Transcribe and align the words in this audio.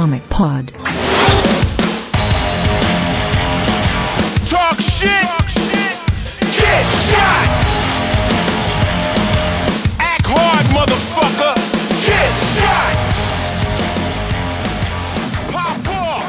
Comic 0.00 0.22
Pod. 0.30 0.72
Talk 4.48 4.80
shit. 4.80 5.28
Get 6.56 6.86
shot. 7.04 7.48
Act 10.00 10.26
hard, 10.26 10.66
motherfucker. 10.72 11.54
Get 12.00 12.32
shot. 12.38 12.96
Pop 15.52 15.86
off. 15.92 16.24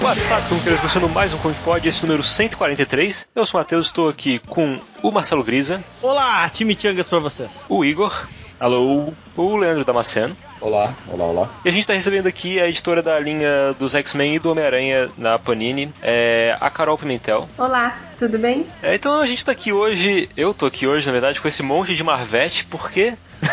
What's 0.00 0.30
up, 0.30 0.48
como 0.48 0.60
queridos, 0.60 0.78
começando 0.82 1.08
mais 1.08 1.32
um 1.34 1.38
Comic 1.38 1.60
Pod, 1.62 1.88
esse 1.88 2.02
número 2.06 2.22
143. 2.22 3.26
Eu 3.34 3.44
sou 3.44 3.58
o 3.58 3.60
Matheus, 3.60 3.86
estou 3.86 4.08
aqui 4.08 4.38
com 4.38 4.78
o 5.02 5.10
Marcelo 5.10 5.42
Grisa, 5.42 5.82
Olá, 6.00 6.48
time 6.48 6.78
Changas 6.80 7.08
pra 7.08 7.18
vocês. 7.18 7.64
o 7.68 7.84
Igor, 7.84 8.24
Alô? 8.60 9.12
o 9.36 9.56
Leandro 9.56 9.84
Damasceno. 9.84 10.36
Olá, 10.62 10.94
olá, 11.08 11.24
olá. 11.24 11.50
E 11.64 11.68
a 11.68 11.72
gente 11.72 11.80
está 11.80 11.92
recebendo 11.92 12.28
aqui 12.28 12.60
a 12.60 12.68
editora 12.68 13.02
da 13.02 13.18
linha 13.18 13.74
dos 13.80 13.96
X-Men 13.96 14.36
e 14.36 14.38
do 14.38 14.48
Homem-Aranha 14.48 15.10
na 15.18 15.36
Panini, 15.36 15.92
é, 16.00 16.56
a 16.60 16.70
Carol 16.70 16.96
Pimentel. 16.96 17.48
Olá, 17.58 17.98
tudo 18.16 18.38
bem? 18.38 18.64
É, 18.80 18.94
então 18.94 19.18
a 19.18 19.26
gente 19.26 19.38
está 19.38 19.50
aqui 19.50 19.72
hoje, 19.72 20.28
eu 20.36 20.54
tô 20.54 20.66
aqui 20.66 20.86
hoje, 20.86 21.04
na 21.04 21.10
verdade, 21.10 21.40
com 21.40 21.48
esse 21.48 21.64
monte 21.64 21.96
de 21.96 22.04
Marvete, 22.04 22.64
porque... 22.66 23.12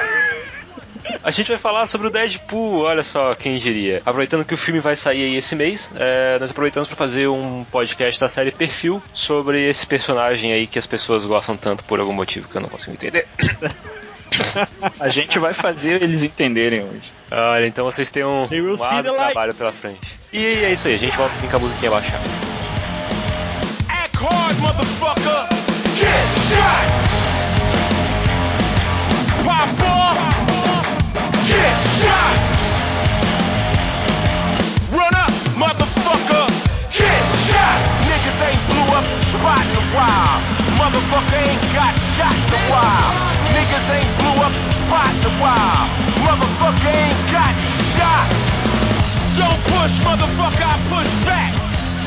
A 1.24 1.32
gente 1.32 1.50
vai 1.50 1.58
falar 1.58 1.88
sobre 1.88 2.08
o 2.08 2.10
Deadpool, 2.10 2.84
olha 2.84 3.04
só 3.04 3.34
quem 3.34 3.58
diria. 3.58 3.98
Aproveitando 4.06 4.46
que 4.46 4.54
o 4.54 4.58
filme 4.58 4.80
vai 4.80 4.96
sair 4.96 5.24
aí 5.24 5.36
esse 5.36 5.56
mês, 5.56 5.90
é, 5.96 6.38
nós 6.40 6.52
aproveitamos 6.52 6.88
para 6.88 6.96
fazer 6.96 7.28
um 7.28 7.66
podcast 7.66 8.22
da 8.22 8.30
série 8.30 8.52
Perfil 8.52 9.02
sobre 9.12 9.68
esse 9.68 9.86
personagem 9.86 10.54
aí 10.54 10.68
que 10.68 10.78
as 10.78 10.86
pessoas 10.86 11.26
gostam 11.26 11.58
tanto 11.58 11.84
por 11.84 12.00
algum 12.00 12.14
motivo 12.14 12.48
que 12.48 12.56
eu 12.56 12.62
não 12.62 12.70
consigo 12.70 12.94
entender. 12.94 13.28
A 15.00 15.10
gente 15.10 15.40
vai 15.40 15.54
fazer 15.54 16.02
eles 16.02 16.24
entenderem 16.24 16.84
hoje. 16.84 17.12
Olha, 17.32 17.68
então 17.68 17.86
vocês 17.86 18.10
têm 18.10 18.24
um, 18.24 18.48
um 18.52 18.76
light. 18.76 19.04
trabalho 19.04 19.54
pela 19.54 19.72
frente. 19.72 20.20
E 20.32 20.46
é 20.46 20.74
isso 20.74 20.88
aí, 20.88 20.96
a 20.96 20.98
gente 20.98 21.16
volta 21.18 21.34
assim 21.36 21.48
com 21.48 21.58
a 21.58 21.60
musiquinha 21.60 21.92
baixar. 21.92 22.20
Act 23.90 24.18
hard, 24.18 24.58
motherfucker. 24.60 25.48
Get 25.96 26.30
shot. 26.48 26.88
Pop 29.44 29.84
off. 29.84 30.20
Get 31.46 31.78
shot. 32.00 32.38
Run 34.92 35.16
up, 35.16 35.32
motherfucker. 35.58 36.48
Get 36.92 37.26
shot. 37.50 37.80
Niggas 38.06 38.42
ain't 38.48 38.64
blew 38.70 38.96
up 38.96 39.04
the 39.04 39.26
spot 39.26 39.66
in 39.66 39.78
a 39.78 39.86
while. 39.96 40.42
Motherfucker 40.78 41.48
ain't 41.48 41.74
got 41.74 41.94
shot 42.16 42.36
in 42.36 42.54
a 42.54 42.72
while. 42.72 43.29
Niggas 43.70 43.90
ain't 43.94 44.18
blew 44.18 44.42
up 44.42 44.52
the 44.52 44.72
spot 44.82 45.14
in 45.14 45.26
a 45.26 45.34
while. 45.38 45.86
Motherfucker 46.26 46.90
ain't 46.90 47.22
got 47.32 47.54
shot. 47.94 48.26
Don't 49.38 49.62
push, 49.70 50.00
motherfucker, 50.02 50.66
I 50.66 50.78
push 50.90 51.14
back. 51.24 51.54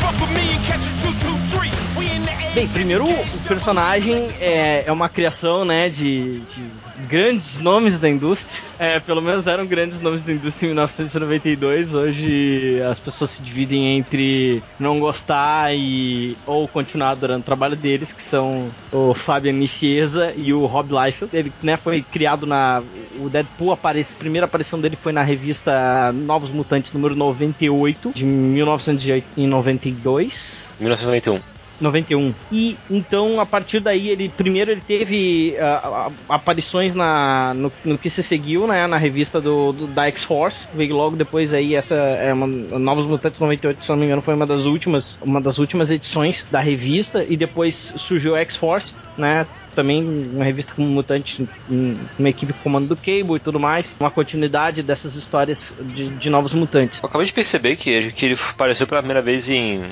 Fuck 0.03 0.21
with 0.21 0.35
me 0.35 0.57
and 0.57 0.65
catch 0.65 0.83
a 0.83 0.93
223. 0.99 1.71
We 1.97 2.17
in 2.17 2.23
the 2.25 2.33
Bem, 2.53 2.67
primeiro 2.67 3.05
o 3.05 3.39
personagem 3.47 4.29
é, 4.41 4.83
é 4.87 4.91
uma 4.91 5.09
criação, 5.09 5.65
né, 5.65 5.89
de, 5.89 6.41
de 6.41 6.63
grandes 7.09 7.61
nomes 7.61 7.99
da 7.99 8.09
indústria. 8.09 8.63
É, 8.79 9.01
pelo 9.01 9.21
menos 9.21 9.47
eram 9.47 9.67
grandes 9.67 10.01
nomes 10.01 10.23
da 10.23 10.33
indústria 10.33 10.67
em 10.67 10.71
1992. 10.71 11.95
Hoje 11.95 12.81
as 12.83 12.99
pessoas 12.99 13.31
se 13.31 13.43
dividem 13.43 13.97
entre 13.97 14.63
não 14.79 15.01
gostar 15.01 15.75
e 15.75 16.37
ou 16.47 16.69
continuar 16.69 17.11
adorando 17.11 17.41
o 17.41 17.45
trabalho 17.45 17.77
deles, 17.77 18.13
que 18.13 18.23
são 18.23 18.69
o 18.91 19.15
Fabian 19.15 19.53
Nicieza 19.53 20.33
e 20.37 20.53
o 20.53 20.67
Rob 20.67 20.93
Liefeld. 20.93 21.35
Ele, 21.37 21.53
né, 21.63 21.77
foi 21.77 22.03
criado 22.03 22.47
na 22.47 22.83
o 23.19 23.29
Deadpool 23.29 23.73
aparece, 23.73 24.15
a 24.15 24.19
primeira 24.19 24.47
aparição 24.47 24.81
dele 24.81 24.97
foi 24.97 25.13
na 25.13 25.23
revista 25.23 26.11
Novos 26.13 26.51
Mutantes 26.51 26.93
número 26.93 27.15
98 27.15 28.13
de 28.15 28.25
1992. 28.25 30.73
1991. 30.81 31.52
91. 31.83 32.33
E 32.51 32.77
então, 32.91 33.41
a 33.41 33.47
partir 33.47 33.81
daí, 33.81 34.09
ele 34.09 34.29
primeiro 34.29 34.71
ele 34.71 34.81
teve 34.81 35.57
ah, 35.59 36.11
aparições 36.29 36.95
na, 36.95 37.53
no, 37.55 37.73
no 37.85 37.99
que 37.99 38.09
se 38.11 38.23
seguiu, 38.23 38.67
né, 38.67 38.87
na 38.87 38.97
revista 38.97 39.41
do, 39.41 39.73
do- 39.73 39.87
da 39.89 40.07
X-Force. 40.07 40.69
Veio 40.75 40.95
logo 40.97 41.17
depois 41.17 41.53
aí 41.53 41.75
essa 41.75 41.95
é 41.95 42.33
uma, 42.33 42.47
Novos 42.47 43.07
Mutantes 43.07 43.41
98, 43.41 43.85
se 43.85 43.91
não 43.91 43.97
me 43.99 44.07
engano, 44.07 44.23
foi 44.23 44.35
uma 44.35 44.47
das 44.47 44.65
últimas, 44.65 45.19
uma 45.23 45.41
das 45.41 45.59
últimas 45.59 45.91
edições 45.91 46.45
da 46.51 46.61
revista 46.61 47.25
e 47.29 47.37
depois 47.37 47.93
surgiu 47.97 48.35
a 48.35 48.41
X-Force, 48.41 48.95
né? 49.17 49.47
Também 49.75 50.05
uma 50.05 50.45
revista 50.45 50.75
como 50.75 50.87
Mutante, 50.89 51.49
em- 51.71 51.97
uma 52.19 52.29
equipe 52.29 52.53
com 52.53 52.73
comando 52.73 52.89
do 52.89 52.97
Cable 52.97 53.37
e 53.37 53.41
tudo 53.41 53.59
mais. 53.59 53.95
Uma 53.99 54.11
continuidade 54.11 54.83
dessas 54.83 55.15
histórias 55.15 55.73
de, 55.81 56.09
de 56.11 56.31
Novos 56.31 56.53
Mutantes. 56.55 57.01
Eu 57.03 57.09
acabei 57.09 57.27
de 57.27 57.33
perceber 57.33 57.77
que, 57.77 58.13
que 58.13 58.27
ele 58.27 58.39
apareceu 58.51 58.87
pela 58.87 59.01
primeira 59.01 59.23
vez 59.23 59.49
em 59.49 59.83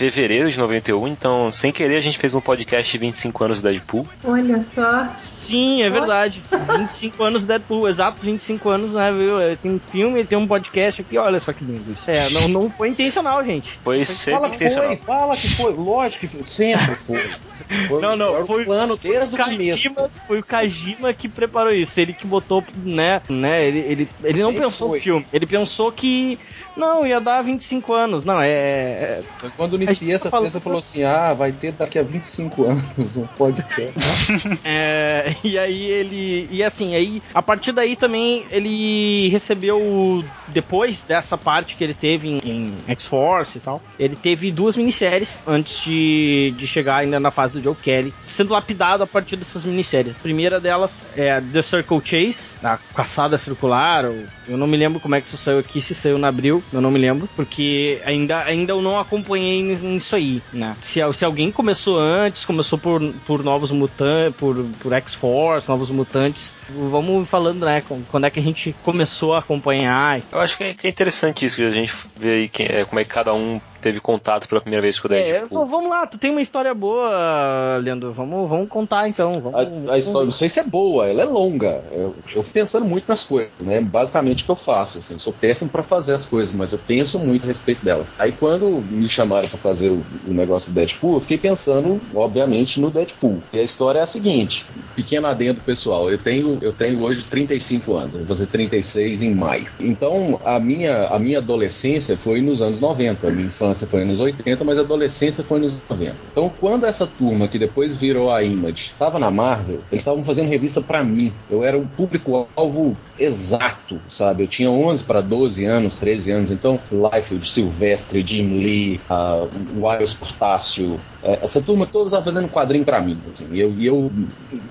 fevereiro 0.00 0.50
de 0.50 0.58
91, 0.58 1.08
então 1.08 1.52
sem 1.52 1.70
querer 1.70 1.96
a 1.96 2.00
gente 2.00 2.16
fez 2.16 2.34
um 2.34 2.40
podcast 2.40 2.90
de 2.90 2.96
25 2.96 3.44
anos 3.44 3.60
Deadpool. 3.60 4.08
Olha 4.24 4.64
só. 4.74 5.14
Sim, 5.18 5.82
é 5.82 5.90
verdade. 5.90 6.42
25 6.78 7.20
anos 7.22 7.44
Deadpool, 7.44 7.86
exatos 7.86 8.22
25 8.22 8.68
anos, 8.70 8.92
né, 8.94 9.12
viu? 9.12 9.38
Ele 9.38 9.56
Tem 9.56 9.70
um 9.70 9.78
filme, 9.78 10.24
tem 10.24 10.38
um 10.38 10.46
podcast 10.46 11.02
aqui, 11.02 11.18
olha 11.18 11.38
só 11.38 11.52
que 11.52 11.62
lindo 11.62 11.92
isso. 11.92 12.10
É, 12.10 12.30
não, 12.30 12.48
não 12.48 12.70
foi 12.70 12.88
intencional, 12.88 13.44
gente. 13.44 13.78
Foi 13.84 14.02
sempre 14.06 14.40
Fala 14.40 14.48
que 14.48 14.54
intencional. 14.56 14.88
foi, 14.88 14.96
fala 14.96 15.36
que 15.36 15.54
foi. 15.54 15.72
Lógico 15.74 16.20
que 16.20 16.28
foi, 16.28 16.44
sempre 16.44 16.94
foi. 16.94 17.30
foi 17.86 18.00
Não, 18.00 18.16
não, 18.16 18.46
foi 18.46 18.62
o 18.62 18.64
plano 18.64 18.96
desde 18.96 19.34
o 19.34 19.44
começo. 19.44 19.94
Foi 20.26 20.38
o 20.38 20.42
Kajima 20.42 21.12
que 21.12 21.28
preparou 21.28 21.74
isso. 21.74 22.00
Ele 22.00 22.14
que 22.14 22.26
botou, 22.26 22.64
né, 22.82 23.20
né, 23.28 23.66
ele, 23.66 23.80
ele, 23.80 24.08
ele 24.24 24.42
não 24.42 24.50
Ele 24.50 24.60
pensou 24.60 24.88
foi. 24.88 24.98
no 24.98 25.04
filme. 25.04 25.26
Ele 25.30 25.44
pensou 25.44 25.92
que, 25.92 26.38
não, 26.74 27.06
ia 27.06 27.20
dar 27.20 27.42
25 27.42 27.92
anos. 27.92 28.24
Não, 28.24 28.40
é... 28.40 28.50
é 28.50 29.22
Foi 29.36 29.50
quando 29.56 29.89
Iniciei 29.90 30.14
essa 30.14 30.30
peça 30.44 30.60
falou 30.60 30.78
assim: 30.78 31.02
ah, 31.02 31.34
vai 31.34 31.52
ter 31.52 31.72
daqui 31.72 31.98
a 31.98 32.02
25 32.02 32.64
anos 32.66 33.16
um 33.16 33.26
podcast. 33.26 33.92
É, 34.64 35.34
e 35.44 35.58
aí 35.58 35.82
ele. 35.84 36.48
E 36.50 36.62
assim, 36.62 36.94
aí 36.94 37.22
a 37.34 37.42
partir 37.42 37.72
daí 37.72 37.96
também 37.96 38.44
ele 38.50 39.28
recebeu, 39.28 40.24
depois 40.48 41.02
dessa 41.02 41.36
parte 41.38 41.76
que 41.76 41.84
ele 41.84 41.94
teve 41.94 42.28
em, 42.28 42.38
em 42.44 42.74
X-Force 42.88 43.58
e 43.58 43.60
tal, 43.60 43.82
ele 43.98 44.16
teve 44.16 44.50
duas 44.52 44.76
minisséries 44.76 45.38
antes 45.46 45.82
de, 45.84 46.54
de 46.56 46.66
chegar 46.66 46.96
ainda 46.96 47.18
na 47.20 47.30
fase 47.30 47.54
do 47.54 47.62
Joe 47.62 47.74
Kelly, 47.74 48.12
sendo 48.28 48.52
lapidado 48.52 49.02
a 49.02 49.06
partir 49.06 49.36
dessas 49.36 49.64
minisséries. 49.64 50.14
A 50.16 50.20
primeira 50.22 50.60
delas 50.60 51.02
é 51.16 51.40
The 51.40 51.62
Circle 51.62 52.00
Chase, 52.04 52.48
a 52.62 52.78
caçada 52.94 53.36
circular, 53.38 54.04
ou- 54.06 54.24
eu 54.48 54.56
não 54.56 54.66
me 54.66 54.76
lembro 54.76 54.98
como 55.00 55.14
é 55.14 55.20
que 55.20 55.28
isso 55.28 55.36
saiu 55.36 55.58
aqui, 55.60 55.80
se 55.80 55.94
saiu 55.94 56.18
na 56.18 56.26
abril, 56.28 56.62
eu 56.72 56.80
não 56.80 56.90
me 56.90 56.98
lembro, 56.98 57.28
porque 57.36 58.00
ainda, 58.04 58.42
ainda 58.42 58.72
eu 58.72 58.82
não 58.82 58.98
acompanhei 58.98 59.58
nisso 59.88 60.16
aí, 60.16 60.42
né? 60.52 60.76
Se, 60.80 61.00
se 61.12 61.24
alguém 61.24 61.50
começou 61.50 61.98
antes, 61.98 62.44
começou 62.44 62.78
por, 62.78 63.00
por 63.26 63.42
Novos 63.42 63.70
Mutantes, 63.70 64.36
por, 64.38 64.64
por 64.80 64.92
X-Force, 64.92 65.68
Novos 65.68 65.90
Mutantes, 65.90 66.54
vamos 66.68 67.28
falando, 67.28 67.64
né? 67.64 67.82
Quando 68.10 68.26
é 68.26 68.30
que 68.30 68.40
a 68.40 68.42
gente 68.42 68.74
começou 68.82 69.34
a 69.34 69.38
acompanhar. 69.38 70.20
Eu 70.30 70.40
acho 70.40 70.56
que 70.56 70.64
é, 70.64 70.74
que 70.74 70.86
é 70.86 70.90
interessante 70.90 71.44
isso, 71.44 71.56
que 71.56 71.62
a 71.62 71.70
gente 71.70 71.92
vê 72.16 72.30
aí 72.30 72.50
é, 72.60 72.84
como 72.84 73.00
é 73.00 73.04
que 73.04 73.10
cada 73.10 73.34
um 73.34 73.60
teve 73.80 74.00
contato 74.00 74.48
pela 74.48 74.60
primeira 74.60 74.82
vez 74.82 74.98
com 75.00 75.08
o 75.08 75.12
É, 75.12 75.22
Deadpool. 75.24 75.66
vamos 75.66 75.90
lá, 75.90 76.06
tu 76.06 76.18
tem 76.18 76.30
uma 76.30 76.40
história 76.42 76.72
boa, 76.74 77.78
Leandro, 77.82 78.12
vamos, 78.12 78.48
vamos 78.48 78.68
contar 78.68 79.08
então. 79.08 79.32
Vamos, 79.32 79.88
A, 79.88 79.94
a 79.94 79.98
história, 79.98 80.26
não 80.26 80.32
sei 80.32 80.48
se 80.48 80.60
é 80.60 80.64
boa, 80.64 81.06
ela 81.08 81.22
é 81.22 81.24
longa. 81.24 81.82
Eu, 81.90 82.14
eu 82.34 82.42
fico 82.42 82.54
pensando 82.54 82.84
muito 82.86 83.08
nas 83.08 83.24
coisas, 83.24 83.50
né? 83.66 83.80
Basicamente 83.80 84.42
o 84.42 84.44
que 84.46 84.50
eu 84.50 84.56
faço. 84.56 84.98
Assim, 84.98 85.14
eu 85.14 85.20
sou 85.20 85.32
péssimo 85.32 85.70
pra 85.70 85.82
fazer 85.82 86.14
as 86.14 86.26
coisas, 86.26 86.54
mas 86.54 86.72
eu 86.72 86.78
penso 86.78 87.18
muito 87.18 87.44
a 87.44 87.46
respeito 87.46 87.84
delas. 87.84 88.20
Aí 88.20 88.32
quando 88.32 88.82
me 88.90 89.08
chamaram 89.08 89.48
pra 89.48 89.58
fazer 89.58 89.90
o, 89.90 90.02
o 90.26 90.32
negócio 90.32 90.70
do 90.72 90.74
Deadpool, 90.74 91.14
eu 91.14 91.20
fiquei 91.20 91.38
pensando, 91.38 92.00
obviamente, 92.14 92.80
no 92.80 92.90
Deadpool. 92.90 93.38
E 93.52 93.58
a 93.58 93.62
história 93.62 94.00
é 94.00 94.02
a 94.02 94.06
seguinte: 94.06 94.66
pequeno 94.94 95.26
adendo 95.26 95.60
pessoal, 95.60 96.10
eu 96.10 96.18
tenho, 96.18 96.58
eu 96.60 96.72
tenho 96.72 97.00
hoje 97.02 97.24
35 97.28 97.94
anos, 97.96 98.16
vou 98.16 98.26
fazer 98.26 98.46
36 98.46 99.22
em 99.22 99.34
maio. 99.34 99.66
Então 99.80 100.40
a 100.44 100.58
minha, 100.60 101.06
a 101.08 101.18
minha 101.18 101.38
adolescência 101.38 102.16
foi 102.18 102.40
nos 102.40 102.60
anos 102.60 102.80
90, 102.80 103.26
a 103.26 103.30
minha 103.30 103.46
infância 103.46 103.69
foi 103.74 104.04
nos 104.04 104.20
80, 104.20 104.64
mas 104.64 104.78
a 104.78 104.82
adolescência 104.82 105.44
foi 105.44 105.60
nos 105.60 105.78
90. 105.88 106.14
Então 106.32 106.50
quando 106.60 106.86
essa 106.86 107.06
turma 107.06 107.48
que 107.48 107.58
depois 107.58 107.96
virou 107.96 108.30
a 108.30 108.42
Image 108.42 108.92
estava 108.92 109.18
na 109.18 109.30
Marvel, 109.30 109.80
eles 109.90 110.02
estavam 110.02 110.24
fazendo 110.24 110.48
revista 110.48 110.80
pra 110.80 111.02
mim. 111.02 111.32
Eu 111.48 111.64
era 111.64 111.78
o 111.78 111.86
público-alvo 111.86 112.96
exato, 113.20 114.00
sabe? 114.08 114.44
Eu 114.44 114.48
tinha 114.48 114.70
11 114.70 115.04
para 115.04 115.20
12 115.20 115.64
anos, 115.64 115.98
13 115.98 116.30
anos, 116.32 116.50
então 116.50 116.80
Liefeld, 116.90 117.48
Silvestre, 117.48 118.26
Jim 118.26 118.58
Lee, 118.58 119.00
uh, 119.10 119.48
Wiles 119.78 120.14
Portácio, 120.14 120.98
é, 121.22 121.40
essa 121.42 121.60
turma 121.60 121.86
toda 121.86 122.06
estava 122.06 122.24
fazendo 122.24 122.48
quadrinho 122.48 122.84
pra 122.84 123.00
mim, 123.00 123.18
assim, 123.32 123.46
e 123.52 123.60
eu, 123.60 123.78
eu 123.78 124.10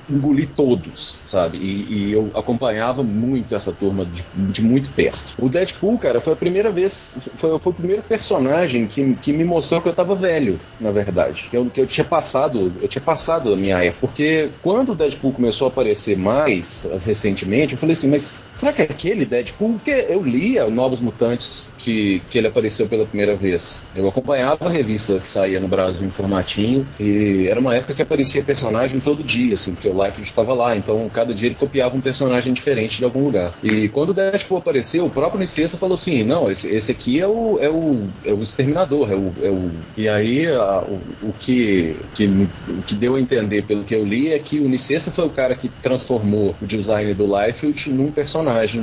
engoli 0.10 0.48
todos, 0.48 1.19
sabe? 1.25 1.57
E, 1.57 1.94
e 1.94 2.12
eu 2.12 2.31
acompanhava 2.34 3.04
muito 3.04 3.54
essa 3.54 3.72
turma 3.72 4.06
de, 4.06 4.24
de 4.34 4.62
muito 4.62 4.90
perto. 4.92 5.36
O 5.38 5.48
Deadpool, 5.48 6.00
cara, 6.00 6.19
foi 6.19 6.34
a 6.34 6.36
primeira 6.36 6.72
vez, 6.72 7.13
foi, 7.38 7.60
foi 7.60 7.72
o 7.72 7.75
primeiro 7.75 8.01
personagem 8.01 8.88
que, 8.88 9.13
que 9.16 9.31
me 9.31 9.44
mostrou 9.44 9.80
que 9.81 9.90
eu 9.90 9.94
tava 9.94 10.16
velho, 10.16 10.60
na 10.80 10.92
verdade. 10.92 11.48
Que 11.51 11.57
eu, 11.57 11.66
que 11.69 11.81
eu 11.81 11.88
tinha 11.88 12.06
passado, 12.06 12.74
eu 12.81 12.88
tinha 12.88 13.01
passado 13.01 13.54
a 13.54 13.56
minha 13.56 13.78
época. 13.84 14.00
Porque 14.07 14.50
quando 14.63 14.94
o 14.94 14.96
Deadpool 14.96 15.34
começou 15.34 15.68
a 15.68 15.69
aparecer 15.69 16.18
mais 16.18 16.86
uh, 16.86 16.98
recentemente, 16.98 17.74
eu 17.74 17.80
falei 17.80 17.94
assim, 17.94 18.10
mas 18.10 18.38
será 18.56 18.74
que 18.74 18.81
é 18.81 18.86
aquele 18.86 19.25
Deadpool? 19.25 19.74
Porque 19.74 20.06
eu 20.09 20.24
lia 20.24 20.69
Novos 20.69 21.00
Mutantes 21.00 21.71
que, 21.77 22.21
que 22.30 22.38
ele 22.38 22.47
apareceu 22.47 22.88
pela 22.88 23.06
primeira 23.06 23.36
vez. 23.36 23.81
Eu 23.95 24.07
acompanhava 24.07 24.68
a 24.68 24.69
revista 24.69 25.19
que 25.19 25.30
saía 25.30 25.59
no 25.59 25.68
Brasil 25.68 26.06
em 26.06 26.12
formatinho 26.12 26.86
e 27.00 27.47
era 27.47 27.59
uma 27.59 27.75
época 27.75 27.94
que 27.94 28.01
aparecia 28.01 28.44
personagem 28.44 29.00
todo 29.00 29.24
dia, 29.24 29.53
assim, 29.53 29.74
porque 29.74 29.88
o 29.88 30.03
Life 30.03 30.21
estava 30.21 30.53
lá, 30.53 30.75
então 30.75 31.09
cada 31.09 31.33
dia 31.33 31.47
ele 31.47 31.56
copiava 31.56 31.95
um 31.95 32.01
personagem 32.01 32.53
diferente 32.53 32.97
de 32.97 33.03
algum 33.03 33.24
lugar. 33.24 33.53
E 33.63 33.88
quando 33.89 34.09
o 34.09 34.13
Deadpool 34.13 34.57
apareceu, 34.57 35.06
o 35.06 35.09
próprio 35.09 35.39
Nicesta 35.39 35.77
falou 35.77 35.95
assim, 35.95 36.24
não, 36.24 36.51
esse, 36.51 36.68
esse 36.68 36.91
aqui 36.91 37.19
é 37.19 37.27
o, 37.27 37.57
é 37.59 37.69
o, 37.69 38.07
é 38.25 38.33
o 38.33 38.44
Exterminador, 38.44 39.12
é 39.12 39.15
o, 39.15 39.33
é 39.41 39.50
o... 39.50 39.71
E 39.97 40.09
aí 40.09 40.47
a, 40.47 40.81
o, 40.81 41.30
o, 41.30 41.33
que, 41.39 41.95
que, 42.15 42.25
o 42.25 42.81
que 42.86 42.95
deu 42.95 43.15
a 43.15 43.21
entender 43.21 43.63
pelo 43.63 43.83
que 43.83 43.95
eu 43.95 44.06
li 44.06 44.31
é 44.31 44.39
que 44.39 44.59
o 44.59 44.68
Nicesta 44.68 45.12
foi 45.12 45.25
o 45.25 45.30
cara 45.30 45.56
que 45.56 45.69
transformou 45.81 46.56
o 46.62 46.65
design 46.65 47.13
do 47.13 47.25
Liefeld 47.25 47.89
num 47.89 48.12
personagem 48.12 48.29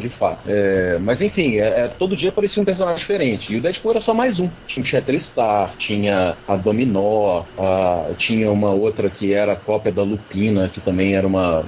de 0.00 0.08
fato. 0.08 0.40
É, 0.46 0.98
mas 0.98 1.20
enfim, 1.20 1.56
é, 1.56 1.84
é, 1.84 1.88
todo 1.88 2.16
dia 2.16 2.31
aparecia 2.31 2.62
um 2.62 2.66
personagem 2.66 2.98
diferente. 2.98 3.52
E 3.52 3.56
o 3.56 3.60
Deadpool 3.60 3.93
era 3.93 4.00
só 4.00 4.12
mais 4.12 4.40
um. 4.40 4.48
Tinha 4.66 4.82
o 4.82 4.87
Shatterstar, 4.87 5.76
tinha 5.78 6.37
a 6.46 6.56
Dominó, 6.56 7.44
a, 7.58 8.06
tinha 8.19 8.50
uma 8.50 8.70
outra 8.70 9.08
que 9.08 9.32
era 9.32 9.52
a 9.52 9.56
cópia 9.56 9.93
da 9.93 10.02
Lupina, 10.02 10.69
que 10.69 10.81
também 10.81 11.14
era 11.14 11.26
uma, 11.26 11.64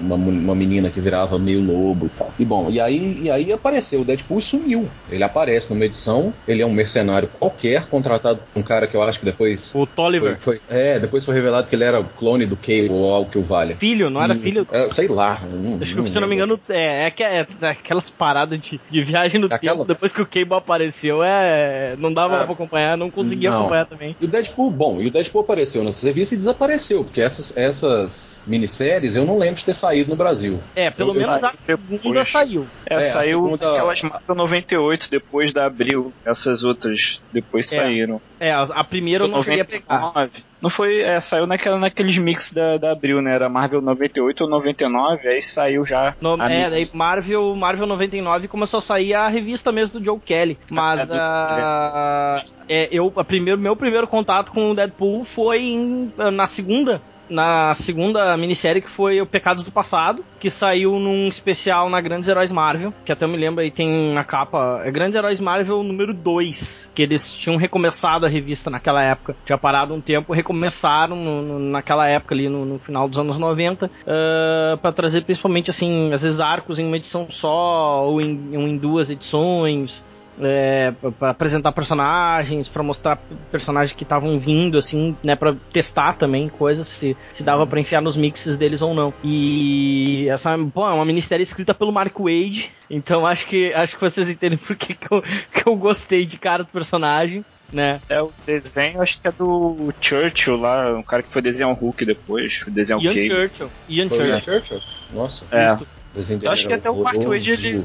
uma, 0.00 0.16
uma 0.16 0.54
menina 0.54 0.90
que 0.90 1.00
virava 1.00 1.38
meio 1.38 1.60
lobo 1.60 2.06
e 2.06 2.10
tal. 2.10 2.32
E 2.38 2.44
bom, 2.44 2.70
e 2.70 2.80
aí, 2.80 3.22
e 3.22 3.30
aí 3.30 3.52
apareceu 3.52 4.00
o 4.00 4.04
Deadpool 4.04 4.38
e 4.38 4.42
sumiu. 4.42 4.88
Ele 5.10 5.22
aparece 5.24 5.72
numa 5.72 5.84
edição, 5.84 6.32
ele 6.46 6.62
é 6.62 6.66
um 6.66 6.72
mercenário 6.72 7.28
qualquer, 7.38 7.86
contratado 7.86 8.40
por 8.52 8.60
um 8.60 8.62
cara 8.62 8.86
que 8.86 8.96
eu 8.96 9.02
acho 9.02 9.18
que 9.18 9.24
depois. 9.24 9.72
O 9.74 9.86
Tolliver. 9.86 10.38
Foi, 10.38 10.58
foi, 10.58 10.76
é, 10.76 10.98
depois 10.98 11.24
foi 11.24 11.34
revelado 11.34 11.68
que 11.68 11.74
ele 11.74 11.84
era 11.84 12.00
o 12.00 12.04
clone 12.04 12.46
do 12.46 12.56
Cable 12.56 12.90
ou 12.90 13.12
algo 13.12 13.30
que 13.30 13.38
o 13.38 13.42
valha. 13.42 13.76
Filho, 13.76 14.10
não 14.10 14.22
era 14.22 14.34
E- 14.34 14.38
filho? 14.38 14.66
é, 14.70 14.88
sei 14.90 15.08
lá. 15.08 15.40
Não, 15.42 15.80
Acho 15.80 15.96
não 15.96 16.04
que, 16.04 16.10
se 16.10 16.16
eu 16.16 16.20
não 16.20 16.28
me 16.28 16.34
engano, 16.34 16.58
é, 16.68 17.01
é, 17.06 17.10
que- 17.10 17.22
é 17.22 17.46
aquelas 17.62 18.08
paradas 18.10 18.58
de, 18.60 18.80
de 18.90 19.02
viagem 19.02 19.40
no 19.40 19.46
Aquela- 19.46 19.76
tempo, 19.78 19.84
depois 19.88 20.12
que 20.12 20.20
o 20.22 20.26
Cable 20.26 20.54
apareceu, 20.54 21.22
é. 21.22 21.94
Não 21.98 22.12
dava 22.12 22.40
Ah, 22.40 22.44
pra 22.44 22.52
acompanhar, 22.54 22.96
não 22.96 23.10
conseguia 23.10 23.50
não. 23.50 23.60
acompanhar 23.60 23.86
também. 23.86 24.16
E 24.20 24.24
o 24.24 24.28
Deadpool, 24.28 24.70
bom, 24.70 25.00
e 25.00 25.06
o 25.06 25.10
Deadpool 25.10 25.42
apareceu 25.42 25.82
nessa 25.84 26.06
revista 26.06 26.34
e 26.34 26.38
desapareceu, 26.38 27.04
porque 27.04 27.20
essas, 27.20 27.56
essas 27.56 28.40
minisséries 28.46 29.14
eu 29.14 29.24
não 29.24 29.38
lembro 29.38 29.56
de 29.56 29.64
ter 29.64 29.74
saído 29.74 30.10
no 30.10 30.16
Brasil. 30.16 30.60
É, 30.74 30.90
pelo 30.90 31.10
Eu 31.12 31.20
menos 31.20 31.42
a 31.44 31.52
segunda 31.54 31.98
depois. 32.02 32.28
saiu. 32.28 32.66
É, 32.86 32.94
É, 32.94 32.96
a 32.96 33.00
saiu 33.00 33.42
segunda- 33.44 33.72
aquelas 33.72 34.02
Marvel 34.02 34.34
98 34.36 35.08
depois 35.10 35.52
da 35.52 35.66
Abril. 35.66 36.12
Essas 36.24 36.64
outras 36.64 37.22
depois 37.32 37.72
É. 37.72 37.76
saíram. 37.78 38.20
É, 38.40 38.50
a, 38.52 38.62
a 38.62 38.84
primeira 38.84 39.24
eu 39.24 39.28
não 39.28 39.42
cheguei 39.42 39.60
a 39.60 39.64
pegar. 39.64 40.12
99. 40.62 40.62
Não 40.62 40.70
foi, 40.70 41.00
é, 41.00 41.20
saiu 41.20 41.46
naquela, 41.46 41.76
naqueles 41.76 42.16
mix 42.16 42.52
da, 42.52 42.78
da 42.78 42.92
Abril, 42.92 43.20
né? 43.20 43.34
Era 43.34 43.48
Marvel 43.48 43.82
98 43.82 44.44
ou 44.44 44.50
99, 44.50 45.28
aí 45.28 45.42
saiu 45.42 45.84
já. 45.84 46.14
No, 46.20 46.40
a 46.40 46.50
é, 46.50 46.70
daí 46.70 46.78
mix. 46.80 46.94
Marvel, 46.94 47.54
Marvel 47.56 47.86
99 47.86 48.46
começou 48.48 48.78
a 48.78 48.82
sair 48.82 49.12
a 49.14 49.26
revista 49.28 49.72
mesmo 49.72 49.98
do 49.98 50.04
Joe 50.04 50.20
Kelly. 50.20 50.56
Mas 50.70 51.08
do 51.08 51.14
ah, 51.18 52.42
é, 52.68 52.88
eu, 52.92 53.12
a 53.16 53.24
primeiro, 53.24 53.58
meu 53.58 53.74
primeiro 53.76 54.06
contato 54.06 54.52
com 54.52 54.70
o 54.70 54.74
Deadpool 54.74 55.24
foi 55.24 55.60
em- 55.62 56.12
na 56.32 56.46
segunda. 56.46 57.02
Na 57.32 57.74
segunda 57.74 58.36
minissérie 58.36 58.82
que 58.82 58.90
foi 58.90 59.20
o 59.20 59.26
Pecados 59.26 59.64
do 59.64 59.72
Passado, 59.72 60.22
que 60.38 60.50
saiu 60.50 60.98
num 61.00 61.28
especial 61.28 61.88
na 61.88 61.98
Grandes 62.00 62.28
Heróis 62.28 62.52
Marvel, 62.52 62.92
que 63.06 63.10
até 63.10 63.24
eu 63.24 63.28
me 63.28 63.38
lembro 63.38 63.62
aí 63.62 63.70
tem 63.70 64.12
na 64.12 64.22
capa, 64.22 64.82
é 64.84 64.90
Grandes 64.90 65.16
Heróis 65.16 65.40
Marvel 65.40 65.82
número 65.82 66.12
2, 66.12 66.90
que 66.94 67.02
eles 67.02 67.32
tinham 67.32 67.56
recomeçado 67.56 68.26
a 68.26 68.28
revista 68.28 68.68
naquela 68.68 69.02
época. 69.02 69.34
Tinha 69.46 69.56
parado 69.56 69.94
um 69.94 70.00
tempo, 70.00 70.34
recomeçaram 70.34 71.16
no- 71.16 71.42
no- 71.42 71.58
naquela 71.58 72.06
época 72.06 72.34
ali 72.34 72.50
no, 72.50 72.66
no 72.66 72.78
final 72.78 73.08
dos 73.08 73.18
anos 73.18 73.38
90, 73.38 73.90
ah, 74.06 74.76
pra 74.82 74.92
trazer 74.92 75.24
principalmente 75.24 75.70
assim, 75.70 76.12
às 76.12 76.22
vezes 76.22 76.38
arcos 76.38 76.78
em 76.78 76.86
uma 76.86 76.98
edição 76.98 77.26
só 77.30 78.04
ou 78.06 78.20
em, 78.20 78.56
ou 78.56 78.68
em 78.68 78.76
duas 78.76 79.08
edições. 79.08 80.04
É, 80.40 80.92
para 81.18 81.30
apresentar 81.30 81.72
personagens, 81.72 82.68
pra 82.68 82.82
mostrar 82.82 83.18
personagens 83.50 83.94
que 83.94 84.02
estavam 84.02 84.38
vindo, 84.38 84.78
assim, 84.78 85.16
né, 85.22 85.36
para 85.36 85.54
testar 85.72 86.14
também 86.14 86.48
coisas 86.48 86.88
se, 86.88 87.16
se 87.30 87.42
dava 87.42 87.66
pra 87.66 87.78
enfiar 87.78 88.00
nos 88.00 88.16
mixes 88.16 88.56
deles 88.56 88.80
ou 88.80 88.94
não. 88.94 89.12
E 89.22 90.26
essa 90.28 90.56
pô, 90.72 90.88
é 90.88 90.92
uma 90.92 91.04
minissérie 91.04 91.42
escrita 91.42 91.74
pelo 91.74 91.92
Mark 91.92 92.18
Wade, 92.18 92.70
então 92.88 93.26
acho 93.26 93.46
que 93.46 93.72
acho 93.74 93.94
que 93.94 94.00
vocês 94.00 94.28
entendem 94.28 94.58
por 94.58 94.74
que, 94.74 94.94
que, 94.94 95.12
eu, 95.12 95.22
que 95.52 95.66
eu 95.66 95.76
gostei 95.76 96.24
de 96.24 96.38
cara 96.38 96.64
do 96.64 96.70
personagem, 96.70 97.44
né? 97.72 98.00
É 98.08 98.22
o 98.22 98.32
desenho, 98.46 99.02
acho 99.02 99.20
que 99.20 99.28
é 99.28 99.32
do 99.32 99.92
Churchill 100.00 100.56
lá, 100.56 100.96
um 100.96 101.02
cara 101.02 101.22
que 101.22 101.32
foi 101.32 101.42
desenhar 101.42 101.70
o 101.70 101.74
Hulk 101.74 102.04
depois, 102.04 102.64
desenhar 102.68 103.00
o 103.00 103.02
Ian 103.02 103.10
Cable. 103.10 103.28
Churchill. 103.28 103.70
Ian 103.88 104.08
Foi 104.08 104.18
o 104.18 104.26
Ian 104.26 104.38
Churchill. 104.38 104.80
Churchill? 104.80 104.80
Nossa. 105.12 105.46
É. 105.50 105.74
Isso. 105.74 106.01
Eu 106.46 106.50
acho 106.52 106.66
que 106.68 106.74
até 106.74 106.90
o 106.90 107.02
Mark 107.02 107.16
Wade 107.30 107.50
ele, 107.52 107.84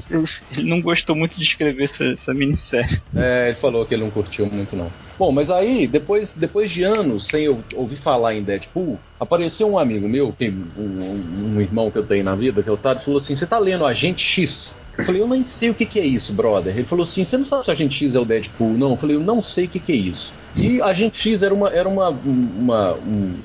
ele 0.57 0.69
não 0.69 0.81
gostou 0.81 1.15
muito 1.15 1.37
de 1.37 1.43
escrever 1.43 1.83
essa, 1.85 2.03
essa 2.05 2.33
minissérie. 2.33 3.01
É, 3.15 3.47
ele 3.49 3.55
falou 3.57 3.85
que 3.85 3.93
ele 3.93 4.03
não 4.03 4.11
curtiu 4.11 4.45
muito, 4.47 4.75
não. 4.75 4.91
Bom, 5.17 5.31
mas 5.31 5.49
aí, 5.49 5.87
depois, 5.87 6.33
depois 6.35 6.69
de 6.69 6.83
anos 6.83 7.25
sem 7.27 7.45
eu 7.45 7.63
ouvir 7.73 7.95
falar 7.97 8.35
em 8.35 8.43
Deadpool, 8.43 8.99
apareceu 9.19 9.67
um 9.67 9.79
amigo 9.79 10.07
meu, 10.07 10.35
um, 10.41 10.81
um- 10.81 11.55
um 11.55 11.61
irmão 11.61 11.89
que 11.89 11.97
eu 11.97 12.05
tenho 12.05 12.23
na 12.23 12.35
vida, 12.35 12.61
que 12.61 12.69
é 12.69 12.71
o 12.71 12.77
Tado, 12.77 12.99
falou 13.01 13.19
assim: 13.19 13.35
Você 13.35 13.47
tá 13.47 13.57
lendo 13.57 13.85
Agente 13.85 14.21
X? 14.21 14.75
Eu 14.97 15.05
falei, 15.05 15.21
eu 15.21 15.27
nem 15.27 15.45
sei 15.45 15.69
o 15.69 15.75
que, 15.75 15.85
que 15.85 15.99
é 15.99 16.05
isso, 16.05 16.33
brother. 16.33 16.75
Ele 16.75 16.85
falou 16.85 17.03
assim: 17.03 17.23
Você 17.23 17.37
não 17.37 17.45
sabe 17.45 17.63
se 17.65 17.71
Agente 17.71 17.95
X 17.95 18.13
é 18.15 18.19
o 18.19 18.25
Deadpool? 18.25 18.73
Não. 18.77 18.91
Eu 18.91 18.97
falei, 18.97 19.15
eu 19.15 19.21
não 19.21 19.41
sei 19.41 19.65
o 19.65 19.69
que, 19.69 19.79
que 19.79 19.91
é 19.91 19.95
isso. 19.95 20.33
E 20.55 20.81
Agente 20.81 21.19
X 21.19 21.41
era 21.43 21.53
uma, 21.53 21.69
era 21.69 21.87
uma, 21.87 22.09
uma, 22.09 22.93
um- 22.95 23.35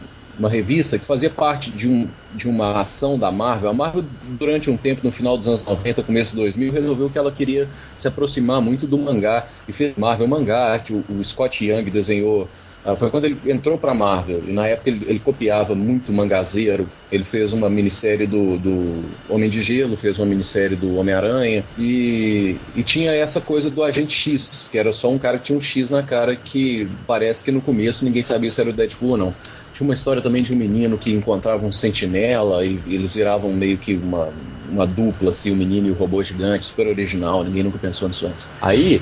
uma 0.43 0.51
revista 0.51 0.99
que 0.99 1.05
fazia 1.05 1.31
parte 1.31 1.71
de, 1.71 1.89
um, 1.89 2.09
de 2.35 2.49
uma 2.49 2.81
ação 2.81 3.17
da 3.17 3.31
Marvel. 3.31 3.71
A 3.71 3.73
Marvel, 3.73 4.05
durante 4.25 4.69
um 4.69 4.77
tempo, 4.77 5.01
no 5.05 5.13
final 5.13 5.39
dos 5.39 5.47
anos 5.47 5.65
90, 5.65 6.03
começo 6.03 6.33
de 6.33 6.37
2000, 6.39 6.73
resolveu 6.73 7.09
que 7.09 7.17
ela 7.17 7.31
queria 7.31 7.69
se 7.97 8.09
aproximar 8.09 8.61
muito 8.61 8.85
do 8.85 8.99
mangá 8.99 9.47
e 9.69 9.73
fez 9.73 9.97
Marvel 9.97 10.27
Mangá, 10.27 10.77
que 10.81 10.93
o, 10.93 11.05
o 11.09 11.25
Scott 11.25 11.65
Young 11.65 11.89
desenhou. 11.89 12.49
Ah, 12.85 12.97
foi 12.97 13.11
quando 13.11 13.27
ele 13.27 13.39
entrou 13.47 13.79
para 13.79 13.95
Marvel 13.95 14.43
e 14.47 14.53
na 14.53 14.67
época 14.67 14.91
ele, 14.91 15.05
ele 15.09 15.21
copiava 15.21 15.75
muito 15.75 16.13
mangazeiro. 16.13 16.89
Ele 17.13 17.23
fez 17.23 17.53
uma 17.53 17.71
minissérie 17.71 18.27
do, 18.27 18.59
do 18.59 19.05
Homem 19.29 19.49
de 19.49 19.63
Gelo, 19.63 19.97
fez 19.97 20.19
uma 20.19 20.27
minissérie 20.27 20.77
do 20.77 20.97
Homem-Aranha 20.97 21.65
e, 21.79 22.57
e 22.75 22.83
tinha 22.83 23.13
essa 23.13 23.41
coisa 23.41 23.71
do 23.71 23.85
Agente 23.85 24.13
X, 24.13 24.69
que 24.71 24.79
era 24.79 24.93
só 24.93 25.11
um 25.11 25.19
cara 25.19 25.39
que 25.39 25.45
tinha 25.45 25.59
um 25.59 25.61
X 25.61 25.91
na 25.91 26.03
cara 26.03 26.35
que 26.35 26.89
parece 27.07 27.45
que 27.45 27.53
no 27.53 27.61
começo 27.61 28.05
ninguém 28.05 28.23
sabia 28.23 28.51
se 28.51 28.61
era 28.61 28.71
o 28.71 28.73
Deadpool 28.73 29.11
ou 29.11 29.17
não. 29.17 29.35
Tinha 29.75 29.87
uma 29.87 29.95
história 29.95 30.21
também 30.21 30.43
de 30.43 30.53
um 30.53 30.57
menino 30.57 30.99
que 30.99 31.13
encontrava 31.13 31.65
um 31.65 31.73
sentinela 31.73 32.65
e 32.65 32.81
eles 32.87 33.15
viravam 33.15 33.53
meio 33.53 33.79
que 33.79 33.95
uma, 33.95 34.33
uma 34.69 34.87
dupla, 34.87 35.31
assim, 35.31 35.51
o 35.53 35.57
menino 35.57 35.87
e 35.87 35.91
o 35.91 35.95
robô 35.95 36.23
gigante, 36.23 36.67
super 36.67 36.89
original, 36.89 37.45
ninguém 37.45 37.63
nunca 37.63 37.79
pensou 37.79 38.09
nisso 38.09 38.27
antes. 38.27 38.49
Aí 38.61 39.01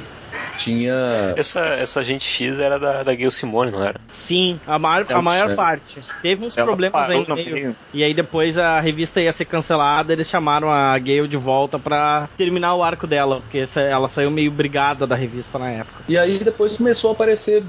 tinha. 0.64 1.35
Essa, 1.37 1.61
essa 1.61 2.05
gente 2.05 2.25
X 2.25 2.59
era 2.59 2.79
da, 2.79 3.02
da 3.02 3.14
Gail 3.14 3.31
Simone, 3.31 3.71
não 3.71 3.83
era? 3.83 4.00
Sim, 4.07 4.61
a, 4.67 4.79
maior, 4.79 5.07
É, 5.09 5.14
a 5.14 5.23
maior 5.23 5.50
é. 5.50 5.55
parte. 5.55 6.00
Teve 6.23 6.45
uns 6.45 6.57
Ela 6.57 6.67
problemas 6.67 7.11
aí 7.11 7.25
no 7.26 7.35
meio. 7.35 7.76
E 7.93 8.05
aí 8.05 8.12
depois 8.14 8.59
a 8.59 8.81
revista 8.81 9.21
ia 9.21 9.33
ser 9.33 9.45
cancelada, 9.45 10.12
eles 10.12 10.29
chamaram 10.29 10.71
a 10.71 10.99
Gale 10.99 11.29
de 11.29 11.37
volta 11.37 11.79
pra 11.79 12.29
terminar 12.37 12.75
o 12.75 12.83
arco 12.83 13.07
dela, 13.07 13.40
porque 13.40 13.64
ela 13.76 14.09
saiu 14.09 14.31
meio 14.31 14.50
brigada 14.50 15.07
da 15.07 15.17
revista 15.17 15.59
na 15.59 15.71
época. 15.71 16.05
E 16.09 16.19
aí 16.19 16.38
depois 16.38 16.76
começou 16.76 17.11
a 17.11 17.12
aparecer, 17.12 17.62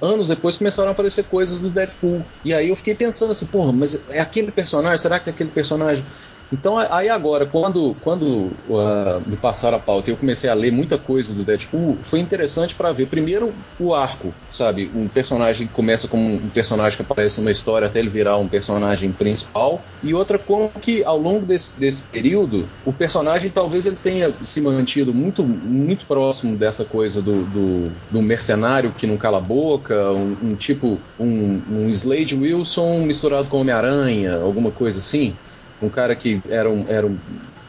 anos 0.00 0.28
depois 0.28 0.56
começaram 0.56 0.88
a 0.88 0.92
aparecer 0.92 1.24
coisas 1.24 1.60
do 1.60 1.70
Deadpool. 1.70 2.24
E 2.44 2.52
aí 2.52 2.68
eu 2.68 2.76
fiquei 2.76 2.94
pensando 2.94 3.32
assim, 3.32 3.46
porra, 3.46 3.72
mas 3.72 4.02
é 4.10 4.20
aquele 4.20 4.50
personagem? 4.50 4.98
Será 4.98 5.18
que 5.18 5.30
é 5.30 5.32
aquele 5.32 5.50
personagem? 5.50 6.04
Então 6.52 6.76
aí 6.76 7.08
agora, 7.08 7.46
quando, 7.46 7.96
quando 8.02 8.26
uh, 8.68 9.22
me 9.26 9.36
passaram 9.36 9.78
a 9.78 9.80
pauta 9.80 10.10
e 10.10 10.12
eu 10.12 10.16
comecei 10.18 10.50
a 10.50 10.54
ler 10.54 10.70
muita 10.70 10.98
coisa 10.98 11.32
do 11.32 11.42
Deadpool, 11.42 11.96
foi 12.02 12.20
interessante 12.20 12.74
para 12.74 12.92
ver 12.92 13.06
primeiro 13.06 13.52
o 13.80 13.94
arco, 13.94 14.32
sabe? 14.50 14.90
Um 14.94 15.08
personagem 15.08 15.66
que 15.66 15.72
começa 15.72 16.06
como 16.06 16.34
um 16.34 16.50
personagem 16.50 16.96
que 16.96 17.02
aparece 17.02 17.40
numa 17.40 17.50
história 17.50 17.88
até 17.88 18.00
ele 18.00 18.10
virar 18.10 18.36
um 18.36 18.46
personagem 18.46 19.10
principal, 19.12 19.82
e 20.02 20.12
outra 20.12 20.38
como 20.38 20.68
que 20.68 21.02
ao 21.04 21.16
longo 21.16 21.46
desse, 21.46 21.80
desse 21.80 22.02
período 22.02 22.68
o 22.84 22.92
personagem 22.92 23.50
talvez 23.50 23.86
ele 23.86 23.96
tenha 23.96 24.32
se 24.42 24.60
mantido 24.60 25.14
muito, 25.14 25.42
muito 25.42 26.04
próximo 26.04 26.56
dessa 26.56 26.84
coisa 26.84 27.22
do, 27.22 27.44
do, 27.44 27.90
do 28.10 28.20
mercenário 28.20 28.92
que 28.92 29.06
não 29.06 29.16
cala 29.16 29.38
a 29.38 29.40
boca, 29.40 30.12
um, 30.12 30.36
um 30.42 30.54
tipo 30.54 30.98
um, 31.18 31.60
um 31.70 31.88
Slade 31.88 32.34
Wilson 32.34 33.00
misturado 33.00 33.48
com 33.48 33.60
Homem-Aranha, 33.60 34.36
alguma 34.36 34.70
coisa 34.70 34.98
assim 34.98 35.34
um 35.82 35.88
cara 35.88 36.14
que 36.14 36.40
era 36.48 36.70
um, 36.70 36.84
era 36.88 37.06
um, 37.06 37.16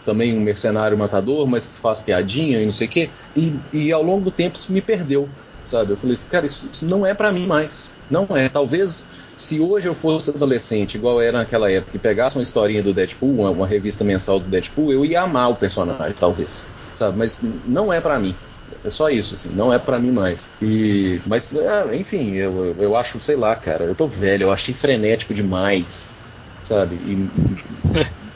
também 0.05 0.38
um 0.38 0.41
mercenário 0.41 0.98
matador, 0.98 1.48
mas 1.48 1.65
que 1.65 1.77
faz 1.77 2.00
piadinha 2.00 2.62
e 2.62 2.65
não 2.65 2.72
sei 2.72 2.88
o 2.88 2.89
quê. 2.89 3.10
E, 3.36 3.53
e 3.72 3.91
ao 3.91 4.03
longo 4.03 4.25
do 4.25 4.32
tempo 4.32 4.58
isso 4.58 4.72
me 4.72 4.82
perdeu, 4.82 5.27
sabe? 5.65 5.91
Eu 5.91 5.98
falei 5.98 6.13
assim, 6.13 6.27
cara, 6.27 6.46
isso, 6.46 6.70
isso 6.72 6.86
não 6.86 7.05
é 7.05 7.13
pra 7.13 7.32
mim 7.32 7.48
mais. 7.48 7.93
Não 8.10 8.27
é. 8.36 8.50
Talvez 8.50 9.08
se 9.38 9.60
hoje 9.60 9.88
eu 9.88 9.96
fosse 9.96 10.29
adolescente, 10.29 10.96
igual 10.96 11.22
era 11.22 11.39
naquela 11.39 11.72
época, 11.72 11.96
e 11.96 12.00
pegasse 12.00 12.38
uma 12.38 12.43
historinha 12.43 12.84
do 12.84 12.93
Deadpool, 12.93 13.39
uma, 13.39 13.50
uma 13.50 13.67
revista 13.67 14.03
mensal 14.03 14.39
do 14.39 14.48
Deadpool, 14.48 14.91
eu 14.91 15.05
ia 15.05 15.22
amar 15.22 15.51
o 15.51 15.55
personagem, 15.55 16.15
talvez. 16.20 16.67
Sabe? 16.91 17.17
Mas 17.17 17.43
não 17.65 17.91
é 17.91 18.00
pra 18.00 18.20
mim. 18.20 18.36
É 18.86 18.89
só 18.89 19.10
isso, 19.10 19.36
assim, 19.36 19.50
não 19.55 19.74
é 19.74 19.79
pra 19.79 20.00
mim 20.00 20.12
mais. 20.12 20.50
E, 20.62 21.20
mas, 21.25 21.55
é, 21.55 21.96
enfim, 21.96 22.34
eu, 22.34 22.75
eu 22.77 22.96
acho, 22.96 23.20
sei 23.20 23.36
lá, 23.36 23.55
cara, 23.55 23.86
eu 23.86 23.96
tô 23.96 24.08
velho, 24.08 24.43
eu 24.43 24.51
achei 24.51 24.74
frenético 24.74 25.34
demais, 25.34 26.13
sabe? 26.63 26.96
E, 26.96 27.29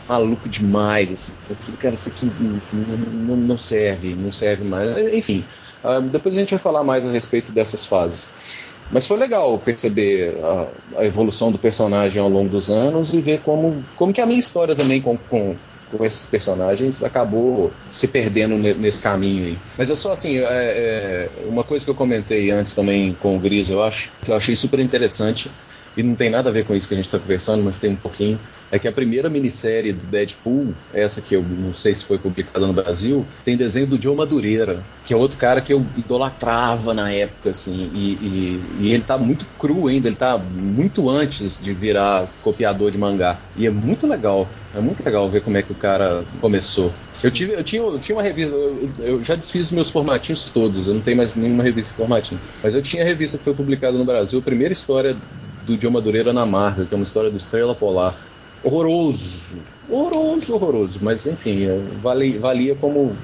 maluco 0.07 0.47
demais, 0.47 1.11
assim. 1.11 1.33
Eu 1.49 1.55
falei, 1.55 1.77
cara, 1.79 1.95
isso 1.95 2.09
aqui 2.09 2.31
não, 2.73 3.35
não, 3.35 3.57
serve, 3.57 4.15
não 4.15 4.31
serve 4.31 4.63
mais. 4.63 5.13
Enfim, 5.13 5.43
uh, 5.83 6.01
depois 6.01 6.35
a 6.35 6.39
gente 6.39 6.51
vai 6.51 6.59
falar 6.59 6.83
mais 6.83 7.05
a 7.05 7.11
respeito 7.11 7.51
dessas 7.51 7.85
fases. 7.85 8.75
Mas 8.89 9.05
foi 9.05 9.17
legal 9.17 9.57
perceber 9.59 10.37
a, 10.41 10.67
a, 10.99 11.05
evolução 11.05 11.51
do 11.51 11.57
personagem 11.57 12.21
ao 12.21 12.29
longo 12.29 12.49
dos 12.49 12.69
anos 12.69 13.13
e 13.13 13.19
ver 13.19 13.41
como, 13.41 13.83
como 13.97 14.13
que 14.13 14.21
a 14.21 14.25
minha 14.25 14.39
história 14.39 14.73
também 14.73 15.01
com, 15.01 15.17
com, 15.17 15.57
com 15.91 16.05
esses 16.05 16.25
personagens 16.25 17.03
acabou 17.03 17.69
se 17.91 18.07
perdendo 18.07 18.55
nesse 18.55 19.03
caminho 19.03 19.45
aí. 19.45 19.57
Mas 19.77 19.89
eu 19.89 19.95
só 19.95 20.13
assim, 20.13 20.37
é, 20.37 20.45
é, 20.45 21.29
uma 21.47 21.65
coisa 21.65 21.83
que 21.83 21.91
eu 21.91 21.95
comentei 21.95 22.49
antes 22.49 22.73
também 22.73 23.13
com 23.21 23.35
o 23.35 23.39
Gris, 23.39 23.69
eu 23.69 23.83
acho, 23.83 24.09
que 24.23 24.31
eu 24.31 24.35
achei 24.37 24.55
super 24.55 24.79
interessante, 24.79 25.51
e 25.97 26.03
não 26.03 26.15
tem 26.15 26.29
nada 26.29 26.49
a 26.49 26.53
ver 26.53 26.63
com 26.63 26.75
isso 26.75 26.87
que 26.87 26.93
a 26.93 26.97
gente 26.97 27.07
está 27.07 27.17
conversando, 27.17 27.63
mas 27.63 27.77
tem 27.77 27.91
um 27.91 27.95
pouquinho, 27.95 28.39
é 28.71 28.77
que 28.77 28.87
a 28.87 28.91
primeira 28.91 29.29
minissérie 29.29 29.93
do 29.93 30.05
Deadpool, 30.05 30.73
essa 30.93 31.21
que 31.21 31.35
eu 31.35 31.41
não 31.41 31.73
sei 31.73 31.95
se 31.95 32.05
foi 32.05 32.19
publicada 32.19 32.67
no 32.67 32.73
Brasil, 32.73 33.25
tem 33.43 33.57
desenho 33.57 33.87
do 33.87 34.01
Joe 34.01 34.15
Madureira, 34.15 34.83
que 35.05 35.13
é 35.13 35.17
outro 35.17 35.37
cara 35.37 35.59
que 35.61 35.73
eu 35.73 35.83
idolatrava 35.95 36.93
na 36.93 37.11
época, 37.11 37.49
assim, 37.49 37.89
e, 37.93 38.13
e, 38.13 38.63
e 38.81 38.93
ele 38.93 39.03
tá 39.03 39.17
muito 39.17 39.45
cru 39.57 39.87
ainda, 39.87 40.07
ele 40.07 40.17
tá 40.17 40.37
muito 40.37 41.09
antes 41.09 41.57
de 41.59 41.73
virar 41.73 42.27
copiador 42.43 42.91
de 42.91 42.97
mangá. 42.97 43.39
E 43.55 43.65
é 43.65 43.71
muito 43.71 44.05
legal, 44.05 44.47
é 44.75 44.81
muito 44.81 45.03
legal 45.03 45.27
ver 45.29 45.41
como 45.41 45.57
é 45.57 45.63
que 45.63 45.71
o 45.71 45.75
cara 45.75 46.23
começou. 46.39 46.91
Eu, 47.23 47.31
tive, 47.31 47.53
eu, 47.53 47.63
tinha, 47.63 47.81
eu 47.81 47.99
tinha 47.99 48.15
uma 48.15 48.23
revista, 48.23 48.53
eu, 48.53 48.89
eu 48.99 49.23
já 49.23 49.35
desfiz 49.35 49.67
os 49.67 49.71
meus 49.71 49.89
formatinhos 49.89 50.49
todos, 50.51 50.87
eu 50.87 50.93
não 50.93 51.01
tenho 51.01 51.17
mais 51.17 51.33
nenhuma 51.33 51.63
revista 51.63 51.91
de 51.91 51.97
formatinho, 51.97 52.39
mas 52.61 52.75
eu 52.75 52.81
tinha 52.83 53.01
a 53.01 53.05
revista 53.05 53.37
que 53.37 53.43
foi 53.45 53.53
publicada 53.53 53.97
no 53.97 54.05
Brasil, 54.05 54.39
a 54.39 54.41
primeira 54.41 54.73
história 54.73 55.17
do 55.67 55.77
John 55.77 55.91
Madureira 55.91 56.31
na 56.31 56.45
Marvel, 56.45 56.85
que 56.87 56.93
é 56.93 56.97
uma 56.97 57.03
história 57.03 57.29
do 57.29 57.37
Estrela 57.37 57.75
Polar. 57.75 58.15
Horroroso, 58.63 59.55
horroroso, 59.87 60.55
horroroso, 60.55 60.99
mas 61.01 61.27
enfim, 61.27 61.65
é, 61.65 61.79
valia, 62.01 62.39
valia 62.39 62.75
como 62.75 63.15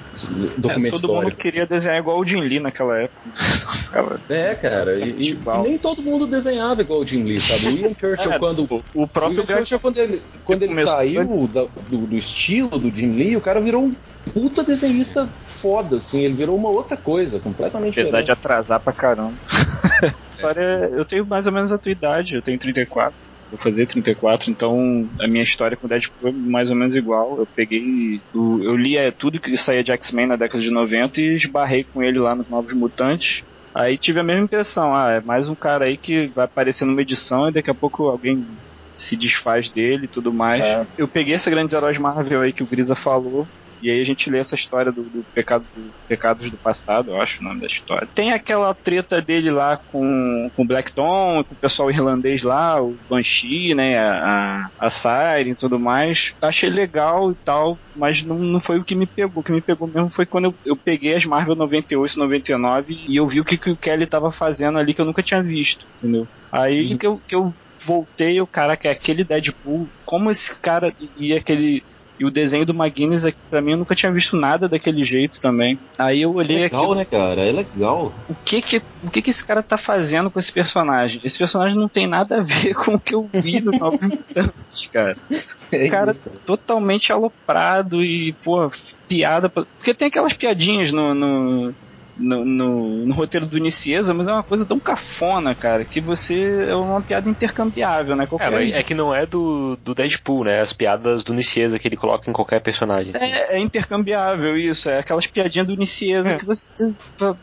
documento 0.57 0.95
é, 0.95 0.99
todo 0.99 1.09
histórico. 1.09 1.23
mundo 1.23 1.35
queria 1.37 1.65
desenhar 1.65 1.97
igual 1.97 2.19
o 2.19 2.25
Jim 2.25 2.41
Lee 2.41 2.59
naquela 2.59 2.99
época. 2.99 4.19
é, 4.29 4.53
cara, 4.53 4.95
e, 4.95 5.09
e, 5.09 5.31
e, 5.31 5.63
nem 5.63 5.77
todo 5.77 6.03
mundo 6.03 6.27
desenhava 6.27 6.81
igual 6.81 6.99
o 6.99 7.05
Jim 7.05 7.23
Lee, 7.23 7.41
sabe? 7.41 7.67
O 7.67 7.77
Ian 7.77 7.95
Churchill, 7.99 8.31
é, 8.31 8.39
quando. 8.39 8.83
O 8.93 9.07
próprio 9.07 9.39
Ian 9.39 9.57
Churchill, 9.57 9.79
quando 9.79 9.97
ele, 9.97 10.21
quando 10.45 10.63
ele 10.63 10.83
saiu 10.83 11.49
da, 11.51 11.65
do, 11.89 11.97
do, 12.05 12.15
estilo 12.15 12.77
do 12.77 12.91
Jim 12.95 13.15
Lee, 13.15 13.35
o 13.35 13.41
cara 13.41 13.59
virou 13.59 13.83
um 13.83 13.95
puta 14.31 14.63
desenhista 14.63 15.27
foda, 15.47 15.97
assim, 15.97 16.21
ele 16.21 16.33
virou 16.33 16.55
uma 16.55 16.69
outra 16.69 16.95
coisa, 16.95 17.39
completamente 17.39 17.99
Apesar 17.99 18.21
diferente. 18.21 18.25
de 18.25 18.31
atrasar 18.31 18.79
pra 18.79 18.93
caramba. 18.93 19.33
história, 20.33 20.91
eu 20.95 21.05
tenho 21.05 21.25
mais 21.25 21.47
ou 21.47 21.53
menos 21.53 21.71
a 21.71 21.77
tua 21.77 21.91
idade, 21.91 22.35
eu 22.35 22.41
tenho 22.41 22.57
34. 22.57 23.13
Vou 23.49 23.59
fazer 23.59 23.85
34, 23.85 24.49
então 24.49 25.07
a 25.21 25.27
minha 25.27 25.43
história 25.43 25.77
com 25.77 25.85
o 25.85 25.89
Deadpool 25.89 26.29
é 26.29 26.31
mais 26.31 26.71
ou 26.71 26.75
menos 26.75 26.95
igual. 26.95 27.37
Eu 27.37 27.45
peguei. 27.45 28.19
Eu 28.33 28.75
lia 28.75 29.11
tudo 29.11 29.39
que 29.39 29.55
saía 29.55 29.83
de 29.83 29.91
X-Men 29.91 30.27
na 30.27 30.35
década 30.35 30.61
de 30.61 30.71
90 30.71 31.21
e 31.21 31.35
esbarrei 31.35 31.83
com 31.83 32.01
ele 32.01 32.17
lá 32.17 32.33
nos 32.33 32.49
Novos 32.49 32.73
Mutantes. 32.73 33.43
Aí 33.75 33.95
tive 33.95 34.19
a 34.19 34.23
mesma 34.23 34.45
impressão, 34.45 34.93
ah, 34.95 35.11
é 35.11 35.21
mais 35.21 35.49
um 35.49 35.55
cara 35.55 35.85
aí 35.85 35.97
que 35.97 36.27
vai 36.35 36.45
aparecer 36.45 36.85
numa 36.85 37.01
edição 37.01 37.49
e 37.49 37.51
daqui 37.51 37.69
a 37.69 37.75
pouco 37.75 38.07
alguém 38.07 38.45
se 38.93 39.15
desfaz 39.15 39.69
dele 39.69 40.05
e 40.05 40.07
tudo 40.07 40.33
mais. 40.33 40.63
É. 40.63 40.85
Eu 40.97 41.07
peguei 41.07 41.35
esse 41.35 41.49
grande 41.49 41.75
herói 41.75 41.97
Marvel 41.97 42.41
aí 42.41 42.53
que 42.53 42.61
o 42.63 42.67
Grisa 42.67 42.95
falou, 42.95 43.47
e 43.83 43.91
aí 43.91 44.01
a 44.01 44.05
gente 44.05 44.29
lê 44.29 44.39
essa 44.39 44.55
história 44.55 44.91
do, 44.91 45.03
do 45.03 45.25
pecado 45.33 45.65
do 45.75 45.93
Pecados 46.07 46.49
do 46.49 46.55
Passado, 46.55 47.11
eu 47.11 47.21
acho 47.21 47.41
o 47.41 47.43
nome 47.43 47.59
da 47.59 47.67
história. 47.67 48.07
Tem 48.15 48.31
aquela 48.31 48.73
treta 48.73 49.21
dele 49.21 49.51
lá 49.51 49.75
com, 49.75 50.49
com 50.55 50.63
o 50.63 50.65
Black 50.65 50.93
Tom, 50.93 51.43
com 51.43 51.53
o 51.53 51.57
pessoal 51.57 51.91
irlandês 51.91 52.43
lá, 52.43 52.81
o 52.81 52.95
Banshee, 53.09 53.75
né, 53.75 53.97
a, 53.97 54.69
a 54.79 54.89
Siren 54.89 55.51
e 55.51 55.55
tudo 55.55 55.77
mais. 55.77 56.33
Achei 56.41 56.69
legal 56.69 57.31
e 57.31 57.35
tal, 57.35 57.77
mas 57.93 58.23
não, 58.23 58.37
não 58.37 58.59
foi 58.59 58.79
o 58.79 58.83
que 58.83 58.95
me 58.95 59.05
pegou. 59.05 59.41
O 59.41 59.43
que 59.43 59.51
me 59.51 59.61
pegou 59.61 59.87
mesmo 59.87 60.09
foi 60.09 60.25
quando 60.25 60.45
eu, 60.45 60.55
eu 60.65 60.77
peguei 60.77 61.15
as 61.15 61.25
Marvel 61.25 61.55
98, 61.55 62.17
99 62.17 63.03
e 63.07 63.17
eu 63.17 63.27
vi 63.27 63.41
o 63.41 63.45
que, 63.45 63.57
que 63.57 63.69
o 63.69 63.75
Kelly 63.75 64.05
tava 64.05 64.31
fazendo 64.31 64.77
ali 64.77 64.93
que 64.93 65.01
eu 65.01 65.05
nunca 65.05 65.21
tinha 65.21 65.43
visto, 65.43 65.85
entendeu? 65.97 66.25
Aí 66.49 66.91
uhum. 66.91 66.97
que, 66.97 67.07
eu, 67.07 67.21
que 67.27 67.35
eu 67.35 67.53
voltei, 67.79 68.39
o 68.39 68.47
cara 68.47 68.77
que 68.77 68.87
é 68.87 68.91
aquele 68.91 69.23
Deadpool, 69.23 69.87
como 70.05 70.31
esse 70.31 70.59
cara 70.59 70.93
e 71.17 71.33
aquele 71.33 71.83
e 72.23 72.25
o 72.25 72.31
desenho 72.31 72.65
do 72.65 72.73
McGuinness, 72.73 73.25
pra 73.49 73.61
mim, 73.61 73.71
eu 73.71 73.77
nunca 73.77 73.93
tinha 73.93 74.11
visto 74.11 74.37
nada 74.37 74.69
daquele 74.69 75.03
jeito 75.03 75.41
também. 75.41 75.77
Aí 75.99 76.21
eu 76.21 76.33
olhei 76.33 76.57
é 76.57 76.61
legal, 76.61 76.85
aqui. 76.85 76.95
né, 76.95 77.05
cara? 77.05 77.45
É 77.45 77.51
legal. 77.51 78.13
O 78.29 78.35
que 78.45 78.61
que, 78.61 78.81
o 79.03 79.09
que 79.11 79.21
que 79.21 79.29
esse 79.29 79.45
cara 79.45 79.61
tá 79.61 79.77
fazendo 79.77 80.31
com 80.31 80.39
esse 80.39 80.51
personagem? 80.51 81.19
Esse 81.21 81.37
personagem 81.37 81.77
não 81.77 81.89
tem 81.89 82.07
nada 82.07 82.37
a 82.37 82.41
ver 82.41 82.73
com 82.79 82.95
o 82.95 82.99
que 82.99 83.13
eu 83.13 83.29
vi 83.33 83.59
no 83.59 83.71
Mutantes, 83.73 84.87
cara. 84.91 85.17
É 85.71 85.89
cara 85.89 86.11
isso. 86.11 86.29
totalmente 86.45 87.11
aloprado 87.11 88.03
e, 88.03 88.31
pô, 88.43 88.71
piada. 89.07 89.49
Porque 89.49 89.93
tem 89.93 90.07
aquelas 90.07 90.33
piadinhas 90.33 90.91
no, 90.91 91.13
no 91.15 91.73
no, 92.17 92.45
no, 92.45 93.05
no, 93.05 93.13
roteiro 93.13 93.45
do 93.45 93.57
Nicieza, 93.57 94.13
mas 94.13 94.27
é 94.27 94.33
uma 94.33 94.43
coisa 94.43 94.65
tão 94.65 94.79
cafona, 94.79 95.55
cara, 95.55 95.83
que 95.83 95.99
você 95.99 96.67
é 96.69 96.75
uma 96.75 97.01
piada 97.01 97.29
intercambiável, 97.29 98.15
né? 98.15 98.25
Qualquer... 98.27 98.53
É, 98.53 98.71
é 98.71 98.83
que 98.83 98.93
não 98.93 99.13
é 99.13 99.25
do, 99.25 99.75
do 99.77 99.95
Deadpool, 99.95 100.43
né? 100.43 100.61
As 100.61 100.73
piadas 100.73 101.23
do 101.23 101.33
Nicieza 101.33 101.79
que 101.79 101.87
ele 101.87 101.97
coloca 101.97 102.29
em 102.29 102.33
qualquer 102.33 102.59
personagem. 102.59 103.13
Assim. 103.15 103.25
É, 103.25 103.55
é, 103.55 103.59
intercambiável 103.59 104.57
isso, 104.57 104.89
é 104.89 104.99
aquelas 104.99 105.27
piadinhas 105.27 105.67
do 105.67 105.75
Nicieza 105.75 106.31
é. 106.31 106.37
que 106.37 106.45
você 106.45 106.69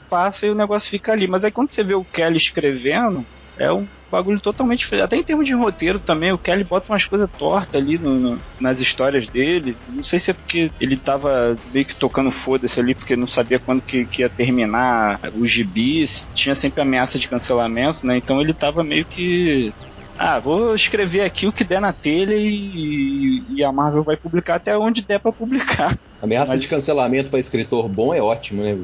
passa 0.09 0.47
e 0.47 0.50
o 0.50 0.55
negócio 0.55 0.91
fica 0.91 1.12
ali. 1.12 1.27
Mas 1.27 1.45
aí 1.45 1.50
quando 1.50 1.71
você 1.71 1.83
vê 1.83 1.95
o 1.95 2.05
Kelly 2.05 2.37
escrevendo, 2.37 3.25
é 3.61 3.71
um 3.73 3.87
bagulho 4.11 4.40
totalmente 4.40 4.81
diferente. 4.81 5.05
Até 5.05 5.17
em 5.17 5.23
termos 5.23 5.47
de 5.47 5.55
roteiro 5.55 5.99
também, 5.99 6.33
o 6.33 6.38
Kelly 6.38 6.64
bota 6.64 6.93
umas 6.93 7.05
coisas 7.05 7.31
tortas 7.31 7.81
ali 7.81 7.97
no, 7.99 8.19
no, 8.19 8.43
nas 8.59 8.81
histórias 8.81 9.29
dele. 9.29 9.76
Não 9.88 10.02
sei 10.02 10.19
se 10.19 10.33
é 10.33 10.35
porque 10.35 10.71
ele 10.81 10.97
tava 10.97 11.57
meio 11.73 11.85
que 11.85 11.95
tocando 11.95 12.31
foda-se 12.31 12.81
ali, 12.81 12.95
porque 12.95 13.14
não 13.14 13.26
sabia 13.26 13.61
quando 13.61 13.83
que, 13.83 14.05
que, 14.07 14.23
ia 14.23 14.29
terminar 14.29 15.21
os 15.35 15.50
gibis. 15.50 16.31
Tinha 16.35 16.55
sempre 16.55 16.81
ameaça 16.83 17.19
de 17.19 17.29
cancelamento, 17.29 18.05
né? 18.07 18.17
Então 18.17 18.40
ele 18.40 18.55
tava 18.55 18.83
meio 18.83 19.05
que. 19.05 19.73
Ah, 20.23 20.39
vou 20.39 20.75
escrever 20.75 21.23
aqui 21.23 21.47
o 21.47 21.53
que 21.53 21.65
der 21.65 21.81
na 21.81 21.95
telha 21.95 22.35
e, 22.37 23.43
e 23.49 23.65
a 23.65 23.73
Marvel 23.73 24.05
vai 24.05 24.19
publicar 24.19 24.57
até 24.57 24.77
onde 24.77 25.00
der 25.00 25.19
para 25.19 25.33
publicar. 25.33 25.99
Ameaça 26.21 26.53
Mas... 26.53 26.61
de 26.61 26.69
cancelamento 26.69 27.31
para 27.31 27.39
escritor 27.39 27.89
bom 27.89 28.12
é 28.12 28.21
ótimo, 28.21 28.62
né? 28.62 28.77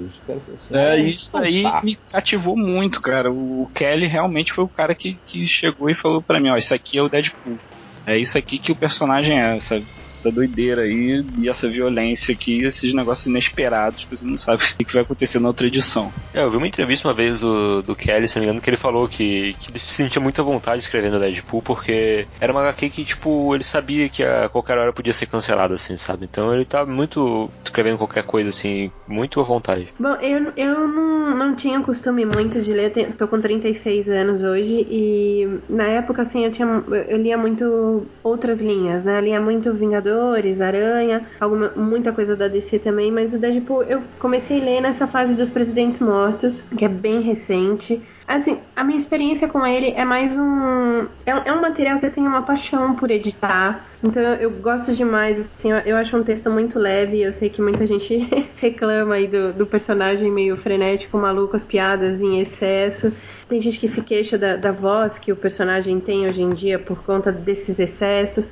Assim, 0.55 0.75
é, 0.75 0.93
ah, 0.93 0.97
isso 0.97 1.37
aí 1.37 1.63
tá. 1.65 1.83
me 1.85 1.95
cativou 2.11 2.57
muito, 2.57 3.03
cara. 3.03 3.31
O 3.31 3.71
Kelly 3.75 4.07
realmente 4.07 4.51
foi 4.51 4.65
o 4.65 4.69
cara 4.69 4.95
que, 4.95 5.19
que 5.27 5.47
chegou 5.47 5.91
e 5.91 5.95
falou 5.95 6.23
para 6.23 6.41
mim, 6.41 6.49
ó, 6.49 6.57
isso 6.57 6.73
aqui 6.73 6.97
é 6.97 7.03
o 7.03 7.09
Deadpool. 7.11 7.59
É 8.07 8.17
isso 8.17 8.39
aqui 8.39 8.57
que 8.57 8.71
o 8.71 8.77
personagem 8.77 9.41
é, 9.41 9.57
essa, 9.57 9.83
essa 10.01 10.31
doideira 10.31 10.83
aí, 10.83 11.25
e 11.39 11.49
essa 11.49 11.69
violência 11.69 12.33
aqui, 12.33 12.63
esses 12.63 12.95
negócios 12.95 13.27
inesperados 13.27 14.05
que 14.05 14.17
você 14.17 14.25
não 14.25 14.39
sabe 14.39 14.63
o 14.81 14.85
que 14.85 14.93
vai 14.93 15.03
acontecer 15.03 15.41
na 15.41 15.49
outra 15.49 15.67
edição. 15.67 16.13
É, 16.33 16.41
eu 16.41 16.51
vi 16.51 16.57
uma 16.57 16.69
entrevista 16.69 17.09
uma 17.09 17.15
vez 17.15 17.41
do, 17.41 17.83
do 17.83 17.97
Kelly, 17.97 18.29
se 18.29 18.37
não 18.37 18.43
me 18.43 18.47
engano, 18.47 18.61
que 18.61 18.71
ele 18.71 18.77
falou 18.77 19.09
que, 19.09 19.57
que 19.59 19.73
ele 19.73 19.81
sentia 19.81 20.23
muita 20.23 20.43
vontade 20.43 20.81
escrevendo 20.81 21.19
Deadpool, 21.19 21.63
porque 21.63 22.29
era 22.41 22.53
uma 22.53 22.63
HQ 22.63 22.91
que, 22.91 23.05
tipo, 23.05 23.53
ele 23.53 23.65
sabia 23.65 24.09
que 24.09 24.23
a 24.23 24.49
qualquer 24.49 24.79
hora 24.79 24.93
podia 24.93 25.13
ser 25.13 25.27
cancelado, 25.27 25.75
assim, 25.75 25.97
sabe? 25.97 26.27
Então 26.31 26.55
ele 26.55 26.65
tá 26.65 26.87
muito 26.87 27.51
escrevendo 27.65 27.99
qualquer 27.99 28.23
coisa, 28.23 28.51
assim, 28.51 28.93
muito 29.09 29.41
à 29.41 29.43
vontade. 29.43 29.89
Bom, 29.99 30.15
eu, 30.17 30.53
eu 30.57 30.87
não, 30.87 31.37
não 31.37 31.57
tinha 31.57 31.81
costume 31.81 32.25
muito 32.25 32.61
de 32.61 32.73
ler, 32.73 32.93
tô 33.19 33.27
com 33.27 33.41
36 33.41 34.09
anos 34.09 34.43
hoje, 34.43 34.87
e 34.89 35.59
na 35.69 35.89
época, 35.89 36.23
assim, 36.23 36.45
eu, 36.45 36.53
tinha, 36.53 36.67
eu 37.09 37.17
lia 37.17 37.37
muito 37.37 37.96
outras 38.23 38.61
linhas, 38.61 39.05
né? 39.05 39.19
Ali 39.19 39.31
é 39.31 39.41
muito 39.41 39.73
Vingadores, 39.73 40.61
Aranha, 40.61 41.27
alguma, 41.41 41.71
muita 41.77 42.13
coisa 42.13 42.35
da 42.35 42.49
DC 42.49 42.79
também, 42.79 43.11
mas 43.11 43.33
o 43.33 43.39
Deadpool 43.39 43.83
eu 43.85 44.03
comecei 44.19 44.61
a 44.61 44.65
ler 44.65 44.81
nessa 44.81 45.07
fase 45.07 45.35
dos 45.35 45.51
Presidentes 45.51 46.01
Mortos, 46.01 46.63
que 46.77 46.85
é 46.85 46.89
bem 46.89 47.21
recente. 47.21 48.03
Assim, 48.27 48.59
a 48.75 48.83
minha 48.83 48.99
experiência 48.99 49.47
com 49.47 49.65
ele 49.65 49.91
é 49.91 50.05
mais 50.05 50.37
um. 50.37 51.07
É, 51.25 51.31
é 51.45 51.53
um 51.53 51.61
material 51.61 52.01
que 52.01 52.07
eu 52.07 52.13
tenho 52.13 52.27
uma 52.27 52.43
paixão 52.43 52.97
por 52.97 53.09
editar. 53.09 53.87
Então 54.03 54.21
eu 54.21 54.51
gosto 54.51 54.95
demais, 54.97 55.39
assim, 55.39 55.71
eu, 55.71 55.79
eu 55.79 55.97
acho 55.97 56.17
um 56.17 56.25
texto 56.25 56.51
muito 56.51 56.77
leve. 56.77 57.23
Eu 57.23 57.33
sei 57.33 57.49
que 57.49 57.63
muita 57.63 57.87
gente 57.87 58.29
reclama 58.59 59.15
aí 59.15 59.29
do, 59.29 59.53
do 59.53 59.65
personagem 59.65 60.31
meio 60.31 60.57
frenético, 60.57 61.17
maluco, 61.17 61.55
as 61.55 61.63
piadas 61.63 62.21
em 62.21 62.41
excesso. 62.41 63.13
Tem 63.49 63.61
gente 63.61 63.79
que 63.79 63.89
se 63.89 64.03
queixa 64.03 64.37
da, 64.37 64.57
da 64.57 64.73
voz 64.73 65.19
que 65.19 65.33
o 65.33 65.37
personagem 65.37 66.01
tem 66.01 66.27
hoje 66.27 66.43
em 66.43 66.51
dia 66.51 66.79
por 66.79 67.05
conta 67.05 67.31
desses 67.31 67.79
excessos. 67.79 68.51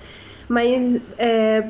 Mas 0.49 1.01
é, 1.19 1.65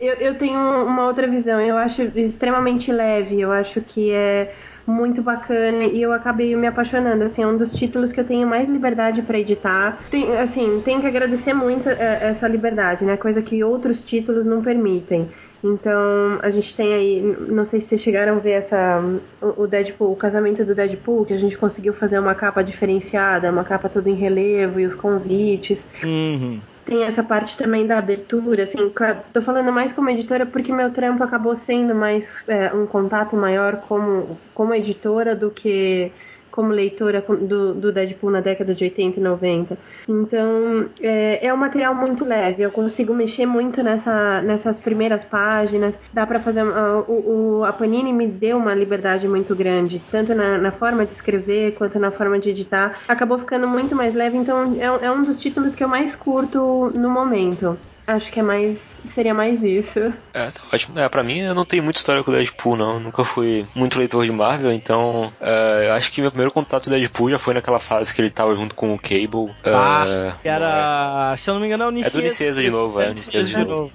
eu, 0.00 0.14
eu 0.14 0.34
tenho 0.36 0.58
uma 0.58 1.06
outra 1.06 1.26
visão. 1.26 1.60
Eu 1.60 1.76
acho 1.76 2.02
extremamente 2.02 2.90
leve. 2.90 3.40
Eu 3.40 3.52
acho 3.52 3.80
que 3.80 4.10
é 4.10 4.52
muito 4.86 5.22
bacana 5.22 5.84
e 5.84 6.02
eu 6.02 6.12
acabei 6.12 6.54
me 6.56 6.66
apaixonando. 6.66 7.24
Assim, 7.24 7.42
é 7.42 7.46
um 7.46 7.56
dos 7.56 7.70
títulos 7.70 8.12
que 8.12 8.20
eu 8.20 8.24
tenho 8.24 8.46
mais 8.46 8.68
liberdade 8.68 9.22
para 9.22 9.38
editar. 9.38 9.98
Tem, 10.10 10.36
assim, 10.38 10.82
tenho 10.84 11.00
que 11.00 11.06
agradecer 11.06 11.54
muito 11.54 11.88
é, 11.88 12.18
essa 12.22 12.46
liberdade, 12.48 13.04
né? 13.04 13.16
Coisa 13.16 13.40
que 13.40 13.62
outros 13.64 14.00
títulos 14.00 14.44
não 14.44 14.62
permitem. 14.62 15.30
Então 15.64 16.38
a 16.42 16.50
gente 16.50 16.76
tem 16.76 16.92
aí, 16.92 17.36
não 17.48 17.64
sei 17.64 17.80
se 17.80 17.88
vocês 17.88 18.02
chegaram 18.02 18.36
a 18.36 18.38
ver 18.38 18.50
essa 18.50 19.02
o 19.40 19.66
Deadpool, 19.66 20.12
o 20.12 20.16
casamento 20.16 20.62
do 20.62 20.74
Deadpool, 20.74 21.24
que 21.24 21.32
a 21.32 21.38
gente 21.38 21.56
conseguiu 21.56 21.94
fazer 21.94 22.18
uma 22.18 22.34
capa 22.34 22.62
diferenciada, 22.62 23.50
uma 23.50 23.64
capa 23.64 23.88
toda 23.88 24.10
em 24.10 24.14
relevo 24.14 24.78
e 24.78 24.84
os 24.84 24.94
convites. 24.94 25.88
Uhum. 26.02 26.60
Tem 26.84 27.04
essa 27.04 27.22
parte 27.22 27.56
também 27.56 27.86
da 27.86 27.96
abertura, 27.96 28.64
assim, 28.64 28.92
tô 29.32 29.40
falando 29.40 29.72
mais 29.72 29.90
como 29.90 30.10
editora 30.10 30.44
porque 30.44 30.70
meu 30.70 30.90
trampo 30.90 31.24
acabou 31.24 31.56
sendo 31.56 31.94
mais 31.94 32.28
é, 32.46 32.74
um 32.74 32.84
contato 32.84 33.34
maior 33.34 33.76
como, 33.88 34.38
como 34.52 34.74
editora 34.74 35.34
do 35.34 35.50
que 35.50 36.12
como 36.54 36.68
leitora 36.68 37.20
do, 37.20 37.74
do 37.74 37.92
Deadpool 37.92 38.30
na 38.30 38.40
década 38.40 38.76
de 38.76 38.84
80 38.84 39.18
e 39.18 39.22
90. 39.22 39.78
Então, 40.08 40.88
é, 41.02 41.44
é 41.44 41.52
um 41.52 41.56
material 41.56 41.92
muito 41.96 42.24
leve, 42.24 42.62
eu 42.62 42.70
consigo 42.70 43.12
mexer 43.12 43.44
muito 43.44 43.82
nessa, 43.82 44.40
nessas 44.40 44.78
primeiras 44.78 45.24
páginas, 45.24 45.96
dá 46.12 46.24
para 46.24 46.38
fazer. 46.38 46.62
Uh, 46.62 47.04
o, 47.08 47.58
o, 47.58 47.64
a 47.64 47.72
Panini 47.72 48.12
me 48.12 48.28
deu 48.28 48.56
uma 48.56 48.72
liberdade 48.72 49.26
muito 49.26 49.52
grande, 49.56 50.00
tanto 50.12 50.32
na, 50.32 50.56
na, 50.56 50.70
forma 50.70 51.04
de 51.04 51.12
escrever 51.12 51.74
quanto 51.74 51.98
na 51.98 52.12
forma 52.12 52.38
de 52.38 52.50
editar. 52.50 53.00
Acabou 53.08 53.40
ficando 53.40 53.66
muito 53.66 53.96
mais 53.96 54.14
leve, 54.14 54.36
então 54.36 54.76
é, 54.78 55.06
é 55.06 55.10
um 55.10 55.24
dos 55.24 55.40
títulos 55.40 55.74
que 55.74 55.82
eu 55.82 55.88
mais 55.88 56.14
curto 56.14 56.92
no 56.94 57.10
momento. 57.10 57.76
Acho 58.06 58.30
que 58.30 58.40
é 58.40 58.42
mais. 58.42 58.78
Seria 59.14 59.32
mais 59.32 59.62
isso. 59.62 60.12
É, 60.34 60.48
tá 60.48 60.60
ótimo. 60.72 60.98
É, 60.98 61.08
pra 61.08 61.22
mim, 61.22 61.40
eu 61.40 61.54
não 61.54 61.64
tenho 61.64 61.82
muita 61.82 61.98
história 61.98 62.22
com 62.22 62.30
o 62.30 62.34
Deadpool, 62.34 62.76
não. 62.76 63.00
Nunca 63.00 63.24
fui 63.24 63.64
muito 63.74 63.98
leitor 63.98 64.26
de 64.26 64.32
Marvel, 64.32 64.72
então. 64.72 65.32
É, 65.40 65.90
acho 65.90 66.12
que 66.12 66.20
meu 66.20 66.30
primeiro 66.30 66.52
contato 66.52 66.84
com 66.84 66.90
o 66.90 66.98
Deadpool 66.98 67.30
já 67.30 67.38
foi 67.38 67.54
naquela 67.54 67.80
fase 67.80 68.14
que 68.14 68.20
ele 68.20 68.30
tava 68.30 68.54
junto 68.54 68.74
com 68.74 68.92
o 68.92 68.98
Cable. 68.98 69.54
Ah, 69.64 70.04
é, 70.06 70.32
que 70.42 70.48
era. 70.48 71.32
É. 71.32 71.36
Se 71.36 71.48
eu 71.48 71.54
não 71.54 71.60
me 71.60 71.66
engano, 71.66 71.84
é 71.84 71.86
o 71.86 71.90
Nicesa. 71.90 72.18
É 72.18 72.20
do 72.20 72.24
Nicesa 72.24 72.62
de 72.62 72.70
novo, 72.70 73.00
é, 73.00 73.06
é 73.06 73.14
Nicesa 73.14 73.48
de, 73.48 73.54
de 73.54 73.64
novo. 73.64 73.92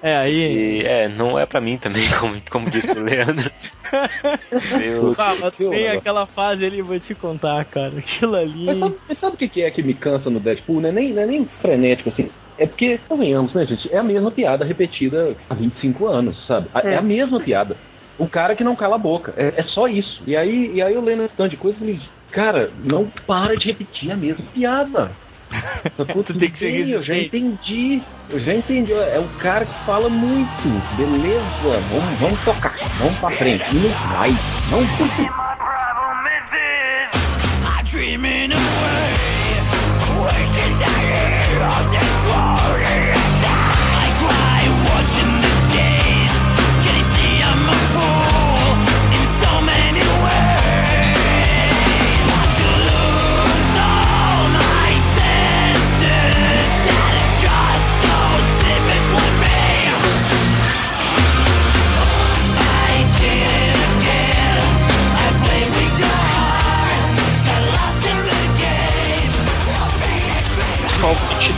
É, 0.00 0.16
aí. 0.16 0.80
E, 0.80 0.84
é, 0.84 1.08
não 1.08 1.36
é 1.36 1.44
pra 1.44 1.60
mim 1.60 1.78
também, 1.78 2.02
como, 2.18 2.40
como 2.48 2.70
disse 2.70 2.92
o 2.92 3.02
Leandro. 3.02 3.50
Meu 4.78 5.14
ah, 5.18 5.50
tem 5.70 5.88
aquela 5.88 6.26
fase 6.26 6.64
ali, 6.64 6.80
vou 6.80 6.98
te 6.98 7.14
contar, 7.14 7.64
cara. 7.64 7.98
Aquilo 7.98 8.36
ali. 8.36 8.66
Mas 8.66 8.78
sabe, 8.80 9.20
sabe 9.20 9.34
o 9.34 9.48
que 9.48 9.62
é 9.62 9.70
que 9.70 9.82
me 9.82 9.94
cansa 9.94 10.30
no 10.30 10.40
Deadpool? 10.40 10.80
Não 10.80 10.88
é 10.88 10.92
nem, 10.92 11.12
não 11.12 11.22
é 11.22 11.26
nem 11.26 11.44
frenético 11.44 12.10
assim. 12.10 12.30
É 12.58 12.66
porque, 12.66 12.98
convenhamos, 13.08 13.52
né, 13.54 13.64
gente? 13.66 13.92
É 13.92 13.98
a 13.98 14.02
mesma 14.02 14.30
piada 14.30 14.64
repetida 14.64 15.34
há 15.48 15.54
25 15.54 16.06
anos, 16.06 16.46
sabe? 16.46 16.68
É, 16.74 16.94
é 16.94 16.96
a 16.96 17.02
mesma 17.02 17.40
piada. 17.40 17.76
O 18.18 18.28
cara 18.28 18.54
que 18.54 18.62
não 18.62 18.76
cala 18.76 18.96
a 18.96 18.98
boca. 18.98 19.32
É, 19.36 19.60
é 19.60 19.62
só 19.64 19.88
isso. 19.88 20.22
E 20.26 20.36
aí, 20.36 20.74
e 20.74 20.82
aí 20.82 20.94
eu 20.94 21.02
lendo 21.02 21.24
esse 21.24 21.34
tanto 21.34 21.50
de 21.50 21.56
coisa 21.56 21.76
e 21.76 21.80
falei, 21.80 22.00
cara, 22.30 22.70
não 22.84 23.06
para 23.26 23.56
de 23.56 23.66
repetir 23.66 24.12
a 24.12 24.16
mesma 24.16 24.44
piada. 24.52 25.10
Tu 26.26 26.38
tem 26.38 26.50
que 26.50 26.58
ser 26.58 26.72
bem, 26.72 26.90
Eu 26.90 27.02
já 27.02 27.16
entendi. 27.16 28.02
Eu 28.28 28.38
já 28.38 28.54
entendi. 28.54 28.92
É 28.92 29.18
o 29.18 29.28
cara 29.28 29.66
que 29.66 29.84
fala 29.84 30.08
muito. 30.08 30.68
Beleza, 30.90 31.80
vamos, 31.80 32.18
vamos 32.18 32.40
tocar. 32.42 32.74
Vamos 32.96 33.18
pra 33.18 33.30
frente. 33.30 33.64
E 33.74 33.78
não 33.78 33.90
vai. 34.08 34.38
Não 34.66 34.86
vai. 34.86 35.71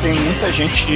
Tem 0.05 0.13
muita 0.13 0.53
gente 0.53 0.93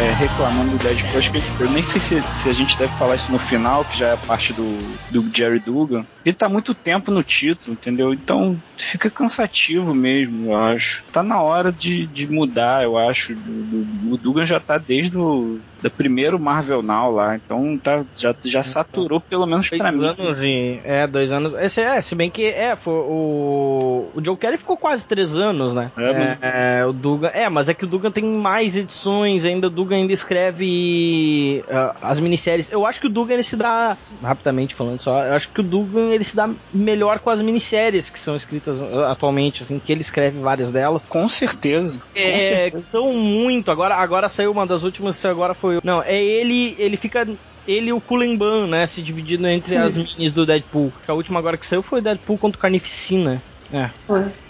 é, 0.00 0.12
reclamando 0.12 0.70
do 0.70 0.78
Deadpool. 0.78 1.18
Acho 1.18 1.32
que 1.32 1.42
eu 1.60 1.68
nem 1.70 1.82
sei 1.82 2.00
se, 2.00 2.22
se, 2.22 2.48
a 2.48 2.52
gente 2.52 2.78
deve 2.78 2.92
falar 2.94 3.16
isso 3.16 3.32
no 3.32 3.38
final, 3.38 3.84
que 3.84 3.98
já 3.98 4.10
é 4.10 4.12
a 4.12 4.16
parte 4.16 4.52
do, 4.52 4.78
do 5.10 5.36
Jerry 5.36 5.58
Dugan. 5.58 6.06
Ele 6.24 6.36
tá 6.36 6.48
muito 6.48 6.72
tempo 6.72 7.10
no 7.10 7.24
título, 7.24 7.72
entendeu? 7.72 8.14
Então 8.14 8.56
fica 8.76 9.10
cansativo 9.10 9.92
mesmo, 9.92 10.52
eu 10.52 10.56
acho. 10.56 11.02
Tá 11.10 11.20
na 11.20 11.42
hora 11.42 11.72
de, 11.72 12.06
de 12.06 12.28
mudar, 12.28 12.84
eu 12.84 12.96
acho. 12.96 13.32
O, 13.32 14.12
o 14.12 14.16
Dugan 14.16 14.46
já 14.46 14.60
tá 14.60 14.78
desde 14.78 15.18
o 15.18 15.58
do 15.82 15.90
primeiro 15.90 16.38
Marvel 16.38 16.82
Now 16.82 17.10
lá, 17.10 17.36
então 17.36 17.78
tá, 17.78 18.04
já, 18.16 18.34
já 18.44 18.62
saturou 18.62 19.20
pelo 19.20 19.46
menos 19.46 19.68
dois 19.70 19.80
pra 19.80 19.92
mim. 19.92 19.98
Dois 19.98 20.18
anos 20.18 20.42
e, 20.42 20.80
é, 20.84 21.06
dois 21.06 21.30
anos. 21.30 21.54
Esse, 21.54 21.80
é, 21.80 22.02
se 22.02 22.14
bem 22.14 22.30
que 22.30 22.46
é, 22.46 22.74
foi 22.74 22.94
o. 22.94 24.10
O 24.14 24.24
Joe 24.24 24.36
Kelly 24.36 24.58
ficou 24.58 24.76
quase 24.76 25.06
três 25.06 25.34
anos, 25.34 25.74
né? 25.74 25.90
É, 25.96 26.12
mas... 26.12 26.38
é, 26.42 26.86
o 26.86 26.92
Dugan. 26.92 27.28
É, 27.28 27.48
mas 27.48 27.68
é 27.68 27.74
que 27.74 27.84
o 27.84 27.88
Dugan 27.88 28.10
tem 28.10 28.24
mais 28.28 28.76
edições, 28.76 29.44
ainda 29.44 29.66
o 29.66 29.70
Dugan 29.70 29.96
ainda 29.96 30.12
escreve 30.12 31.64
uh, 31.68 31.96
as 32.02 32.20
minisséries. 32.20 32.70
Eu 32.70 32.86
acho 32.86 33.00
que 33.00 33.06
o 33.06 33.10
Dugan 33.10 33.34
ele 33.34 33.42
se 33.42 33.56
dá, 33.56 33.96
rapidamente 34.22 34.74
falando 34.74 35.00
só, 35.00 35.24
eu 35.24 35.34
acho 35.34 35.48
que 35.48 35.60
o 35.60 35.64
Dugan 35.64 36.10
ele 36.10 36.24
se 36.24 36.36
dá 36.36 36.50
melhor 36.72 37.18
com 37.18 37.30
as 37.30 37.40
minisséries 37.40 38.10
que 38.10 38.18
são 38.18 38.36
escritas 38.36 38.78
uh, 38.78 39.04
atualmente, 39.04 39.62
assim, 39.62 39.78
que 39.78 39.90
ele 39.90 40.00
escreve 40.00 40.38
várias 40.38 40.70
delas. 40.70 41.04
Com 41.04 41.28
certeza. 41.28 42.00
É, 42.14 42.32
com 42.32 42.38
certeza. 42.38 42.84
são 42.84 43.12
muito. 43.12 43.70
Agora, 43.70 43.96
agora 43.96 44.28
saiu 44.28 44.52
uma 44.52 44.66
das 44.66 44.82
últimas, 44.82 45.24
agora 45.24 45.54
foi. 45.54 45.80
Não, 45.82 46.02
é 46.02 46.22
ele, 46.22 46.74
ele 46.78 46.96
fica 46.96 47.26
ele 47.66 47.90
e 47.90 47.92
o 47.92 48.00
Kulenban, 48.00 48.66
né? 48.66 48.86
Se 48.86 49.02
dividindo 49.02 49.46
entre 49.46 49.72
Sim. 49.72 49.76
as 49.76 49.96
minis 49.96 50.32
do 50.32 50.46
Deadpool. 50.46 50.92
A 51.06 51.12
última 51.12 51.38
agora 51.38 51.56
que 51.56 51.66
saiu 51.66 51.82
foi 51.82 52.00
o 52.00 52.02
Deadpool 52.02 52.38
contra 52.38 52.58
o 52.58 52.60
Carnificina. 52.62 53.42
É. 53.72 53.90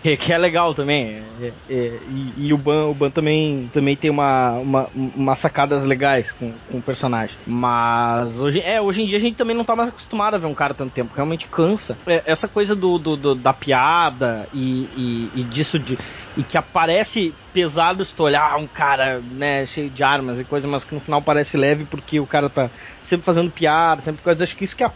Que, 0.03 0.17
que, 0.17 0.33
é 0.33 0.39
legal 0.39 0.75
também. 0.75 1.23
É, 1.41 1.53
é, 1.69 1.99
e, 2.09 2.35
e, 2.37 2.53
o 2.53 2.59
Ban, 2.59 2.87
o 2.87 2.95
Ban 2.95 3.11
também, 3.11 3.69
também 3.73 3.97
tem 3.97 4.11
uma, 4.11 4.53
uma, 4.53 4.89
uma 4.95 5.37
sacadas 5.37 5.85
legais 5.85 6.31
com, 6.31 6.53
com 6.71 6.79
o 6.79 6.83
personagem. 6.83 7.37
Mas 7.47 8.41
hoje, 8.41 8.61
é, 8.61 8.81
hoje 8.81 9.03
em 9.03 9.07
dia 9.07 9.19
a 9.19 9.21
gente 9.21 9.37
também 9.37 9.57
não 9.57 9.65
tá 9.65 9.75
mais 9.75 9.89
acostumado 9.89 10.35
a 10.35 10.39
ver 10.39 10.47
um 10.47 10.55
cara 10.55 10.73
tanto 10.73 10.93
tempo. 10.93 11.13
Realmente 11.15 11.47
cansa. 11.47 11.99
É, 12.07 12.23
essa 12.27 12.47
coisa 12.47 12.77
do, 12.77 12.97
do, 12.99 13.17
do, 13.17 13.35
da 13.35 13.53
piada 13.53 14.49
e, 14.55 14.89
e, 14.97 15.31
e 15.41 15.43
disso 15.45 15.79
de. 15.79 15.99
E 16.37 16.43
que 16.45 16.57
aparece 16.57 17.35
pesado 17.53 18.05
se 18.05 18.15
tu 18.15 18.23
olhar 18.23 18.57
um 18.57 18.67
cara, 18.69 19.21
né, 19.33 19.67
cheio 19.67 19.91
de 19.91 20.05
armas 20.05 20.39
e 20.39 20.45
coisa, 20.45 20.69
mas 20.69 20.85
que 20.85 20.95
no 20.95 21.01
final 21.01 21.21
parece 21.21 21.57
leve 21.57 21.85
porque 21.85 22.21
o 22.21 22.27
cara 22.27 22.49
tá 22.49 22.71
sempre 23.03 23.25
fazendo 23.25 23.51
piada, 23.51 24.01
sempre 24.01 24.23
coisas. 24.23 24.43
Acho 24.43 24.57
que 24.57 24.65
isso 24.65 24.77
que 24.77 24.85
é 24.85 24.91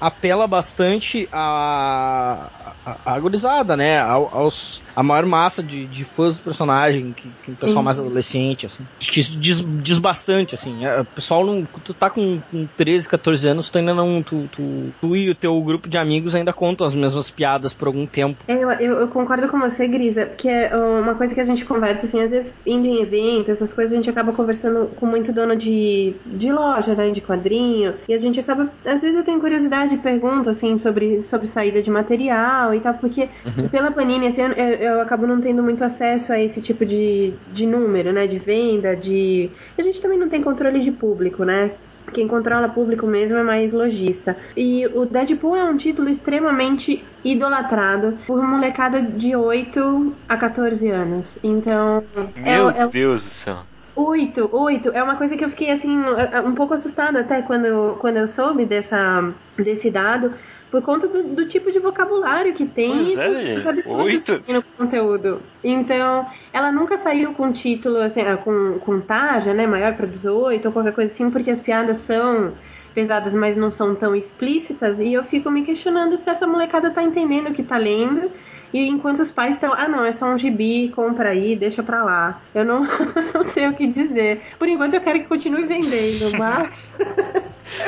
apela 0.00 0.46
bastante 0.46 1.28
a, 1.32 2.74
a, 2.84 3.14
a 3.14 3.20
gurizada, 3.20 3.76
né? 3.76 3.98
Aos, 4.00 4.85
a 4.96 5.02
maior 5.02 5.26
massa 5.26 5.62
de, 5.62 5.86
de 5.86 6.04
fãs 6.04 6.38
do 6.38 6.42
personagem, 6.42 7.12
que, 7.12 7.28
que 7.44 7.50
o 7.50 7.54
pessoal 7.54 7.84
mais 7.84 7.98
adolescente, 7.98 8.64
assim. 8.64 8.82
Isso 8.98 9.38
diz, 9.38 9.64
diz 9.82 9.98
bastante, 9.98 10.54
assim. 10.54 10.86
É, 10.86 11.02
o 11.02 11.04
pessoal 11.04 11.44
não. 11.44 11.68
Tu 11.84 11.92
tá 11.92 12.08
com, 12.08 12.40
com 12.50 12.66
13, 12.76 13.06
14 13.06 13.48
anos, 13.48 13.70
tu 13.70 13.76
ainda 13.76 13.92
não. 13.92 14.22
Tu, 14.22 14.48
tu, 14.50 14.92
tu, 14.98 15.14
e 15.14 15.28
o 15.28 15.34
teu 15.34 15.60
grupo 15.60 15.86
de 15.86 15.98
amigos 15.98 16.34
ainda 16.34 16.50
contam 16.50 16.86
as 16.86 16.94
mesmas 16.94 17.30
piadas 17.30 17.74
por 17.74 17.88
algum 17.88 18.06
tempo. 18.06 18.42
É, 18.48 18.54
eu, 18.54 18.70
eu, 18.70 19.00
eu, 19.00 19.08
concordo 19.08 19.48
com 19.48 19.60
você, 19.60 19.86
Grisa, 19.86 20.24
porque 20.24 20.48
é 20.48 20.74
uma 20.74 21.14
coisa 21.14 21.34
que 21.34 21.40
a 21.40 21.44
gente 21.44 21.66
conversa, 21.66 22.06
assim, 22.06 22.22
às 22.22 22.30
vezes 22.30 22.50
indo 22.64 22.86
em 22.86 23.02
eventos, 23.02 23.50
essas 23.50 23.72
coisas, 23.74 23.92
a 23.92 23.96
gente 23.96 24.08
acaba 24.08 24.32
conversando 24.32 24.90
com 24.96 25.04
muito 25.04 25.30
dono 25.30 25.54
de, 25.56 26.14
de 26.24 26.50
loja, 26.50 26.94
né? 26.94 27.10
De 27.10 27.20
quadrinho. 27.20 27.94
E 28.08 28.14
a 28.14 28.18
gente 28.18 28.40
acaba. 28.40 28.70
Às 28.84 29.02
vezes 29.02 29.16
eu 29.16 29.24
tenho 29.24 29.40
curiosidade 29.40 29.94
e 29.94 29.98
pergunto, 29.98 30.48
assim, 30.48 30.78
sobre, 30.78 31.22
sobre 31.22 31.48
saída 31.48 31.82
de 31.82 31.90
material 31.90 32.74
e 32.74 32.80
tal, 32.80 32.94
porque 32.94 33.28
uhum. 33.44 33.68
pela 33.68 33.90
Panini, 33.90 34.28
assim, 34.28 34.40
eu, 34.40 34.52
eu 34.52 34.85
acabo 35.00 35.26
não 35.26 35.40
tendo 35.40 35.62
muito 35.62 35.84
acesso 35.84 36.32
a 36.32 36.40
esse 36.40 36.60
tipo 36.60 36.84
de, 36.84 37.34
de 37.52 37.66
número, 37.66 38.12
né? 38.12 38.26
De 38.26 38.38
venda, 38.38 38.96
de. 38.96 39.50
A 39.78 39.82
gente 39.82 40.00
também 40.00 40.18
não 40.18 40.28
tem 40.28 40.42
controle 40.42 40.82
de 40.82 40.90
público, 40.90 41.44
né? 41.44 41.72
Quem 42.12 42.28
controla 42.28 42.68
público 42.68 43.06
mesmo 43.06 43.36
é 43.36 43.42
mais 43.42 43.72
lojista. 43.72 44.36
E 44.56 44.86
o 44.86 45.04
Deadpool 45.04 45.56
é 45.56 45.64
um 45.64 45.76
título 45.76 46.08
extremamente 46.08 47.04
idolatrado 47.24 48.18
por 48.26 48.40
molecada 48.42 49.02
de 49.02 49.34
8 49.34 50.14
a 50.28 50.36
14 50.36 50.88
anos. 50.88 51.38
Então. 51.42 52.04
É 52.36 52.40
Meu 52.40 52.70
é, 52.70 52.80
é... 52.80 52.88
Deus 52.88 53.24
do 53.24 53.30
céu. 53.30 53.58
Oito, 53.96 54.50
oito. 54.52 54.90
É 54.90 55.02
uma 55.02 55.16
coisa 55.16 55.36
que 55.36 55.44
eu 55.44 55.48
fiquei 55.48 55.70
assim, 55.70 55.96
um 56.44 56.54
pouco 56.54 56.74
assustada 56.74 57.20
até 57.20 57.40
quando, 57.40 57.96
quando 57.98 58.18
eu 58.18 58.28
soube 58.28 58.66
dessa, 58.66 59.32
desse 59.56 59.90
dado, 59.90 60.34
por 60.76 60.82
conta 60.82 61.08
do, 61.08 61.22
do, 61.22 61.48
tipo 61.48 61.72
de 61.72 61.78
vocabulário 61.78 62.52
que 62.52 62.66
tem 62.66 62.90
pois 62.90 63.16
é, 63.16 63.62
oito. 63.86 64.44
no 64.46 64.62
conteúdo. 64.76 65.40
Então, 65.64 66.26
ela 66.52 66.70
nunca 66.70 66.98
saiu 66.98 67.32
com 67.32 67.50
título, 67.50 67.96
assim, 67.96 68.20
ah, 68.20 68.36
com, 68.36 68.78
com 68.80 69.00
taja, 69.00 69.54
né, 69.54 69.66
maior 69.66 69.94
para 69.96 70.06
18 70.06 70.66
ou 70.66 70.72
qualquer 70.72 70.92
coisa 70.92 71.10
assim, 71.10 71.30
porque 71.30 71.50
as 71.50 71.60
piadas 71.60 71.98
são 71.98 72.52
pesadas, 72.94 73.32
mas 73.32 73.56
não 73.56 73.70
são 73.70 73.94
tão 73.94 74.14
explícitas, 74.14 75.00
e 75.00 75.14
eu 75.14 75.24
fico 75.24 75.50
me 75.50 75.62
questionando 75.62 76.18
se 76.18 76.28
essa 76.28 76.46
molecada 76.46 76.90
tá 76.90 77.02
entendendo 77.02 77.48
o 77.48 77.54
que 77.54 77.62
tá 77.62 77.78
lendo 77.78 78.30
E 78.72 78.88
enquanto 78.88 79.20
os 79.20 79.30
pais 79.30 79.54
estão, 79.54 79.72
ah 79.72 79.88
não, 79.88 80.04
é 80.04 80.12
só 80.12 80.26
um 80.26 80.38
gibi, 80.38 80.90
compra 80.94 81.30
aí, 81.30 81.56
deixa 81.56 81.82
pra 81.82 82.04
lá. 82.04 82.40
Eu 82.54 82.64
não, 82.64 82.84
não 83.34 83.44
sei 83.44 83.66
o 83.68 83.74
que 83.74 83.86
dizer. 83.86 84.40
Por 84.58 84.68
enquanto 84.68 84.94
eu 84.94 85.00
quero 85.00 85.20
que 85.20 85.26
continue 85.26 85.64
vendendo, 85.66 86.30
mas. 86.38 86.70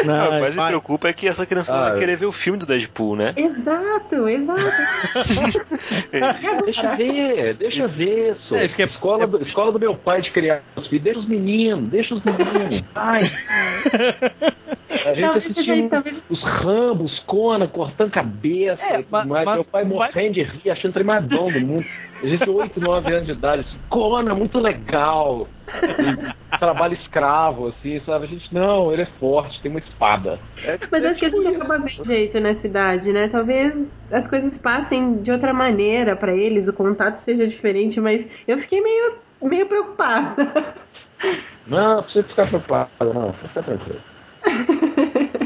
Não, 0.04 0.16
Não, 0.16 0.24
o 0.24 0.28
que 0.34 0.40
mais 0.40 0.56
me 0.56 0.66
preocupa 0.66 1.08
é 1.08 1.12
que 1.12 1.28
essa 1.28 1.46
criança 1.46 1.72
não 1.72 1.80
Ah, 1.80 1.84
vai 1.84 1.92
eu- 1.94 1.98
querer 1.98 2.16
ver 2.16 2.26
o 2.26 2.32
filme 2.32 2.58
do 2.58 2.66
Deadpool, 2.66 3.16
né? 3.16 3.32
exato, 3.36 4.28
exato. 4.28 4.60
Deixa 6.64 6.96
ver, 6.96 7.54
deixa 7.54 7.86
ver, 7.88 8.36
só. 8.48 8.56
É, 8.56 8.68
que 8.68 8.82
é- 8.82 8.86
escola, 8.86 9.24
é 9.24 9.26
do, 9.26 9.36
isso- 9.36 9.46
escola 9.46 9.72
do 9.72 9.78
meu 9.78 9.94
pai 9.94 10.22
de 10.22 10.30
criar 10.32 10.62
os 10.76 10.86
filhos. 10.88 11.04
Deixa 11.04 11.20
os 11.20 11.28
meninos, 11.28 11.88
deixa 11.90 12.14
os 12.14 12.22
meninos. 12.24 12.82
Ai. 12.94 13.20
A 14.90 15.14
gente 15.14 15.20
Talvez 15.22 15.44
assistiu 15.44 15.64
seja- 15.64 15.88
talvez- 15.88 16.16
os 16.28 16.42
Rambos, 16.42 17.18
Conan 17.26 17.68
cortando 17.68 18.10
cabeça. 18.10 18.82
É, 18.82 19.00
e 19.00 19.02
tudo 19.04 19.12
ma- 19.12 19.24
mais, 19.24 19.44
mas 19.44 19.60
meu 19.62 19.70
pai 19.70 19.84
vai- 19.84 19.92
morrendo 19.92 20.34
de 20.34 20.42
rir, 20.42 20.67
achando 20.70 20.90
o 20.90 20.94
trem 20.94 21.06
mais 21.06 21.24
bom 21.24 21.50
do 21.50 21.60
mundo. 21.60 21.84
A 22.22 22.26
gente 22.26 22.48
8, 22.50 22.80
9 22.80 23.12
anos 23.12 23.26
de 23.26 23.32
idade. 23.32 23.60
Assim, 23.62 23.78
Conan, 23.88 24.34
muito 24.34 24.58
legal. 24.58 25.46
E 25.72 26.58
trabalho 26.58 26.94
escravo, 26.94 27.68
assim, 27.68 28.00
sabe? 28.04 28.24
A 28.24 28.28
gente, 28.28 28.52
não, 28.52 28.92
ele 28.92 29.02
é 29.02 29.08
forte, 29.20 29.60
tem 29.62 29.70
uma 29.70 29.80
espada. 29.80 30.38
É- 30.64 30.78
Mas 30.90 31.04
é 31.04 31.08
acho 31.08 31.20
que 31.20 31.26
a 31.26 31.30
tipo 31.30 31.42
gente 31.42 31.54
isso. 31.54 31.62
acaba 31.62 31.78
vendo 31.84 32.04
jeito 32.04 32.40
nessa 32.40 32.66
idade, 32.66 33.12
né? 33.12 33.28
Talvez 33.28 33.72
as 34.10 34.28
coisas 34.28 34.58
passem 34.58 35.22
de 35.22 35.30
outra 35.30 35.52
maneira 35.52 36.16
pra 36.16 36.34
eles, 36.34 36.66
o 36.66 36.72
contato 36.72 37.18
seja 37.18 37.46
diferente, 37.46 38.00
mas 38.00 38.26
eu 38.48 38.58
fiquei 38.58 38.80
meio, 38.80 39.14
meio 39.42 39.66
preocupada. 39.66 40.74
Não, 41.66 41.96
não 41.96 42.02
precisa 42.02 42.26
ficar 42.26 42.46
preocupado, 42.48 43.14
não. 43.14 43.32
Fica 43.34 43.62
tranquilo. 43.62 44.00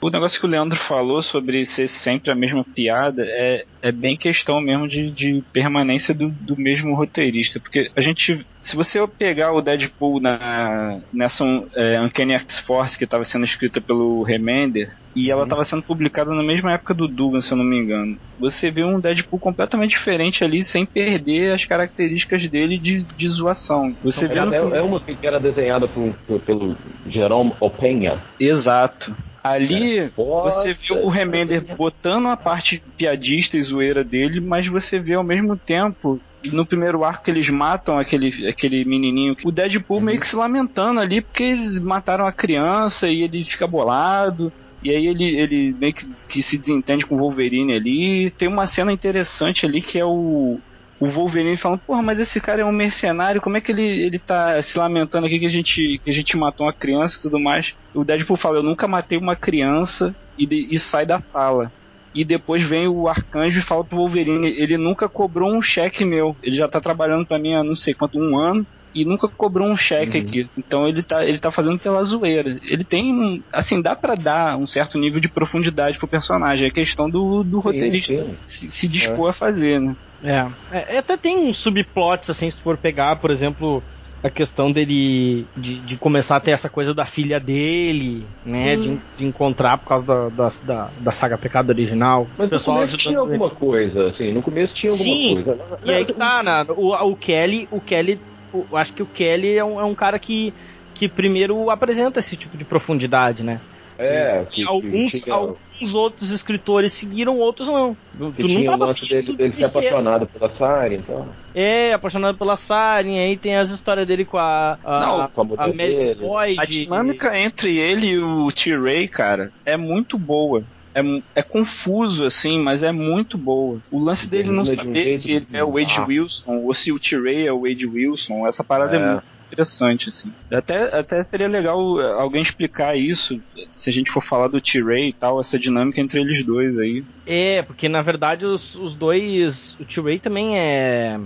O 0.00 0.10
negócio 0.10 0.40
que 0.40 0.46
o 0.46 0.48
Leandro 0.48 0.78
falou 0.78 1.22
sobre 1.22 1.64
ser 1.66 1.88
sempre 1.88 2.30
a 2.30 2.34
mesma 2.34 2.64
piada 2.64 3.24
é, 3.26 3.64
é 3.82 3.92
bem 3.92 4.16
questão 4.16 4.60
mesmo 4.60 4.88
de, 4.88 5.10
de 5.10 5.42
permanência 5.52 6.14
do, 6.14 6.30
do 6.30 6.56
mesmo 6.56 6.94
roteirista. 6.94 7.60
Porque 7.60 7.90
a 7.94 8.00
gente. 8.00 8.46
Se 8.64 8.76
você 8.76 8.98
pegar 9.18 9.52
o 9.52 9.60
Deadpool 9.60 10.20
na, 10.22 10.98
nessa 11.12 11.44
é, 11.76 12.00
Uncanny 12.00 12.32
X-Force 12.32 12.96
que 12.96 13.04
estava 13.04 13.22
sendo 13.22 13.44
escrita 13.44 13.78
pelo 13.78 14.22
Remender, 14.24 14.88
e 15.14 15.30
ela 15.30 15.44
estava 15.44 15.62
sendo 15.64 15.84
publicada 15.84 16.30
na 16.32 16.42
mesma 16.42 16.72
época 16.72 16.94
do 16.94 17.06
Dugan, 17.06 17.42
se 17.42 17.52
eu 17.52 17.58
não 17.58 17.64
me 17.64 17.78
engano, 17.78 18.16
você 18.40 18.70
vê 18.70 18.82
um 18.82 18.98
Deadpool 18.98 19.38
completamente 19.38 19.90
diferente 19.90 20.42
ali, 20.42 20.64
sem 20.64 20.86
perder 20.86 21.52
as 21.52 21.66
características 21.66 22.48
dele 22.48 22.78
de, 22.80 23.06
de 23.06 23.28
zoação. 23.28 23.94
Você 24.02 24.26
vê 24.26 24.38
Era- 24.38 24.46
no 24.46 24.74
é, 24.74 24.78
é 24.78 24.82
uma 24.82 24.98
que 25.04 25.18
era 25.22 25.38
desenhada 25.38 25.86
por, 25.86 26.12
por- 26.26 26.40
pelo 26.40 26.74
Jerome 27.06 27.52
Openha. 27.60 28.24
Exato. 28.40 29.14
Ali 29.44 29.98
É. 29.98 30.10
você 30.16 30.72
vê 30.72 30.98
o 31.00 31.08
Remender 31.08 31.76
botando 31.76 32.28
a 32.28 32.36
parte 32.36 32.82
piadista 32.96 33.58
e 33.58 33.62
zoeira 33.62 34.02
dele, 34.02 34.40
mas 34.40 34.66
você 34.66 34.98
vê 34.98 35.14
ao 35.14 35.22
mesmo 35.22 35.54
tempo 35.58 36.18
no 36.52 36.66
primeiro 36.66 37.04
arco 37.04 37.24
que 37.24 37.30
eles 37.30 37.48
matam 37.50 37.98
aquele, 37.98 38.48
aquele 38.48 38.84
menininho, 38.84 39.36
o 39.44 39.52
Deadpool 39.52 39.98
Uhum. 39.98 40.04
meio 40.04 40.20
que 40.20 40.26
se 40.26 40.36
lamentando 40.36 41.00
ali 41.00 41.20
porque 41.20 41.42
eles 41.44 41.78
mataram 41.80 42.26
a 42.26 42.32
criança 42.32 43.08
e 43.08 43.22
ele 43.22 43.44
fica 43.44 43.66
bolado. 43.66 44.52
E 44.82 44.90
aí 44.90 45.06
ele, 45.06 45.24
ele 45.36 45.72
meio 45.78 45.94
que, 45.94 46.06
que 46.28 46.42
se 46.42 46.58
desentende 46.58 47.06
com 47.06 47.14
o 47.14 47.18
Wolverine 47.18 47.74
ali. 47.74 48.30
Tem 48.32 48.48
uma 48.48 48.66
cena 48.66 48.92
interessante 48.92 49.64
ali 49.64 49.80
que 49.80 49.98
é 49.98 50.04
o, 50.04 50.62
o 51.00 51.08
Wolverine 51.08 51.56
falando, 51.56 51.80
porra, 51.86 52.02
mas 52.02 52.20
esse 52.20 52.40
cara 52.40 52.60
é 52.62 52.64
um 52.64 52.72
mercenário, 52.72 53.40
como 53.40 53.56
é 53.56 53.60
que 53.60 53.72
ele, 53.72 53.82
ele 53.82 54.18
tá 54.18 54.62
se 54.62 54.78
lamentando 54.78 55.26
aqui 55.26 55.38
que 55.38 55.46
a 55.46 55.50
gente, 55.50 56.00
que 56.02 56.10
a 56.10 56.12
gente 56.12 56.36
matou 56.36 56.66
uma 56.66 56.72
criança 56.74 57.18
e 57.18 57.22
tudo 57.22 57.40
mais? 57.40 57.74
O 57.94 58.04
Deadpool 58.04 58.36
fala, 58.36 58.58
eu 58.58 58.62
nunca 58.62 58.86
matei 58.86 59.16
uma 59.18 59.36
criança 59.36 60.14
e, 60.36 60.74
e 60.74 60.78
sai 60.78 61.06
da 61.06 61.20
sala. 61.20 61.72
E 62.14 62.24
depois 62.24 62.62
vem 62.62 62.86
o 62.86 63.08
Arcanjo 63.08 63.58
e 63.58 63.62
fala 63.62 63.84
pro 63.84 63.98
Wolverine, 63.98 64.46
ele 64.46 64.78
nunca 64.78 65.08
cobrou 65.08 65.52
um 65.52 65.60
cheque 65.60 66.04
meu. 66.04 66.36
Ele 66.42 66.54
já 66.54 66.68
tá 66.68 66.80
trabalhando 66.80 67.26
pra 67.26 67.38
mim 67.38 67.54
há 67.54 67.64
não 67.64 67.74
sei 67.74 67.92
quanto, 67.92 68.18
um 68.18 68.38
ano. 68.38 68.64
E 68.94 69.04
nunca 69.04 69.26
cobrou 69.26 69.66
um 69.66 69.76
cheque 69.76 70.18
aqui. 70.18 70.48
Então 70.56 70.86
ele 70.86 71.02
tá, 71.02 71.26
ele 71.26 71.38
tá 71.38 71.50
fazendo 71.50 71.80
pela 71.80 72.04
zoeira. 72.04 72.60
Ele 72.62 72.84
tem 72.84 73.12
um. 73.12 73.42
Assim, 73.52 73.82
dá 73.82 73.96
pra 73.96 74.14
dar 74.14 74.56
um 74.56 74.68
certo 74.68 74.96
nível 74.96 75.18
de 75.18 75.28
profundidade 75.28 75.98
pro 75.98 76.06
personagem. 76.06 76.68
É 76.68 76.70
questão 76.70 77.10
do, 77.10 77.42
do 77.42 77.58
roteirista 77.58 78.14
sim. 78.14 78.36
se, 78.44 78.70
se 78.70 78.86
dispor 78.86 79.30
a 79.30 79.32
fazer, 79.32 79.80
né? 79.80 79.96
É. 80.22 80.46
é. 80.70 80.98
Até 80.98 81.16
tem 81.16 81.36
uns 81.36 81.58
subplots, 81.58 82.30
assim, 82.30 82.48
se 82.48 82.56
tu 82.56 82.62
for 82.62 82.78
pegar, 82.78 83.16
por 83.16 83.32
exemplo, 83.32 83.82
a 84.24 84.30
questão 84.30 84.72
dele 84.72 85.46
de, 85.54 85.80
de 85.80 85.98
começar 85.98 86.36
a 86.36 86.40
ter 86.40 86.52
essa 86.52 86.70
coisa 86.70 86.94
da 86.94 87.04
filha 87.04 87.38
dele, 87.38 88.26
né? 88.44 88.74
Sim. 88.76 88.96
De, 88.96 89.02
de 89.18 89.24
encontrar 89.26 89.76
por 89.78 89.84
causa 89.86 90.06
da, 90.06 90.28
da, 90.30 90.48
da, 90.62 90.90
da 90.98 91.12
saga 91.12 91.36
Pecado 91.36 91.68
Original. 91.70 92.26
Mas 92.38 92.46
o 92.46 92.50
pessoal 92.50 92.76
no 92.78 92.80
começo 92.86 92.96
tinha 92.98 93.18
ajudando 93.18 93.34
ele. 93.34 93.44
alguma 93.44 93.54
coisa, 93.54 94.08
assim, 94.08 94.32
no 94.32 94.42
começo 94.42 94.74
tinha 94.74 94.90
alguma 94.92 95.14
Sim, 95.14 95.44
coisa. 95.44 95.78
E 95.84 95.92
aí 95.92 96.04
que 96.06 96.14
tá, 96.14 96.42
né? 96.42 96.64
O, 96.74 96.94
o 96.94 97.16
Kelly, 97.16 97.68
o 97.70 97.80
Kelly, 97.82 98.18
o- 98.50 98.76
acho 98.76 98.94
que 98.94 99.02
o 99.02 99.06
Kelly 99.06 99.58
é 99.58 99.64
um, 99.64 99.78
é 99.78 99.84
um 99.84 99.94
cara 99.94 100.18
que, 100.18 100.54
que 100.94 101.06
primeiro 101.08 101.68
apresenta 101.68 102.18
esse 102.20 102.36
tipo 102.36 102.56
de 102.56 102.64
profundidade, 102.64 103.42
né? 103.44 103.60
É, 103.98 104.44
que, 104.50 104.62
E 104.62 104.66
alguns, 104.66 105.12
que 105.12 105.20
tinha, 105.22 105.34
alguns 105.34 105.94
outros 105.94 106.30
escritores 106.30 106.92
seguiram, 106.92 107.38
outros 107.38 107.68
não. 107.68 107.96
Tu 108.18 108.32
que 108.32 108.42
tu 108.42 108.48
tinha 108.48 108.70
não 108.70 108.74
o 108.74 108.86
lance 108.88 109.08
dele, 109.08 109.36
dele 109.36 109.64
ser 109.64 109.78
apaixonado 109.78 110.26
pela 110.26 110.56
Sari, 110.56 110.96
então. 110.96 111.28
É, 111.54 111.92
apaixonado 111.92 112.36
pela 112.36 112.56
Saren, 112.56 113.18
aí 113.18 113.36
tem 113.36 113.56
as 113.56 113.70
histórias 113.70 114.06
dele 114.06 114.24
com 114.24 114.38
a, 114.38 114.78
a, 114.84 115.00
Não, 115.00 115.28
com 115.28 115.54
a 115.56 115.64
a 115.64 115.66
Mary. 115.68 116.14
Floyd. 116.16 116.60
A 116.60 116.64
dinâmica 116.64 117.38
entre 117.38 117.76
ele 117.78 118.08
e 118.08 118.18
o 118.18 118.48
T-Ray, 118.50 119.06
cara, 119.08 119.52
é 119.64 119.76
muito 119.76 120.18
boa. 120.18 120.64
É, 120.96 121.00
é 121.34 121.42
confuso, 121.42 122.24
assim, 122.24 122.60
mas 122.60 122.84
é 122.84 122.92
muito 122.92 123.36
boa. 123.36 123.80
O 123.90 123.98
lance 123.98 124.30
dele 124.30 124.50
não 124.52 124.62
um 124.62 124.66
saber 124.66 125.18
se 125.18 125.32
ele 125.32 125.46
é 125.52 125.64
o 125.64 125.72
Wade. 125.72 126.00
Wilson 126.00 126.58
ou 126.58 126.72
se 126.72 126.92
o 126.92 126.98
T-Ray 127.00 127.46
é 127.48 127.52
o 127.52 127.62
Wade 127.62 127.84
Wilson, 127.86 128.46
essa 128.46 128.62
parada 128.62 128.96
é, 128.96 129.00
É. 129.00 129.06
muito 129.12 129.24
interessante, 129.46 130.08
assim. 130.08 130.32
Até, 130.52 130.96
até 130.98 131.24
seria 131.24 131.48
legal 131.48 132.00
eh, 132.00 132.12
alguém 132.20 132.42
explicar 132.42 132.96
isso, 132.96 133.38
se 133.70 133.90
a 133.90 133.92
gente 133.92 134.10
for 134.10 134.22
falar 134.22 134.48
do 134.48 134.60
T-Ray 134.60 135.10
e 135.10 135.12
tal, 135.12 135.40
essa 135.40 135.58
dinâmica 135.58 136.00
entre 136.00 136.20
eles 136.20 136.44
dois 136.44 136.76
aí. 136.76 137.04
É, 137.26 137.62
porque 137.62 137.88
na 137.88 138.02
verdade 138.02 138.44
os, 138.46 138.74
os 138.74 138.96
dois. 138.96 139.78
O 139.80 139.84
T-Ray 139.86 140.18
também 140.18 140.58
é. 140.58 141.18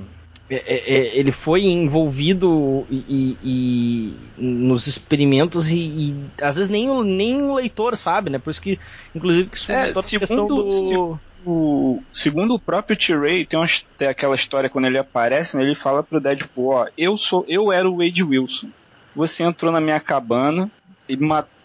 é- 0.50 0.57
é- 0.57 0.94
é- 0.96 1.18
ele 1.18 1.33
foi 1.33 1.64
envolvido 1.64 2.87
e, 2.90 3.37
e- 3.42 4.33
e 4.38 4.42
nos 4.64 4.87
experimentos 4.87 5.70
e, 5.70 5.78
e 5.78 6.14
às 6.40 6.57
vezes 6.57 6.70
nem 6.70 6.88
o, 6.88 7.02
nem 7.02 7.42
o 7.42 7.54
leitor 7.54 7.96
sabe, 7.96 8.31
né? 8.31 8.38
Por 8.38 8.50
isso 8.50 8.61
que, 8.61 8.78
inclusive, 9.14 9.50
que 9.50 9.57
isso 9.59 9.70
É, 9.72 9.90
a 9.90 9.94
segundo- 9.94 10.26
questão 10.26 10.46
do. 10.46 10.72
se- 10.72 11.27
O, 11.46 12.03
segundo 12.12 12.55
o 12.55 12.59
próprio 12.59 12.96
T-Ray, 12.96 13.46
tem, 13.46 13.61
tem 13.96 14.09
aquela 14.09 14.35
história 14.35 14.68
quando 14.68 14.87
ele 14.87 14.98
aparece, 14.98 15.57
né, 15.57 15.62
ele 15.62 15.74
fala 15.74 16.03
pro 16.03 16.20
Deadpool, 16.20 16.74
ó, 16.74 16.87
eu 16.96 17.16
sou, 17.16 17.44
eu 17.48 17.72
era 17.72 17.88
o 17.88 17.98
Wade 17.98 18.22
Wilson. 18.22 18.68
Você 19.14 19.42
entrou 19.42 19.72
na 19.72 19.81
minha 19.81 20.01
cabana 20.01 20.70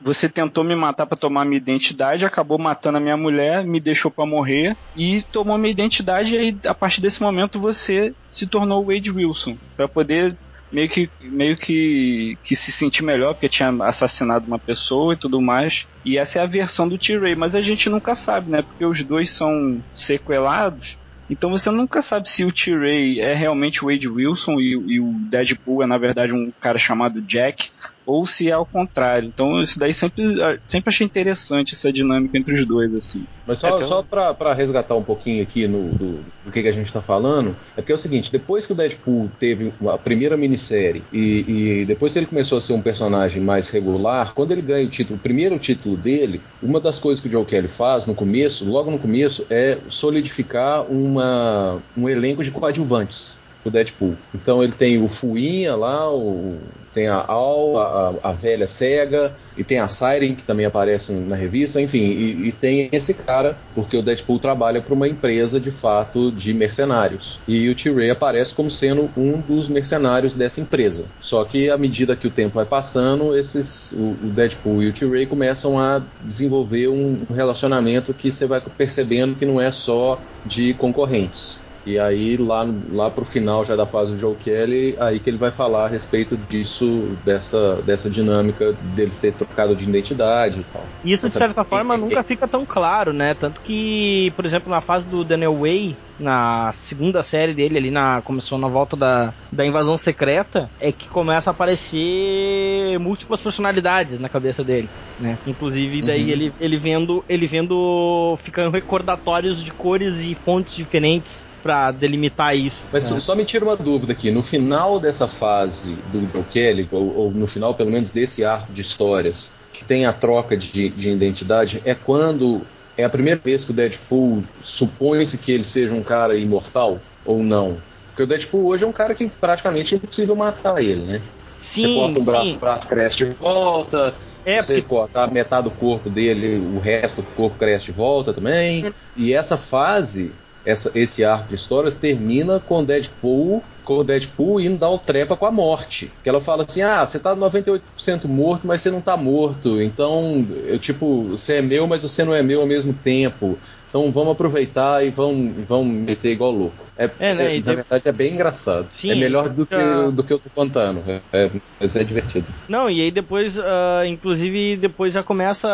você 0.01 0.29
tentou 0.29 0.63
me 0.63 0.75
matar 0.75 1.05
pra 1.05 1.17
tomar 1.17 1.45
minha 1.45 1.57
identidade, 1.57 2.25
acabou 2.25 2.57
matando 2.57 2.97
a 2.97 3.01
minha 3.01 3.17
mulher, 3.17 3.65
me 3.65 3.79
deixou 3.79 4.09
pra 4.09 4.25
morrer 4.25 4.75
e 4.95 5.21
tomou 5.31 5.57
minha 5.57 5.71
identidade 5.71 6.35
e 6.35 6.37
aí, 6.37 6.57
a 6.65 6.73
partir 6.73 7.01
desse 7.01 7.21
momento 7.21 7.59
você 7.59 8.13
se 8.29 8.47
tornou 8.47 8.81
o 8.81 8.87
Wade 8.87 9.11
Wilson 9.11 9.57
Pra 9.75 9.87
poder 9.87 10.35
meio 10.73 10.89
que 10.89 11.09
meio 11.21 11.55
que, 11.55 12.35
que 12.43 12.55
se 12.55 12.71
sentir 12.71 13.03
melhor 13.03 13.35
porque 13.35 13.47
tinha 13.47 13.69
assassinado 13.83 14.47
uma 14.47 14.57
pessoa 14.57 15.13
e 15.13 15.17
tudo 15.17 15.39
mais. 15.39 15.87
E 16.03 16.17
essa 16.17 16.39
é 16.39 16.41
a 16.41 16.47
versão 16.47 16.89
do 16.89 16.97
T-Ray, 16.97 17.35
mas 17.35 17.55
a 17.55 17.61
gente 17.61 17.89
nunca 17.89 18.15
sabe, 18.15 18.49
né? 18.49 18.63
Porque 18.63 18.83
os 18.83 19.03
dois 19.03 19.29
são 19.29 19.81
sequelados. 19.93 20.97
Então 21.29 21.51
você 21.51 21.71
nunca 21.71 22.01
sabe 22.01 22.27
se 22.27 22.43
o 22.43 22.51
T-Ray 22.51 23.19
é 23.19 23.33
realmente 23.33 23.83
o 23.83 23.89
Wade 23.89 24.07
Wilson 24.07 24.59
e, 24.59 24.71
e 24.71 24.99
o 24.99 25.13
Deadpool 25.29 25.83
é 25.83 25.85
na 25.85 25.97
verdade 25.97 26.33
um 26.33 26.51
cara 26.59 26.77
chamado 26.77 27.21
Jack, 27.21 27.69
ou 28.05 28.25
se 28.27 28.49
é 28.49 28.53
ao 28.53 28.65
contrário. 28.65 29.27
Então 29.27 29.59
isso 29.61 29.79
daí 29.79 29.93
sempre, 29.93 30.23
sempre 30.63 30.89
achei 30.93 31.05
interessante 31.05 31.73
essa 31.73 31.91
dinâmica 31.91 32.37
entre 32.37 32.53
os 32.53 32.65
dois, 32.67 32.93
assim. 32.93 33.23
Mas 33.45 33.59
só, 33.59 33.67
É, 33.67 33.73
um- 33.73 33.87
só 33.89 34.03
pra, 34.03 34.33
pra 34.33 34.53
resgatar 34.53 34.95
um 34.95 35.03
pouquinho 35.03 35.43
aqui 35.43 35.67
no, 35.67 35.89
do, 35.89 36.19
do 36.45 36.51
que, 36.51 36.61
que 36.61 36.67
a 36.67 36.71
gente 36.71 36.91
tá 36.93 37.01
falando, 37.01 37.55
é 37.75 37.81
porque 37.81 37.91
é 37.91 37.95
o 37.95 38.01
seguinte, 38.01 38.31
depois 38.31 38.65
que 38.65 38.71
o 38.71 38.75
Deadpool 38.75 39.29
teve 39.39 39.73
a 39.89 39.97
primeira 39.97 40.37
minissérie 40.37 41.03
e, 41.11 41.45
e 41.81 41.85
depois 41.85 42.13
que 42.13 42.19
ele 42.19 42.25
começou 42.25 42.57
a 42.57 42.61
ser 42.61 42.73
um 42.73 42.81
personagem 42.81 43.41
mais 43.41 43.69
regular, 43.69 44.33
quando 44.33 44.51
ele 44.51 44.61
ganha 44.61 44.85
o 44.87 44.89
título, 44.89 45.17
o 45.17 45.21
primeiro 45.21 45.59
título 45.59 45.97
dele, 45.97 46.41
uma 46.61 46.79
das 46.79 46.99
coisas 46.99 47.21
que 47.21 47.27
o 47.27 47.31
Joe 47.31 47.45
Kelly 47.45 47.67
faz 47.67 48.05
no 48.07 48.15
começo, 48.15 48.63
logo 48.65 48.89
no 48.89 48.99
começo, 48.99 49.45
é 49.49 49.77
solidificar 49.89 50.85
uma, 50.89 51.81
um 51.97 52.07
elenco 52.07 52.43
de 52.43 52.51
coadjuvantes 52.51 53.37
do 53.63 53.71
Deadpool. 53.71 54.15
Então 54.33 54.63
ele 54.63 54.73
tem 54.73 55.01
o 55.01 55.07
Fuinha 55.07 55.75
lá, 55.75 56.09
o 56.13 56.59
tem 56.93 57.07
a 57.07 57.23
Al, 57.27 57.77
a, 57.77 58.13
a, 58.23 58.31
velha 58.31 58.67
cega, 58.67 59.35
e 59.57 59.63
tem 59.63 59.79
a 59.79 59.87
Siren, 59.87 60.35
que 60.35 60.43
também 60.43 60.65
aparece 60.65 61.11
na 61.11 61.35
revista, 61.35 61.81
enfim, 61.81 62.03
e, 62.03 62.47
e 62.47 62.51
tem 62.51 62.89
esse 62.91 63.13
cara, 63.13 63.57
porque 63.75 63.97
o 63.97 64.01
Deadpool 64.01 64.39
trabalha 64.39 64.81
para 64.81 64.93
uma 64.93 65.07
empresa 65.07 65.59
de 65.59 65.71
fato 65.71 66.31
de 66.31 66.53
mercenários. 66.53 67.39
E 67.47 67.69
o 67.69 67.75
T-Ray 67.75 68.09
aparece 68.09 68.53
como 68.53 68.69
sendo 68.69 69.09
um 69.17 69.39
dos 69.39 69.69
mercenários 69.69 70.35
dessa 70.35 70.61
empresa. 70.61 71.05
Só 71.19 71.43
que 71.43 71.69
à 71.69 71.77
medida 71.77 72.15
que 72.15 72.27
o 72.27 72.31
tempo 72.31 72.55
vai 72.55 72.65
passando, 72.65 73.37
esses, 73.37 73.91
o, 73.93 74.15
o 74.23 74.31
Deadpool 74.33 74.83
e 74.83 74.87
o 74.89 74.93
T-Ray 74.93 75.25
começam 75.25 75.79
a 75.79 76.01
desenvolver 76.23 76.87
um 76.87 77.25
relacionamento 77.33 78.13
que 78.13 78.31
você 78.31 78.45
vai 78.45 78.61
percebendo 78.61 79.35
que 79.35 79.45
não 79.45 79.59
é 79.61 79.71
só 79.71 80.19
de 80.45 80.73
concorrentes. 80.73 81.61
E 81.85 81.99
aí, 81.99 82.37
lá, 82.37 82.65
lá 82.91 83.11
pro 83.11 83.25
final 83.25 83.65
já 83.65 83.75
da 83.75 83.85
fase 83.85 84.11
do 84.13 84.17
Joe 84.17 84.35
Kelly, 84.35 84.95
aí 84.99 85.19
que 85.19 85.29
ele 85.29 85.37
vai 85.37 85.51
falar 85.51 85.85
a 85.85 85.89
respeito 85.89 86.37
disso, 86.37 87.17
dessa, 87.25 87.81
dessa 87.81 88.09
dinâmica 88.09 88.73
deles 88.95 89.19
ter 89.19 89.33
trocado 89.33 89.75
de 89.75 89.83
identidade 89.83 90.61
e 90.61 90.63
tal. 90.63 90.85
Isso, 91.03 91.27
de 91.27 91.35
certa 91.35 91.63
forma, 91.65 91.97
nunca 91.97 92.23
fica 92.23 92.47
tão 92.47 92.65
claro, 92.65 93.11
né? 93.11 93.33
Tanto 93.33 93.59
que, 93.61 94.31
por 94.35 94.45
exemplo, 94.45 94.71
na 94.71 94.79
fase 94.79 95.05
do 95.07 95.25
Daniel 95.25 95.55
Way, 95.59 95.97
na 96.19 96.71
segunda 96.73 97.21
série 97.21 97.53
dele 97.53 97.77
ali, 97.77 97.91
na, 97.91 98.21
começou 98.21 98.57
na 98.57 98.67
volta 98.67 98.95
da, 98.95 99.33
da 99.51 99.65
invasão 99.65 99.97
secreta, 99.97 100.69
é 100.79 100.91
que 100.91 101.09
começa 101.09 101.49
a 101.49 101.53
aparecer 101.53 102.97
múltiplas 102.99 103.41
personalidades 103.41 104.19
na 104.19 104.29
cabeça 104.29 104.63
dele, 104.63 104.89
né? 105.19 105.37
Inclusive, 105.45 106.01
daí 106.01 106.23
Uhum. 106.23 106.29
ele, 106.29 106.53
ele 106.59 106.77
vendo, 106.77 107.25
ele 107.27 107.45
vendo, 107.45 108.37
ficando 108.37 108.71
recordatórios 108.71 109.61
de 109.61 109.73
cores 109.73 110.21
e 110.21 110.33
fontes 110.33 110.75
diferentes 110.75 111.45
pra 111.63 111.91
delimitar 111.91 112.55
isso. 112.55 112.85
Mas 112.91 113.09
né? 113.09 113.19
só- 113.19 113.35
me 113.35 113.45
tira 113.45 113.63
uma 113.63 113.77
dúvida 113.77 114.11
aqui. 114.11 114.29
No 114.29 114.43
final 114.43 114.99
dessa 114.99 115.27
fase 115.27 115.95
do 116.11 116.29
Joe 116.29 116.43
Kelly, 116.43 116.87
ou, 116.91 117.17
ou 117.17 117.31
no 117.31 117.47
final 117.47 117.73
pelo 117.73 117.89
menos 117.89 118.11
desse 118.11 118.43
arco 118.43 118.71
de 118.73 118.81
histórias, 118.81 119.49
que 119.71 119.85
tem 119.85 120.05
a 120.05 120.13
troca 120.13 120.55
de, 120.55 120.89
de 120.89 121.09
identidade, 121.09 121.81
é 121.85 121.95
quando 121.95 122.61
é 122.97 123.03
a 123.03 123.09
primeira 123.09 123.39
vez 123.43 123.65
que 123.65 123.71
o 123.71 123.73
Deadpool 123.73 124.43
supõe-se 124.61 125.37
que 125.37 125.51
ele 125.51 125.63
seja 125.63 125.91
um 125.93 126.03
cara 126.03 126.37
imortal 126.37 126.99
ou 127.25 127.41
não? 127.41 127.77
Porque 128.07 128.23
o 128.23 128.27
Deadpool 128.27 128.67
hoje 128.67 128.83
é 128.83 128.87
um 128.87 128.91
cara 128.91 129.15
que 129.15 129.27
praticamente 129.27 129.95
é 129.95 129.97
impossível 129.97 130.35
matar 130.35 130.83
ele, 130.83 131.01
né? 131.01 131.21
Sim, 131.57 131.81
você 131.81 131.93
corta 131.95 132.19
um 132.19 132.25
braço, 132.25 132.55
o 132.55 132.59
braço 132.59 132.87
cresce 132.87 133.17
de 133.17 133.25
volta. 133.25 134.13
É, 134.45 134.61
você 134.61 134.75
porque 134.75 134.87
corta 134.87 135.25
metade 135.27 135.63
do 135.63 135.71
corpo 135.71 136.09
dele, 136.09 136.57
o 136.57 136.79
resto 136.79 137.21
do 137.21 137.27
corpo 137.29 137.57
cresce 137.57 137.85
de 137.85 137.91
volta 137.91 138.33
também. 138.33 138.93
E 139.15 139.33
essa 139.33 139.57
fase, 139.57 140.31
essa, 140.65 140.91
esse 140.95 141.23
arco 141.23 141.49
de 141.49 141.55
histórias 141.55 141.95
termina 141.95 142.59
com 142.59 142.83
Deadpool, 142.83 143.63
com 143.83 144.03
Deadpool 144.03 144.61
indo 144.61 144.77
dar 144.77 144.89
o 144.89 144.97
trepa 144.97 145.35
com 145.35 145.45
a 145.45 145.51
morte. 145.51 146.11
Que 146.23 146.29
ela 146.29 146.39
fala 146.39 146.65
assim: 146.67 146.81
"Ah, 146.81 147.05
você 147.05 147.19
tá 147.19 147.35
98% 147.35 148.27
morto, 148.27 148.65
mas 148.65 148.81
você 148.81 148.89
não 148.89 149.01
tá 149.01 149.17
morto. 149.17 149.81
Então, 149.81 150.45
eu 150.65 150.79
tipo, 150.79 151.23
você 151.29 151.55
é 151.55 151.61
meu, 151.61 151.87
mas 151.87 152.01
você 152.01 152.23
não 152.23 152.33
é 152.33 152.41
meu 152.41 152.61
ao 152.61 152.67
mesmo 152.67 152.93
tempo. 152.93 153.57
Então 153.93 154.11
vamos 154.11 154.31
aproveitar 154.31 155.05
e 155.05 155.11
vamos, 155.11 155.67
vamos 155.67 155.85
meter 155.93 156.31
igual 156.31 156.49
louco. 156.49 156.83
É, 156.97 157.03
É, 157.19 157.33
né, 157.35 157.43
é, 157.57 157.59
na 157.59 157.69
de- 157.69 157.75
verdade 157.75 158.09
é 158.09 158.11
bem 158.11 158.33
engraçado. 158.33 158.87
Sim, 158.91 159.11
é 159.11 159.15
melhor 159.15 159.49
do 159.49 159.67
que, 159.67 159.75
do 160.15 160.23
que 160.23 160.33
eu 160.33 160.39
tô 160.39 160.49
contando. 160.49 161.03
É, 161.07 161.21
é- 161.31 161.51
mas 161.79 161.95
é 161.95 162.03
divertido. 162.03 162.47
Não, 162.67 162.89
e 162.89 162.99
aí 163.01 163.11
depois, 163.11 163.59
ah, 163.59 164.01
inclusive, 164.07 164.77
depois 164.77 165.13
já 165.13 165.21
começa. 165.21 165.67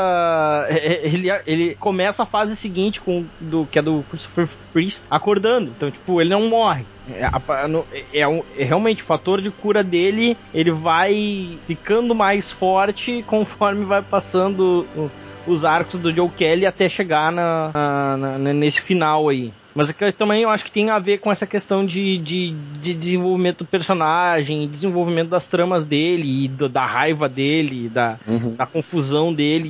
Ele, 1.02 1.30
ele 1.48 1.76
começa 1.76 2.24
a 2.24 2.26
fase 2.26 2.58
seguinte 2.58 3.00
com 3.00 3.26
do 3.40 3.66
que 3.66 3.80
é 3.80 3.82
do 3.82 4.04
Christopher 4.04 4.50
Priest 4.74 5.06
acordando. 5.10 5.72
Então, 5.72 5.90
tipo, 5.90 6.20
ele 6.20 6.32
não 6.32 6.50
morre. 6.50 6.86
É, 7.08 8.20
é 8.20 8.28
um- 8.28 8.44
é 8.58 8.64
realmente 8.66 9.02
o 9.02 9.06
fator 9.06 9.42
de 9.42 9.50
cura 9.50 9.84
dele, 9.84 10.36
ele 10.54 10.72
vai 10.72 11.60
ficando 11.66 12.14
mais 12.14 12.52
forte 12.52 13.24
conforme 13.24 13.86
vai 13.86 14.02
passando 14.04 14.86
o- 14.96 15.10
os 15.46 15.66
arcos 15.66 16.00
do 16.00 16.12
Joe 16.14 16.30
Kelly 16.30 16.66
até 16.66 16.88
chegar 16.90 17.32
na, 17.32 17.72
na- 17.74 18.38
na- 18.38 18.54
nesse 18.54 18.82
final 18.82 19.30
aí. 19.30 19.52
Mas 19.76 19.90
é 19.90 19.94
que 19.94 20.12
também 20.12 20.42
eu 20.44 20.50
acho 20.50 20.66
que 20.66 20.72
tem 20.72 20.90
a 20.90 21.00
ver 21.00 21.20
com 21.20 21.32
essa 21.32 21.46
questão 21.48 21.86
de, 21.86 22.18
de, 22.18 22.52
de 22.80 22.94
desenvolvimento 22.94 23.60
do 23.64 23.68
personagem, 23.70 24.68
desenvolvimento 24.68 25.30
das 25.30 25.48
tramas 25.48 25.86
dele, 25.86 26.46
e 26.46 26.48
do- 26.48 26.68
da 26.68 26.86
raiva 26.86 27.30
dele, 27.30 27.88
da, 27.88 28.18
Uhum. 28.28 28.56
da 28.56 28.66
confusão 28.66 29.34
dele, 29.34 29.70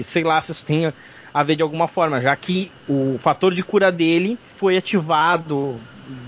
e 0.00 0.04
sei 0.04 0.22
lá 0.22 0.40
se 0.40 0.52
isso 0.52 0.64
tem 0.64 0.92
a 1.34 1.42
ver 1.42 1.56
de 1.56 1.62
alguma 1.62 1.88
forma, 1.88 2.20
já 2.20 2.34
que 2.36 2.70
o 2.88 3.16
fator 3.18 3.54
de 3.54 3.62
cura 3.62 3.90
dele 3.92 4.38
foi 4.54 4.76
ativado 4.76 5.80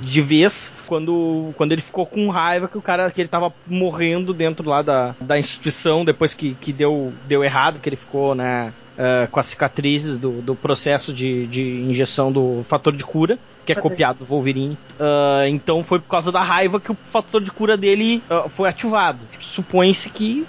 de 0.03 0.21
vez 0.21 0.73
quando, 0.87 1.53
quando 1.57 1.73
ele 1.73 1.81
ficou 1.81 2.05
com 2.05 2.29
raiva 2.29 2.69
que 2.69 2.79
o 2.79 2.83
cara 2.83 3.11
que 3.11 3.21
ele 3.21 3.29
tava 3.29 3.53
morrendo 3.67 4.35
dentro 4.35 4.69
lá 4.69 4.83
da, 4.83 5.15
da 5.21 5.39
instituição 5.39 6.05
depois 6.05 6.35
que, 6.35 6.55
que 6.55 6.73
deu, 6.73 7.13
deu 7.27 7.43
errado, 7.43 7.81
que 7.81 7.89
ele 7.89 7.97
ficou, 7.97 8.35
né, 8.35 8.73
eh, 9.01 9.27
com 9.31 9.41
as 9.41 9.47
cicatrizes 9.47 10.19
do, 10.19 10.43
do 10.43 10.55
processo 10.55 11.13
de, 11.13 11.47
de 11.47 11.63
injeção 11.83 12.31
do 12.31 12.63
fator 12.65 12.95
de 12.95 13.03
cura, 13.05 13.39
que 13.65 13.73
é 13.73 13.75
copiado 13.75 14.21
do 14.21 14.25
Wolverine. 14.25 14.77
Ah, 14.99 15.45
então 15.49 15.83
foi 15.85 16.01
por 16.01 16.09
causa 16.09 16.31
da 16.33 16.43
raiva 16.43 16.81
que 16.81 16.91
o 16.91 16.95
fator 16.95 17.41
de 17.43 17.51
cura 17.51 17.77
dele 17.77 18.23
ah, 18.29 18.47
foi 18.49 18.69
ativado. 18.69 19.19
Supõe-se 19.39 20.11
que 20.11 20.45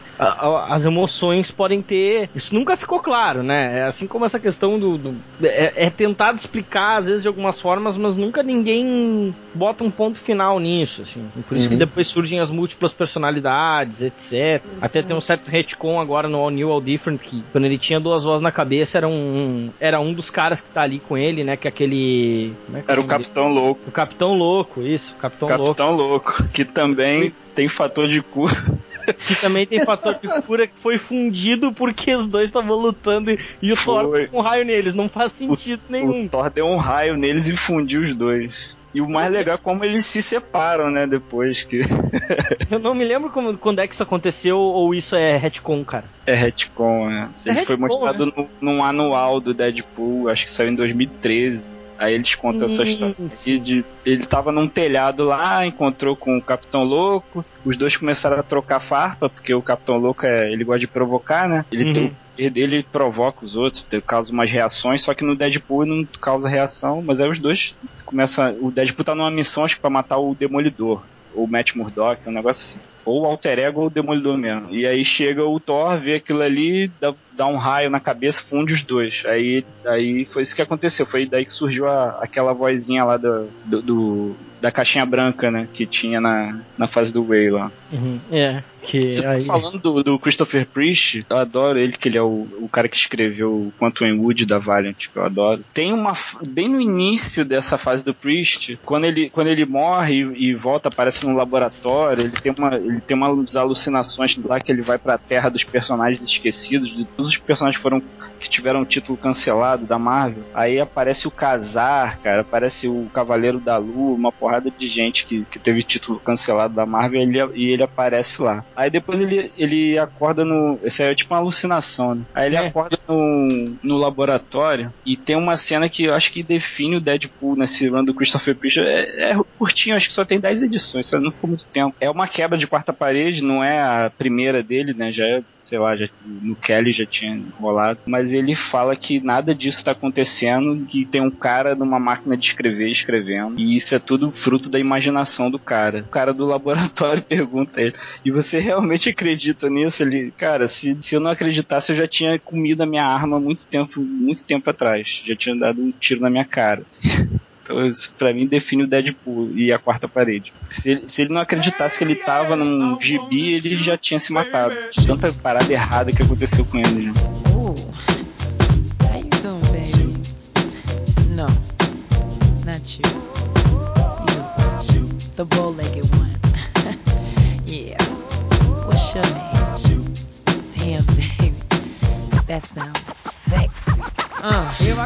as 0.69 0.85
emoções 0.85 1.49
podem 1.51 1.81
ter. 1.81 2.29
Isso 2.35 2.53
nunca 2.53 2.75
ficou 2.77 2.99
claro, 2.99 3.41
né? 3.43 3.79
É 3.79 3.83
assim 3.83 4.05
como 4.07 4.25
essa 4.25 4.39
questão 4.39 4.77
do. 4.79 4.97
do- 4.97 5.15
é, 5.43 5.85
é 5.85 5.89
tentado 5.89 6.37
explicar, 6.37 6.97
às 6.97 7.05
vezes, 7.07 7.21
de 7.23 7.27
algumas 7.27 7.59
formas, 7.59 7.97
mas 7.97 8.15
nunca 8.17 8.43
ninguém 8.43 9.33
bota 9.53 9.83
um 9.83 9.91
ponto 9.91 10.17
final 10.17 10.59
nisso, 10.59 11.01
assim. 11.01 11.25
Por 11.47 11.57
isso 11.57 11.67
que 11.67 11.73
Uhum. 11.75 11.79
depois 11.79 12.07
surgem 12.07 12.39
as 12.39 12.49
múltiplas 12.51 12.93
personalidades, 12.93 14.01
etc. 14.01 14.61
Até 14.81 15.01
tem 15.01 15.15
um 15.15 15.21
certo 15.21 15.47
retcon 15.49 15.99
agora 15.99 16.27
no 16.29 16.37
All 16.37 16.49
New, 16.49 16.71
All 16.71 16.81
Different, 16.81 17.19
que 17.21 17.43
quando 17.51 17.65
ele 17.65 17.77
tinha 17.77 17.99
duas 17.99 18.23
vozes 18.23 18.40
na 18.41 18.51
cabeça, 18.51 18.97
era 18.97 19.07
um, 19.07 19.69
era 19.79 19.99
um 19.99 20.13
dos 20.13 20.29
caras 20.29 20.61
que 20.61 20.69
tá 20.69 20.81
ali 20.81 20.99
com 20.99 21.17
ele, 21.17 21.43
né? 21.43 21.55
Que 21.55 21.67
é 21.67 21.69
aquele. 21.69 22.53
é 22.73 22.81
que 22.81 22.91
Era 22.91 23.01
o? 23.01 23.05
Capitão 23.05 23.47
Louco. 23.47 23.81
O 23.87 23.91
Capitão 23.91 24.33
Louco, 24.33 24.81
isso, 24.81 25.13
o 25.13 25.17
Capitão 25.17 25.47
Louco. 25.49 25.65
Capitão 25.65 25.91
Louco, 25.91 26.43
que 26.49 26.65
também 26.65 27.33
tem 27.53 27.67
fator 27.67 28.07
de 28.07 28.21
cura. 28.21 28.53
Que 29.27 29.35
também 29.41 29.65
tem 29.65 29.79
fator 29.83 30.13
de 30.13 30.27
cura 30.43 30.67
que 30.67 30.77
foi 30.79 30.99
fundido 30.99 31.73
porque 31.73 32.13
os 32.15 32.27
dois 32.27 32.49
estavam 32.49 32.77
lutando 32.77 33.31
e, 33.31 33.39
e 33.59 33.73
o 33.73 33.75
Thor 33.75 34.09
Foi. 34.09 34.27
com 34.27 34.37
um 34.37 34.41
raio 34.41 34.63
neles. 34.63 34.93
Não 34.93 35.09
faz 35.09 35.31
sentido 35.31 35.81
nenhum. 35.89 36.25
O 36.25 36.29
Thor 36.29 36.49
deu 36.51 36.67
um 36.67 36.77
raio 36.77 37.17
neles 37.17 37.47
e 37.47 37.57
fundiu 37.57 38.01
os 38.01 38.15
dois. 38.15 38.77
E 38.93 39.01
o 39.01 39.07
mais 39.07 39.31
legal 39.31 39.55
é 39.55 39.57
como 39.57 39.85
eles 39.85 40.05
se 40.05 40.21
separam, 40.21 40.91
né, 40.91 41.07
depois 41.07 41.63
que 41.63 41.81
Eu 42.69 42.79
não 42.79 42.93
me 42.93 43.05
lembro 43.05 43.29
como, 43.29 43.57
quando 43.57 43.79
é 43.79 43.87
que 43.87 43.93
isso 43.93 44.03
aconteceu 44.03 44.57
ou 44.57 44.93
isso 44.93 45.15
é 45.15 45.37
retcon, 45.37 45.83
cara. 45.83 46.05
é 46.25 46.33
retcon, 46.33 47.09
né? 47.09 47.29
Isso 47.37 47.49
é 47.49 47.65
foi 47.65 47.77
mostrado 47.77 48.25
no, 48.25 48.49
num 48.59 48.83
anual 48.83 49.39
do 49.39 49.53
Deadpool, 49.53 50.29
acho 50.29 50.45
que 50.45 50.51
saiu 50.51 50.69
em 50.69 50.75
2013. 50.75 51.80
Aí 52.01 52.15
eles 52.15 52.33
contam 52.33 52.65
essa 52.65 52.81
Hum, 52.81 52.85
história. 52.85 53.15
de- 53.59 53.85
ele 54.05 54.25
tava 54.25 54.51
num 54.51 54.67
telhado 54.67 55.23
lá, 55.23 55.65
encontrou 55.65 56.15
com 56.15 56.35
o 56.37 56.41
Capitão 56.41 56.83
Louco. 56.83 57.45
Os 57.63 57.77
dois 57.77 57.95
começaram 57.95 58.39
a 58.39 58.43
trocar 58.43 58.79
farpa, 58.79 59.29
porque 59.29 59.53
o 59.53 59.61
Capitão 59.61 59.97
Louco 59.97 60.25
é, 60.25 60.51
ele 60.51 60.63
gosta 60.63 60.79
de 60.79 60.87
provocar, 60.87 61.47
né? 61.47 61.63
Ele, 61.71 61.83
Uhum. 61.85 61.93
tem- 61.93 62.17
ele, 62.37 62.81
provoca 62.81 63.45
os 63.45 63.55
outros, 63.55 63.87
causa 64.07 64.33
umas 64.33 64.49
reações, 64.49 65.03
só 65.03 65.13
que 65.13 65.23
no 65.23 65.35
Deadpool 65.35 65.85
não 65.85 66.03
causa 66.19 66.49
reação, 66.49 67.03
mas 67.05 67.19
aí 67.21 67.29
os 67.29 67.37
dois 67.37 67.75
começam. 68.03 68.57
O 68.59 68.71
Deadpool 68.71 69.05
tá 69.05 69.13
numa 69.13 69.29
missão, 69.29 69.63
acho 69.63 69.75
que 69.75 69.81
pra 69.81 69.89
matar 69.91 70.17
o 70.17 70.33
Demolidor. 70.33 71.03
Ou 71.35 71.45
o 71.45 71.47
Matt 71.47 71.75
Murdock, 71.75 72.27
um 72.27 72.31
negócio 72.31 72.77
assim. 72.77 72.85
Ou 73.05 73.21
o 73.21 73.25
Alter 73.25 73.57
Ego 73.59 73.81
ou 73.81 73.87
o 73.87 73.89
Demolidor 73.91 74.37
mesmo. 74.37 74.69
E 74.73 74.85
aí 74.85 75.05
chega 75.05 75.43
o 75.45 75.59
Thor, 75.59 75.99
vê 75.99 76.15
aquilo 76.15 76.41
ali, 76.41 76.87
dá, 76.99 77.13
dá 77.35 77.47
um 77.47 77.57
raio 77.57 77.89
na 77.89 77.99
cabeça, 77.99 78.41
funde 78.41 78.73
os 78.73 78.83
dois. 78.83 79.23
Aí, 79.25 79.65
aí 79.85 80.25
foi 80.25 80.43
isso 80.43 80.55
que 80.55 80.61
aconteceu. 80.61 81.05
Foi 81.05 81.25
daí 81.25 81.45
que 81.45 81.53
surgiu 81.53 81.87
a- 81.87 82.19
aquela 82.21 82.53
vozinha 82.53 83.03
lá 83.03 83.17
do, 83.17 83.47
do- 83.65 83.81
do- 83.81 84.35
da 84.61 84.71
caixinha 84.71 85.05
branca, 85.07 85.49
né? 85.49 85.67
Que 85.73 85.87
tinha 85.87 86.21
na, 86.21 86.59
na 86.77 86.87
fase 86.87 87.11
do 87.11 87.23
Way 87.23 87.49
lá. 87.49 87.71
Uhum, 87.91 88.19
É, 88.31 88.61
que 88.83 89.15
Você 89.15 89.21
tá 89.23 89.31
aí. 89.31 89.43
falando 89.43 89.79
do, 89.79 90.03
do 90.03 90.19
Christopher 90.19 90.67
Priest, 90.67 91.25
eu 91.27 91.37
adoro 91.37 91.79
ele, 91.79 91.93
que 91.93 92.07
ele 92.07 92.17
é 92.19 92.21
o, 92.21 92.47
o 92.59 92.69
cara 92.71 92.87
que 92.87 92.95
escreveu 92.95 93.49
o 93.51 93.73
Quantum 93.79 94.19
Wood 94.19 94.45
da 94.45 94.59
Valiant, 94.59 94.95
que 95.11 95.17
eu 95.17 95.25
adoro. 95.25 95.63
Tem 95.73 95.91
uma. 95.91 96.13
Bem 96.47 96.67
no 96.69 96.79
início 96.79 97.43
dessa 97.43 97.75
fase 97.75 98.03
do 98.05 98.13
Priest, 98.13 98.79
quando 98.85 99.05
ele, 99.05 99.31
quando 99.31 99.47
ele 99.47 99.65
morre 99.65 100.21
e, 100.35 100.49
e 100.49 100.53
volta, 100.53 100.89
aparece 100.89 101.25
no 101.25 101.35
laboratório, 101.35 102.21
ele 102.23 102.31
tem, 102.31 102.53
uma, 102.55 102.75
ele 102.75 103.01
tem 103.01 103.17
umas 103.17 103.55
alucinações 103.55 104.37
lá 104.45 104.59
que 104.59 104.71
ele 104.71 104.83
vai 104.83 104.99
pra 104.99 105.17
terra 105.17 105.49
dos 105.49 105.63
personagens 105.63 106.21
esquecidos, 106.23 106.95
de 106.95 107.03
todos 107.05 107.30
os 107.31 107.37
personagens 107.37 107.81
foram 107.81 108.01
que 108.39 108.49
tiveram 108.49 108.81
o 108.81 108.85
título 108.85 109.17
cancelado 109.17 109.85
da 109.85 109.99
Marvel. 109.99 110.43
Aí 110.53 110.79
aparece 110.79 111.27
o 111.27 111.31
Casar, 111.31 112.19
cara, 112.19 112.41
aparece 112.41 112.87
o 112.87 113.07
Cavaleiro 113.13 113.59
da 113.59 113.77
Lua, 113.77 114.15
uma 114.15 114.31
porrada 114.31 114.71
de 114.75 114.87
gente 114.87 115.25
que, 115.25 115.45
que 115.51 115.59
teve 115.59 115.83
título 115.83 116.19
cancelado 116.19 116.73
da 116.73 116.85
Marvel 116.85 117.21
e 117.21 117.23
ele, 117.23 117.39
e 117.55 117.69
ele 117.71 117.83
aparece 117.83 118.41
lá. 118.41 118.65
Aí 118.75 118.89
depois 118.89 119.21
ele, 119.21 119.51
ele 119.57 119.97
acorda 119.99 120.43
no. 120.43 120.79
Esse 120.83 121.03
aí 121.03 121.11
é 121.11 121.15
tipo 121.15 121.33
uma 121.33 121.39
alucinação, 121.39 122.15
né? 122.15 122.21
Aí 122.33 122.47
ele 122.47 122.55
É. 122.55 122.67
acorda 122.67 122.97
no, 123.07 123.75
no 123.83 123.97
laboratório 123.97 124.91
e 125.05 125.15
tem 125.15 125.35
uma 125.35 125.57
cena 125.57 125.87
que 125.89 126.05
eu 126.05 126.13
acho 126.15 126.31
que 126.31 126.41
define 126.43 126.95
o 126.95 127.01
Deadpool 127.01 127.55
nesse 127.55 127.87
run 127.87 128.03
do 128.03 128.13
Christopher 128.13 128.55
Priest. 128.55 128.79
É, 128.79 129.31
é 129.31 129.35
curtinho, 129.57 129.95
acho 129.95 130.07
que 130.07 130.13
só 130.13 130.25
tem 130.25 130.39
10 130.39 130.63
edições, 130.63 131.05
só 131.05 131.19
não 131.19 131.31
ficou 131.31 131.47
muito 131.47 131.65
tempo. 131.67 131.95
É 131.99 132.09
uma 132.09 132.27
quebra 132.27 132.57
de 132.57 132.65
quarta 132.67 132.91
parede, 132.91 133.43
não 133.43 133.63
é 133.63 133.79
a 133.79 134.11
primeira 134.15 134.63
dele, 134.63 134.93
né? 134.93 135.11
Já 135.11 135.25
é, 135.25 135.43
sei 135.59 135.77
lá, 135.77 135.95
já, 135.95 136.07
no 136.25 136.55
Kelly 136.55 136.91
já 136.91 137.05
tinha 137.11 137.41
rolado. 137.59 137.99
Mas 138.05 138.33
ele 138.33 138.55
fala 138.55 138.95
que 138.95 139.23
nada 139.23 139.53
disso 139.53 139.83
tá 139.83 139.91
acontecendo, 139.91 140.85
que 140.85 141.05
tem 141.05 141.21
um 141.21 141.29
cara 141.29 141.75
numa 141.75 141.99
máquina 141.99 142.37
de 142.37 142.47
escrever 142.47 142.89
escrevendo. 142.89 143.59
E 143.59 143.75
isso 143.75 143.93
é 143.93 143.99
tudo 143.99 144.31
fruto 144.31 144.69
da 144.69 144.79
imaginação 144.79 145.51
do 145.51 145.59
cara. 145.59 145.99
O 146.07 146.11
cara 146.11 146.33
do 146.33 146.45
laboratório 146.47 147.21
pergunta 147.21 147.81
ele: 147.81 147.93
E 148.23 148.31
você 148.31 148.59
realmente 148.59 149.09
acredita 149.09 149.69
nisso? 149.69 150.03
Ele, 150.03 150.31
cara, 150.37 150.67
se, 150.67 150.97
se 151.01 151.15
eu 151.15 151.19
não 151.19 151.31
acreditasse, 151.31 151.91
eu 151.91 151.95
já 151.95 152.07
tinha 152.07 152.39
comido 152.39 152.81
a 152.81 152.85
minha 152.85 153.05
arma 153.05 153.39
muito 153.39 153.67
tempo, 153.67 153.99
muito 154.01 154.43
tempo 154.43 154.69
atrás. 154.69 155.21
Já 155.25 155.35
tinha 155.35 155.55
dado 155.55 155.81
um 155.81 155.91
tiro 155.91 156.21
na 156.21 156.29
minha 156.29 156.45
cara. 156.45 156.81
assim. 156.81 157.01
Então, 157.63 157.85
isso 157.85 158.13
pra 158.17 158.33
mim 158.33 158.47
define 158.47 158.83
o 158.83 158.87
Deadpool 158.87 159.51
e 159.55 159.71
a 159.71 159.79
quarta 159.79 160.07
parede. 160.07 160.51
Se 160.67 160.91
ele, 160.91 161.03
se 161.07 161.21
ele 161.21 161.33
não 161.33 161.41
acreditasse 161.41 161.97
que 161.97 162.03
ele 162.03 162.15
tava 162.15 162.55
num 162.55 162.99
gibi, 162.99 163.53
ele 163.53 163.77
já 163.77 163.97
tinha 163.97 164.19
se 164.19 164.33
matado. 164.33 164.73
Tanta 165.05 165.31
parada 165.31 165.71
errada 165.71 166.11
que 166.11 166.21
aconteceu 166.21 166.65
com 166.65 166.79
ele. 166.79 167.11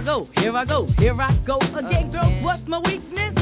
Go, 0.06 0.28
here 0.38 0.56
I 0.56 0.65
go, 0.65 0.86
here 1.00 1.20
I 1.20 1.34
go 1.44 1.58
again, 1.76 2.12
girls. 2.12 2.41
What's 2.44 2.68
my 2.68 2.78
weakness? 2.78 3.34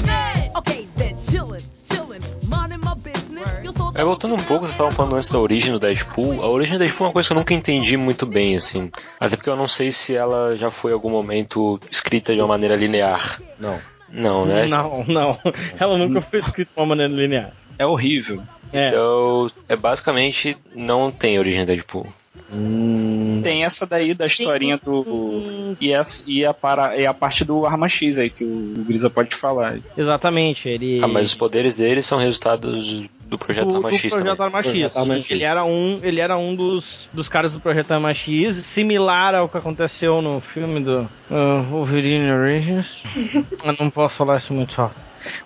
Okay, 0.55 0.87
then 0.95 1.17
chillin', 1.17 1.61
chillin', 1.91 2.21
minding 2.47 2.79
my 2.79 2.95
business. 2.95 3.49
Eu 3.63 3.73
sou 3.73 3.91
É, 3.93 4.03
voltando 4.03 4.35
um 4.35 4.43
pouco, 4.43 4.65
vocês 4.65 4.71
estavam 4.71 4.91
falando 4.93 5.17
antes 5.17 5.29
da 5.29 5.39
origem 5.39 5.73
do 5.73 5.79
Deadpool. 5.79 6.41
A 6.41 6.47
origem 6.47 6.77
do 6.77 6.79
Deadpool 6.79 7.05
é 7.05 7.07
uma 7.09 7.13
coisa 7.13 7.27
que 7.27 7.33
eu 7.33 7.37
nunca 7.37 7.53
entendi 7.53 7.97
muito 7.97 8.25
bem, 8.25 8.55
assim. 8.55 8.89
Até 9.19 9.35
porque 9.35 9.49
eu 9.49 9.57
não 9.57 9.67
sei 9.67 9.91
se 9.91 10.15
ela 10.15 10.55
já 10.55 10.71
foi 10.71 10.91
em 10.91 10.93
algum 10.93 11.09
momento 11.09 11.79
escrita 11.91 12.33
de 12.33 12.39
uma 12.39 12.47
maneira 12.47 12.77
linear. 12.77 13.41
Não. 13.59 13.79
Não, 14.09 14.45
né? 14.45 14.65
Não, 14.67 15.03
não. 15.05 15.37
Ela 15.77 15.97
nunca 15.97 16.21
foi 16.21 16.39
escrita 16.39 16.71
de 16.73 16.79
uma 16.79 16.87
maneira 16.87 17.13
linear. 17.13 17.51
É 17.77 17.85
horrível. 17.85 18.41
É. 18.71 18.87
Então, 18.87 19.47
é 19.67 19.75
basicamente 19.75 20.55
não 20.73 21.11
tem 21.11 21.37
origem 21.37 21.65
do 21.65 21.67
Deadpool. 21.67 22.07
Tem 23.41 23.63
essa 23.63 23.85
daí 23.85 24.13
da 24.13 24.25
historinha 24.25 24.77
do. 24.77 25.75
E, 25.79 25.91
essa, 25.91 26.23
e, 26.27 26.45
a, 26.45 26.53
para, 26.53 26.97
e 26.97 27.05
a 27.05 27.13
parte 27.13 27.43
do 27.43 27.65
Arma 27.65 27.89
X 27.89 28.17
aí, 28.17 28.29
que 28.29 28.43
o, 28.43 28.75
o 28.77 28.83
Grisa 28.83 29.09
pode 29.09 29.35
falar. 29.35 29.77
Exatamente, 29.97 30.69
ele. 30.69 31.03
Ah, 31.03 31.07
mas 31.07 31.27
os 31.27 31.35
poderes 31.35 31.75
dele 31.75 32.01
são 32.01 32.17
resultados 32.17 33.03
do 33.27 33.37
projeto 33.37 33.67
do, 33.67 33.75
Arma 33.75 33.89
do 33.89 33.95
X 33.95 34.09
projeto 34.09 34.37
também. 34.37 34.45
Arma 34.45 34.63
X. 34.63 34.71
Projeto 34.71 34.97
Arma 34.97 35.13
Sim, 35.15 35.19
X. 35.21 35.31
Ele 35.31 35.43
era 35.43 35.63
um, 35.65 35.99
ele 36.03 36.19
era 36.19 36.37
um 36.37 36.55
dos, 36.55 37.09
dos 37.11 37.27
caras 37.27 37.53
do 37.53 37.59
projeto 37.59 37.91
Arma 37.91 38.13
X, 38.13 38.55
similar 38.57 39.35
ao 39.35 39.49
que 39.49 39.57
aconteceu 39.57 40.21
no 40.21 40.39
filme 40.39 40.79
do 40.79 41.01
uh, 41.31 41.63
Wolverine 41.69 42.31
Origins. 42.31 43.03
Eu 43.63 43.75
não 43.79 43.89
posso 43.89 44.15
falar 44.15 44.37
isso 44.37 44.53
muito 44.53 44.79
alto. 44.81 44.95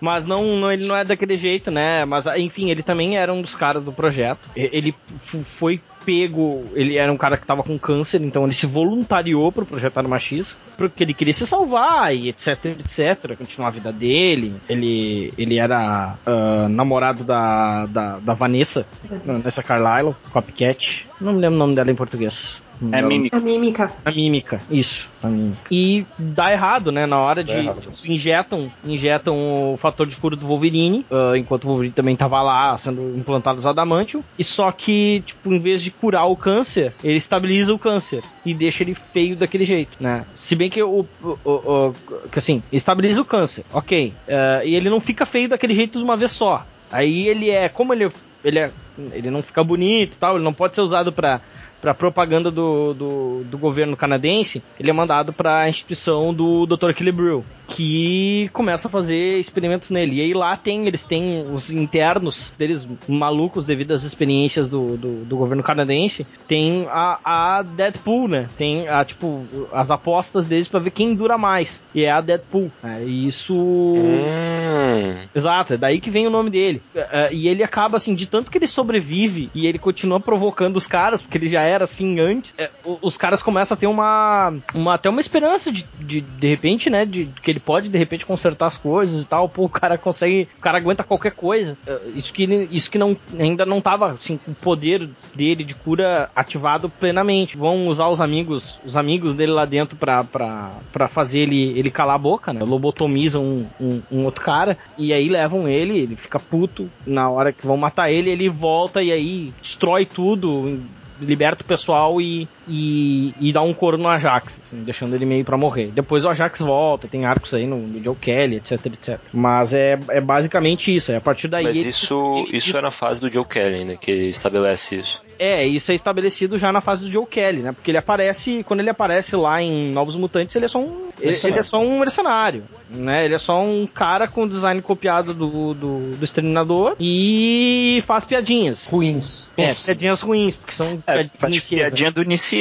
Mas 0.01 0.25
não, 0.25 0.43
não, 0.55 0.71
ele 0.71 0.87
não 0.87 0.97
é 0.97 1.03
daquele 1.03 1.37
jeito, 1.37 1.69
né? 1.69 2.03
Mas 2.03 2.25
enfim, 2.37 2.71
ele 2.71 2.81
também 2.81 3.17
era 3.17 3.31
um 3.31 3.41
dos 3.41 3.53
caras 3.53 3.83
do 3.83 3.91
projeto. 3.91 4.49
E- 4.55 4.69
Ele 4.73 4.95
foi 5.43 5.79
pego, 6.07 6.63
ele 6.73 6.95
era 6.95 7.11
um 7.11 7.17
cara 7.17 7.35
que 7.35 7.45
tava 7.45 7.61
com 7.61 7.77
câncer, 7.77 8.21
então 8.21 8.45
ele 8.45 8.53
se 8.53 8.65
voluntariou 8.65 9.51
pro 9.51 9.65
projeto 9.65 9.97
Arma 9.97 10.17
X, 10.17 10.57
porque 10.77 11.03
ele 11.03 11.13
queria 11.13 11.33
se 11.33 11.45
salvar 11.45 12.15
e 12.15 12.29
etc, 12.29 12.65
etc, 12.79 13.35
continuar 13.37 13.67
a 13.67 13.71
vida 13.71 13.91
dele. 13.91 14.55
Ele, 14.69 15.33
ele 15.37 15.59
era 15.59 16.15
ah, 16.25 16.67
namorado 16.69 17.25
da, 17.25 17.87
da, 17.87 18.19
da 18.19 18.33
Vanessa, 18.33 18.87
Vanessa 19.25 19.61
Carlyle, 19.61 20.15
Copycat. 20.31 21.05
Não 21.19 21.33
me 21.33 21.41
lembro 21.41 21.57
o 21.57 21.59
nome 21.59 21.75
dela 21.75 21.91
em 21.91 21.95
português. 21.95 22.61
Nome 22.79 22.95
É 22.97 23.01
mímica. 23.01 23.37
A 23.37 23.39
mímica. 23.39 23.91
a 24.05 24.11
mímica, 24.11 24.61
isso. 24.69 25.09
A 25.23 25.27
mímica. 25.27 25.57
E 25.71 26.05
dá 26.17 26.51
errado, 26.51 26.91
né? 26.91 27.05
Na 27.05 27.17
hora 27.19 27.43
de. 27.43 27.51
errado. 27.53 27.89
Injetam, 28.05 28.71
injetam 28.85 29.73
o 29.73 29.77
fator 29.77 30.05
de 30.07 30.15
cura 30.17 30.35
do 30.35 30.45
Wolverine, 30.47 31.05
ah, 31.11 31.37
enquanto 31.37 31.63
o 31.65 31.67
Wolverine 31.67 31.93
também 31.93 32.15
tava 32.15 32.41
lá 32.41 32.77
sendo 32.77 33.17
implantado 33.17 33.59
os 33.59 33.65
adamantium. 33.65 34.21
E 34.37 34.43
só 34.43 34.71
que, 34.71 35.23
tipo, 35.25 35.51
em 35.53 35.59
vez 35.59 35.81
de 35.81 35.91
curar 35.91 36.25
o 36.25 36.35
câncer, 36.35 36.93
ele 37.03 37.17
estabiliza 37.17 37.73
o 37.73 37.79
câncer 37.79 38.23
e 38.45 38.53
deixa 38.53 38.83
ele 38.83 38.93
feio 38.93 39.35
daquele 39.35 39.65
jeito, 39.65 39.97
né? 39.99 40.25
Se 40.35 40.55
bem 40.55 40.69
que 40.69 40.81
o. 40.83 41.05
o, 41.23 41.37
o- 41.43 41.49
o- 41.89 41.95
que 42.31 42.39
assim, 42.39 42.61
estabiliza 42.71 43.21
o 43.21 43.25
câncer, 43.25 43.63
ok. 43.73 44.13
Ah, 44.27 44.63
e 44.63 44.75
ele 44.75 44.89
não 44.89 44.99
fica 44.99 45.25
feio 45.25 45.49
daquele 45.49 45.73
jeito 45.73 45.97
de 45.97 46.03
uma 46.03 46.15
vez 46.17 46.31
só. 46.31 46.65
Aí 46.91 47.27
ele 47.27 47.49
é. 47.49 47.67
Como 47.67 47.93
ele, 47.93 48.09
ele 48.43 48.59
é. 48.59 48.71
Ele 49.11 49.29
não 49.29 49.41
fica 49.43 49.63
bonito 49.63 50.15
e 50.15 50.17
tal, 50.17 50.35
ele 50.35 50.43
não 50.43 50.53
pode 50.53 50.73
ser 50.73 50.81
usado 50.81 51.11
pra 51.11 51.39
para 51.81 51.93
propaganda 51.93 52.49
do, 52.49 52.93
do, 52.93 53.43
do 53.43 53.57
governo 53.57 53.95
canadense, 53.95 54.63
ele 54.79 54.89
é 54.89 54.93
mandado 54.93 55.33
para 55.33 55.61
a 55.61 55.69
instituição 55.69 56.33
do 56.33 56.65
Dr. 56.65 56.93
Killebrew, 56.93 57.43
que 57.67 58.49
começa 58.53 58.87
a 58.87 58.91
fazer 58.91 59.37
experimentos 59.37 59.89
nele. 59.89 60.15
E 60.15 60.21
aí 60.21 60.33
lá 60.33 60.55
tem, 60.55 60.87
eles 60.87 61.05
têm 61.05 61.45
os 61.51 61.69
internos 61.69 62.51
deles 62.57 62.87
malucos 63.07 63.65
devido 63.65 63.91
às 63.91 64.03
experiências 64.03 64.69
do, 64.69 64.97
do, 64.97 65.25
do 65.25 65.37
governo 65.37 65.63
canadense, 65.63 66.25
tem 66.47 66.87
a, 66.89 67.19
a 67.23 67.61
Deadpool, 67.61 68.27
né? 68.27 68.47
Tem 68.57 68.87
a, 68.87 69.03
tipo, 69.03 69.45
as 69.71 69.91
apostas 69.91 70.45
deles 70.45 70.67
para 70.67 70.79
ver 70.79 70.91
quem 70.91 71.13
dura 71.13 71.37
mais. 71.37 71.79
E 71.93 72.03
é 72.03 72.11
a 72.11 72.21
Deadpool. 72.21 72.71
E 73.05 73.27
isso. 73.27 73.55
Hum, 73.55 75.27
Exato, 75.35 75.73
é 75.73 75.77
daí 75.77 75.99
que 75.99 76.09
vem 76.09 76.25
o 76.27 76.31
nome 76.31 76.49
dele. 76.49 76.81
É, 76.95 77.33
e 77.33 77.47
ele 77.47 77.63
acaba 77.63 77.97
assim, 77.97 78.15
de 78.15 78.25
tanto 78.25 78.49
que 78.49 78.57
ele 78.57 78.67
sobrevive 78.67 79.49
e 79.53 79.67
ele 79.67 79.77
continua 79.77 80.19
provocando 80.19 80.77
os 80.77 80.87
caras, 80.87 81.21
porque 81.21 81.37
ele 81.37 81.47
já 81.47 81.61
era 81.67 81.83
assim 81.83 82.19
antes, 82.19 82.53
é, 82.57 82.69
os 83.01 83.17
caras 83.17 83.41
começam 83.41 83.75
a 83.75 83.77
ter 83.77 83.87
uma, 83.87 84.53
uma 84.73 84.95
até 84.95 85.09
uma 85.09 85.21
esperança 85.21 85.71
de, 85.71 85.87
de, 85.99 86.21
de 86.21 86.47
repente, 86.47 86.89
né, 86.89 87.05
de 87.05 87.25
que 87.41 87.51
ele 87.51 87.59
pode 87.59 87.89
de 87.89 87.97
repente 87.97 88.25
consertar 88.25 88.67
as 88.67 88.77
coisas 88.77 89.23
e 89.23 89.27
tal. 89.27 89.47
Pô, 89.49 89.65
o 89.65 89.69
cara 89.69 89.97
consegue, 89.97 90.47
o 90.57 90.61
cara 90.61 90.77
aguenta 90.77 91.03
qualquer 91.03 91.31
coisa. 91.31 91.77
É, 91.85 91.99
Isso 92.15 92.33
que 92.33 92.43
isso 92.71 92.89
que 92.89 92.97
não 92.97 93.15
ainda 93.37 93.65
não 93.65 93.81
tava 93.81 94.11
assim 94.11 94.37
com 94.37 94.51
o 94.51 94.55
poder 94.55 95.09
dele 95.35 95.63
de 95.63 95.75
cura 95.75 96.29
ativado 96.35 96.89
plenamente. 96.89 97.57
Vão 97.57 97.87
usar 97.87 98.07
os 98.07 98.21
amigos, 98.21 98.79
os 98.85 98.95
amigos 98.95 99.35
dele 99.35 99.51
lá 99.51 99.65
dentro 99.65 99.97
pra, 99.97 100.23
pra 100.23 101.07
fazer 101.07 101.39
ele, 101.39 101.77
ele 101.77 101.91
calar 101.91 102.15
a 102.15 102.19
boca, 102.19 102.53
né? 102.53 102.61
Lobotomizam 102.63 103.43
um, 103.43 103.67
um, 103.79 104.01
um 104.11 104.25
outro 104.25 104.43
cara 104.43 104.77
e 104.97 105.13
aí 105.13 105.29
levam 105.29 105.67
ele, 105.67 105.97
ele 105.97 106.15
fica 106.15 106.39
puto 106.39 106.89
na 107.05 107.29
hora 107.29 107.51
que 107.51 107.65
vão 107.65 107.77
matar 107.77 108.11
ele, 108.11 108.29
ele 108.29 108.49
volta 108.49 109.01
e 109.01 109.11
aí 109.11 109.53
destrói 109.61 110.05
tudo, 110.05 110.79
liberta 111.19 111.63
o 111.63 111.67
pessoal 111.67 112.21
e, 112.21 112.47
e, 112.67 113.33
e 113.39 113.51
dá 113.53 113.61
um 113.61 113.73
couro 113.73 113.97
no 113.97 114.07
Ajax, 114.07 114.59
assim, 114.63 114.83
deixando 114.83 115.15
ele 115.15 115.25
meio 115.25 115.43
pra 115.45 115.57
morrer. 115.57 115.87
Depois 115.93 116.23
o 116.25 116.29
Ajax 116.29 116.59
volta, 116.61 117.07
tem 117.07 117.25
arcos 117.25 117.53
aí 117.53 117.65
no, 117.65 117.77
no 117.77 118.03
Joe 118.03 118.15
Kelly, 118.15 118.57
etc, 118.57 118.85
etc. 118.87 119.19
Mas 119.33 119.73
é, 119.73 119.97
é 120.09 120.21
basicamente 120.21 120.95
isso, 120.95 121.11
é 121.11 121.15
a 121.17 121.21
partir 121.21 121.47
daí... 121.47 121.63
mas 121.63 121.77
ele- 121.77 121.89
isso, 121.89 122.45
ele- 122.47 122.57
isso 122.57 122.77
é 122.77 122.81
na 122.81 122.91
fase 122.91 123.21
do 123.21 123.31
Joe 123.31 123.45
Kelly, 123.45 123.85
né? 123.85 123.97
Que 123.99 124.11
ele 124.11 124.25
estabelece 124.27 124.95
isso. 124.95 125.23
é, 125.39 125.65
isso 125.65 125.91
é 125.91 125.95
estabelecido 125.95 126.57
já 126.57 126.71
na 126.71 126.81
fase 126.81 127.03
do 127.05 127.11
Joe 127.11 127.25
Kelly, 127.25 127.59
né? 127.61 127.71
Porque 127.71 127.91
ele 127.91 127.97
aparece, 127.97 128.63
quando 128.63 128.79
ele 128.81 128.89
aparece 128.89 129.35
lá 129.35 129.61
em 129.61 129.91
Novos 129.91 130.15
Mutantes, 130.15 130.55
ele 130.55 130.65
é 130.65 130.67
só 130.67 130.79
um, 130.79 131.07
ele, 131.19 131.37
ele 131.43 131.59
é 131.59 131.63
só 131.63 131.79
um 131.79 131.99
mercenário, 131.99 132.63
né? 132.89 133.25
Ele 133.25 133.35
é 133.35 133.39
só 133.39 133.63
um 133.63 133.85
cara 133.87 134.27
com 134.27 134.47
design 134.47 134.81
copiado 134.81 135.33
do, 135.33 135.73
do, 135.73 136.15
do 136.17 136.23
Exterminador 136.23 136.95
e 136.99 138.03
faz 138.05 138.25
piadinhas. 138.25 138.85
Ruins. 138.85 139.49
É, 139.57 139.71
piadinhas 139.73 140.21
ruins, 140.21 140.55
porque 140.55 140.73
são 140.73 141.01
É, 141.07 141.23
piadinhas 141.23 141.65
piadinha 141.69 142.11
do 142.11 142.23
Nicieza. 142.23 142.56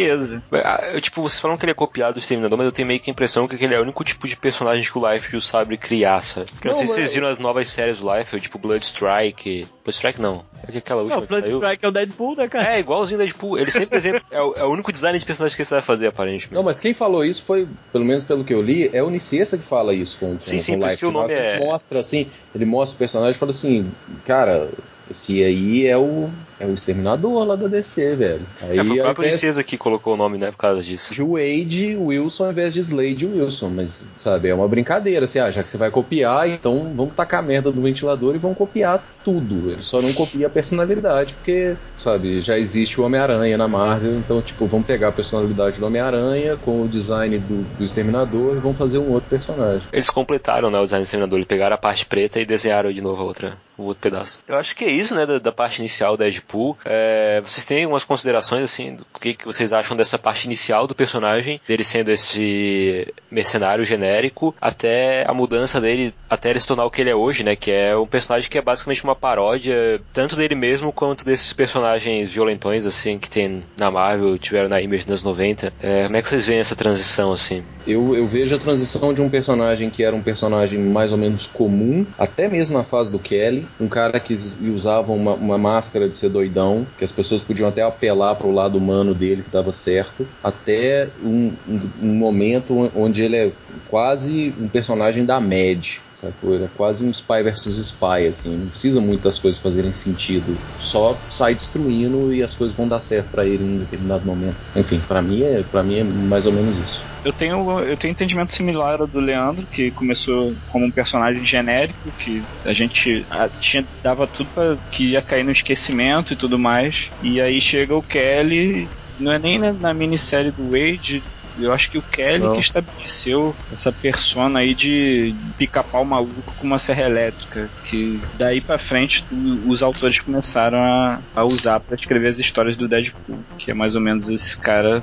Ah, 0.65 0.91
Eu, 0.93 1.01
tipo, 1.01 1.23
vocês 1.23 1.41
falam 1.41 1.57
que 1.57 1.65
ele 1.65 1.73
é 1.73 1.75
copiado 1.75 2.15
do 2.15 2.21
Exterminador, 2.21 2.57
mas 2.59 2.67
eu 2.67 2.73
tenho 2.73 2.89
meio 2.89 3.01
que 3.01 3.11
a 3.11 3.13
impressão 3.13 3.47
que 3.49 3.63
ele 3.63 3.75
é 3.75 3.79
o 3.79 3.83
único 3.83 4.03
tipo 4.05 4.27
de 4.29 4.37
personagem 4.37 4.85
que 4.91 4.99
o 4.99 5.11
Liefeld 5.13 5.45
sabe 5.45 5.77
criar, 5.77 6.23
sabe? 6.23 6.51
Porque 6.53 6.69
não, 6.69 6.73
Não, 6.75 6.79
sei 6.79 6.87
se 6.87 6.93
vocês 6.95 7.05
mas- 7.07 7.15
viram 7.15 7.29
as 7.29 7.39
novas 7.39 7.69
séries 7.71 7.99
do 8.01 8.13
Liefeld, 8.15 8.43
tipo 8.43 8.59
Bloodstrike. 8.59 9.67
Bloodstrike 9.85 10.21
não. 10.21 10.45
É 10.67 10.73
que 10.73 10.79
aquela 10.79 11.03
Não, 11.03 11.09
última 11.19 11.23
o 11.23 11.27
que 11.27 11.33
saiu. 11.35 11.59
Bloodstrike 11.61 11.85
é 11.85 11.89
o 11.89 11.93
Deadpool, 11.93 12.37
né, 12.37 12.49
cara? 12.49 12.75
É, 12.77 12.81
igualzinho 12.81 13.19
Deadpool. 13.19 13.59
Ele 13.59 13.71
sempre 13.71 13.97
exemplo, 13.97 14.23
é, 14.31 14.41
o, 14.43 14.55
é 14.55 14.65
o 14.65 14.69
único 14.71 14.91
design 14.93 15.19
de 15.19 15.25
personagem 15.25 15.55
que 15.57 15.63
ele 15.63 15.69
sabe 15.69 15.87
fazer, 15.87 16.07
aparentemente. 16.09 16.53
Não, 16.55 16.63
mas 16.63 16.81
quem 16.81 16.93
falou 16.95 17.25
isso 17.25 17.43
foi, 17.45 17.69
pelo 17.93 18.05
menos 18.05 18.25
pelo 18.25 18.45
que 18.45 18.53
eu 18.55 18.63
li, 18.63 18.91
é 18.93 19.03
o 19.03 19.11
Niciesa 19.11 19.57
que 19.59 19.65
fala 19.65 19.95
isso 19.95 20.19
com, 20.19 20.33
com, 20.33 20.39
Sim, 20.39 20.59
sim, 20.59 20.73
com 20.75 20.81
por 20.81 20.87
isso 20.87 20.93
Life 20.93 20.99
que 20.99 21.07
o 21.07 21.11
nome 21.13 21.33
Ele 21.33 21.41
é- 21.41 21.59
mostra 21.59 22.01
assim, 22.01 22.27
ele 22.55 22.65
mostra 22.65 22.97
o 22.97 22.99
personagem 22.99 23.33
e 23.37 23.39
fala 23.39 23.53
assim, 23.53 23.91
cara, 24.25 24.69
Esse 25.11 25.42
aí 25.42 25.87
é 25.87 25.97
o, 25.97 26.29
é 26.59 26.66
o 26.66 26.73
exterminador 26.73 27.45
lá 27.45 27.57
da 27.57 27.69
DC, 27.69 28.16
velho. 28.16 28.40
Aí, 28.62 28.79
É, 28.79 28.85
foi 28.85 29.01
a 29.01 29.05
própria 29.05 29.29
princesa 29.29 29.62
que 29.62 29.77
colocou 29.77 30.14
o 30.14 30.16
nome, 30.16 30.38
né, 30.38 30.51
por 30.51 30.59
causa 30.59 30.83
disso. 30.83 31.14
de 31.14 31.23
Wade 31.23 31.97
Wilson 31.97 32.45
ao 32.45 32.51
invés 32.51 32.75
de 32.75 32.81
Slade 32.81 33.27
Wilson, 33.27 33.71
mas, 33.71 34.09
sabe, 34.16 34.49
é 34.49 34.55
uma 34.55 34.69
brincadeira, 34.69 35.25
assim, 35.25 35.38
ah, 35.38 35.51
já 35.51 35.62
que 35.62 35.71
você 35.71 35.77
vai 35.77 35.90
copiar, 35.90 36.49
então 36.49 36.92
vamos 36.95 37.14
tacar 37.14 37.40
a 37.40 37.42
merda 37.42 37.71
no 37.71 37.83
ventilador 37.83 38.35
e 38.35 38.38
vamos 38.38 38.59
copiar 38.59 39.03
tudo. 39.25 39.71
Ele 39.71 39.83
só 39.83 40.00
não 40.00 40.13
copia 40.13 40.46
a 40.46 40.50
personalidade, 40.50 41.35
porque, 41.35 41.77
sabe, 41.98 42.40
já 42.40 42.59
existe 42.59 43.00
o 43.00 43.04
Homem-Aranha 43.04 43.57
na 43.57 43.69
Marvel, 43.69 44.15
então, 44.15 44.40
tipo, 44.42 44.67
vamos 44.67 44.87
pegar 44.87 45.09
a 45.09 45.13
personalidade 45.13 45.79
do 45.79 45.87
Homem-Aranha 45.87 46.57
com 46.57 46.83
o 46.83 46.88
design 46.88 47.38
do, 47.38 47.63
do 47.77 47.85
Exterminador 47.85 48.57
e 48.57 48.61
vamos 48.61 48.79
fazer 48.79 48.98
um 48.98 49.13
outro 49.13 49.29
personagem. 49.29 49.83
Eles 49.92 50.11
completaram 50.11 50.71
né, 50.71 50.79
o 50.79 50.85
design 50.85 51.02
do 51.02 51.07
Exterminador, 51.07 51.38
eles 51.38 51.48
pegaram 51.48 51.75
a 51.75 51.79
parte 51.79 52.07
preta 52.07 52.40
e 52.40 52.46
desenharam 52.46 52.92
de 52.92 53.00
novo 53.00 53.23
a 53.23 53.25
outra, 53.25 53.57
o 53.79 53.85
outro 53.85 54.02
pedaço. 54.02 54.40
Eu 54.46 54.56
acho 54.56 54.74
que 54.74 54.85
é 54.85 54.90
isso, 54.90 55.14
né, 55.14 55.27
da, 55.27 55.38
da 55.38 55.52
parte 55.52 55.79
inicial 55.79 56.16
da 56.16 56.24
Deadpool. 56.24 56.77
É, 56.85 57.40
vocês 57.44 57.64
têm 57.64 57.85
algumas 57.85 58.04
considerações, 58.04 58.64
assim, 58.64 58.96
do 58.96 59.06
que, 59.20 59.35
que 59.35 59.46
vocês 59.46 59.72
acham 59.72 59.96
dessa 59.96 60.18
parte 60.18 60.46
inicial 60.46 60.87
do 60.87 60.94
personagem, 60.94 61.60
dele 61.66 61.85
sendo 61.85 62.10
esse 62.10 63.12
mercenário 63.31 63.85
genérico, 63.85 64.54
até 64.60 65.24
a 65.29 65.35
mudança 65.35 65.81
dele, 65.81 66.14
até 66.29 66.50
ele 66.50 66.60
se 66.60 66.66
tornar 66.66 66.85
o 66.85 66.90
que 66.90 67.00
ele 67.00 67.10
é 67.10 67.14
hoje, 67.14 67.42
né, 67.42 67.56
que 67.56 67.70
é 67.70 67.96
um 67.96 68.06
personagem 68.06 68.50
que 68.50 68.58
é 68.58 68.62
basicamente 68.62 69.04
uma 69.04 69.14
paródia, 69.14 70.00
tanto 70.12 70.37
dele 70.37 70.54
mesmo 70.54 70.92
quanto 70.92 71.24
desses 71.24 71.52
personagens 71.52 72.33
violentões, 72.33 72.87
assim, 72.87 73.18
que 73.18 73.31
tem 73.31 73.64
na 73.77 73.90
Marvel, 73.90 74.38
tiveram 74.38 74.68
na 74.68 74.81
Image 74.81 75.06
nos 75.08 75.22
90. 75.22 75.72
É, 75.81 76.04
como 76.04 76.16
é 76.16 76.22
que 76.22 76.29
vocês 76.29 76.46
veem 76.46 76.60
essa 76.60 76.77
transição, 76.77 77.33
assim? 77.33 77.64
Eu, 77.87 78.14
eu 78.14 78.27
vejo 78.27 78.54
a 78.54 78.58
transição 78.58 79.12
de 79.12 79.20
um 79.20 79.29
personagem 79.29 79.90
que 79.90 80.02
era 80.02 80.14
um 80.14 80.22
personagem 80.22 80.79
mais 80.79 81.12
ou 81.12 81.18
menos 81.18 81.46
comum, 81.46 82.06
até 82.18 82.48
mesmo 82.48 82.77
na 82.77 82.85
fase 82.85 83.10
do 83.10 83.18
Kelly, 83.18 83.65
um 83.81 83.88
cara 83.88 84.19
que 84.21 84.33
us- 84.33 84.58
usava 84.75 85.12
uma, 85.12 85.35
uma 85.35 85.58
máscara 85.58 86.08
de 86.08 86.17
ser 86.17 86.29
doidão, 86.29 86.87
que 86.96 87.04
as 87.04 87.12
pessoas 87.12 87.42
podiam 87.42 87.69
até 87.69 87.83
apelar 87.83 88.35
para 88.35 88.46
o 88.46 88.52
lado 88.52 88.79
humano 88.79 89.14
dele 89.14 89.42
que 89.42 89.48
estava 89.48 89.73
certo, 89.73 90.27
até 90.42 91.08
um, 91.23 91.52
um, 91.69 91.81
um 92.02 92.14
momento 92.14 92.90
onde 92.94 93.23
ele 93.23 93.37
é 93.37 93.52
quase 93.88 94.54
um 94.58 94.69
personagem 94.69 95.25
da 95.25 95.40
Mad. 95.40 95.98
Sacou? 96.17 96.56
É 96.56 96.69
quase 96.77 97.04
um 97.04 97.10
Spy 97.10 97.42
versus 97.42 97.77
Spy, 97.79 98.27
assim, 98.27 98.56
não 98.56 98.69
precisa 98.69 99.00
muito 99.00 99.29
coisas 99.38 99.58
fazerem 99.58 99.92
sentido, 99.92 100.56
só 100.79 101.19
sai 101.29 101.54
destruindo 101.54 102.33
e 102.33 102.42
as 102.42 102.54
coisas 102.54 102.77
vão 102.77 102.88
dar 102.88 103.00
certo 103.00 103.29
para 103.29 103.44
ele 103.44 103.62
em 103.62 103.79
determinado 103.79 104.25
momento. 104.25 104.56
Enfim, 104.75 104.98
para 105.06 105.21
mim 105.21 105.42
é, 105.42 105.62
para 105.62 105.83
mim 105.83 105.98
é 105.98 106.04
mais 106.04 106.46
ou 106.46 106.52
menos 106.52 106.79
isso. 106.79 107.04
Eu 107.25 107.33
tenho, 107.33 107.81
eu 107.81 107.96
tenho 107.96 108.12
um 108.12 108.14
entendimento 108.14 108.54
similar 108.54 109.00
ao 109.00 109.06
do 109.06 109.19
Leandro, 109.19 109.67
que 109.67 109.90
começou 109.90 110.54
como 110.69 110.87
um 110.87 110.90
personagem 110.90 111.44
genérico, 111.44 112.12
que 112.19 112.42
a 112.64 112.73
gente 112.73 113.27
ah, 113.31 113.48
tinha, 113.60 113.85
dava 114.02 114.27
tudo 114.27 114.48
pra, 114.54 114.77
que 114.90 115.10
ia 115.10 115.23
cair 115.23 115.44
no 115.44 115.50
esquecimento 115.50 116.33
e 116.33 116.37
tudo 116.37 116.58
mais. 116.58 117.10
E 117.21 117.40
aí 117.40 117.60
chega 117.60 117.94
o 117.94 118.02
Kelly, 118.02 118.88
não 119.19 119.33
é 119.33 119.38
nem 119.38 119.58
na, 119.58 119.73
na 119.73 119.94
minissérie 119.94 120.52
do 120.52 120.71
Wade, 120.71 121.23
eu 121.59 121.73
acho 121.73 121.90
que 121.90 121.98
o 121.98 122.02
Kelly 122.02 122.44
Não. 122.44 122.52
que 122.54 122.61
estabeleceu 122.61 123.57
essa 123.73 123.92
persona 123.92 124.61
aí 124.61 124.75
de 124.75 125.35
pica-pau 125.57 126.04
maluco 126.04 126.54
com 126.57 126.67
uma 126.67 126.79
serra 126.79 127.02
elétrica, 127.02 127.71
que 127.85 128.21
daí 128.35 128.61
pra 128.61 128.79
frente 128.79 129.27
os 129.67 129.83
autores 129.83 130.21
começaram 130.21 130.79
a, 130.79 131.21
a 131.35 131.44
usar 131.44 131.81
pra 131.81 131.96
escrever 131.96 132.29
as 132.29 132.38
histórias 132.38 132.77
do 132.77 132.88
Deadpool, 132.88 133.44
que 133.59 133.71
é 133.71 133.75
mais 133.75 133.94
ou 133.94 134.00
menos 134.00 134.29
esse 134.29 134.59
cara 134.59 135.02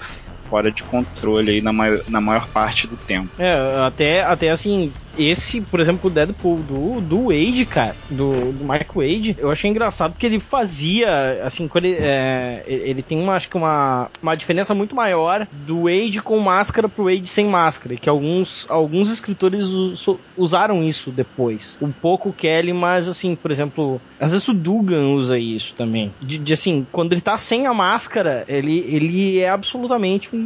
fora 0.54 0.72
de 0.72 0.84
controle 0.84 1.50
aí 1.50 1.62
na 1.62 1.74
maior, 1.74 2.00
na 2.08 2.22
maior 2.22 2.48
parte 2.48 2.86
do 2.86 2.96
tempo. 2.96 3.28
É, 3.40 3.56
até, 3.88 4.22
até 4.22 4.52
assim, 4.52 4.94
esse, 5.18 5.62
por 5.62 5.80
exemplo, 5.80 6.10
o 6.10 6.14
Deadpool 6.14 6.58
do, 6.58 7.02
do 7.02 7.24
Wade, 7.30 7.66
cara, 7.66 7.96
do, 8.10 8.52
do 8.52 8.66
Wade, 8.68 9.36
eu 9.40 9.50
achei 9.50 9.70
engraçado 9.70 10.12
porque 10.12 10.26
ele 10.26 10.40
fazia, 10.40 11.44
assim, 11.44 11.68
quando 11.68 11.86
ele, 11.86 11.98
é, 12.00 12.64
ele 12.68 13.02
tem 13.02 13.20
uma, 13.20 13.34
acho 13.34 13.50
que 13.50 13.58
uma, 13.58 14.10
uma 14.22 14.36
diferença 14.36 14.74
muito 14.76 14.96
maior 14.96 15.48
do 15.52 15.84
Wade 15.84 16.22
com 16.22 16.40
máscara 16.40 16.88
pro 16.88 17.06
Wade 17.06 17.28
sem 17.28 17.46
máscara, 17.48 17.96
que 17.96 18.10
alguns, 18.10 18.66
alguns 18.70 19.12
escritores 19.12 19.68
us- 19.68 20.08
usaram 20.38 20.84
isso 20.84 21.12
depois. 21.12 21.78
Um 21.82 21.92
pouco 21.92 22.30
o 22.30 22.34
Kelly, 22.34 22.74
mas 22.74 23.08
assim, 23.08 23.36
por 23.36 23.52
exemplo, 23.52 24.02
às 24.20 24.32
vezes 24.32 24.48
o 24.48 24.54
Dugan 24.54 25.10
usa 25.10 25.38
isso 25.38 25.74
também. 25.76 26.12
De, 26.22 26.38
de, 26.38 26.54
assim, 26.54 26.86
quando 26.92 27.14
ele 27.14 27.22
tá 27.22 27.38
sem 27.38 27.68
a 27.68 27.74
máscara, 27.74 28.44
ele, 28.48 28.80
ele 28.88 29.40
é 29.40 29.50
absolutamente 29.50 30.30
um, 30.36 30.43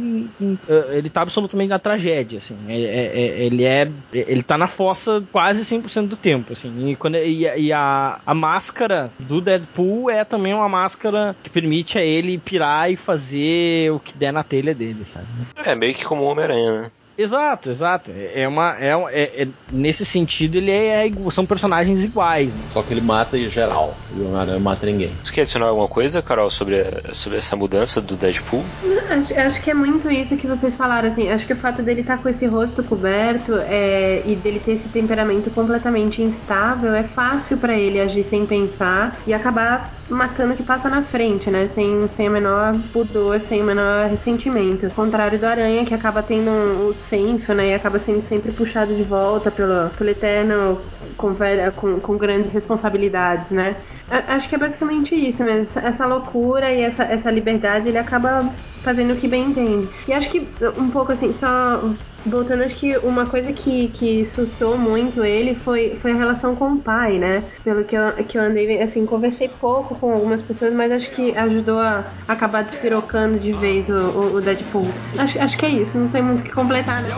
eh, 0.68 0.98
ele 0.98 1.10
tá 1.10 1.22
absolutamente 1.22 1.68
na 1.70 1.78
tragédia, 1.78 2.38
assim. 2.38 2.56
É- 2.68 2.80
é- 2.80 3.20
é- 3.20 3.44
ele 3.46 3.64
é 3.64 3.90
ele 4.12 4.42
tá 4.42 4.56
na 4.58 4.66
fossa 4.66 5.22
quase 5.32 5.64
100% 5.64 6.08
do 6.08 6.16
tempo, 6.16 6.52
assim. 6.52 6.90
E, 6.90 6.96
quando, 6.96 7.16
e, 7.16 7.48
a- 7.48 7.56
e 7.56 7.72
a, 7.72 8.18
a 8.26 8.34
máscara 8.34 9.10
do 9.18 9.40
Deadpool 9.40 10.10
é 10.10 10.24
também 10.24 10.54
uma 10.54 10.68
máscara 10.68 11.34
que 11.42 11.50
permite 11.50 11.98
a 11.98 12.02
ele 12.02 12.38
pirar 12.38 12.90
e 12.90 12.96
fazer 12.96 13.90
o 13.92 13.98
que 14.00 14.16
der 14.16 14.32
na 14.32 14.42
telha 14.42 14.74
dele, 14.74 15.04
sabe? 15.04 15.26
É 15.64 15.74
meio 15.74 15.94
que 15.94 16.04
como 16.04 16.22
o 16.22 16.26
Homem-Aranha, 16.26 16.82
né? 16.82 16.90
Exato, 17.18 17.68
exato. 17.68 18.12
É 18.12 18.42
é 18.42 18.48
uma 18.48 18.76
é, 18.78 18.90
é- 19.10 19.42
é- 19.42 19.48
nesse 19.72 20.04
sentido 20.04 20.56
ele 20.56 20.70
é, 20.70 21.04
igu- 21.06 21.30
são 21.32 21.44
personagens 21.44 22.04
iguais, 22.04 22.54
né? 22.54 22.60
Só 22.70 22.80
que 22.82 22.94
ele 22.94 23.00
mata 23.00 23.36
em 23.36 23.48
geral. 23.48 23.96
E 24.14 24.20
o 24.20 24.26
Homem-Aranha 24.26 24.54
não 24.56 24.62
mata 24.64 24.86
ninguém. 24.86 25.10
Você 25.22 25.32
quer 25.34 25.40
adicionar 25.42 25.66
alguma 25.66 25.88
coisa, 25.88 26.22
Carol, 26.22 26.48
sobre, 26.48 26.84
sobre 27.12 27.38
essa 27.38 27.56
mudança 27.56 28.00
do 28.00 28.14
Deadpool? 28.16 28.62
Acho, 29.10 29.34
acho 29.34 29.62
que 29.62 29.70
é 29.70 29.74
muito 29.74 30.08
isso 30.10 30.36
que 30.36 30.46
vocês 30.46 30.76
falaram, 30.76 31.08
assim. 31.10 31.28
Acho 31.28 31.44
que 31.46 31.52
o 31.52 31.56
fato 31.56 31.82
dele 31.82 32.02
estar 32.02 32.18
com 32.18 32.28
esse 32.28 32.46
rosto 32.46 32.84
coberto 32.84 33.54
é, 33.56 34.22
e 34.24 34.36
dele 34.36 34.60
ter 34.60 34.72
esse 34.72 34.88
temperamento 34.88 35.50
completamente 35.50 36.22
instável 36.22 36.94
é 36.94 37.02
fácil 37.02 37.56
pra 37.58 37.76
ele 37.76 38.00
agir 38.00 38.22
sem 38.24 38.46
pensar 38.46 39.16
e 39.26 39.34
acabar 39.34 39.92
matando 40.08 40.54
o 40.54 40.56
que 40.56 40.62
passa 40.62 40.88
na 40.88 41.02
frente, 41.02 41.50
né? 41.50 41.68
Sem, 41.74 42.08
sem 42.16 42.28
o 42.28 42.32
menor 42.32 42.74
pudor, 42.92 43.40
sem 43.40 43.60
o 43.60 43.64
menor 43.64 44.08
ressentimento. 44.08 44.86
Ao 44.86 44.92
contrário 44.92 45.38
do 45.38 45.44
Aranha, 45.46 45.84
que 45.84 45.92
acaba 45.92 46.22
tendo 46.22 46.50
o 46.50 46.94
senso, 47.08 47.52
né? 47.54 47.68
E 47.70 47.74
acaba 47.74 47.98
sendo 47.98 48.22
sempre 48.24 48.52
puxado 48.52 48.94
de 48.94 49.02
volta 49.04 49.50
pelo, 49.50 49.90
pelo 49.90 50.10
Eterno 50.10 50.90
com, 51.16 51.34
com, 51.76 52.00
com 52.00 52.18
grandes 52.18 52.50
responsabilidades, 52.50 53.50
né? 53.50 53.82
A- 54.08 54.34
Acho 54.34 54.48
que 54.48 54.54
é 54.54 54.58
basicamente 54.58 55.14
isso. 55.14 55.42
Essa- 55.42 55.80
Essa 55.80 56.06
loucura 56.06 56.72
e 56.72 56.80
essa, 56.82 57.04
essa 57.04 57.30
liberdade, 57.30 57.88
ele 57.88 57.98
acaba 57.98 58.54
fazendo 58.82 59.12
o 59.12 59.16
que 59.16 59.28
bem 59.28 59.46
entende. 59.46 59.88
E 60.06 60.12
acho 60.12 60.30
que, 60.30 60.46
um 60.76 60.88
pouco 60.90 61.12
assim, 61.12 61.34
só 61.38 61.82
voltando, 62.26 62.64
acho 62.64 62.76
que 62.76 62.96
uma 62.98 63.26
coisa 63.26 63.52
que, 63.52 63.88
que 63.88 64.26
sustou 64.26 64.76
muito 64.76 65.24
ele 65.24 65.54
foi, 65.54 65.98
foi 66.00 66.12
a 66.12 66.14
relação 66.14 66.54
com 66.54 66.72
o 66.72 66.78
pai, 66.78 67.18
né? 67.18 67.42
Pelo 67.64 67.84
que 67.84 67.96
eu, 67.96 68.12
que 68.26 68.38
eu 68.38 68.42
andei, 68.42 68.80
assim, 68.82 69.06
conversei 69.06 69.48
pouco 69.48 69.94
com 69.94 70.12
algumas 70.12 70.42
pessoas, 70.42 70.72
mas 70.74 70.92
acho 70.92 71.10
que 71.10 71.36
ajudou 71.36 71.78
a 71.78 72.04
acabar 72.26 72.64
despirocando 72.64 73.38
de 73.38 73.52
vez 73.52 73.88
o, 73.88 73.94
o, 73.94 74.34
o 74.36 74.40
Deadpool. 74.40 74.86
Acho, 75.18 75.40
acho 75.40 75.56
que 75.58 75.66
é 75.66 75.70
isso, 75.70 75.96
não 75.96 76.08
tem 76.08 76.22
muito 76.22 76.40
o 76.40 76.44
que 76.44 76.52
completar, 76.52 77.02
né? 77.02 77.08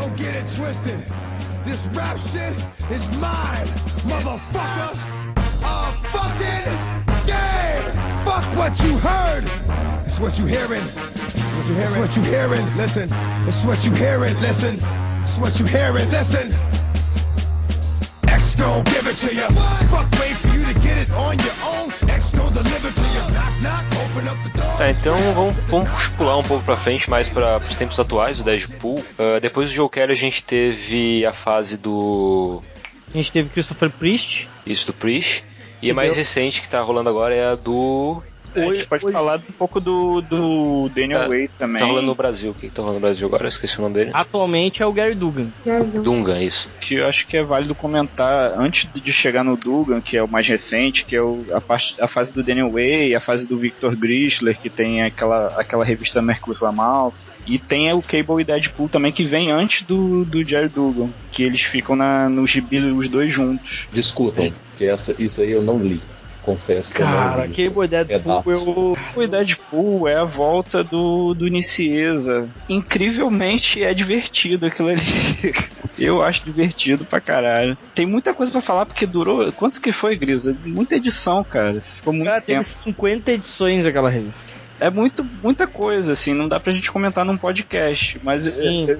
This 1.65 1.87
rap 1.95 2.19
shit 2.19 2.55
is 2.91 3.07
mine, 3.21 3.69
motherfuckers. 4.09 5.05
A 5.63 5.93
fucking 6.11 6.65
game. 7.27 8.25
Fuck 8.25 8.57
what 8.57 8.83
you 8.83 8.97
heard. 8.97 9.45
It's 10.05 10.19
what 10.19 10.39
you 10.39 10.47
hearing. 10.47 11.20
What 11.71 11.77
you 11.79 11.85
hearing? 11.85 12.03
It's 12.03 12.17
what 12.17 12.17
you 12.17 12.23
hearing. 12.25 12.77
Listen. 12.77 13.09
It's 13.47 13.65
what 13.65 13.85
you 13.85 13.93
hearing. 13.95 14.35
Listen. 14.41 14.79
It's 15.23 15.39
what 15.39 15.61
you 15.61 15.67
hearing. 15.67 16.11
Listen. 16.11 16.53
X 18.27 18.57
gon' 18.57 18.83
give 18.85 19.07
it 19.07 19.17
to 19.19 19.33
you. 19.33 19.47
Fuck 19.87 20.11
wait 20.19 20.35
for 20.35 20.49
you 20.49 20.65
to 20.65 20.75
get 20.81 20.99
it 20.99 21.11
on 21.13 21.39
your 21.39 21.55
own. 21.65 21.93
X 22.11 22.33
gon' 22.33 22.53
deliver 22.53 22.91
to 22.91 23.01
you. 23.01 23.35
Knock 23.35 23.63
knock. 23.63 23.85
Open 24.03 24.27
up 24.27 24.37
the 24.43 24.59
door. 24.59 24.79
Tá, 24.79 24.91
então 24.91 25.17
vamos, 25.33 25.57
vamos 25.69 26.09
pular 26.09 26.39
um 26.39 26.43
pouco 26.43 26.65
pra 26.65 26.77
frente, 26.77 27.09
mais 27.09 27.29
para 27.29 27.59
os 27.59 27.75
tempos 27.77 28.01
atuais 28.01 28.39
do 28.39 28.45
Deadpool. 28.45 29.05
Ah, 29.17 29.39
depois 29.39 29.69
do 29.71 29.75
Joe 29.75 29.89
Kelly 29.89 30.13
a 30.13 30.17
gente 30.17 30.43
teve 30.43 31.25
a 31.25 31.33
fase 31.33 31.77
do. 31.77 32.63
A 33.15 33.17
gente 33.17 33.31
teve 33.31 33.49
Christopher 33.49 33.91
Priest. 33.91 34.49
Isso 34.67 34.89
do 34.89 34.93
Priest. 34.93 35.45
E 35.81 35.91
a 35.91 35.95
mais 35.95 36.17
recente 36.17 36.61
que 36.61 36.69
tá 36.69 36.81
rolando 36.81 37.09
agora 37.09 37.35
é 37.35 37.53
a 37.53 37.55
do. 37.55 38.21
A 38.57 38.73
gente 38.75 38.87
pode 38.87 39.11
falar 39.13 39.39
um 39.39 39.53
pouco 39.53 39.81
do, 39.81 40.21
do 40.21 40.91
Daniel 40.95 41.21
Tá- 41.21 41.29
Wade 41.29 41.51
também. 41.59 41.79
Tá 41.79 41.87
rolando 41.87 42.07
no 42.07 42.15
Brasil. 42.15 42.51
O 42.51 42.55
que, 42.55 42.69
que 42.69 42.73
tá 42.75 42.83
rolando 42.83 42.99
no 42.99 43.03
Brasil 43.03 43.27
agora? 43.27 43.45
Eu 43.45 43.49
esqueci 43.49 43.79
o 43.79 43.83
nome 43.83 43.95
dele. 43.95 44.11
Atualmente 44.13 44.83
é 44.83 44.87
o 44.87 44.93
Gary 44.93 45.15
Dugan. 45.15 45.49
Dungan, 46.03 46.43
isso. 46.43 46.69
que 46.81 46.95
eu 46.95 47.07
acho 47.07 47.27
que 47.27 47.37
é 47.37 47.43
válido 47.43 47.75
comentar 47.75 48.53
antes 48.59 48.89
de 48.93 49.13
chegar 49.13 49.45
no 49.45 49.57
Dugan, 49.57 50.01
que 50.01 50.17
é 50.17 50.23
o 50.23 50.29
mais 50.29 50.47
recente, 50.49 51.05
que 51.05 51.15
é 51.17 51.23
o- 51.23 51.45
a, 51.53 51.61
parte, 51.61 52.01
a 52.01 52.09
fase 52.09 52.33
do 52.33 52.43
Daniel 52.43 52.71
Way, 52.71 53.15
a 53.15 53.21
fase 53.21 53.47
do 53.47 53.59
Victor 53.59 53.95
Grishler, 53.97 54.59
que 54.59 54.71
tem 54.71 55.03
aquela, 55.03 55.49
aquela 55.59 55.85
revista 55.85 56.21
Mercury 56.23 56.59
Mouth, 56.75 57.15
e 57.47 57.59
tem 57.59 57.93
o 57.93 58.03
Cable 58.03 58.41
e 58.41 58.45
Deadpool 58.45 58.89
também, 58.89 59.13
que 59.13 59.25
vem 59.25 59.51
antes 59.51 59.83
do, 59.85 60.25
do 60.25 60.45
Jerry 60.45 60.69
Dugan, 60.69 61.09
que 61.31 61.43
eles 61.43 61.63
ficam 61.63 61.95
na, 61.97 62.29
no 62.29 62.47
gibi 62.47 62.79
os 62.79 63.09
dois 63.09 63.33
juntos. 63.33 63.87
Discutam, 63.93 64.53
porque 64.71 64.85
essa, 64.85 65.15
isso 65.19 65.41
aí 65.41 65.51
eu 65.51 65.63
não 65.63 65.79
li. 65.79 66.01
Confesso 66.43 66.91
que 66.93 66.99
Cara. 66.99 67.49
Cable 67.49 67.89
Deadpool 67.89 68.43
eu. 68.47 68.97
O 69.15 69.27
Deadpool 69.27 70.09
é 70.09 70.17
a 70.17 70.25
volta 70.25 70.83
do, 70.83 71.35
do 71.35 71.47
Nicieza. 71.49 72.49
Incrivelmente 72.69 73.83
é 73.83 73.93
divertido 73.93 74.67
aquilo 74.67 74.89
ali. 74.89 75.01
Eu 75.99 76.23
acho 76.23 76.45
divertido 76.45 77.05
pra 77.05 77.21
caralho. 77.21 77.77
Tem 77.95 78.07
muita 78.07 78.33
coisa 78.33 78.51
pra 78.51 78.63
falar 78.63 78.87
porque 78.87 79.05
durou. 79.05 79.53
Quanto 79.53 79.83
que 79.83 79.93
foi, 79.93 80.17
Grisa? 80.17 80.57
Muita 80.65 80.97
edição, 80.97 81.45
cara. 81.45 81.83
Ficou 81.83 82.13
muito 82.13 82.27
Cara, 82.27 82.41
tempo. 82.41 82.63
teve 82.65 82.69
50 82.71 83.33
edições 83.33 83.85
aquela 83.85 84.09
revista. 84.09 84.55
É 84.81 84.89
muito, 84.89 85.23
muita 85.43 85.67
coisa, 85.67 86.15
assim, 86.15 86.33
não 86.33 86.49
dá 86.49 86.59
pra 86.59 86.73
gente 86.73 86.91
comentar 86.91 87.23
num 87.23 87.37
podcast. 87.37 88.19
Mas 88.23 88.47
eu, 88.59 88.99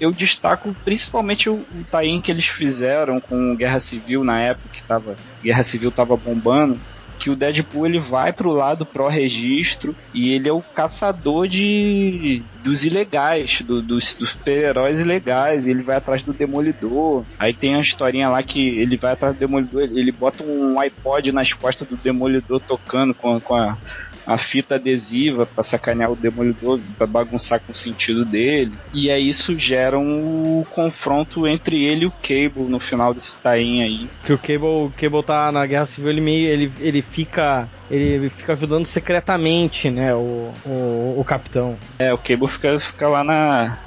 eu 0.00 0.10
destaco 0.10 0.74
principalmente 0.84 1.48
o, 1.48 1.54
o 1.54 1.84
tie 1.90 2.20
que 2.20 2.30
eles 2.30 2.46
fizeram 2.46 3.20
com 3.20 3.54
Guerra 3.56 3.80
Civil 3.80 4.24
na 4.24 4.40
época 4.40 4.68
que 4.72 4.82
tava. 4.82 5.16
Guerra 5.42 5.64
Civil 5.64 5.90
tava 5.92 6.16
bombando. 6.16 6.80
Que 7.18 7.30
o 7.30 7.36
Deadpool 7.36 7.86
ele 7.86 8.00
vai 8.00 8.32
pro 8.32 8.50
lado 8.50 8.84
pró-registro 8.84 9.94
e 10.12 10.32
ele 10.34 10.48
é 10.48 10.52
o 10.52 10.60
caçador 10.60 11.46
de 11.46 12.42
dos 12.64 12.84
ilegais, 12.84 13.60
do- 13.62 13.80
dos, 13.82 14.14
dos 14.14 14.30
super-heróis 14.30 14.98
ilegais. 14.98 15.68
Ele 15.68 15.82
vai 15.82 15.96
atrás 15.96 16.22
do 16.22 16.32
Demolidor. 16.32 17.24
Aí 17.38 17.52
tem 17.54 17.74
uma 17.76 17.82
historinha 17.82 18.28
lá 18.28 18.42
que 18.42 18.76
ele 18.80 18.96
vai 18.96 19.12
atrás 19.12 19.36
do 19.36 19.38
Demolidor, 19.38 19.82
ele, 19.82 20.00
ele 20.00 20.10
bota 20.12 20.42
um 20.42 20.80
iPod 20.80 21.30
nas 21.32 21.52
costas 21.52 21.86
do 21.86 21.96
Demolidor 21.96 22.58
tocando 22.58 23.14
com, 23.14 23.40
com 23.40 23.54
a, 23.54 23.78
a 24.26 24.38
fita 24.38 24.76
adesiva 24.76 25.46
pra 25.46 25.62
sacanear 25.62 26.10
o 26.10 26.16
Demolidor, 26.16 26.80
pra 26.96 27.06
bagunçar 27.06 27.60
com 27.60 27.72
o 27.72 27.74
sentido 27.74 28.24
dele. 28.24 28.72
E 28.92 29.10
aí 29.10 29.28
isso 29.28 29.58
gera 29.58 29.98
um 29.98 30.64
confronto 30.70 31.46
entre 31.46 31.84
ele 31.84 32.04
e 32.04 32.06
o 32.06 32.12
Cable 32.22 32.68
no 32.68 32.78
final 32.78 33.12
desse 33.12 33.36
tainho 33.38 33.84
aí. 33.84 34.10
Que 34.22 34.32
o 34.32 34.38
Cable, 34.38 34.66
o 34.66 34.92
Cable 34.96 35.22
tá 35.22 35.50
na 35.52 35.66
Guerra 35.66 35.86
Civil, 35.86 36.10
ele 36.10 36.20
meio. 36.20 36.48
ele, 36.48 36.72
ele 36.80 37.02
fica. 37.02 37.68
Ele 37.90 38.30
fica 38.30 38.52
ajudando 38.52 38.86
secretamente, 38.86 39.90
né? 39.90 40.14
O, 40.14 40.52
o, 40.64 41.14
o 41.18 41.24
capitão. 41.24 41.76
É, 41.98 42.12
o 42.12 42.18
Cable 42.18 42.48
fica, 42.48 42.78
fica 42.80 43.08
lá 43.08 43.22
na. 43.22 43.78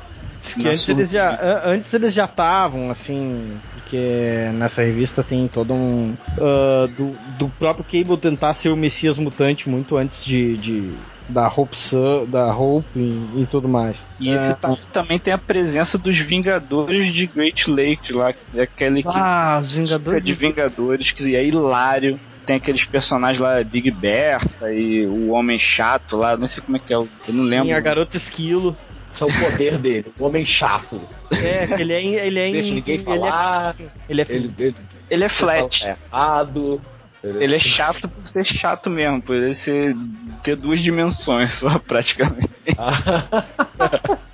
Que 0.53 0.67
antes 0.67 0.81
sua- 0.81 0.93
eles 0.93 1.09
já 1.11 1.29
an- 1.31 1.61
antes 1.65 1.93
eles 1.93 2.13
já 2.13 2.25
estavam 2.25 2.89
assim 2.91 3.59
porque 3.73 4.49
nessa 4.53 4.81
revista 4.83 5.23
tem 5.23 5.47
todo 5.47 5.73
um 5.73 6.15
ah, 6.39 6.87
do, 6.95 7.15
do 7.37 7.49
próprio 7.49 7.83
Cable 7.85 8.17
tentar 8.17 8.53
ser 8.53 8.69
o 8.69 8.75
Messias 8.77 9.17
mutante 9.17 9.67
muito 9.69 9.97
antes 9.97 10.23
de, 10.23 10.55
de 10.57 10.93
da 11.27 11.47
Hope 11.47 11.75
Sun- 11.75 12.25
da 12.27 12.55
Hope 12.55 12.87
e, 12.99 13.41
e 13.41 13.47
tudo 13.49 13.67
mais 13.67 14.05
E 14.19 14.29
esse 14.29 14.51
Ah, 14.51 14.55
tainho 14.55 14.77
também 14.93 15.17
tem 15.17 15.33
a 15.33 15.37
presença 15.39 15.97
dos 15.97 16.17
Vingadores 16.19 17.11
de 17.11 17.25
Great 17.25 17.69
Lake 17.71 18.13
lá, 18.13 18.31
que 18.31 18.59
é 18.59 18.63
aquela 18.63 18.99
equipe 18.99 19.13
ah 19.17 19.57
os 19.59 19.71
Vingadores 19.71 20.23
de 20.23 20.33
Vingadores, 20.33 21.11
que 21.11 21.35
é 21.35 21.43
hilário. 21.45 22.19
Tem 22.45 22.57
aqueles 22.57 22.85
personagens 22.85 23.39
lá, 23.39 23.63
Big 23.63 23.89
Bertha 23.89 24.71
e 24.71 25.07
o 25.07 25.31
Homem 25.31 25.57
Chato 25.57 26.15
lá, 26.15 26.37
não 26.37 26.47
sei 26.47 26.61
como 26.61 26.77
é 26.77 26.79
que 26.79 26.93
é, 26.93 26.95
eu 26.95 27.09
não 27.29 27.43
lembro. 27.43 27.65
Sim, 27.69 27.73
a 27.73 27.79
garota 27.79 28.15
esquilo 28.15 28.77
Esse 29.15 29.23
é 29.23 29.25
o 29.25 29.51
poder 29.51 29.77
dele, 29.77 30.05
o 30.19 30.25
homem 30.25 30.45
chato. 30.45 31.01
é 31.31 31.79
ele 31.81 31.93
é 31.93 32.03
ele 32.03 32.39
é 32.39 32.47
em- 32.49 32.51
Deixa 32.53 32.75
ninguém 32.75 32.95
ele 32.95 33.03
falar. 33.05 33.75
é, 33.79 33.83
ele 34.09 34.21
é 34.21 34.25
Ele, 34.29 34.53
ele, 34.59 34.75
Ele 35.09 35.23
é 35.23 35.29
flat. 35.29 35.87
é 35.87 35.97
errado. 36.11 36.81
Ele 37.23 37.55
é 37.55 37.59
chato 37.59 38.07
por 38.07 38.23
ser 38.23 38.43
chato 38.43 38.87
mesmo, 38.89 39.19
por 39.21 39.35
ele 39.35 39.55
ser, 39.55 39.95
ter 40.43 40.55
duas 40.55 40.79
dimensões 40.79 41.53
só, 41.53 41.79
praticamente. 41.79 42.49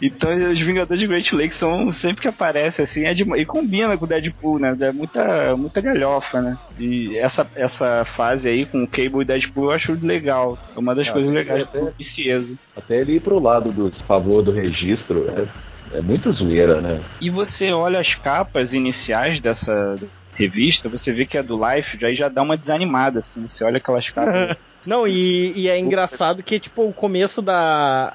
Então 0.00 0.30
os 0.50 0.60
Vingadores 0.60 1.00
de 1.00 1.06
Great 1.06 1.34
Lake 1.34 1.54
são 1.54 1.90
sempre 1.90 2.22
que 2.22 2.28
aparece 2.28 2.82
assim, 2.82 3.04
é 3.04 3.14
de- 3.14 3.22
e 3.36 3.44
combina 3.44 3.96
com 3.96 4.04
o 4.04 4.08
Deadpool, 4.08 4.58
né? 4.58 4.76
É 4.80 4.92
muita, 4.92 5.56
muita 5.56 5.80
galhofa, 5.80 6.40
né? 6.40 6.56
E 6.78 7.16
essa, 7.18 7.48
essa 7.54 8.04
fase 8.04 8.48
aí 8.48 8.66
com 8.66 8.82
o 8.82 8.88
Cable 8.88 9.22
e 9.22 9.24
Deadpool 9.24 9.64
eu 9.64 9.70
acho 9.72 9.98
legal. 10.02 10.58
É 10.74 10.78
uma 10.78 10.94
das 10.94 11.08
Ah, 11.08 11.12
coisas 11.12 11.30
é, 11.30 11.34
legais 11.34 11.68
é. 11.72 11.78
do 11.80 11.92
Piciesa. 11.92 12.56
Até 12.76 13.00
ele 13.00 13.16
ir 13.16 13.20
pro 13.20 13.38
lado 13.38 13.70
do 13.72 13.92
favor 14.06 14.42
do 14.42 14.50
registro 14.52 15.26
é, 15.30 15.98
é 15.98 16.00
muito 16.00 16.32
zoeira, 16.32 16.80
né? 16.80 17.04
E 17.20 17.30
você 17.30 17.72
olha 17.72 17.98
as 18.00 18.14
capas 18.14 18.72
iniciais 18.72 19.40
dessa 19.40 19.96
revista, 20.34 20.88
você 20.88 21.12
vê 21.12 21.26
que 21.26 21.36
a 21.36 21.42
do 21.42 21.58
Life 21.62 21.98
já, 22.00 22.10
já 22.12 22.28
dá 22.28 22.40
uma 22.42 22.56
desanimada, 22.56 23.18
assim. 23.18 23.46
Você 23.46 23.64
olha 23.64 23.76
aquelas 23.76 24.08
capas. 24.10 24.70
Não, 24.86 25.06
e, 25.06 25.52
e 25.54 25.68
é 25.68 25.78
engraçado 25.78 26.42
que, 26.42 26.58
tipo, 26.58 26.88
o 26.88 26.92
começo 26.92 27.42
da. 27.42 27.54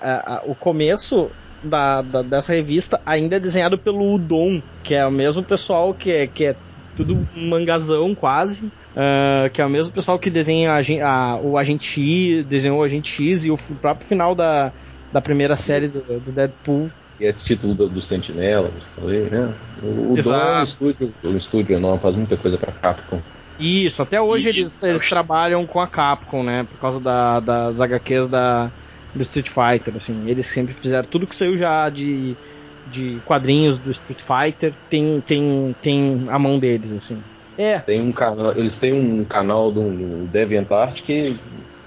a- 0.02 0.36
a- 0.38 0.42
o 0.46 0.56
começo 0.56 1.30
da, 1.62 2.02
da- 2.02 2.24
dessa 2.24 2.54
revista 2.54 3.02
ainda 3.06 3.36
é 3.38 3.40
desenhado 3.40 3.78
pelo 3.80 4.14
Udon, 4.16 4.62
que 4.84 4.94
é 4.94 5.06
o 5.06 5.12
mesmo 5.12 5.44
pessoal 5.44 5.94
que 5.94 6.12
é, 6.12 6.28
que 6.28 6.46
é 6.46 6.56
tudo 6.96 7.28
mangazão 7.36 8.16
quase. 8.16 8.72
ah, 8.96 9.50
que 9.54 9.62
é 9.62 9.66
o 9.66 9.70
mesmo 9.70 9.92
pessoal 9.94 10.20
que 10.20 10.30
desenha 10.30 10.74
a, 10.74 10.80
a- 11.06 11.42
o 11.42 11.58
Agente 11.58 11.86
X, 11.88 12.46
desenhou 12.46 12.80
o 12.80 12.84
Agente 12.84 13.10
X 13.10 13.46
e 13.46 13.52
o 13.52 13.58
próprio 13.80 14.08
final 14.08 14.34
da, 14.36 14.74
da 15.12 15.22
primeira 15.22 15.56
série 15.56 15.88
do, 15.88 16.02
do 16.20 16.32
Deadpool. 16.32 16.90
E 17.20 17.26
esse 17.26 17.44
título 17.46 17.74
do, 17.74 17.90
do 17.90 18.02
Sentinela, 18.04 18.72
falei, 18.96 19.22
né? 19.30 19.54
O, 19.82 20.14
o 20.14 20.18
Dom 20.18 20.34
é 20.34 20.62
um 20.62 20.64
estúdio, 20.66 21.14
um 21.24 21.38
estúdio 21.38 21.76
enorme, 21.76 22.00
faz 22.02 22.16
muita 22.16 22.38
coisa 22.38 22.58
pra 22.58 22.72
Capcom. 22.74 23.20
Isso, 23.60 24.04
até 24.04 24.22
hoje 24.22 24.50
Isso, 24.50 24.60
eles, 24.60 24.84
eles 24.84 25.10
trabalham 25.10 25.66
com 25.66 25.80
a 25.80 25.88
Capcom, 25.88 26.44
né? 26.44 26.64
Por 26.64 26.80
causa 26.80 27.00
da, 27.00 27.40
das 27.40 27.82
HQs 27.82 28.28
da, 28.28 28.72
do 29.18 29.24
Street 29.24 29.50
Fighter, 29.50 29.96
assim. 29.96 30.28
Eles 30.30 30.48
sempre 30.48 30.74
fizeram 30.74 31.08
tudo 31.10 31.28
que 31.28 31.36
saiu 31.36 31.58
já 31.58 31.90
de, 31.90 32.38
de 32.86 33.22
quadrinhos 33.24 33.80
do 33.80 33.92
Street 33.92 34.22
Fighter, 34.22 34.78
tem, 34.90 35.22
tem, 35.22 35.74
tem 35.82 36.30
a 36.30 36.40
mão 36.40 36.60
deles, 36.60 36.92
assim. 36.92 37.24
É, 37.58 37.80
Tem 37.80 38.02
um 38.02 38.12
canal, 38.12 38.52
eles 38.58 38.78
têm 38.80 38.94
um 38.94 39.26
canal 39.26 39.72
do, 39.72 40.28
DeviantArt 40.28 41.02
que, 41.06 41.40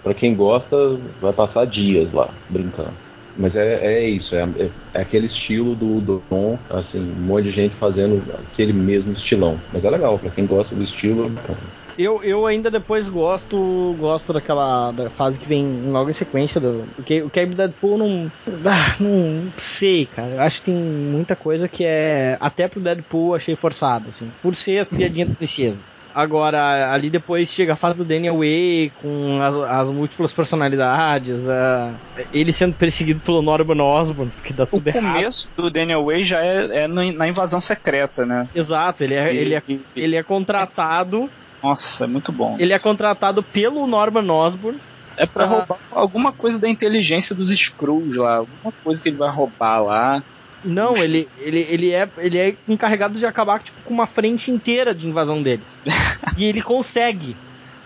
pra 0.03 0.15
quem 0.15 0.35
gosta, 0.35 0.77
vai 1.21 1.33
passar 1.33 1.67
dias 1.67 2.13
lá 2.13 2.35
brincando. 2.49 2.93
Mas 3.37 3.55
é, 3.55 3.87
é 3.87 4.09
isso, 4.09 4.35
é, 4.35 4.43
é- 4.43 4.71
é 4.95 5.01
aquele 5.03 5.27
estilo 5.29 5.77
do, 5.77 6.01
do 6.01 6.25
assim, 6.71 6.99
um 6.99 7.27
monte 7.27 7.45
de 7.45 7.53
gente 7.53 7.77
fazendo 7.77 8.21
aquele 8.53 8.73
mesmo 8.73 9.13
estilão. 9.13 9.61
Mas 9.73 9.85
é 9.85 9.91
legal, 9.91 10.19
pra 10.19 10.31
quem 10.31 10.47
gosta 10.47 10.75
do 10.75 10.83
estilo, 10.83 11.27
é. 11.49 11.80
Eu, 12.03 12.23
eu 12.25 12.47
ainda 12.47 12.71
depois 12.71 13.09
gosto 13.09 13.95
gosto 13.99 14.33
daquela 14.33 14.91
da 14.93 15.11
fase 15.11 15.39
que 15.39 15.47
vem 15.49 15.67
logo 15.91 16.11
em 16.11 16.13
sequência 16.15 16.61
do 16.61 16.85
o 16.99 17.03
que 17.03 17.23
o 17.23 17.31
Cable 17.31 17.55
Deadpool 17.55 17.99
não, 17.99 18.33
ah, 18.67 18.97
não 18.99 19.53
sei, 19.57 20.07
cara. 20.07 20.31
Eu 20.35 20.41
acho 20.41 20.59
que 20.61 20.67
tem 20.67 20.75
muita 20.75 21.37
coisa 21.37 21.69
que 21.69 21.85
é 21.85 22.37
até 22.41 22.69
pro 22.69 22.81
Deadpool 22.81 23.35
achei 23.35 23.55
forçado 23.57 24.09
assim, 24.09 24.31
por 24.43 24.55
ser 24.57 24.79
as 24.81 24.89
piadinhas 24.89 25.29
da 25.29 25.35
princesa. 25.35 25.85
Agora, 26.13 26.93
ali 26.93 27.09
depois 27.09 27.53
chega 27.53 27.75
a 27.75 27.77
fase 27.77 27.97
do 27.97 28.05
Daniel 28.05 28.39
Way 28.39 28.91
com 29.01 29.41
as, 29.43 29.55
as 29.55 29.91
múltiplas 29.93 30.33
personalidades, 30.33 31.49
ah, 31.49 31.95
ele 32.33 32.53
sendo 32.53 32.75
perseguido 32.75 33.21
pelo 33.21 33.41
Norman 33.41 33.81
Osborn, 33.81 34.31
porque 34.33 34.53
dá 34.53 34.65
o 34.65 34.67
tudo 34.67 34.89
errado. 34.89 35.15
começo 35.15 35.51
do 35.57 35.71
Daniel 35.71 36.05
Way 36.05 36.25
já 36.25 36.45
é, 36.45 36.83
é 36.83 36.89
na 36.89 37.29
invasão 37.29 37.61
secreta, 37.61 38.27
né? 38.27 38.49
Exato, 38.53 39.05
ele 39.05 39.15
é, 39.15 39.33
E- 39.33 39.37
ele 39.39 39.55
é, 39.55 39.63
e- 39.69 39.85
ele 39.95 40.17
é 40.17 40.23
contratado, 40.25 41.31
Nossa, 41.63 42.05
é 42.05 42.07
muito 42.07 42.33
bom. 42.33 42.57
ele 42.59 42.73
é 42.73 42.79
contratado 42.79 43.43
pelo 43.43 43.87
Norman 43.87 44.31
Osborn 44.33 44.81
É 45.17 45.27
pra 45.27 45.45
Ah. 45.45 45.47
roubar 45.47 45.79
alguma 45.91 46.33
coisa 46.33 46.59
da 46.59 46.69
inteligência 46.69 47.35
dos 47.35 47.51
Skrulls 47.51 48.17
lá, 48.17 48.37
alguma 48.39 48.73
coisa 48.83 49.03
que 49.03 49.09
ele 49.11 49.17
vai 49.19 49.31
roubar 49.31 49.81
lá. 49.83 50.23
Não, 50.65 50.97
ele, 50.97 51.29
ele, 51.39 51.67
ele, 51.71 51.91
é, 51.93 52.09
ele 52.19 52.39
é 52.39 52.55
encarregado 52.69 53.19
de 53.19 53.25
acabar 53.27 53.63
tipo, 53.63 53.81
com 53.83 53.93
uma 53.95 54.07
frente 54.07 54.51
inteira 54.51 54.95
de 54.95 55.07
invasão 55.07 55.43
deles. 55.43 55.79
e 56.39 56.45
ele 56.45 56.63
consegue. 56.63 57.37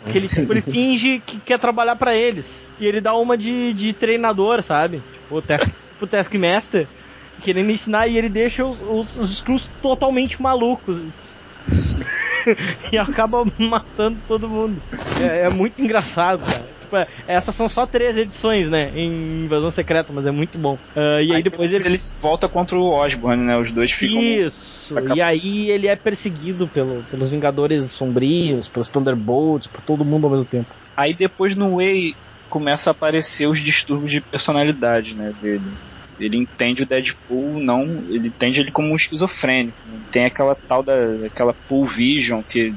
Porque 0.03 0.19
ele, 0.19 0.29
tipo, 0.29 0.53
ele 0.53 0.61
finge 0.63 1.21
que 1.25 1.39
quer 1.41 1.59
trabalhar 1.59 1.97
pra 1.97 2.15
eles. 2.15 2.71
E 2.79 2.87
ele 2.87 3.01
dá 3.01 3.15
uma 3.15 3.37
de, 3.39 3.73
de 3.73 3.93
treinador, 3.93 4.63
sabe? 4.63 5.03
Tipo, 5.13 5.37
o 5.37 5.43
task, 5.43 5.77
tipo, 5.93 6.07
Taskmaster, 6.07 6.87
querendo 7.43 7.71
ensinar, 7.71 8.07
e 8.07 8.19
ele 8.19 8.29
deixa 8.29 8.65
os, 8.65 8.81
os, 8.81 9.17
os 9.17 9.31
Skrulls 9.31 9.71
totalmente 9.81 10.41
malucos. 10.43 11.37
e 12.93 12.99
acaba 12.99 13.45
matando 13.59 14.21
todo 14.27 14.49
mundo. 14.49 14.83
É, 15.21 15.47
é 15.47 15.49
muito 15.51 15.83
engraçado, 15.83 16.41
cara. 16.41 16.75
Tipo, 16.81 16.97
é- 16.97 17.09
essas 17.27 17.55
são 17.55 17.69
só 17.69 17.87
três 17.87 18.17
edições, 18.17 18.69
né? 18.69 18.91
Em 18.95 19.45
Invasão 19.45 19.71
Secreta, 19.71 20.13
mas 20.13 20.27
é 20.27 20.31
muito 20.31 20.59
bom. 20.59 20.79
Ah, 20.95 21.21
e 21.23 21.35
aí, 21.35 21.43
depois 21.43 21.73
ele 21.73 21.85
ele 21.85 21.97
volta 22.21 22.49
contra 22.49 22.77
o 22.79 22.91
Osborn, 22.91 23.45
né? 23.45 23.57
Os 23.59 23.73
dois 23.73 23.91
ficam. 23.91 24.21
isso. 24.21 24.95
E 25.15 25.21
aí 25.21 25.71
ele 25.71 25.87
é 25.87 25.97
perseguido 25.97 26.69
pelo, 26.69 27.03
pelos 27.05 27.31
Vingadores 27.31 27.91
Sombrios, 27.93 28.69
pelos 28.69 28.91
Thunderbolts, 28.91 29.69
por 29.69 29.83
todo 29.83 30.05
mundo 30.05 30.27
ao 30.27 30.33
mesmo 30.33 30.49
tempo. 30.49 30.75
Aí 30.97 31.15
depois 31.15 31.57
no 31.57 31.77
Way 31.77 32.15
começa 32.49 32.91
a 32.91 32.93
aparecer 32.93 33.49
os 33.49 33.59
distúrbios 33.61 34.13
de 34.13 34.21
personalidade, 34.21 35.17
né, 35.17 35.33
dele. 35.41 35.77
Ele 36.19 36.37
entende 36.37 36.83
o 36.83 36.87
Deadpool, 36.87 37.61
não, 37.63 38.05
ele 38.09 38.29
entende 38.29 38.61
ele 38.61 38.71
como 38.73 38.93
um 38.93 38.97
esquizofrênico. 38.97 39.79
Tem 40.11 40.25
aquela 40.25 40.55
tal 40.55 40.83
da 40.83 40.95
aquela 41.27 41.55
Pool 41.67 41.87
Vision 41.87 42.43
que 42.49 42.73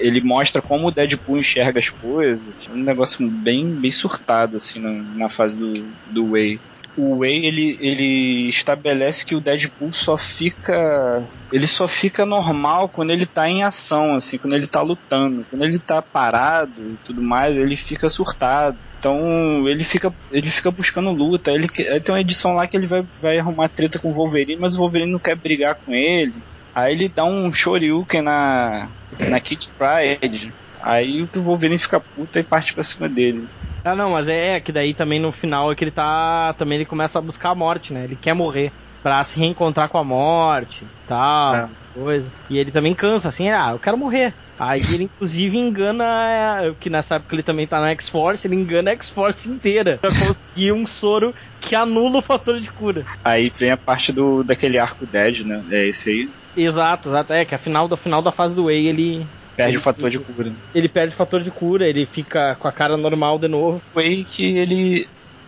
ele 0.00 0.20
mostra 0.22 0.62
como 0.62 0.88
o 0.88 0.90
Deadpool 0.90 1.38
enxerga 1.38 1.78
as 1.78 1.88
coisas. 1.88 2.54
Um 2.70 2.84
negócio 2.84 3.28
bem, 3.30 3.74
bem 3.80 3.90
surtado 3.90 4.56
assim 4.56 4.80
na, 4.80 4.90
na 5.24 5.30
fase 5.30 5.58
do, 5.58 5.72
do 6.06 6.30
Way. 6.30 6.60
O 6.98 7.18
Way 7.20 7.46
ele, 7.46 7.78
ele 7.80 8.48
estabelece 8.48 9.24
que 9.24 9.36
o 9.36 9.40
Deadpool 9.40 9.92
só 9.92 10.16
fica 10.16 11.24
ele 11.52 11.66
só 11.66 11.86
fica 11.86 12.26
normal 12.26 12.88
quando 12.88 13.10
ele 13.10 13.24
tá 13.24 13.48
em 13.48 13.62
ação, 13.62 14.16
assim, 14.16 14.36
quando 14.36 14.54
ele 14.54 14.66
tá 14.66 14.82
lutando. 14.82 15.46
Quando 15.48 15.64
ele 15.64 15.78
tá 15.78 16.02
parado 16.02 16.82
e 16.82 16.96
tudo 17.04 17.22
mais, 17.22 17.56
ele 17.56 17.76
fica 17.76 18.10
surtado. 18.10 18.76
Então 18.98 19.68
ele 19.68 19.84
fica, 19.84 20.12
ele 20.30 20.50
fica 20.50 20.70
buscando 20.70 21.10
luta. 21.10 21.52
Ele, 21.52 21.68
tem 21.68 22.02
uma 22.08 22.20
edição 22.20 22.54
lá 22.54 22.66
que 22.66 22.76
ele 22.76 22.86
vai, 22.86 23.06
vai 23.22 23.38
arrumar 23.38 23.68
treta 23.68 23.98
com 23.98 24.10
o 24.10 24.12
Wolverine, 24.12 24.60
mas 24.60 24.74
o 24.74 24.78
Wolverine 24.78 25.12
não 25.12 25.18
quer 25.18 25.36
brigar 25.36 25.76
com 25.76 25.94
ele. 25.94 26.34
Aí 26.74 26.94
ele 26.94 27.08
dá 27.08 27.24
um 27.24 27.52
Shoryuken 27.52 28.22
na, 28.22 28.88
na 29.18 29.40
Kid 29.40 29.70
Pride. 29.78 30.52
Aí 30.82 31.22
o 31.22 31.40
Wolverine 31.40 31.78
fica 31.78 32.00
puta 32.00 32.40
e 32.40 32.44
parte 32.44 32.74
pra 32.74 32.84
cima 32.84 33.08
dele. 33.08 33.46
Ah, 33.84 33.94
não, 33.94 34.10
mas 34.12 34.28
é, 34.28 34.56
é 34.56 34.60
que 34.60 34.72
daí 34.72 34.92
também 34.94 35.20
no 35.20 35.32
final 35.32 35.70
é 35.72 35.74
que 35.74 35.84
ele 35.84 35.90
tá. 35.90 36.54
Também 36.58 36.76
ele 36.76 36.86
começa 36.86 37.18
a 37.18 37.22
buscar 37.22 37.50
a 37.50 37.54
morte, 37.54 37.92
né? 37.92 38.04
Ele 38.04 38.16
quer 38.16 38.34
morrer 38.34 38.70
pra 39.02 39.22
se 39.24 39.38
reencontrar 39.38 39.88
com 39.88 39.98
a 39.98 40.04
morte 40.04 40.84
e 40.84 40.88
tal, 41.06 41.54
É. 41.54 41.68
coisa. 41.94 42.30
E 42.50 42.58
ele 42.58 42.70
também 42.70 42.94
cansa, 42.94 43.28
assim, 43.28 43.48
ah, 43.50 43.70
eu 43.72 43.78
quero 43.78 43.96
morrer. 43.96 44.34
Aí 44.58 44.80
ele 44.92 45.04
inclusive 45.04 45.56
engana, 45.56 46.04
é, 46.04 46.74
que 46.74 46.90
nessa 46.90 47.14
época 47.14 47.34
ele 47.36 47.44
também 47.44 47.64
tá 47.66 47.80
na 47.80 47.90
X-Force, 47.90 48.46
ele 48.46 48.56
engana 48.56 48.90
a 48.90 48.94
X-Force 48.94 49.48
inteira 49.48 49.98
pra 50.00 50.10
conseguir 50.10 50.72
um 50.72 50.84
soro 50.84 51.32
que 51.60 51.76
anula 51.76 52.18
o 52.18 52.22
fator 52.22 52.58
de 52.58 52.70
cura. 52.72 53.04
Aí 53.24 53.52
vem 53.56 53.70
a 53.70 53.76
parte 53.76 54.12
do 54.12 54.42
daquele 54.42 54.76
arco 54.76 55.06
Dead, 55.06 55.44
né? 55.46 55.64
É 55.70 55.88
esse 55.88 56.10
aí. 56.10 56.28
Exato, 56.56 57.08
exato. 57.08 57.32
É 57.32 57.44
que 57.44 57.54
a 57.54 57.58
final, 57.58 57.86
da 57.86 57.96
final 57.96 58.20
da 58.20 58.32
fase 58.32 58.56
do 58.56 58.64
Way 58.64 58.86
ele. 58.88 59.26
Perde 59.58 59.70
ele- 59.72 59.78
o 59.78 59.80
fator 59.82 60.08
de 60.10 60.18
cura. 60.18 60.52
Ele 60.74 60.88
perde 60.88 61.12
o 61.12 61.16
fator 61.16 61.42
de 61.42 61.50
cura, 61.50 61.86
ele 61.86 62.06
fica 62.06 62.54
com 62.54 62.66
a 62.68 62.72
cara 62.72 62.96
normal 62.96 63.38
de 63.38 63.48
novo. 63.48 63.82
Foi 63.92 64.24
que 64.30 64.56
ele. 64.56 65.06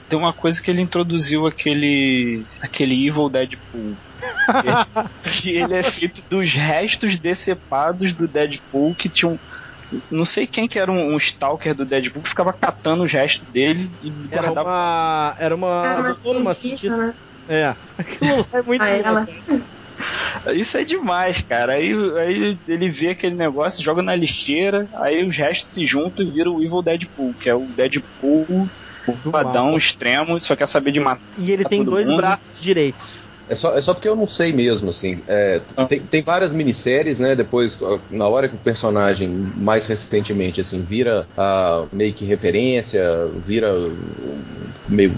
Tem 0.08 0.18
uma 0.18 0.32
coisa 0.32 0.60
que 0.60 0.70
ele 0.70 0.80
introduziu 0.82 1.46
aquele. 1.46 2.44
aquele 2.60 3.06
Evil 3.06 3.28
Deadpool. 3.28 3.94
que 5.24 5.50
ele 5.56 5.74
é 5.74 5.82
feito 5.82 6.22
dos 6.28 6.52
restos 6.52 7.18
decepados 7.18 8.12
do 8.12 8.26
Deadpool 8.28 8.94
que 8.94 9.08
tinham. 9.08 9.38
Não 10.10 10.24
sei 10.24 10.46
quem 10.46 10.68
que 10.68 10.78
era 10.78 10.90
um, 10.90 11.14
um 11.14 11.16
stalker 11.16 11.74
do 11.74 11.84
Deadpool 11.84 12.22
que 12.22 12.28
ficava 12.28 12.52
catando 12.52 13.02
os 13.04 13.12
restos 13.12 13.46
dele 13.46 13.90
e 14.02 14.12
Era 14.30 14.42
guardava. 14.42 14.68
uma. 14.68 15.36
Era 15.38 15.54
uma. 15.54 15.86
Era 15.86 16.00
uma 16.00 16.08
doutora, 16.08 16.38
uma 16.38 16.54
cientista, 16.54 16.96
cientista. 16.96 17.06
né? 17.06 17.14
É. 17.48 17.74
Aquilo 17.98 18.46
é 18.52 18.62
muito 18.62 18.82
Ah. 18.82 19.24
Isso 20.54 20.76
é 20.78 20.84
demais, 20.84 21.40
cara. 21.42 21.74
Aí, 21.74 21.92
aí 22.18 22.58
ele 22.68 22.88
vê 22.90 23.10
aquele 23.10 23.34
negócio, 23.34 23.82
joga 23.82 24.02
na 24.02 24.14
lixeira, 24.14 24.88
aí 24.94 25.24
os 25.24 25.36
restos 25.36 25.72
se 25.72 25.86
juntam 25.86 26.24
e 26.26 26.30
vira 26.30 26.50
o 26.50 26.62
Evil 26.62 26.82
Deadpool, 26.82 27.34
que 27.34 27.48
é 27.48 27.54
o 27.54 27.66
Deadpool 27.76 28.68
padrão 29.30 29.76
extremo, 29.76 30.38
só 30.38 30.54
quer 30.54 30.66
saber 30.66 30.92
de 30.92 31.00
matar. 31.00 31.22
E 31.38 31.50
ele 31.50 31.64
tem 31.64 31.82
dois 31.82 32.08
mundo. 32.08 32.18
braços 32.18 32.60
direitos. 32.60 33.30
É 33.48 33.56
só, 33.56 33.76
é 33.76 33.82
só 33.82 33.92
porque 33.92 34.08
eu 34.08 34.14
não 34.14 34.28
sei 34.28 34.52
mesmo, 34.52 34.90
assim. 34.90 35.18
É, 35.26 35.60
Ah. 35.76 35.84
tem, 35.84 35.98
tem 36.00 36.22
várias 36.22 36.54
minisséries, 36.54 37.18
né? 37.18 37.34
Depois, 37.34 37.76
na 38.08 38.28
hora 38.28 38.48
que 38.48 38.54
o 38.54 38.58
personagem, 38.58 39.28
mais 39.28 39.88
recentemente, 39.88 40.60
assim, 40.60 40.82
vira 40.82 41.26
ah, 41.36 41.84
meio 41.92 42.14
que 42.14 42.24
referência, 42.24 43.02
vira 43.44 43.72
meio, 44.88 45.12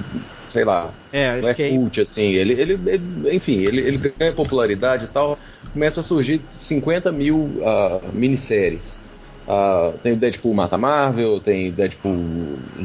sei 0.52 0.64
lá, 0.64 0.92
É, 1.12 1.40
não 1.40 1.48
é 1.48 1.54
que 1.54 1.62
é 1.62 1.70
cult, 1.70 2.00
assim. 2.00 2.22
Ele, 2.22 2.52
ele, 2.52 2.72
ele- 2.86 3.36
enfim, 3.36 3.60
ele, 3.62 3.80
ele 3.80 4.12
ganha 4.18 4.32
popularidade 4.32 5.06
e 5.06 5.08
tal. 5.08 5.38
Começa 5.72 6.00
a 6.00 6.02
surgir 6.02 6.42
50 6.50 7.10
mil 7.10 7.48
ah, 7.64 8.00
minisséries. 8.12 9.00
Ah, 9.48 9.92
tem 10.02 10.12
o 10.12 10.16
Deadpool 10.16 10.54
Mata 10.54 10.76
Marvel, 10.78 11.40
tem 11.40 11.72
Deadpool 11.72 12.16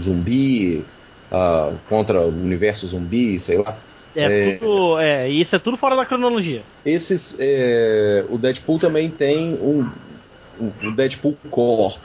Zumbi, 0.01 0.83
ah, 1.31 1.71
contra 1.89 2.21
o 2.21 2.29
universo 2.29 2.87
zumbi, 2.87 3.39
sei 3.39 3.57
lá. 3.57 3.77
É, 4.15 4.23
É. 4.25 4.57
tudo. 4.57 4.99
É, 4.99 5.29
isso 5.29 5.55
é 5.55 5.59
tudo 5.59 5.77
fora 5.77 5.95
da 5.95 6.05
cronologia. 6.05 6.61
Esses, 6.85 7.35
é, 7.39 8.25
o 8.29 8.37
Deadpool 8.37 8.79
também 8.79 9.09
tem 9.09 9.53
um, 9.55 9.85
um- 10.59 10.87
o 10.87 10.91
Deadpool 10.91 11.37
Core. 11.51 11.95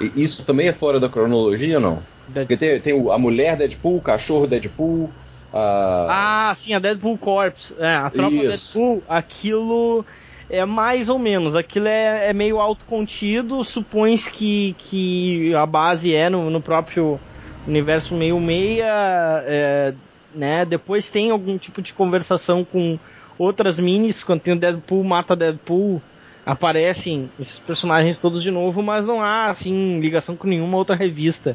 E 0.00 0.22
isso 0.22 0.44
também 0.44 0.68
é 0.68 0.72
fora 0.72 1.00
da 1.00 1.08
cronologia 1.08 1.76
ou 1.76 1.80
não? 1.80 2.02
Porque 2.32 2.56
tem, 2.56 2.80
tem 2.80 3.10
a 3.10 3.18
mulher 3.18 3.56
Deadpool, 3.56 3.96
o 3.96 4.02
cachorro 4.02 4.46
Deadpool, 4.46 5.10
a... 5.52 6.48
Ah, 6.50 6.54
sim, 6.54 6.74
a 6.74 6.78
Deadpool 6.78 7.16
Corps. 7.16 7.74
É, 7.78 7.94
a 7.94 8.10
tropa 8.10 8.34
Isso. 8.34 8.74
Deadpool, 8.74 9.02
aquilo 9.08 10.04
é 10.50 10.64
mais 10.64 11.08
ou 11.08 11.18
menos. 11.18 11.54
Aquilo 11.54 11.88
é, 11.88 12.28
é 12.28 12.32
meio 12.32 12.60
autocontido. 12.60 13.64
Supõe-se 13.64 14.30
que, 14.30 14.74
que 14.78 15.54
a 15.54 15.64
base 15.64 16.14
é 16.14 16.28
no, 16.28 16.50
no 16.50 16.60
próprio 16.60 17.18
universo 17.66 18.14
meio 18.14 18.38
meia. 18.38 19.42
é, 19.46 19.94
né? 20.34 20.64
Depois 20.64 21.10
tem 21.10 21.30
algum 21.30 21.56
tipo 21.56 21.80
de 21.80 21.94
conversação 21.94 22.64
com 22.64 22.98
outras 23.38 23.78
minis. 23.78 24.22
Quando 24.22 24.40
tem 24.40 24.54
o 24.54 24.58
Deadpool 24.58 25.04
mata 25.04 25.34
Deadpool. 25.34 26.02
Aparecem 26.44 27.30
esses 27.38 27.58
personagens 27.58 28.16
todos 28.16 28.42
de 28.42 28.50
novo, 28.50 28.82
mas 28.82 29.04
não 29.04 29.20
há 29.20 29.50
assim 29.50 30.00
ligação 30.00 30.34
com 30.34 30.48
nenhuma 30.48 30.78
outra 30.78 30.96
revista 30.96 31.54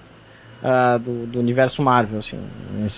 ah, 0.64 0.98
do, 0.98 1.26
do 1.28 1.40
universo 1.40 1.82
Marvel. 1.82 2.20
Assim, 2.20 2.40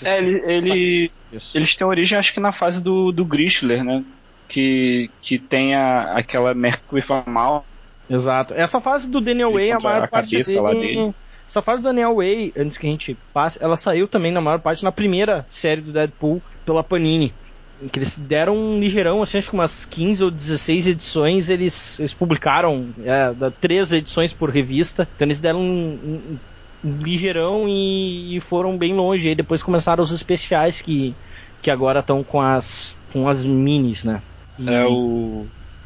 É, 0.05 0.17
ele, 0.19 0.41
ele- 0.45 1.11
eles 1.53 1.75
têm 1.75 1.87
origem, 1.87 2.17
acho 2.17 2.33
que 2.33 2.39
na 2.39 2.51
fase 2.51 2.81
do, 2.83 3.11
do 3.11 3.25
Grishler, 3.25 3.83
né? 3.83 4.03
Que, 4.47 5.09
que 5.21 5.39
tem 5.39 5.73
a, 5.75 6.13
aquela 6.17 6.53
Mercury 6.53 7.01
Famal. 7.01 7.65
Exato. 8.09 8.53
Essa 8.53 8.79
fase 8.79 9.09
do 9.09 9.19
Daniel 9.19 9.51
Way, 9.53 9.71
a 9.71 9.75
contra 9.75 9.89
maior 9.89 10.03
a 10.03 10.07
parte 10.07 10.29
dele, 10.31 10.43
dele. 10.43 11.13
Essa 11.47 11.61
fase 11.61 11.81
do 11.81 11.85
Daniel 11.85 12.15
Way, 12.15 12.53
antes 12.57 12.77
que 12.77 12.85
a 12.85 12.89
gente 12.89 13.17
passe, 13.33 13.57
ela 13.61 13.75
saiu 13.75 14.07
também 14.07 14.31
na 14.31 14.41
maior 14.41 14.59
parte 14.59 14.83
na 14.83 14.91
primeira 14.91 15.45
série 15.49 15.81
do 15.81 15.91
Deadpool 15.91 16.41
pela 16.65 16.83
Panini. 16.83 17.33
Que 17.91 17.99
eles 17.99 18.17
deram 18.17 18.55
um 18.55 18.79
ligeirão, 18.79 19.21
assim, 19.21 19.37
acho 19.39 19.49
que 19.49 19.53
umas 19.55 19.83
15 19.85 20.23
ou 20.23 20.31
16 20.31 20.87
edições, 20.87 21.49
eles, 21.49 21.99
eles 21.99 22.13
publicaram 22.13 22.87
é, 23.03 23.33
três 23.59 23.91
edições 23.91 24.31
por 24.31 24.49
revista. 24.49 25.07
Então 25.15 25.27
eles 25.27 25.41
deram 25.41 25.59
um- 25.59 25.99
um 26.33 26.37
ligeirão 26.85 27.67
e, 27.67 28.37
e 28.37 28.41
foram 28.41 28.77
bem 28.77 28.93
longe. 28.93 29.27
Aí 29.29 29.35
depois 29.35 29.63
começaram 29.63 30.03
os 30.03 30.11
especiais 30.11 30.81
que, 30.81 31.15
que 31.61 31.71
agora 31.71 31.99
estão 31.99 32.23
com 32.23 32.39
as, 32.41 32.93
com 33.11 33.27
as 33.27 33.43
minis, 33.43 34.03
né? 34.03 34.21
E- 34.59 34.69
É 34.69 34.85
o. 34.85 35.45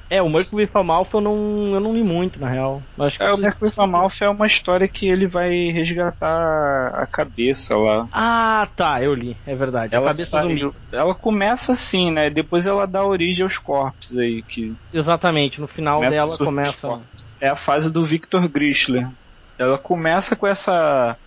é, 0.10 0.22
o 0.22 0.30
Mercury 0.30 0.70
Alpha 0.74 1.18
eu 1.18 1.22
não, 1.22 1.36
eu 1.74 1.80
não 1.80 1.94
li 1.94 2.04
muito, 2.04 2.40
na 2.40 2.50
real. 2.50 2.84
Acho 3.00 3.18
que 3.18 3.24
É, 3.24 3.30
o 3.30 3.34
isso- 3.34 3.42
Mercury 3.42 3.72
Famal 3.72 4.12
é 4.22 4.30
uma 4.30 4.46
história 4.46 4.88
que 4.88 5.08
ele 5.08 5.26
vai 5.28 5.50
resgatar 5.72 6.92
a 6.96 7.08
cabeça 7.08 7.76
lá. 7.78 8.08
Ah, 8.12 8.68
tá, 8.76 9.02
eu 9.02 9.14
li, 9.14 9.38
é 9.46 9.56
verdade. 9.56 9.96
a 9.96 9.98
Ela, 9.98 10.08
cabeça 10.12 10.26
saiu- 10.26 10.70
zumbi. 10.72 10.76
ela 10.92 11.16
começa 11.16 11.72
assim, 11.72 12.12
né? 12.12 12.30
Depois 12.30 12.66
ela 12.66 12.86
dá 12.86 13.06
origem 13.06 13.44
aos 13.44 13.58
corpos 13.58 14.18
aí, 14.18 14.42
que 14.44 14.74
Exatamente, 14.94 15.62
no 15.62 15.68
final 15.68 16.00
começa 16.00 16.22
a 16.22 16.26
dela 16.26 16.38
começa. 16.38 17.00
É 17.40 17.48
a 17.50 17.56
fase 17.56 17.92
do 17.92 18.04
Victor 18.04 18.48
Grishler. 18.50 19.08
Ela 19.60 19.78
começa 19.78 20.36
com 20.36 20.48
essa 20.48 21.18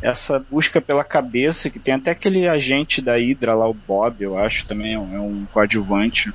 essa 0.00 0.38
busca 0.38 0.80
pela 0.80 1.02
cabeça, 1.02 1.70
que 1.70 1.80
tem 1.80 1.94
até 1.94 2.12
aquele 2.12 2.48
agente 2.48 3.02
da 3.02 3.16
Hydra 3.16 3.54
lá, 3.54 3.68
o 3.68 3.74
Bob, 3.74 4.22
eu 4.22 4.38
acho, 4.38 4.64
também 4.66 4.94
é 4.94 4.98
um, 4.98 5.42
é 5.44 5.46
coadjuvante 5.50 6.30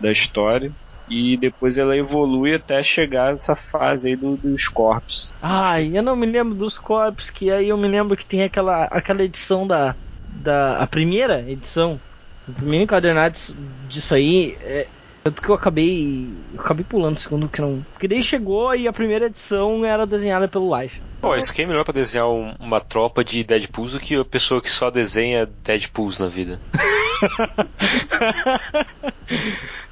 da 0.00 0.10
história. 0.10 0.72
E 1.08 1.38
depois 1.38 1.78
ela 1.78 1.96
evolui 1.96 2.54
até 2.54 2.82
chegar 2.82 3.32
essa 3.32 3.54
fase 3.54 4.08
aí 4.08 4.16
do- 4.16 4.36
dos 4.36 4.66
corpos. 4.66 5.32
Ai, 5.40 5.96
eu 5.96 6.02
não 6.02 6.16
me 6.16 6.26
lembro 6.26 6.52
dos 6.56 6.78
corpos, 6.78 7.30
que 7.30 7.48
aí 7.48 7.68
eu 7.68 7.78
me 7.78 7.86
lembro 7.86 8.16
que 8.16 8.26
tem 8.26 8.42
aquela, 8.42 8.84
aquela 8.86 9.22
edição 9.22 9.68
da, 9.68 9.94
da. 10.26 10.78
A 10.78 10.86
primeira 10.88 11.48
edição, 11.48 12.00
o 12.48 12.52
primeiro 12.52 12.82
encadernado 12.82 13.38
disso 13.86 14.16
aí. 14.16 14.56
É, 14.60 14.88
tanto 15.26 15.42
que 15.42 15.48
eu 15.48 15.54
acabei. 15.54 16.30
Eu 16.52 16.60
acabei 16.60 16.84
pulando 16.84 17.16
o 17.16 17.20
segundo 17.20 17.48
que 17.48 17.60
não. 17.60 17.84
Porque 17.92 18.06
daí 18.08 18.22
chegou 18.22 18.74
e 18.74 18.86
a 18.86 18.92
primeira 18.92 19.26
edição 19.26 19.84
era 19.84 20.06
desenhada 20.06 20.46
pelo 20.48 20.78
Life. 20.80 21.00
Pô, 21.20 21.34
isso 21.34 21.52
que 21.52 21.62
é 21.62 21.66
melhor 21.66 21.82
pra 21.84 21.92
desenhar 21.92 22.28
um- 22.28 22.54
uma 22.60 22.78
tropa 22.78 23.24
de 23.24 23.42
Deadpools 23.42 23.92
do 23.92 24.00
que 24.00 24.14
a 24.14 24.24
pessoa 24.24 24.60
que 24.60 24.70
só 24.70 24.90
desenha 24.90 25.46
Deadpools 25.64 26.20
na 26.20 26.28
vida. 26.28 26.60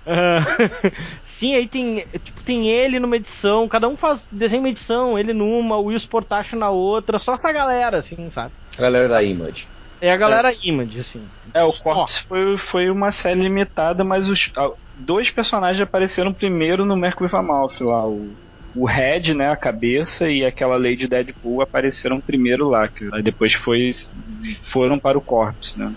Ah, 0.06 0.40
Sim, 1.22 1.54
aí 1.56 1.66
tem, 1.66 2.00
tipo, 2.22 2.40
tem 2.44 2.68
ele 2.68 3.00
numa 3.00 3.16
edição, 3.16 3.66
cada 3.68 3.88
um 3.88 3.96
faz 3.96 4.28
desenha 4.30 4.60
uma 4.60 4.68
edição, 4.68 5.18
ele 5.18 5.32
numa, 5.32 5.76
o 5.78 5.84
Will 5.86 5.96
Sportacho 5.96 6.56
na 6.56 6.70
outra, 6.70 7.18
só 7.18 7.34
essa 7.34 7.50
galera, 7.52 7.98
assim, 7.98 8.28
sabe? 8.30 8.52
Galera 8.78 9.08
da 9.08 9.22
Image. 9.22 9.66
É 10.04 10.12
a 10.12 10.16
galera 10.18 10.52
Image, 10.62 11.00
assim. 11.00 11.22
É, 11.54 11.62
o 11.62 11.72
Corpus 11.72 12.18
foi, 12.18 12.58
foi 12.58 12.90
uma 12.90 13.10
série 13.10 13.40
limitada, 13.40 14.04
mas 14.04 14.28
os 14.28 14.52
dois 14.96 15.30
personagens 15.30 15.80
apareceram 15.80 16.30
primeiro 16.30 16.84
no 16.84 16.94
Mercury 16.94 17.30
Famalf 17.30 17.80
lá. 17.80 18.06
O, 18.06 18.30
o 18.76 18.84
Red, 18.84 19.32
né, 19.34 19.50
a 19.50 19.56
cabeça, 19.56 20.28
e 20.28 20.44
aquela 20.44 20.76
Lady 20.76 21.08
Deadpool 21.08 21.62
apareceram 21.62 22.20
primeiro 22.20 22.68
lá. 22.68 22.86
Que, 22.86 23.08
aí 23.14 23.22
depois 23.22 23.54
foi, 23.54 23.92
foram 24.58 24.98
para 24.98 25.16
o 25.16 25.22
Corpus, 25.22 25.76
né? 25.76 25.90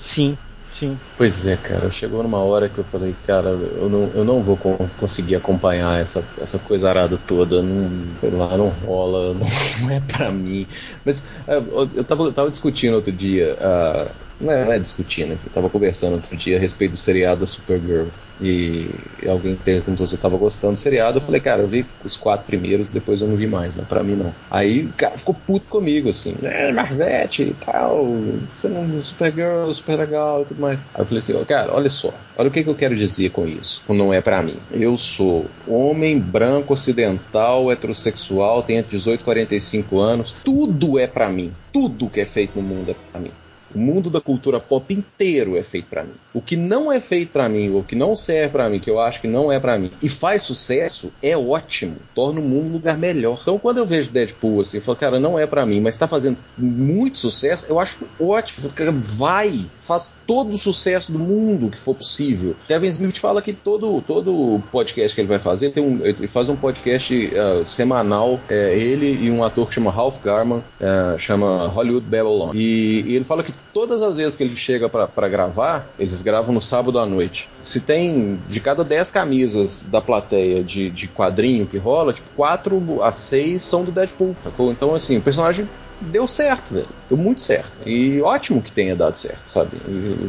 Sim, 0.00 0.38
sim. 0.78 1.00
Pois 1.16 1.44
é, 1.46 1.56
cara, 1.56 1.90
chegou 1.90 2.22
numa 2.22 2.38
hora 2.42 2.68
que 2.70 2.78
eu 2.78 2.84
falei, 2.84 3.14
cara, 3.14 3.48
eu 3.50 3.88
não, 3.88 4.12
eu 4.14 4.24
não 4.24 4.42
vou 4.44 4.56
con- 4.56 4.76
conseguir 4.96 5.34
acompanhar 5.34 6.00
essa, 6.00 6.30
essa 6.38 6.58
coisa 6.60 6.88
arada 6.88 7.18
toda, 7.18 7.60
não, 7.62 8.16
sei 8.20 8.30
lá, 8.30 8.56
não 8.56 8.68
rola, 8.68 9.34
não, 9.34 9.46
é 9.90 10.00
pra 10.00 10.30
mim. 10.30 10.68
Mas 11.04 11.24
é, 11.46 11.56
eu, 11.56 11.90
eu 11.94 12.04
tava, 12.04 12.22
eu 12.24 12.32
tava 12.32 12.50
discutindo 12.50 12.94
outro 12.94 13.12
dia, 13.12 13.56
ah, 13.60 14.14
não 14.40 14.52
é, 14.52 14.64
não 14.64 14.72
é 14.72 14.78
discutindo, 14.78 15.30
eu 15.32 15.52
tava 15.52 15.68
conversando 15.68 16.14
outro 16.14 16.36
dia 16.36 16.56
a 16.56 16.60
respeito 16.60 16.92
do 16.92 16.96
seriado 16.96 17.40
da 17.40 17.46
Supergirl. 17.46 18.08
E 18.40 18.88
alguém 19.26 19.56
perguntou 19.56 20.06
se 20.06 20.14
eu 20.14 20.20
tava 20.20 20.36
gostando 20.36 20.74
do 20.74 20.78
seriado. 20.78 21.18
Eu 21.18 21.22
falei, 21.22 21.40
cara, 21.40 21.62
eu 21.62 21.66
vi 21.66 21.84
os 22.04 22.16
quatro 22.16 22.46
primeiros, 22.46 22.90
depois 22.90 23.20
eu 23.20 23.26
não 23.26 23.36
vi 23.36 23.48
mais, 23.48 23.74
né? 23.74 23.84
Pra 23.88 24.02
mim 24.02 24.14
não. 24.14 24.32
Aí 24.48 24.84
o 24.84 24.92
cara 24.92 25.18
ficou 25.18 25.34
puto 25.34 25.66
comigo, 25.68 26.08
assim, 26.08 26.36
é, 26.42 26.72
Marvete 26.72 27.42
e 27.42 27.54
tal, 27.64 28.06
você 28.52 28.68
não 28.68 29.02
Supergirl, 29.02 29.70
super 29.72 29.98
legal 29.98 30.42
e 30.42 30.44
tudo 30.46 30.60
mais. 30.60 30.78
Aí 30.94 31.00
eu 31.00 31.04
falei 31.04 31.18
assim, 31.18 31.44
cara, 31.44 31.74
olha 31.74 31.90
só, 31.90 32.12
olha 32.36 32.48
o 32.48 32.52
que, 32.52 32.62
que 32.62 32.70
eu 32.70 32.74
quero 32.74 32.94
dizer 32.94 33.30
com 33.30 33.46
isso, 33.46 33.82
não 33.88 34.12
é 34.12 34.20
pra 34.20 34.42
mim. 34.42 34.56
Eu 34.70 34.96
sou 34.96 35.46
homem, 35.66 36.18
branco, 36.18 36.74
ocidental, 36.74 37.72
heterossexual, 37.72 38.62
tenho 38.62 38.80
entre 38.80 38.96
18 38.96 39.20
e 39.20 39.24
45 39.24 39.98
anos, 39.98 40.34
tudo 40.44 40.98
é 40.98 41.06
pra 41.06 41.28
mim. 41.28 41.52
Tudo 41.72 42.08
que 42.08 42.20
é 42.20 42.24
feito 42.24 42.52
no 42.56 42.62
mundo 42.62 42.90
é 42.90 42.94
pra 43.10 43.20
mim. 43.20 43.30
O 43.74 43.78
mundo 43.78 44.10
da 44.10 44.20
cultura 44.20 44.60
pop 44.60 44.92
inteiro 44.92 45.56
é 45.56 45.62
feito 45.62 45.86
pra 45.86 46.04
mim. 46.04 46.14
O 46.32 46.40
que 46.40 46.56
não 46.56 46.92
é 46.92 47.00
feito 47.00 47.30
pra 47.30 47.48
mim, 47.48 47.70
ou 47.70 47.82
que 47.82 47.96
não 47.96 48.14
serve 48.14 48.52
pra 48.52 48.68
mim, 48.68 48.78
que 48.78 48.90
eu 48.90 49.00
acho 49.00 49.20
que 49.20 49.26
não 49.26 49.50
é 49.50 49.58
pra 49.58 49.78
mim, 49.78 49.90
e 50.02 50.08
faz 50.08 50.42
sucesso, 50.42 51.12
é 51.22 51.36
ótimo. 51.36 51.96
Torna 52.14 52.40
o 52.40 52.42
mundo 52.42 52.68
um 52.68 52.72
lugar 52.72 52.96
melhor. 52.96 53.38
Então, 53.42 53.58
quando 53.58 53.78
eu 53.78 53.86
vejo 53.86 54.10
Deadpool 54.10 54.60
assim, 54.60 54.76
eu 54.76 54.82
falo, 54.82 54.96
cara, 54.96 55.18
não 55.18 55.38
é 55.38 55.46
pra 55.46 55.66
mim, 55.66 55.80
mas 55.80 55.96
tá 55.96 56.06
fazendo 56.06 56.38
muito 56.56 57.18
sucesso, 57.18 57.66
eu 57.68 57.80
acho 57.80 57.98
ótimo. 58.20 58.68
Cara, 58.70 58.92
vai, 58.92 59.66
faz 59.80 60.12
todo 60.26 60.52
o 60.52 60.58
sucesso 60.58 61.10
do 61.12 61.18
mundo 61.18 61.70
que 61.70 61.78
for 61.78 61.94
possível. 61.94 62.54
Kevin 62.66 62.88
Smith 62.88 63.18
fala 63.18 63.42
que 63.42 63.52
todo 63.52 64.02
todo 64.02 64.60
podcast 64.70 65.14
que 65.14 65.20
ele 65.20 65.28
vai 65.28 65.38
fazer, 65.38 65.70
tem 65.70 65.82
um, 65.82 66.04
ele 66.04 66.26
faz 66.26 66.48
um 66.48 66.56
podcast 66.56 67.14
uh, 67.14 67.64
semanal, 67.64 68.38
é, 68.48 68.76
ele 68.78 69.24
e 69.24 69.30
um 69.30 69.42
ator 69.42 69.66
que 69.66 69.74
chama 69.74 69.90
Ralph 69.90 70.22
Garman, 70.22 70.58
uh, 70.58 71.18
chama 71.18 71.66
Hollywood 71.68 72.06
Babylon. 72.06 72.50
E, 72.54 73.04
e 73.06 73.16
ele 73.16 73.24
fala 73.24 73.42
que 73.42 73.52
todas 73.72 74.02
as 74.02 74.16
vezes 74.16 74.34
que 74.34 74.42
ele 74.42 74.56
chega 74.56 74.88
para 74.88 75.28
gravar, 75.28 75.86
eles 75.98 76.22
gravam 76.22 76.54
no 76.54 76.60
sábado 76.60 76.98
à 76.98 77.06
noite. 77.06 77.48
Se 77.62 77.80
tem 77.80 78.40
de 78.48 78.60
cada 78.60 78.82
10 78.82 79.10
camisas 79.10 79.82
da 79.82 80.00
plateia 80.00 80.62
de, 80.62 80.90
de 80.90 81.08
quadrinho 81.08 81.66
que 81.66 81.78
rola, 81.78 82.12
tipo, 82.12 82.28
4 82.36 83.02
a 83.02 83.12
6 83.12 83.62
são 83.62 83.84
do 83.84 83.92
Deadpool. 83.92 84.36
Então, 84.70 84.94
assim, 84.94 85.16
o 85.16 85.22
personagem 85.22 85.68
deu 86.00 86.28
certo, 86.28 86.72
velho. 86.72 86.88
Deu 87.08 87.18
muito 87.18 87.42
certo. 87.42 87.72
E 87.86 88.20
ótimo 88.22 88.62
que 88.62 88.70
tenha 88.70 88.94
dado 88.94 89.16
certo, 89.16 89.48
sabe? 89.48 89.70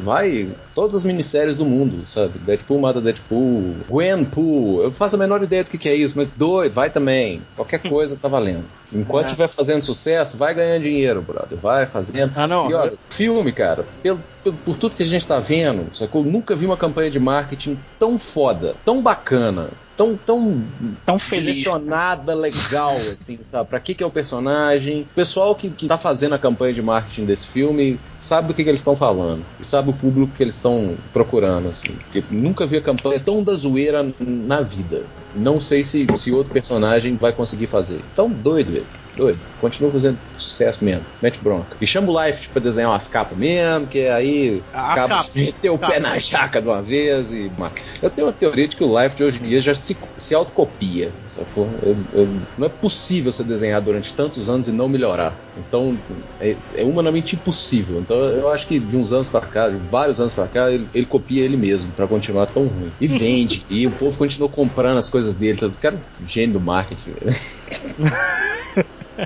Vai 0.03 0.49
todas 0.80 0.95
as 0.95 1.03
minisséries 1.03 1.57
do 1.57 1.65
mundo, 1.65 2.05
sabe? 2.07 2.39
Deadpool 2.39 2.80
mata 2.80 3.01
Deadpool, 3.01 3.75
Gwenpool. 3.89 4.82
Eu 4.82 4.91
faço 4.93 5.17
a 5.17 5.19
menor 5.19 5.43
ideia 5.43 5.61
do 5.63 5.69
que, 5.69 5.77
que 5.77 5.89
é 5.89 5.93
isso, 5.95 6.13
mas 6.15 6.30
doido, 6.30 6.71
vai 6.71 6.89
também. 6.89 7.41
Qualquer 7.55 7.80
coisa 7.88 8.15
tá 8.19 8.30
valendo. 8.30 8.63
Enquanto 8.93 9.25
É. 9.25 9.27
estiver 9.27 9.49
fazendo 9.49 9.82
sucesso, 9.82 10.38
vai 10.38 10.53
ganhando 10.53 10.84
dinheiro, 10.84 11.21
brother. 11.21 11.57
Vai 11.59 11.86
fazendo. 11.86 12.32
Ah, 12.36 12.47
não. 12.47 12.71
E 12.71 12.73
olha, 12.73 12.93
filme, 13.09 13.51
cara, 13.51 13.86
pelo, 14.01 14.23
pelo- 14.43 14.55
por 14.57 14.77
tudo 14.77 14.95
que 14.95 15.03
a 15.03 15.05
gente 15.05 15.27
tá 15.27 15.38
vendo, 15.39 15.93
sacou? 15.95 16.23
Nunca 16.23 16.55
vi 16.55 16.65
uma 16.65 16.77
campanha 16.77 17.11
de 17.11 17.19
marketing 17.19 17.77
tão 17.99 18.17
foda, 18.17 18.75
tão 18.84 19.03
bacana, 19.03 19.67
tão, 19.95 20.15
tão 20.17 20.63
Tão 21.05 21.19
feliz. 21.19 21.57
direcionada, 21.57 22.34
legal, 22.34 22.89
assim, 22.95 23.38
sabe? 23.43 23.69
Pra 23.69 23.80
que, 23.80 23.93
que 23.93 24.01
é 24.01 24.05
o 24.07 24.09
personagem? 24.09 25.01
O 25.01 25.13
pessoal 25.13 25.53
que, 25.53 25.69
que 25.69 25.86
tá 25.88 25.97
fazendo 25.97 26.34
a 26.34 26.39
campanha 26.39 26.73
de 26.73 26.82
marketing 26.82 27.25
desse 27.25 27.45
filme 27.45 27.99
sabe 28.17 28.47
do 28.47 28.53
que, 28.55 28.63
que 28.63 28.69
eles 28.71 28.80
estão 28.82 28.95
falando. 28.95 29.45
E 29.59 29.63
sabe 29.65 29.91
o 29.91 29.93
público 29.93 30.32
que 30.36 30.41
eles 30.41 30.55
estão 30.55 30.68
procurando, 31.11 31.70
assim. 31.70 31.89
Porque 32.05 32.24
nunca 32.30 32.65
vi 32.65 32.78
a 32.78 32.82
campanha 32.82 33.20
tão 33.20 33.43
da 33.43 33.53
zoeira 33.53 34.05
na 34.20 34.61
vida. 34.61 35.03
Não 35.36 35.59
sei 35.61 35.84
se, 35.84 36.07
se 36.15 36.32
outro 36.32 36.51
personagem 36.51 37.15
vai 37.15 37.32
conseguir 37.32 37.67
fazer. 37.67 37.99
Então, 38.11 38.30
doido, 38.30 38.72
velho. 38.72 38.86
Doido. 39.20 39.39
Continua 39.57 39.91
fazendo 39.91 40.17
sucesso 40.38 40.84
mesmo. 40.86 41.05
Mete 41.22 41.39
bronca. 41.43 41.76
E 41.82 41.86
chama 41.86 42.09
o 42.11 42.26
Life 42.26 42.47
pra 42.49 42.61
desenhar 42.61 42.89
umas 42.91 43.07
capas 43.07 43.38
mesmo, 43.38 43.88
que 43.88 44.07
aí 44.07 44.63
As 44.72 44.91
acaba 44.93 45.15
capas. 45.15 45.34
de 45.34 45.39
meter 45.41 45.70
o 45.70 45.78
pé 45.78 45.88
Capas. 45.88 46.01
na 46.03 46.17
jaca 46.20 46.61
de 46.61 46.67
uma 46.67 46.82
vez 46.82 47.32
e. 47.34 47.51
Eu 48.01 48.09
tenho 48.09 48.28
uma 48.28 48.34
teoria 48.34 48.67
de 48.67 48.76
que 48.78 48.84
o 48.84 48.97
Life 49.01 49.15
de 49.17 49.24
hoje 49.24 49.39
em 49.39 49.47
dia 49.49 49.59
já 49.59 49.76
se, 49.76 49.97
se 50.17 50.34
autocopia. 50.34 51.11
Sacou? 51.28 51.67
Eu- 51.84 51.97
eu- 52.13 52.41
não 52.57 52.67
é 52.67 52.70
possível 52.70 53.32
você 53.32 53.43
desenhar 53.43 53.82
durante 53.82 54.13
tantos 54.13 54.49
anos 54.49 54.67
e 54.70 54.72
não 54.72 54.88
melhorar. 54.88 55.38
Então, 55.57 55.97
é, 56.39 56.55
é 56.76 56.84
humanamente 56.86 57.36
impossível. 57.36 57.99
Então, 57.99 58.15
eu 58.17 58.49
acho 58.49 58.65
que 58.65 58.80
de 58.80 58.95
uns 58.95 59.11
anos 59.11 59.28
pra 59.28 59.41
cá, 59.41 59.67
de 59.67 59.76
vários 59.89 60.22
anos 60.22 60.34
pra 60.34 60.47
cá, 60.47 60.72
ele, 60.72 60.88
ele 60.93 61.05
copia 61.05 61.43
ele 61.43 61.57
mesmo 61.57 61.91
pra 61.91 62.07
continuar 62.07 62.45
tão 62.45 62.63
ruim. 62.65 62.91
E 63.01 63.07
vende. 63.07 63.65
e 63.70 63.86
o 63.86 63.91
povo 63.91 64.17
continua 64.17 64.47
comprando 64.47 64.97
as 64.97 65.09
coisas 65.09 65.36
dele. 65.36 65.59
O 65.65 65.72
cara 65.72 65.95
é 65.95 66.24
um 66.24 66.26
gênio 66.26 66.53
do 66.53 66.61
marketing. 66.61 67.11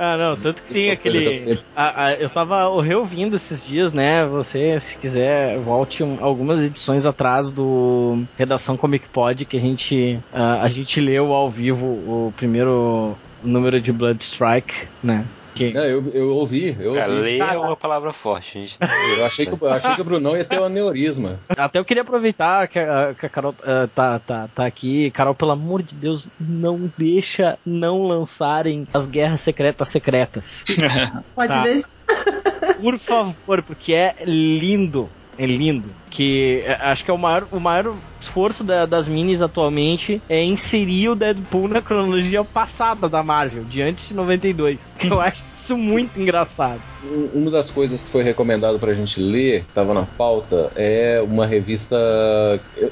Ah, 0.00 0.16
não, 0.16 0.34
tanto 0.36 0.62
que 0.62 0.72
tem 0.72 0.90
aquele. 0.92 1.28
que 1.30 1.50
eu 1.50 1.58
a- 1.74 2.04
a- 2.06 2.14
eu 2.14 2.30
tava 2.30 2.80
reouvindo 2.82 3.34
esses 3.34 3.64
dias, 3.64 3.92
né? 3.92 4.24
Você, 4.26 4.78
se 4.78 4.96
quiser, 4.96 5.58
volte 5.58 6.04
um- 6.04 6.22
algumas 6.24 6.62
edições 6.62 7.04
atrás 7.04 7.50
do 7.50 8.22
Redação 8.36 8.76
Comic 8.76 9.08
Pod, 9.08 9.44
que 9.44 9.56
a 9.56 9.60
gente, 9.60 10.20
ah, 10.32 10.62
a 10.62 10.68
gente 10.68 11.00
leu 11.00 11.32
ao 11.32 11.50
vivo 11.50 11.86
o 11.88 12.32
primeiro 12.36 13.16
número 13.42 13.80
de 13.80 13.92
Blood 13.92 14.22
Strike, 14.22 14.86
né? 15.02 15.24
Que, 15.58 15.72
Não, 15.72 15.84
eu, 15.84 16.08
eu 16.14 16.28
ouvi, 16.36 16.76
eu 16.78 16.94
Cara, 16.94 17.10
ouvi. 17.10 17.22
ler 17.22 17.38
é 17.40 17.58
uma 17.58 17.76
palavra 17.76 18.12
forte, 18.12 18.60
gente. 18.60 18.78
Eu 19.16 19.24
achei 19.26 19.44
que, 19.46 19.52
eu 19.60 19.70
achei 19.70 19.94
que 19.94 20.00
o 20.00 20.04
Brunão 20.04 20.36
ia 20.36 20.44
ter 20.44 20.60
um 20.60 20.64
aneurisma. 20.64 21.38
Até 21.48 21.78
eu 21.78 21.84
queria 21.84 22.02
aproveitar 22.02 22.68
que 22.68 22.78
a, 22.78 23.14
que 23.18 23.26
a 23.26 23.28
Carol 23.28 23.54
ah, 23.64 23.88
tá, 23.94 24.18
tá, 24.18 24.48
tá 24.54 24.64
aqui. 24.66 25.10
Carol, 25.10 25.34
pelo 25.34 25.50
amor 25.52 25.82
de 25.82 25.94
Deus, 25.94 26.28
não 26.38 26.90
deixa 26.96 27.58
não 27.66 28.02
lançarem 28.06 28.86
as 28.94 29.06
guerras 29.06 29.40
secretas 29.40 29.88
secretas. 29.88 30.64
Pode 31.34 31.48
Tá. 31.52 31.62
deixar. 31.64 31.88
Por 32.80 32.98
favor, 32.98 33.62
porque 33.62 33.92
é 33.92 34.14
lindo. 34.24 35.08
É 35.38 35.46
lindo. 35.46 35.90
Que 36.10 36.62
é, 36.66 36.72
acho 36.82 37.04
que 37.04 37.10
é 37.10 37.14
o 37.14 37.18
maior, 37.18 37.46
o 37.52 37.60
maior 37.60 37.94
esforço 38.20 38.64
da- 38.64 38.86
das 38.86 39.06
minis 39.08 39.40
atualmente 39.40 40.20
é 40.28 40.42
inserir 40.42 41.10
o 41.10 41.14
Deadpool 41.14 41.68
na 41.68 41.80
cronologia 41.80 42.42
passada 42.44 43.08
da 43.08 43.22
Marvel, 43.22 43.64
de 43.64 43.80
antes 43.80 44.08
de 44.08 44.14
92. 44.14 44.94
Que 44.98 45.06
eu 45.12 45.20
acho 45.20 45.42
isso 45.54 45.78
muito 45.78 46.20
engraçado. 46.20 46.82
Um- 47.04 47.42
Uma 47.42 47.50
das 47.52 47.70
coisas 47.70 48.02
que 48.02 48.10
foi 48.10 48.24
recomendado 48.24 48.78
pra 48.80 48.92
gente 48.94 49.20
ler, 49.20 49.60
que 49.60 49.72
tava 49.72 49.94
na 49.94 50.02
pauta, 50.04 50.72
é 50.74 51.22
uma 51.22 51.46
revista. 51.46 51.94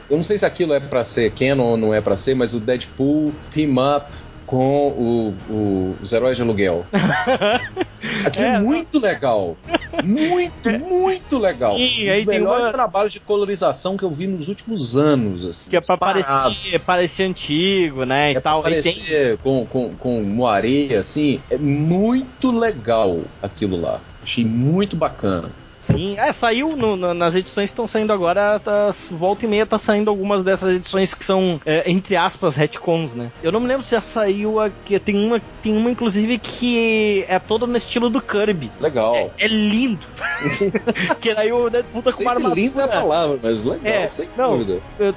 Eu 0.09 0.17
não 0.17 0.23
sei 0.23 0.39
se 0.39 0.47
aquilo 0.47 0.73
é 0.73 0.79
pra 0.81 1.05
ser 1.05 1.33
canon 1.33 1.65
ou 1.71 1.77
não 1.77 1.93
é 1.93 2.01
pra 2.01 2.17
ser, 2.17 2.35
mas 2.37 2.55
o 2.55 2.61
Deadpool 2.61 3.33
Team 3.51 3.73
Up 3.73 4.07
com 4.47 4.89
o- 4.89 5.35
o- 5.51 5.97
os 6.01 6.13
heróis 6.13 6.37
de 6.37 6.43
aluguel. 6.43 6.85
Aquilo 8.25 8.45
é, 8.47 8.55
É, 8.55 8.59
muito 8.61 8.99
legal. 9.01 9.57
Muito, 10.05 10.71
muito 10.71 11.39
legal. 11.39 11.77
Sim, 11.77 12.09
um 12.09 12.13
aí 12.13 12.25
dos 12.25 12.27
tem 12.27 12.39
melhores 12.39 12.67
uma- 12.67 12.73
trabalhos 12.73 13.13
de 13.13 13.21
colorização 13.21 13.97
que 13.97 14.05
eu 14.05 14.11
vi 14.11 14.27
nos 14.27 14.49
últimos 14.49 14.97
anos. 14.97 15.45
Assim, 15.45 15.71
Que 15.71 15.77
é 15.77 15.81
pra 15.81 15.97
parecer, 15.97 16.79
parecer 16.85 17.25
antigo, 17.25 18.05
né? 18.05 18.33
E 18.33 18.37
É 18.37 18.41
tal. 18.41 18.61
E 18.61 18.63
tem, 18.65 18.83
parecer 18.83 19.39
com, 19.39 19.67
com, 19.67 19.97
com 19.97 20.23
moareia, 20.23 21.01
assim, 21.01 21.41
é 21.51 21.57
muito 21.59 22.51
legal 22.53 23.21
aquilo 23.43 23.81
lá. 23.81 24.01
Achei 24.23 24.45
muito 24.45 24.97
bacana. 24.97 25.51
Sim, 25.87 26.17
é, 26.19 26.33
saiu 26.33 26.77
no- 26.77 26.97
no- 26.97 27.15
nas 27.15 27.35
edições 27.35 27.71
que 27.71 27.73
estão 27.73 27.87
saindo 27.87 28.13
agora, 28.13 28.59
tá, 28.59 28.91
volta 29.11 29.45
e 29.45 29.49
meia 29.49 29.65
tá 29.67 29.79
saindo 29.79 30.11
algumas 30.11 30.43
dessas 30.43 30.77
edições 30.77 31.15
que 31.15 31.25
são, 31.25 31.61
é, 31.65 31.91
entre 31.91 32.17
aspas, 32.17 32.57
retcons, 32.57 33.15
né? 33.15 33.31
Eu 33.43 33.53
não 33.53 33.61
me 33.61 33.69
lembro 33.69 33.85
se 33.85 33.93
já 33.93 34.01
saiu 34.01 34.61
aqui, 34.61 34.99
tem 34.99 35.17
uma, 35.17 35.41
tem 35.63 35.77
uma 35.77 35.91
inclusive 35.91 36.39
que 36.39 37.25
é 37.29 37.39
toda 37.39 37.67
no 37.67 37.77
estilo 37.77 38.11
do 38.11 38.21
Kirby. 38.21 38.71
Legal. 38.81 39.15
É, 39.15 39.31
é 39.39 39.47
lindo. 39.49 40.07
que 41.21 41.31
aí 41.31 41.53
o 41.53 41.71
Deadpool 41.71 42.03
tá 42.03 42.13
com 42.13 42.23
uma 42.23 42.33
armadura. 42.33 42.61
lindo 42.61 42.81
é 42.81 42.85
a 42.85 42.89
palavra, 42.89 43.39
mas 43.43 43.65
legal, 43.65 43.81
É, 43.93 44.09
sem 44.09 44.29
não. 44.37 44.59
dúvida. 44.59 44.81
é, 44.99 45.13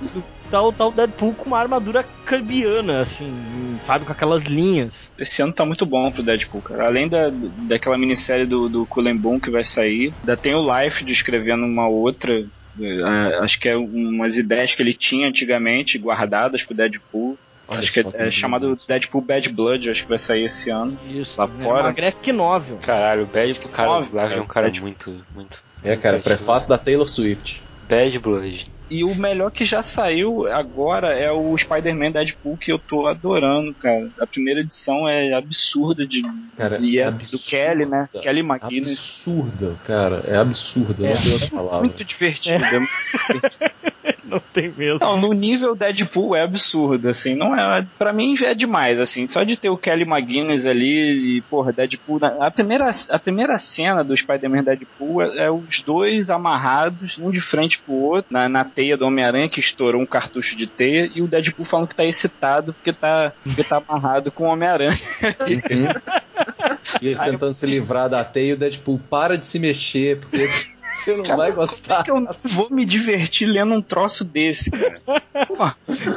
Tá 0.50 0.62
o, 0.62 0.72
tá 0.74 0.88
o 0.88 0.92
Deadpool 0.92 1.34
com 1.36 1.46
uma 1.46 1.60
armadura 1.60 2.04
kirbiana, 2.28 3.02
assim, 3.02 3.32
sabe? 3.84 4.06
Com 4.06 4.12
aquelas 4.12 4.44
linhas. 4.46 5.12
Esse 5.18 5.42
ano 5.42 5.54
tá 5.54 5.64
muito 5.66 5.86
bom 5.86 6.12
pro 6.12 6.24
Deadpool, 6.24 6.62
cara. 6.62 6.86
Além 6.88 7.08
da, 7.08 7.30
daquela 7.68 7.98
minissérie 7.98 8.46
do, 8.46 8.68
do 8.68 8.86
Cullen 8.88 9.16
Boom 9.16 9.40
que 9.40 9.52
vai 9.52 9.64
sair, 9.64 10.14
ainda 10.22 10.36
tem 10.36 10.56
o 10.56 10.66
Life 10.66 11.04
descrevendo 11.06 11.66
uma 11.66 11.88
outra. 11.88 12.34
eh, 12.82 13.40
acho 13.42 13.60
que 13.60 13.70
é 13.70 13.78
umas 13.78 14.38
ideias 14.38 14.74
que 14.74 14.82
ele 14.82 14.94
tinha 14.94 15.28
antigamente 15.28 15.98
guardadas 16.00 16.64
pro 16.64 16.76
Deadpool. 16.76 17.38
Olha 17.68 17.80
acho 17.80 17.92
que 17.94 18.00
é, 18.00 18.28
é 18.28 18.32
chamado 18.32 18.76
Deadpool 18.88 19.22
Bad 19.22 19.50
Blood, 19.50 19.92
acho 19.92 20.02
que 20.02 20.10
vai 20.10 20.18
sair 20.18 20.46
esse 20.46 20.72
ano. 20.72 20.98
Isso, 21.08 21.40
Lá 21.40 21.46
é 21.46 21.64
fora. 21.64 21.84
uma 21.84 21.92
graphic 21.92 22.32
novel. 22.32 22.80
Caralho, 22.82 23.24
o 23.24 23.28
Bad, 23.28 23.60
cara, 23.68 23.90
Live 24.12 24.34
é 24.34 24.42
um 24.42 24.48
cara 24.48 24.72
cara. 24.72 24.82
muito, 24.82 25.24
muito. 25.36 25.64
É, 25.84 25.96
cara, 25.96 26.18
prefácio 26.18 26.68
da 26.68 26.80
Taylor 26.80 27.08
Swift. 27.08 27.62
Bad 27.88 28.18
Blood. 28.18 28.79
E 28.90 29.04
o 29.04 29.14
melhor 29.16 29.52
que 29.52 29.64
já 29.66 29.84
saiu 29.84 30.48
agora 30.48 31.10
é 31.10 31.32
o 31.32 31.56
Spider-Man 31.58 32.12
Deadpool, 32.12 32.58
que 32.58 32.72
eu 32.72 32.80
tô 32.80 33.06
adorando, 33.08 33.74
cara. 33.74 34.10
A 34.20 34.26
primeira 34.26 34.62
edição 34.62 35.08
é 35.08 35.34
absurda 35.34 36.06
de. 36.08 36.24
Cara, 36.58 36.80
e 36.80 36.98
é 36.98 37.04
absurda. 37.04 37.38
do 37.38 37.50
Kelly, 37.50 37.86
né? 37.86 38.10
Kelly 38.22 38.40
McGuinness. 38.42 39.24
Absurda, 39.28 39.76
cara. 39.86 40.24
É 40.28 40.38
absurda, 40.38 41.06
É. 41.06 41.14
não 41.14 41.22
tem 41.22 41.34
outra 41.34 41.48
palavra. 41.50 41.80
Muito 41.80 42.04
divertido. 42.04 42.66
é 42.66 42.80
muito 42.80 42.90
divertido. 43.34 43.72
Não 44.30 44.40
tem 44.54 44.72
mesmo. 44.78 45.00
Não, 45.00 45.20
no 45.20 45.34
nível 45.34 45.76
Deadpool 45.76 46.36
é 46.36 46.44
absurdo, 46.44 47.10
assim, 47.10 47.34
não 47.34 47.56
é, 47.56 47.84
para 47.98 48.14
mim 48.14 48.36
é 48.44 48.54
demais, 48.54 49.00
assim, 49.00 49.26
só 49.26 49.42
de 49.44 49.58
ter 49.58 49.70
o 49.72 49.78
Kelly 49.78 50.04
McGuinness 50.04 50.68
ali 50.68 51.38
e, 51.38 51.42
porra, 51.42 51.74
Deadpool, 51.74 52.20
a 52.40 52.52
primeira, 52.52 52.92
a 53.10 53.18
primeira 53.18 53.58
cena 53.58 54.04
do 54.04 54.16
Spider-Man 54.16 54.64
Deadpool 54.64 55.24
é, 55.24 55.46
é, 55.46 55.52
os 55.52 55.82
dois 55.82 56.30
amarrados, 56.30 57.18
um 57.18 57.32
de 57.32 57.42
frente 57.42 57.80
pro 57.80 57.92
outro, 57.96 58.32
na, 58.32 58.48
na 58.48 58.64
teia 58.80 58.96
do 58.96 59.06
Homem-Aranha 59.06 59.50
que 59.50 59.60
estourou 59.60 60.02
um 60.02 60.06
cartucho 60.06 60.56
de 60.56 60.66
teia 60.66 61.12
e 61.14 61.22
o 61.22 61.28
Deadpool 61.28 61.66
falando 61.66 61.90
que 61.90 61.96
tá 61.96 62.06
excitado 62.06 62.72
porque 62.74 62.94
tá, 62.94 63.34
porque 63.44 63.62
tá 63.62 63.84
amarrado 63.86 64.32
com 64.32 64.46
o 64.46 64.48
Homem-Aranha. 64.48 64.98
E 67.02 67.08
eles 67.08 67.20
tentando 67.20 67.54
se 67.54 67.66
livrar 67.66 68.08
da 68.10 68.24
teia 68.24 68.52
e 68.52 68.54
o 68.54 68.58
Deadpool 68.58 69.00
para 69.10 69.38
de 69.38 69.46
se 69.46 69.60
mexer, 69.60 70.18
porque 70.20 70.48
você 70.96 71.16
não 71.16 71.24
vai 71.36 71.52
gostar. 71.52 72.06
Como 72.06 72.30
é 72.30 72.34
que 72.34 72.48
eu 72.48 72.52
vou 72.52 72.70
me 72.70 72.86
divertir 72.86 73.46
lendo 73.48 73.74
um 73.74 73.82
troço 73.82 74.24
desse, 74.24 74.72
cara? 74.72 75.02
Pô, 75.46 75.56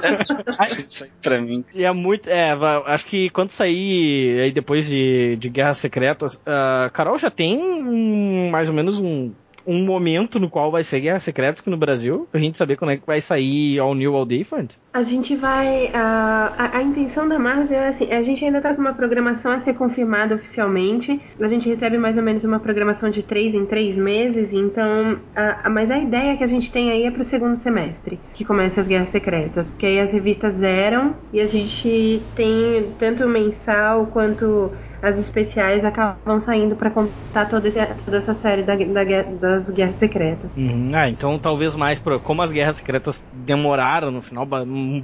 é 0.03 0.23
demais 0.23 0.79
isso 0.79 1.05
aí 1.05 1.11
pra 1.21 1.41
mim. 1.41 1.65
E 1.75 1.85
é 1.85 1.93
muito. 1.93 2.29
É, 2.29 2.53
acho 2.87 3.05
que 3.07 3.29
quando 3.31 3.51
sair 3.51 4.41
aí 4.41 4.53
depois 4.53 4.87
de, 4.87 5.37
de 5.37 5.49
Guerras 5.49 5.79
Secretas, 5.79 6.39
a 6.47 6.89
Carol 6.93 7.19
já 7.19 7.31
tem 7.31 7.59
um- 7.59 8.49
mais 8.51 8.69
ou 8.69 8.75
menos 8.75 8.99
um, 8.99 9.33
um 9.67 9.85
momento 9.85 10.39
no 10.41 10.49
qual 10.51 10.71
vai 10.71 10.85
ser 10.85 11.01
Guerras 11.01 11.23
Secretas 11.23 11.61
aqui 11.61 11.71
no 11.71 11.77
Brasil, 11.77 12.27
pra 12.31 12.41
gente 12.41 12.59
saber 12.59 12.77
quando 12.77 12.91
é 12.93 12.97
que 12.97 13.07
vai 13.07 13.21
sair 13.21 13.79
All 13.79 13.95
New, 13.95 14.15
All 14.15 14.25
Different. 14.27 14.73
A 14.93 15.03
gente 15.03 15.37
vai. 15.37 15.91
A, 15.95 16.53
a, 16.59 16.77
a 16.79 16.83
intenção 16.83 17.29
da 17.29 17.39
Marvel 17.39 17.79
é 17.79 17.89
assim: 17.89 18.11
a 18.13 18.23
gente 18.23 18.45
ainda 18.45 18.61
tá 18.61 18.75
com 18.75 18.81
uma 18.81 18.93
programação 18.95 19.53
a 19.53 19.61
ser 19.61 19.75
confirmada 19.75 20.35
oficialmente. 20.35 21.21
A 21.41 21.49
gente 21.49 21.69
recebe 21.69 21.99
mais 21.99 22.17
ou 22.17 22.23
menos 22.23 22.45
uma 22.45 22.61
programação 22.61 23.11
de 23.11 23.23
três 23.23 23.55
em 23.55 23.65
três 23.67 23.97
meses. 23.97 24.53
Então. 24.53 25.19
A- 25.35 25.69
mas 25.71 25.91
a 25.91 25.99
ideia 25.99 26.37
que 26.37 26.45
a 26.45 26.47
gente 26.47 26.71
tem 26.71 26.91
aí 26.91 27.05
é 27.05 27.11
pro 27.11 27.25
segundo 27.25 27.57
semestre, 27.57 28.19
que 28.35 28.45
começa 28.45 28.81
as 28.81 28.87
Guerras 28.87 29.09
Secretas. 29.11 29.69
Porque 29.69 29.87
aí 29.87 30.01
as 30.01 30.13
revistas 30.13 30.55
zeram 30.55 31.15
e 31.33 31.41
a 31.41 31.45
gente 31.45 32.23
tem 32.37 32.87
tanto 32.99 33.27
mensal 33.29 34.07
quanto 34.07 34.71
as 35.03 35.19
especiais 35.19 35.85
acabam 35.85 36.41
saindo 36.41 36.77
pra 36.77 36.91
contar 36.91 37.49
toda, 37.49 37.71
toda 38.05 38.19
essa 38.19 38.35
série 38.35 38.63
da- 38.63 38.77
da 38.77 39.05
das 39.33 39.69
Guerras 39.71 39.97
Secretas. 39.99 40.53
Uhum. 40.57 40.91
Ah, 40.95 41.09
então 41.09 41.39
talvez 41.39 41.75
mais 41.75 41.99
pro, 41.99 42.21
como 42.21 42.43
as 42.43 42.53
Guerras 42.53 42.77
Secretas 42.77 43.27
demoraram 43.33 44.11
no 44.11 44.23
final, 44.23 44.47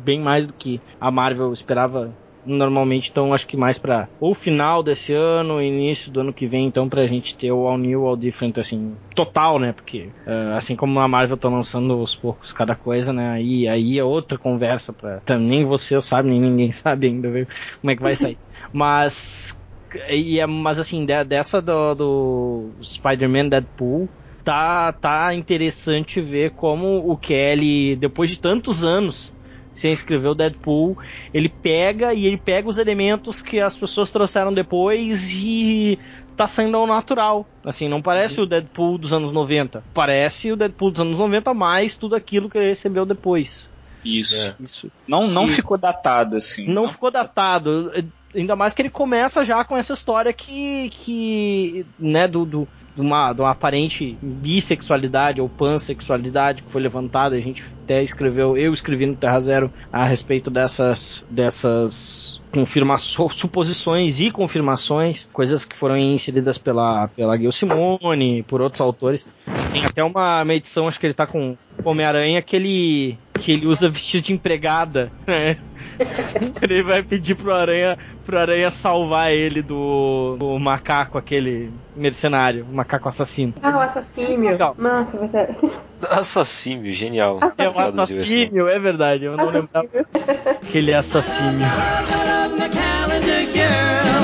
bem 0.01 0.20
mais 0.20 0.46
do 0.46 0.55
que 0.55 0.82
a 1.01 1.11
Marvel 1.11 1.53
esperava 1.53 2.16
normalmente, 2.44 3.11
então 3.11 3.34
acho 3.34 3.46
que 3.46 3.57
mais 3.57 3.76
pra 3.78 4.09
ou 4.18 4.34
final 4.34 4.82
desse 4.82 5.12
ano, 5.12 5.61
início 5.61 6.11
do 6.11 6.20
ano 6.20 6.32
que 6.32 6.46
vem, 6.46 6.66
então 6.66 6.88
pra 6.88 7.07
gente 7.07 7.36
ter 7.36 7.53
o 7.53 7.66
All 7.66 7.76
New, 7.76 8.07
All 8.07 8.16
Different, 8.16 8.57
assim, 8.59 8.96
total, 9.14 9.59
né, 9.59 9.72
porque 9.72 10.14
ah, 10.24 10.57
assim 10.57 10.74
como 10.74 10.99
a 11.01 11.09
Marvel 11.09 11.36
tá 11.36 11.49
lançando 11.49 11.92
aos 11.92 12.14
poucos 12.16 12.53
cada 12.53 12.74
coisa, 12.74 13.12
né, 13.12 13.30
aí, 13.32 13.68
aí 13.68 13.99
é 13.99 14.05
outra 14.05 14.38
conversa 14.38 14.92
pra, 14.94 15.20
tá, 15.20 15.38
nem 15.38 15.64
você 15.66 16.01
sabe, 16.01 16.30
nem 16.30 16.40
ninguém 16.40 16.72
sabe 16.72 17.09
ainda, 17.09 17.30
viu, 17.30 17.46
como 17.80 17.90
é 17.90 17.96
que 17.96 18.03
vai 18.03 18.16
sair. 18.16 18.40
Mas 18.72 19.57
e 20.11 20.39
é, 20.41 20.47
mas 20.47 20.78
assim, 20.78 21.05
de- 21.05 21.24
dessa 21.24 21.61
do, 21.61 21.95
do 21.95 22.70
Spider-Man 22.82 23.49
Deadpool, 23.49 24.09
tá, 24.45 24.93
tá 24.93 25.34
interessante 25.34 26.20
ver 26.20 26.53
como 26.53 27.11
o 27.11 27.16
Kelly, 27.16 27.97
depois 27.97 28.30
de 28.30 28.39
tantos 28.39 28.84
anos 28.84 29.34
sem 29.74 29.93
escrever 29.93 30.28
o 30.28 30.34
Deadpool, 30.34 30.99
ele 31.32 31.49
pega 31.49 32.12
e 32.12 32.26
ele 32.26 32.36
pega 32.36 32.68
os 32.68 32.78
elementos 32.78 33.41
que 33.41 33.61
as 33.61 33.76
pessoas 33.76 34.11
trouxeram 34.11 34.53
depois 34.53 35.32
e 35.32 35.99
tá 36.36 36.49
saindo 36.49 36.76
ao 36.76 36.86
natural. 36.86 37.47
Assim, 37.64 37.89
não 37.89 38.03
parece 38.03 38.41
o 38.41 38.47
Deadpool 38.47 38.99
dos 38.99 39.12
anos 39.12 39.32
90. 39.32 39.84
Parece 39.95 40.51
o 40.51 40.57
Deadpool 40.57 40.91
dos 40.91 41.01
anos 41.01 41.16
90 41.16 41.55
mais 41.55 41.97
tudo 41.97 42.16
aquilo 42.16 42.51
que 42.51 42.59
ele 42.59 42.68
recebeu 42.68 43.07
depois. 43.07 43.70
Isso. 44.05 44.57
Isso. 44.61 44.90
Não, 45.07 45.26
não 45.28 45.46
Que- 45.46 45.53
ficou 45.53 45.78
datado, 45.78 46.36
assim. 46.36 46.66
Não 46.66 46.88
ficou 46.88 47.11
datado. 47.11 47.92
Ainda 48.34 48.55
mais 48.55 48.74
que 48.74 48.82
ele 48.82 48.90
começa 48.90 49.44
já 49.44 49.64
com 49.64 49.76
essa 49.76 49.92
história 49.94 50.32
que. 50.32 50.90
que 50.90 51.86
né, 51.99 52.26
do. 52.28 52.44
do 52.44 52.68
de 52.94 53.03
uma, 53.03 53.32
de 53.32 53.40
uma 53.40 53.53
aparente 53.53 54.18
bissexualidade 54.20 55.40
ou 55.40 55.49
pansexualidade 55.49 56.64
que 56.64 56.70
foi 56.72 56.82
levantada, 56.82 57.36
a 57.36 57.40
gente 57.40 57.62
até 57.84 58.03
escreveu, 58.03 58.57
eu 58.57 58.74
escrevi 58.74 59.07
no 59.07 59.14
Terra 59.14 59.38
Zero 59.38 59.72
a 59.92 60.05
respeito 60.05 60.51
dessas 60.51 61.24
dessas 61.30 62.42
confirmações, 62.53 63.36
suposições 63.36 64.18
e 64.18 64.32
confirmações, 64.32 65.28
coisas 65.32 65.64
que 65.64 65.76
foram 65.76 65.96
inseridas 65.96 66.59
pela 66.59 67.07
pela 67.07 67.38
Gil 67.38 67.53
Simone, 67.53 68.42
por 68.42 68.61
outros 68.61 68.80
autores. 68.80 69.24
Tem 69.70 69.84
até 69.84 70.03
uma, 70.03 70.42
uma 70.42 70.55
edição, 70.55 70.88
acho 70.88 70.99
que 70.99 71.07
ele 71.07 71.14
tá 71.14 71.24
com 71.24 71.57
o 71.84 71.88
Homem-Aranha 71.88 72.42
que 72.42 72.57
ele 72.57 73.18
que 73.39 73.53
ele 73.53 73.66
usa 73.66 73.89
vestido 73.89 74.24
de 74.24 74.32
empregada, 74.32 75.11
né? 75.26 75.57
Ele 76.62 76.82
vai 76.82 77.03
pedir 77.03 77.34
pro 77.34 77.53
Aranha, 77.53 77.99
pro 78.24 78.39
Aranha 78.39 78.70
salvar 78.70 79.32
ele 79.32 79.62
do, 79.62 80.36
do 80.39 80.59
macaco, 80.59 81.18
aquele 81.18 81.72
mercenário, 81.97 82.64
o 82.70 82.74
macaco 82.74 83.09
assassino. 83.09 83.55
Ah, 83.61 83.76
o 83.76 83.80
assassínio. 83.80 84.51
Legal. 84.51 84.76
Nossa, 84.78 85.16
vai 85.16 85.28
ser. 85.28 85.57
Assassínio, 86.11 86.93
genial. 86.93 87.41
É 87.59 87.68
um 87.68 87.78
assassínio, 87.78 88.68
é 88.68 88.78
verdade, 88.78 89.24
eu 89.24 89.36
não 89.36 89.47
lembrava 89.51 89.89
que 90.70 90.78
ele 90.78 90.93
é 90.93 90.97
assassínio. 90.97 91.66
my 92.59 92.68
calendar 92.68 93.47
girl. 93.53 94.22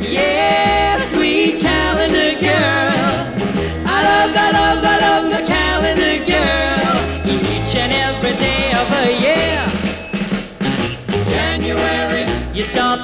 Yeah, 0.00 1.04
sweet 1.06 1.60
calendar 1.60 2.38
girl. 2.40 3.14
I 3.86 3.98
love, 4.08 4.36
I 4.36 4.50
love, 4.58 4.84
I 4.84 4.96
love 5.00 5.24
my 5.30 5.42
calendar 5.42 5.67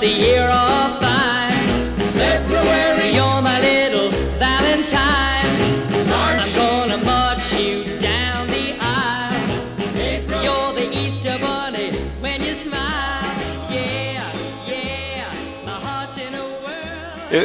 the 0.05 0.11
year 0.11 0.50
off 0.50 1.13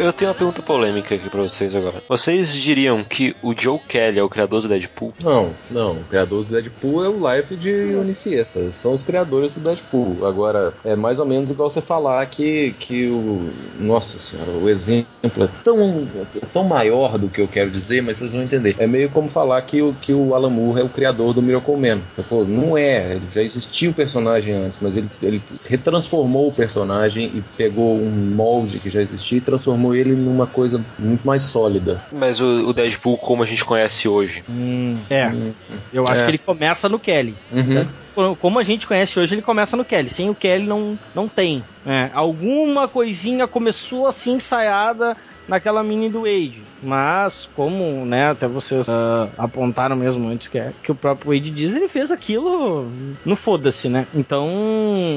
Eu, 0.09 0.13
tenho 0.13 0.31
uma 0.31 0.35
pergunta 0.35 0.63
polêmica 0.63 1.13
aqui 1.13 1.29
pra 1.29 1.43
vocês 1.43 1.75
agora. 1.75 2.01
Vocês 2.09 2.51
diriam 2.51 3.03
que 3.03 3.35
o 3.43 3.53
Joe 3.55 3.77
Kelly 3.77 4.17
é 4.17 4.23
o 4.23 4.27
criador 4.27 4.63
do 4.63 4.67
Deadpool? 4.67 5.13
Não, 5.23 5.51
não. 5.69 5.97
O 5.97 6.03
criador 6.05 6.43
do 6.43 6.51
Deadpool 6.51 7.05
é 7.05 7.09
o 7.09 7.35
Life 7.35 7.55
de 7.55 7.69
Uniciessa. 7.93 8.71
São 8.71 8.93
os 8.93 9.03
criadores 9.03 9.53
do 9.53 9.61
Deadpool. 9.61 10.25
Agora, 10.25 10.73
é 10.83 10.95
mais 10.95 11.19
ou 11.19 11.27
menos 11.27 11.51
igual 11.51 11.69
você 11.69 11.79
falar 11.79 12.25
que, 12.25 12.73
que 12.79 13.05
o. 13.05 13.51
Nossa 13.79 14.17
senhora, 14.17 14.49
o 14.49 14.67
exemplo 14.67 15.05
é 15.43 15.47
tão, 15.63 16.07
é 16.35 16.45
tão 16.51 16.63
maior 16.63 17.19
do 17.19 17.29
que 17.29 17.39
eu 17.39 17.47
quero 17.47 17.69
dizer, 17.69 18.01
mas 18.01 18.17
vocês 18.17 18.33
vão 18.33 18.41
entender. 18.41 18.75
É 18.79 18.87
meio 18.87 19.11
como 19.11 19.29
falar 19.29 19.61
que 19.61 19.79
o, 19.79 19.93
que 19.93 20.11
o 20.11 20.33
Alan 20.33 20.49
Moore 20.49 20.81
é 20.81 20.83
o 20.83 20.89
criador 20.89 21.35
do 21.35 21.41
Miracle 21.43 21.77
Man. 21.77 22.01
Não 22.47 22.75
é. 22.75 23.11
Ele 23.11 23.27
já 23.31 23.43
existia 23.43 23.91
o 23.91 23.93
personagem 23.93 24.55
antes, 24.55 24.79
mas 24.81 24.97
ele, 24.97 25.09
ele 25.21 25.39
retransformou 25.67 26.47
o 26.47 26.51
personagem 26.51 27.25
e 27.25 27.43
pegou 27.55 27.95
um 27.95 28.09
molde 28.09 28.79
que 28.79 28.89
já 28.89 29.01
existia 29.01 29.37
e 29.37 29.41
transformou 29.41 29.93
ele 29.93 29.98
numa 30.07 30.47
coisa 30.47 30.81
muito 30.97 31.25
mais 31.25 31.43
sólida. 31.43 32.01
Mas 32.11 32.39
o, 32.39 32.67
o 32.69 32.73
Deadpool 32.73 33.17
como 33.17 33.43
a 33.43 33.45
gente 33.45 33.63
conhece 33.65 34.07
hoje. 34.07 34.43
Hum, 34.49 34.97
é, 35.09 35.31
eu 35.93 36.03
acho 36.03 36.21
É. 36.21 36.25
que 36.25 36.31
ele 36.31 36.37
começa 36.37 36.87
no 36.87 36.97
Kelly. 36.99 37.35
Uhum. 37.51 38.35
Como 38.35 38.59
a 38.59 38.63
gente 38.63 38.85
conhece 38.85 39.17
hoje, 39.19 39.35
ele 39.35 39.41
começa 39.41 39.77
no 39.77 39.85
Kelly. 39.85 40.09
Sem 40.09 40.29
o 40.29 40.35
Kelly 40.35 40.65
não, 40.65 40.99
não 41.15 41.27
tem. 41.27 41.63
É, 41.85 42.09
alguma 42.13 42.87
coisinha 42.87 43.47
começou 43.47 44.07
assim 44.07 44.33
ensaiada 44.33 45.15
naquela 45.49 45.83
mini 45.83 46.09
do 46.09 46.21
Wade. 46.21 46.61
Mas, 46.81 47.49
como, 47.55 48.05
né, 48.05 48.29
até 48.29 48.47
vocês 48.47 48.87
ah, 48.89 49.27
apontaram 49.37 49.95
mesmo 49.95 50.29
antes 50.29 50.47
que, 50.47 50.57
é- 50.57 50.71
que 50.81 50.91
o 50.91 50.95
próprio 50.95 51.33
Wade 51.33 51.51
diz, 51.51 51.73
ele 51.75 51.87
fez 51.87 52.11
aquilo 52.11 52.87
no 53.25 53.35
foda-se, 53.35 53.89
né? 53.89 54.07
Então, 54.13 54.47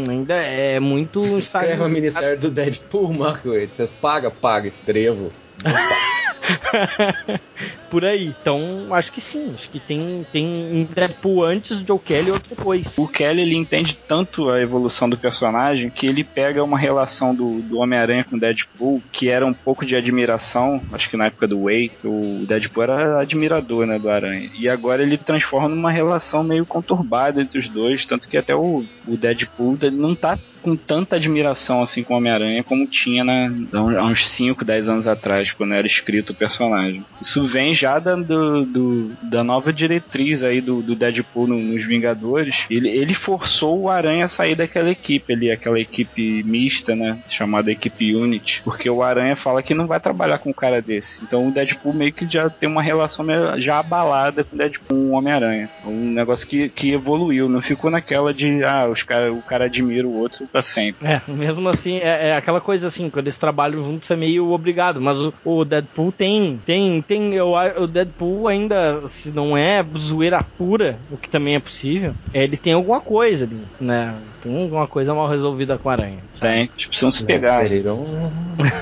ainda 0.08 0.34
é 0.34 0.80
muito 0.80 1.20
Escreve 1.38 1.82
o 1.82 1.88
Ministério 1.88 2.40
do 2.40 2.50
Deadpool, 2.50 3.12
Marco 3.12 3.50
Wade. 3.50 3.74
Vocês 3.74 3.92
pagam? 3.92 4.30
Paga, 4.32 4.66
escrevo. 4.66 5.30
por 7.90 8.04
aí. 8.04 8.34
Então, 8.40 8.88
acho 8.90 9.12
que 9.12 9.20
sim. 9.20 9.52
Acho 9.54 9.68
que 9.70 9.78
tem, 9.78 10.26
tem 10.32 10.46
um 10.46 10.84
Deadpool 10.84 11.44
antes 11.44 11.80
do 11.80 11.86
Joe 11.86 11.98
Kelly 11.98 12.28
e 12.28 12.30
outro 12.32 12.48
depois. 12.48 12.96
O 12.98 13.06
Kelly 13.06 13.42
ele 13.42 13.56
entende 13.56 13.98
tanto 13.98 14.50
a 14.50 14.60
evolução 14.60 15.08
do 15.08 15.16
personagem 15.16 15.90
que 15.90 16.06
ele 16.06 16.24
pega 16.24 16.64
uma 16.64 16.78
relação 16.78 17.34
do, 17.34 17.60
do 17.60 17.78
Homem-Aranha 17.78 18.24
com 18.24 18.36
o 18.36 18.40
Deadpool 18.40 19.02
que 19.10 19.28
era 19.28 19.46
um 19.46 19.52
pouco 19.52 19.84
de 19.84 19.94
admiração, 19.94 20.82
acho 20.92 21.10
que 21.10 21.16
na 21.16 21.26
época 21.26 21.46
do 21.46 21.64
Way, 21.64 21.92
o 22.04 22.44
Deadpool 22.46 22.82
era 22.82 23.20
admirador 23.20 23.86
né, 23.86 23.98
do 23.98 24.10
Aranha. 24.10 24.50
E 24.54 24.68
agora 24.68 25.02
ele 25.02 25.16
transforma 25.16 25.68
numa 25.68 25.90
relação 25.90 26.42
meio 26.42 26.66
conturbada 26.66 27.40
entre 27.40 27.58
os 27.58 27.68
dois, 27.68 28.06
tanto 28.06 28.28
que 28.28 28.36
até 28.36 28.54
o, 28.54 28.84
o 29.06 29.16
Deadpool 29.16 29.78
ele 29.82 29.96
não 29.96 30.14
tá 30.14 30.38
com 30.62 30.76
tanta 30.76 31.16
admiração 31.16 31.82
assim 31.82 32.02
com 32.02 32.14
Homem-Aranha 32.14 32.62
como 32.62 32.86
tinha 32.86 33.24
na, 33.24 33.50
há 33.98 34.04
uns 34.04 34.28
5, 34.28 34.64
10 34.64 34.88
anos 34.88 35.06
atrás, 35.06 35.52
quando 35.52 35.74
era 35.74 35.86
escrito 35.86 36.30
o 36.30 36.34
personagem. 36.34 37.04
Isso 37.20 37.44
vem 37.44 37.74
já 37.74 37.98
da, 37.98 38.14
do, 38.16 38.64
do- 38.64 39.10
da 39.22 39.42
nova 39.44 39.72
diretriz 39.72 40.42
aí 40.42 40.60
do, 40.60 40.80
do 40.82 40.94
Deadpool 40.94 41.46
no- 41.46 41.58
nos 41.58 41.84
Vingadores. 41.84 42.64
Ele, 42.70 42.88
ele 42.88 43.14
forçou 43.14 43.80
o 43.80 43.88
Aranha 43.90 44.24
a 44.24 44.28
sair 44.28 44.54
daquela 44.54 44.90
equipe 44.90 45.32
ali, 45.32 45.50
aquela 45.50 45.78
equipe 45.80 46.42
mista, 46.44 46.94
né? 46.94 47.18
Chamada 47.28 47.70
equipe 47.70 48.14
Unity. 48.14 48.62
Porque 48.64 48.88
o 48.88 49.02
Aranha 49.02 49.36
fala 49.36 49.62
que 49.62 49.74
não 49.74 49.86
vai 49.86 49.98
trabalhar 50.00 50.38
com 50.38 50.50
um 50.50 50.54
cara 50.54 50.80
desse. 50.80 51.22
Então 51.24 51.48
o 51.48 51.52
Deadpool 51.52 51.92
meio 51.92 52.12
que 52.12 52.26
já 52.26 52.48
tem 52.48 52.68
uma 52.68 52.82
relação 52.82 53.26
já 53.58 53.78
abalada 53.78 54.44
com 54.44 54.54
o 54.54 54.58
Deadpool, 54.58 54.86
com 54.88 54.94
o 54.94 55.10
Homem-Aranha. 55.12 55.68
Um 55.84 56.12
negócio 56.12 56.46
que, 56.46 56.68
que 56.68 56.92
evoluiu, 56.92 57.48
não 57.48 57.60
ficou 57.62 57.90
naquela 57.90 58.32
de, 58.32 58.62
ah, 58.64 58.88
os 58.88 59.02
cara, 59.02 59.32
o 59.32 59.42
cara 59.42 59.64
admira 59.66 60.06
o 60.06 60.14
outro 60.16 60.46
pra 60.52 60.60
sempre. 60.62 61.08
É, 61.08 61.20
mesmo 61.26 61.66
assim, 61.68 61.96
é, 61.96 62.28
é 62.28 62.36
aquela 62.36 62.60
coisa 62.60 62.86
assim, 62.86 63.08
quando 63.08 63.26
eles 63.26 63.38
trabalham 63.38 63.82
juntos 63.82 64.10
é 64.10 64.16
meio 64.16 64.52
obrigado, 64.52 65.00
mas 65.00 65.18
o, 65.18 65.32
o 65.42 65.64
Deadpool 65.64 66.12
tem, 66.12 66.60
tem, 66.64 67.00
tem, 67.00 67.34
eu, 67.34 67.52
o 67.78 67.86
Deadpool 67.86 68.46
ainda, 68.46 69.08
se 69.08 69.32
não 69.32 69.56
é 69.56 69.84
zoeira 69.96 70.44
pura, 70.58 70.98
o 71.10 71.16
que 71.16 71.28
também 71.28 71.56
é 71.56 71.60
possível, 71.60 72.14
ele 72.34 72.58
tem 72.58 72.74
alguma 72.74 73.00
coisa 73.00 73.46
ali, 73.46 73.62
né, 73.80 74.14
tem 74.42 74.62
alguma 74.62 74.86
coisa 74.86 75.14
mal 75.14 75.28
resolvida 75.28 75.78
com 75.78 75.88
a 75.88 75.92
aranha. 75.92 76.18
Tem, 76.38 76.68
eles 76.72 76.86
precisam 76.86 77.10
se 77.10 77.24
pegar. 77.24 77.64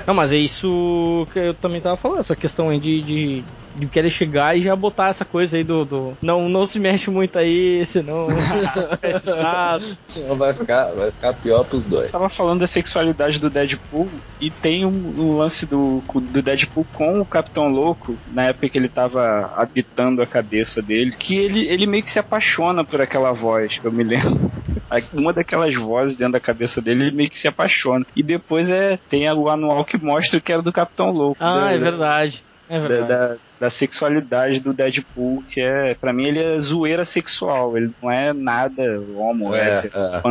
Não, 0.06 0.14
mas 0.14 0.32
é 0.32 0.36
isso 0.36 1.26
que 1.32 1.38
eu 1.38 1.54
também 1.54 1.80
tava 1.80 1.96
falando, 1.96 2.18
essa 2.18 2.34
questão 2.34 2.70
aí 2.70 2.80
de, 2.80 3.00
de, 3.02 3.44
de 3.74 3.86
querer 3.86 4.10
chegar 4.10 4.56
e 4.56 4.62
já 4.62 4.74
botar 4.74 5.08
essa 5.08 5.24
coisa 5.24 5.56
aí 5.56 5.64
do, 5.64 5.84
do 5.84 6.16
não, 6.20 6.48
não 6.48 6.66
se 6.66 6.78
mexe 6.78 7.10
muito 7.10 7.38
aí, 7.38 7.84
senão. 7.86 8.28
Senão 10.06 10.36
vai 10.36 10.54
ficar, 10.54 10.86
vai 10.92 11.10
ficar 11.10 11.32
pior 11.34 11.64
pros 11.64 11.84
dois. 11.84 12.10
tava 12.10 12.28
falando 12.28 12.60
da 12.60 12.66
sexualidade 12.66 13.38
do 13.38 13.50
Deadpool 13.50 14.08
e 14.40 14.50
tem 14.50 14.84
um, 14.84 14.90
um 15.16 15.36
lance 15.36 15.66
do, 15.68 16.02
do 16.32 16.42
Deadpool 16.42 16.86
com 16.92 17.20
o 17.20 17.24
Capitão 17.26 17.68
Louco, 17.68 18.16
na 18.32 18.46
época 18.46 18.68
que 18.68 18.78
ele 18.78 18.88
tava 18.88 19.52
habitando 19.56 20.22
a 20.22 20.26
cabeça 20.26 20.82
dele, 20.82 21.12
que 21.12 21.36
ele, 21.36 21.66
ele 21.68 21.86
meio 21.86 22.02
que 22.02 22.10
se 22.10 22.18
apaixona 22.18 22.84
por 22.84 23.00
aquela 23.00 23.32
voz, 23.32 23.80
eu 23.82 23.92
me 23.92 24.04
lembro. 24.04 24.50
Uma 25.12 25.32
daquelas 25.32 25.74
vozes 25.74 26.16
dentro 26.16 26.32
da 26.32 26.40
cabeça 26.40 26.80
dele, 26.82 27.04
ele 27.04 27.16
meio 27.16 27.30
que 27.30 27.38
se 27.38 27.46
apaixona. 27.46 28.04
E 28.16 28.22
depois 28.24 28.68
é 28.68 28.98
tem 29.08 29.30
o 29.30 29.48
anual 29.48 29.84
que 29.84 29.96
mostra 29.96 30.40
que 30.40 30.52
era 30.52 30.62
do 30.62 30.72
Capitão 30.72 31.10
Louco. 31.12 31.36
Ah, 31.42 31.66
da- 31.66 31.72
é 31.72 31.78
verdade. 31.78 32.42
É 32.68 32.80
da, 32.80 32.88
verdade. 32.88 33.08
da, 33.08 33.28
da 33.34 33.36
sexualidade 33.68 34.60
do 34.60 34.72
Deadpool, 34.72 35.42
que 35.48 35.60
é, 35.60 35.94
pra 35.94 36.12
mim, 36.12 36.24
ele 36.26 36.42
é 36.42 36.58
zoeira 36.58 37.04
sexual, 37.04 37.76
ele 37.76 37.90
não 38.02 38.10
é 38.10 38.32
nada 38.32 39.02
homo, 39.16 39.54
É, 39.54 39.78
hétero, 39.78 39.92
é. 39.98 40.22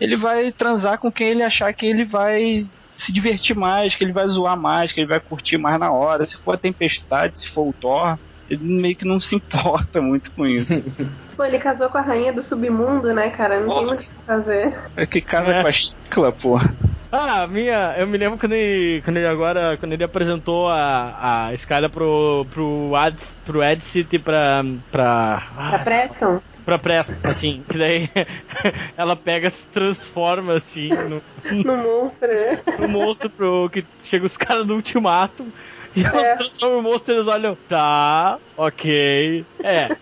Ele 0.00 0.16
vai 0.16 0.50
transar 0.50 0.98
com 0.98 1.12
quem 1.12 1.28
ele 1.28 1.42
achar 1.42 1.72
que 1.72 1.86
ele 1.86 2.04
vai 2.04 2.66
se 2.88 3.12
divertir 3.12 3.54
mais, 3.54 3.94
que 3.94 4.02
ele 4.02 4.12
vai 4.12 4.26
zoar 4.26 4.56
mais, 4.56 4.90
que 4.90 5.00
ele 5.00 5.06
vai 5.08 5.20
curtir 5.20 5.58
mais 5.58 5.78
na 5.78 5.92
hora. 5.92 6.24
Se 6.24 6.36
for 6.36 6.54
a 6.54 6.58
tempestade, 6.58 7.38
se 7.38 7.48
for 7.48 7.68
o 7.68 7.72
Thor, 7.72 8.18
ele 8.50 8.64
meio 8.64 8.96
que 8.96 9.06
não 9.06 9.20
se 9.20 9.36
importa 9.36 10.00
muito 10.00 10.30
com 10.32 10.46
isso. 10.46 10.82
Pô, 11.36 11.44
ele 11.44 11.58
casou 11.58 11.90
com 11.90 11.98
a 11.98 12.00
rainha 12.00 12.32
do 12.32 12.42
submundo, 12.42 13.12
né, 13.12 13.28
cara? 13.28 13.60
Não 13.60 13.68
tem 13.68 13.84
muito 13.86 14.00
o 14.00 14.02
que 14.02 14.14
fazer. 14.26 14.74
É 14.96 15.04
que 15.04 15.20
casa 15.20 15.52
É. 15.52 15.60
com 15.62 15.68
a 15.68 15.72
chicla, 15.72 16.32
porra. 16.32 16.74
Ah, 17.10 17.46
minha. 17.46 17.94
Eu 17.96 18.06
me 18.06 18.18
lembro 18.18 18.38
quando 18.38 18.52
ele, 18.52 19.00
quando 19.02 19.16
ele 19.16 19.26
agora. 19.26 19.76
Quando 19.76 19.92
ele 19.92 20.04
apresentou 20.04 20.68
a, 20.68 21.46
a 21.48 21.54
escada 21.54 21.88
pro. 21.88 22.46
pro 22.50 22.94
Ad, 22.96 23.16
pro 23.44 23.62
Ed 23.62 23.82
City 23.84 24.18
pra. 24.18 24.62
pra. 24.90 25.42
Pra 25.54 25.76
ah, 25.76 25.78
Preston? 25.78 26.40
pra 26.64 26.78
Preston, 26.78 27.14
assim. 27.22 27.64
Que 27.68 27.78
daí 27.78 28.10
ela 28.96 29.14
pega, 29.14 29.48
se 29.48 29.66
transforma 29.68 30.54
assim 30.54 30.88
no, 30.88 31.22
No 31.64 31.76
monstro, 31.76 32.28
né? 32.28 32.60
no 32.78 32.88
monstro 32.88 33.30
pro. 33.30 33.70
que 33.70 33.84
chega 34.02 34.26
os 34.26 34.36
caras 34.36 34.66
do 34.66 34.74
ultimato. 34.74 35.46
E 35.94 36.04
elas 36.04 36.22
É. 36.22 36.36
transformam 36.36 36.80
o 36.80 36.82
monstro 36.82 37.14
e 37.14 37.16
eles 37.18 37.28
olham. 37.28 37.56
Tá, 37.68 38.38
ok. 38.56 39.44
É. 39.62 39.96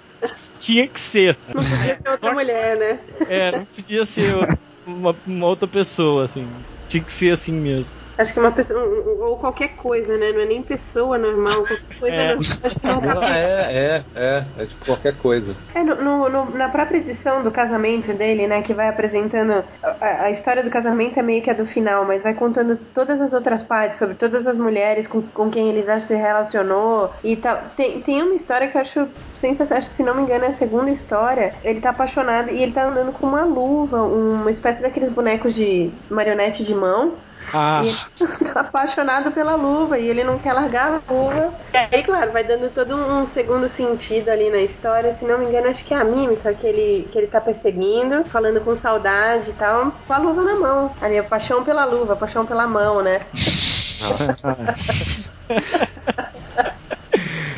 Tinha 0.59 0.89
que 0.89 0.99
ser. 0.99 1.37
Não 1.49 1.55
podia 1.63 1.99
ser 2.03 2.11
outra 2.11 2.33
mulher, 2.33 2.77
né? 2.79 2.99
É, 3.29 3.53
não 3.53 3.65
podia 3.67 4.05
ser 4.07 4.59
uma, 4.87 5.15
uma 5.27 5.47
outra 5.47 5.69
pessoa, 5.69 6.25
assim. 6.25 6.49
Tinha 6.95 7.05
que 7.05 7.13
ser 7.13 7.33
assim 7.33 7.53
mesmo. 7.61 7.93
Acho 8.17 8.33
que 8.33 8.39
uma 8.41 8.53
pessoa. 8.53 8.81
Ou 8.81 9.37
qualquer 9.39 9.69
coisa, 9.77 10.17
né? 10.17 10.33
Não 10.33 10.41
é 10.41 10.45
nem 10.47 10.63
pessoa 10.63 11.19
normal, 11.19 11.65
qualquer 11.67 11.99
coisa 11.99 12.15
É. 12.17 12.27
normal. 12.29 12.41
Acho 12.65 12.81
que 12.81 12.87
não 12.87 13.23
é, 13.23 13.75
é, 13.75 14.05
é. 14.15 14.45
É 14.57 14.67
tipo 14.67 14.85
qualquer 14.87 15.17
coisa. 15.17 15.57
É, 15.75 15.83
no, 15.83 15.97
no- 15.97 16.29
no- 16.29 16.51
na 16.57 16.69
própria 16.69 16.99
edição 16.99 17.43
do 17.43 17.51
casamento 17.51 18.13
dele, 18.13 18.47
né, 18.47 18.63
que 18.63 18.73
vai 18.73 18.89
apresentando. 18.89 19.65
A, 19.83 20.25
a 20.25 20.31
história 20.31 20.63
do 20.63 20.71
casamento 20.71 21.19
é 21.19 21.23
meio 21.23 21.43
que 21.43 21.51
a 21.51 21.55
do 21.55 21.67
final, 21.67 22.05
mas 22.05 22.23
vai 22.23 22.35
contando 22.35 22.77
todas 22.95 23.21
as 23.21 23.33
outras 23.33 23.63
partes, 23.63 23.99
sobre 23.99 24.15
todas 24.15 24.47
as 24.47 24.57
mulheres 24.57 25.07
com, 25.07 25.21
com 25.23 25.51
quem 25.51 25.69
ele 25.71 25.83
já 25.83 25.99
se 26.01 26.15
relacionou 26.15 27.11
e 27.25 27.37
tal. 27.37 27.59
Tem, 27.77 28.01
tem 28.01 28.23
uma 28.23 28.35
história 28.35 28.69
que 28.69 28.77
eu 28.77 28.81
acho 28.83 29.09
sensacional, 29.35 29.79
acho 29.81 29.91
que, 29.91 29.97
se 29.97 30.03
não 30.03 30.15
me 30.15 30.23
engano 30.23 30.45
é 30.45 30.49
a 30.49 30.53
segunda 30.55 30.91
história. 30.91 31.53
Ele 31.65 31.81
tá 31.81 31.91
apaixonado 31.91 32.51
e 32.51 32.63
ele 32.63 32.73
tá 32.73 32.85
andando 32.85 33.13
com 33.13 33.27
uma 33.27 33.45
luva, 33.45 34.03
uma 34.03 34.51
espécie 34.51 34.81
daqueles 34.81 35.11
bonecos 35.11 35.55
de 35.55 35.91
marionete 36.09 36.65
de 36.65 36.75
mão. 36.75 37.15
Ah, 37.53 37.81
E 38.21 38.27
tá 38.53 38.61
apaixonado 38.61 39.33
pela 39.33 39.55
luva 39.55 39.99
e 39.99 40.09
ele 40.09 40.25
não 40.25 40.39
quer 40.39 40.53
largar 40.53 41.03
a 41.07 41.13
luva. 41.13 41.55
E 41.73 41.77
aí, 41.77 42.03
claro, 42.03 42.33
vai 42.33 42.45
dando 42.45 42.73
todo 42.73 42.97
um 42.97 43.27
segundo 43.27 43.69
sentido 43.69 44.29
ali 44.31 44.51
na 44.51 44.59
história. 44.59 45.15
Se 45.15 45.25
não 45.25 45.39
me 45.39 45.47
engano, 45.47 45.69
acho 45.69 45.85
que 45.85 45.95
é 45.95 45.99
a 45.99 46.05
mímica 46.05 46.55
que 46.55 46.67
ele, 46.67 47.09
que 47.11 47.19
ele 47.19 47.27
tá 47.29 47.41
perseguindo, 47.41 48.25
falando 48.25 48.61
com 48.61 48.77
saudade 48.77 49.51
e 49.51 49.55
tal, 49.55 49.93
com 50.07 50.13
a 50.13 50.19
luva 50.19 50.43
na 50.43 50.57
mão. 50.57 50.97
Ali, 51.01 51.19
a 51.19 51.25
paixão 51.25 51.65
pela 51.65 51.85
luva, 51.85 52.15
a 52.15 52.17
paixão 52.17 52.47
pela 52.47 52.67
mão, 52.67 53.03
né? 53.03 53.27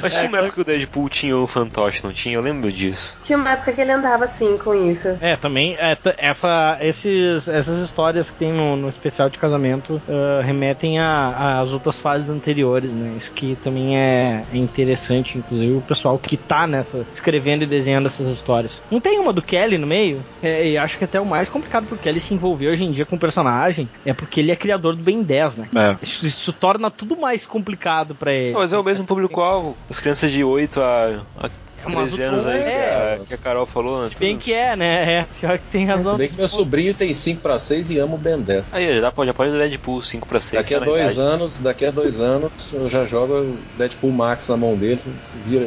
Mas 0.03 0.15
tinha 0.15 0.29
uma 0.29 0.39
época 0.39 0.55
que 0.55 0.61
o 0.61 0.65
Deadpool 0.65 1.09
tinha 1.09 1.37
o 1.37 1.47
fantoche, 1.47 2.03
não 2.05 2.13
tinha? 2.13 2.35
Eu 2.37 2.41
lembro 2.43 2.71
disso. 2.73 3.19
Tinha 3.25 3.37
uma 3.39 3.51
época 3.53 3.73
que 3.73 3.81
ele 3.81 3.93
andava 3.93 4.25
assim 4.25 4.57
com 4.59 4.75
isso. 4.91 5.09
É, 5.21 5.37
também 5.37 5.75
é, 5.79 5.97
essa, 6.19 6.79
esses, 6.81 7.49
essas 7.49 7.79
histórias 7.83 8.31
que 8.31 8.39
tem 8.39 8.53
no, 8.53 8.77
no 8.77 8.89
especial 8.89 9.29
de 9.29 9.39
casamento 9.39 10.01
ah, 10.09 10.43
remetem 10.43 10.99
a- 10.99 11.61
às 11.61 11.73
outras 11.73 12.01
fases 12.01 12.29
anteriores, 12.29 12.93
né? 12.95 13.15
Isso 13.17 13.33
que 13.33 13.57
também 13.57 13.97
é, 13.99 14.45
é 14.53 14.57
interessante, 14.57 15.39
inclusive 15.39 15.73
o 15.75 15.81
pessoal 15.83 16.19
que 16.19 16.37
tá 16.37 16.67
nessa, 16.67 17.07
escrevendo 17.13 17.63
e 17.63 17.67
desenhando 17.67 18.07
essas 18.07 18.29
histórias. 18.29 18.83
Não 18.91 19.01
tem 19.01 19.19
uma 19.19 19.33
do 19.33 19.43
Kelly 19.43 19.79
no 19.79 19.87
meio? 19.87 20.25
É, 20.43 20.69
e 20.69 20.79
acho 20.79 20.99
que 20.99 21.05
até 21.05 21.21
o 21.21 21.27
mais 21.27 21.49
complicado 21.49 21.87
pro 21.87 21.97
Kelly 21.99 22.21
se 22.21 22.35
envolver 22.35 22.69
hoje 22.69 22.85
em 22.85 22.93
dia 22.93 23.05
com 23.07 23.17
o 23.17 23.19
personagem 23.19 23.89
é 24.05 24.13
porque 24.13 24.41
ele 24.41 24.51
é 24.53 24.57
criador 24.57 24.95
do 24.97 25.03
Ben 25.03 25.23
10, 25.23 25.57
né? 25.57 25.69
É. 25.75 25.97
Isso, 26.03 26.27
isso 26.27 26.53
torna 26.53 26.91
tudo 26.91 27.17
mais 27.17 27.45
complicado 27.47 28.15
pra 28.15 28.33
ele. 28.33 28.53
Mas 28.55 28.73
é 28.73 28.79
o 28.79 28.83
mesmo 28.85 29.05
público-alvo. 29.05 29.77
As 29.89 30.01
crianças 30.01 30.31
de 30.33 30.43
8 30.43 30.81
a, 30.81 31.21
a 31.39 31.51
Mas 31.89 32.15
13 32.15 32.23
o 32.23 32.27
anos 32.29 32.47
aí 32.47 32.59
que, 32.63 32.69
é- 32.69 33.19
a, 33.23 33.25
que 33.27 33.35
a 33.35 33.39
Carol 33.39 33.65
falou. 33.67 34.01
né? 34.03 34.09
Se 34.09 34.17
bem 34.17 34.35
Tudo- 34.35 34.43
que 34.45 34.53
é, 34.53 34.75
né? 34.75 35.13
É, 35.21 35.27
pior 35.41 35.59
que 35.59 35.65
tem 35.71 35.87
razão. 35.87 36.13
Se 36.13 36.19
bem 36.19 36.29
que 36.29 36.37
meu 36.37 36.49
sobrinho 36.49 36.93
tem 36.95 37.15
5 37.15 37.41
pra 37.41 37.59
6 37.61 37.91
e 37.91 37.99
ama 37.99 38.17
o 38.17 38.19
Ben 38.19 38.41
10. 38.41 38.75
Aí, 38.75 39.01
já 39.01 39.13
pode, 39.13 39.29
já 39.29 39.35
pode 39.35 39.53
Deadpool 39.53 40.03
5 40.03 40.27
pra 40.27 40.41
6. 40.41 40.63
Daqui 40.63 40.75
a 40.75 40.79
tá 40.81 40.85
dois 40.85 41.13
idade. 41.13 41.21
anos, 41.29 41.59
daqui 41.61 41.87
a 41.87 41.91
dois 41.93 42.21
anos, 42.21 42.51
eu 42.73 42.91
já 42.91 43.05
jogo 43.05 43.35
o 43.35 43.59
Deadpool 43.79 44.11
Max 44.11 44.49
na 44.49 44.57
mão 44.57 44.77
dele, 44.77 45.01
se 45.21 45.39
vira. 45.39 45.67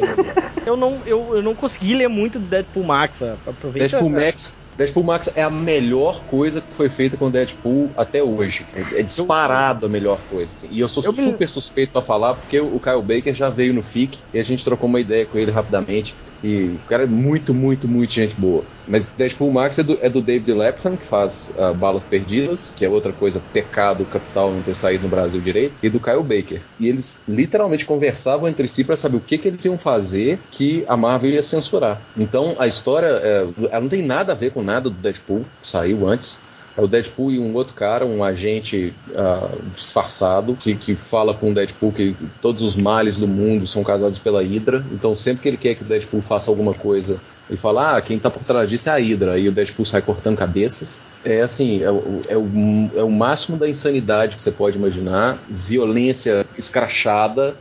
Eu 0.66 0.76
não, 0.76 0.98
eu, 1.06 1.36
eu 1.36 1.42
não 1.42 1.54
consegui 1.54 1.94
ler 1.94 2.08
muito 2.08 2.38
do 2.38 2.44
Deadpool 2.46 2.84
Max. 2.84 3.22
Aproveita. 3.22 3.88
Deadpool 3.88 4.10
Max, 4.10 4.59
Deadpool 4.76 5.04
Max 5.04 5.28
é 5.34 5.42
a 5.42 5.50
melhor 5.50 6.24
coisa 6.26 6.60
que 6.60 6.74
foi 6.74 6.88
feita 6.88 7.16
com 7.16 7.26
o 7.26 7.30
Deadpool 7.30 7.92
até 7.96 8.22
hoje. 8.22 8.66
É, 8.72 9.02
disparado 9.02 9.86
a 9.86 9.88
melhor 9.88 10.26
coisa. 10.26 10.52
assim. 10.52 10.68
E 10.70 10.78
eu 10.80 10.88
sou 10.88 11.02
Eu 11.02 11.12
me- 11.12 11.22
super 11.24 11.48
suspeito 11.48 11.92
pra 11.92 12.00
falar, 12.02 12.34
porque 12.36 12.60
o 12.60 12.80
Kyle 12.80 13.02
Baker 13.02 13.34
já 13.34 13.50
veio 13.50 13.74
no 13.74 13.82
FIC 13.82 14.24
e 14.32 14.38
a 14.38 14.42
gente 14.42 14.64
trocou 14.64 14.88
uma 14.88 15.00
ideia 15.00 15.26
com 15.26 15.38
ele 15.38 15.50
rapidamente. 15.50 16.18
E 16.42 16.70
o 16.70 16.78
cara 16.84 17.04
é 17.04 17.06
muito, 17.06 17.52
muito, 17.52 17.86
muito 17.88 18.12
gente 18.12 18.34
boa. 18.40 18.70
Mas 18.90 19.08
Deadpool 19.08 19.52
Max 19.52 19.78
é 19.78 19.84
do, 19.84 19.98
é 20.02 20.08
do 20.08 20.20
David 20.20 20.52
Lapham, 20.52 20.96
que 20.96 21.06
faz 21.06 21.52
ah, 21.56 21.72
Balas 21.72 22.04
Perdidas, 22.04 22.74
que 22.76 22.84
é 22.84 22.88
outra 22.88 23.12
coisa, 23.12 23.40
pecado 23.52 24.04
capital 24.04 24.50
não 24.50 24.62
ter 24.62 24.74
saído 24.74 25.04
no 25.04 25.08
Brasil 25.08 25.40
direito, 25.40 25.74
e 25.80 25.88
do 25.88 26.00
Kyle 26.00 26.24
Baker. 26.24 26.60
E 26.80 26.88
eles 26.88 27.20
literalmente 27.28 27.86
conversavam 27.86 28.48
entre 28.48 28.66
si 28.66 28.82
para 28.82 28.96
saber 28.96 29.18
o 29.18 29.20
que, 29.20 29.38
que 29.38 29.46
eles 29.46 29.64
iam 29.64 29.78
fazer 29.78 30.40
que 30.50 30.84
a 30.88 30.96
Marvel 30.96 31.30
ia 31.30 31.42
censurar. 31.42 32.02
Então 32.16 32.56
a 32.58 32.66
história 32.66 33.06
é, 33.06 33.46
ela 33.70 33.80
não 33.80 33.88
tem 33.88 34.02
nada 34.02 34.32
a 34.32 34.34
ver 34.34 34.50
com 34.50 34.62
nada 34.62 34.90
do 34.90 34.96
Deadpool, 34.96 35.44
saiu 35.62 36.08
antes. 36.08 36.38
É 36.76 36.80
o 36.80 36.88
Deadpool 36.88 37.32
e 37.32 37.38
um 37.38 37.52
outro 37.54 37.74
cara, 37.74 38.06
um 38.06 38.24
agente 38.24 38.92
ah, 39.14 39.50
disfarçado, 39.74 40.56
que, 40.56 40.74
que 40.74 40.96
fala 40.96 41.34
com 41.34 41.50
o 41.50 41.54
Deadpool 41.54 41.92
que 41.92 42.16
todos 42.40 42.62
os 42.62 42.74
males 42.74 43.18
do 43.18 43.28
mundo 43.28 43.66
são 43.66 43.84
causados 43.84 44.18
pela 44.18 44.42
Hydra. 44.42 44.84
Então, 44.92 45.14
sempre 45.14 45.42
que 45.42 45.48
ele 45.48 45.56
quer 45.56 45.74
que 45.74 45.82
o 45.82 45.86
Deadpool 45.86 46.22
faça 46.22 46.50
alguma 46.50 46.72
coisa, 46.72 47.20
Ele 47.50 47.56
fala, 47.56 47.96
ah, 47.96 48.00
quem 48.00 48.16
tá 48.16 48.30
por 48.30 48.44
trás 48.44 48.70
disso 48.70 48.88
é 48.88 48.92
a 48.92 48.96
Hydra. 48.96 49.36
E 49.36 49.48
o 49.48 49.52
Deadpool 49.52 49.84
sai 49.84 50.00
cortando 50.00 50.36
cabeças. 50.36 51.02
É 51.24 51.40
assim, 51.40 51.82
é, 51.82 51.86
é, 52.28 52.36
o, 52.36 52.90
é 52.94 53.02
o 53.02 53.10
máximo 53.10 53.58
da 53.58 53.68
insanidade 53.68 54.36
que 54.36 54.42
você 54.42 54.52
pode 54.52 54.78
imaginar. 54.78 55.36
Violência 55.48 56.46
escrachada. 56.56 57.56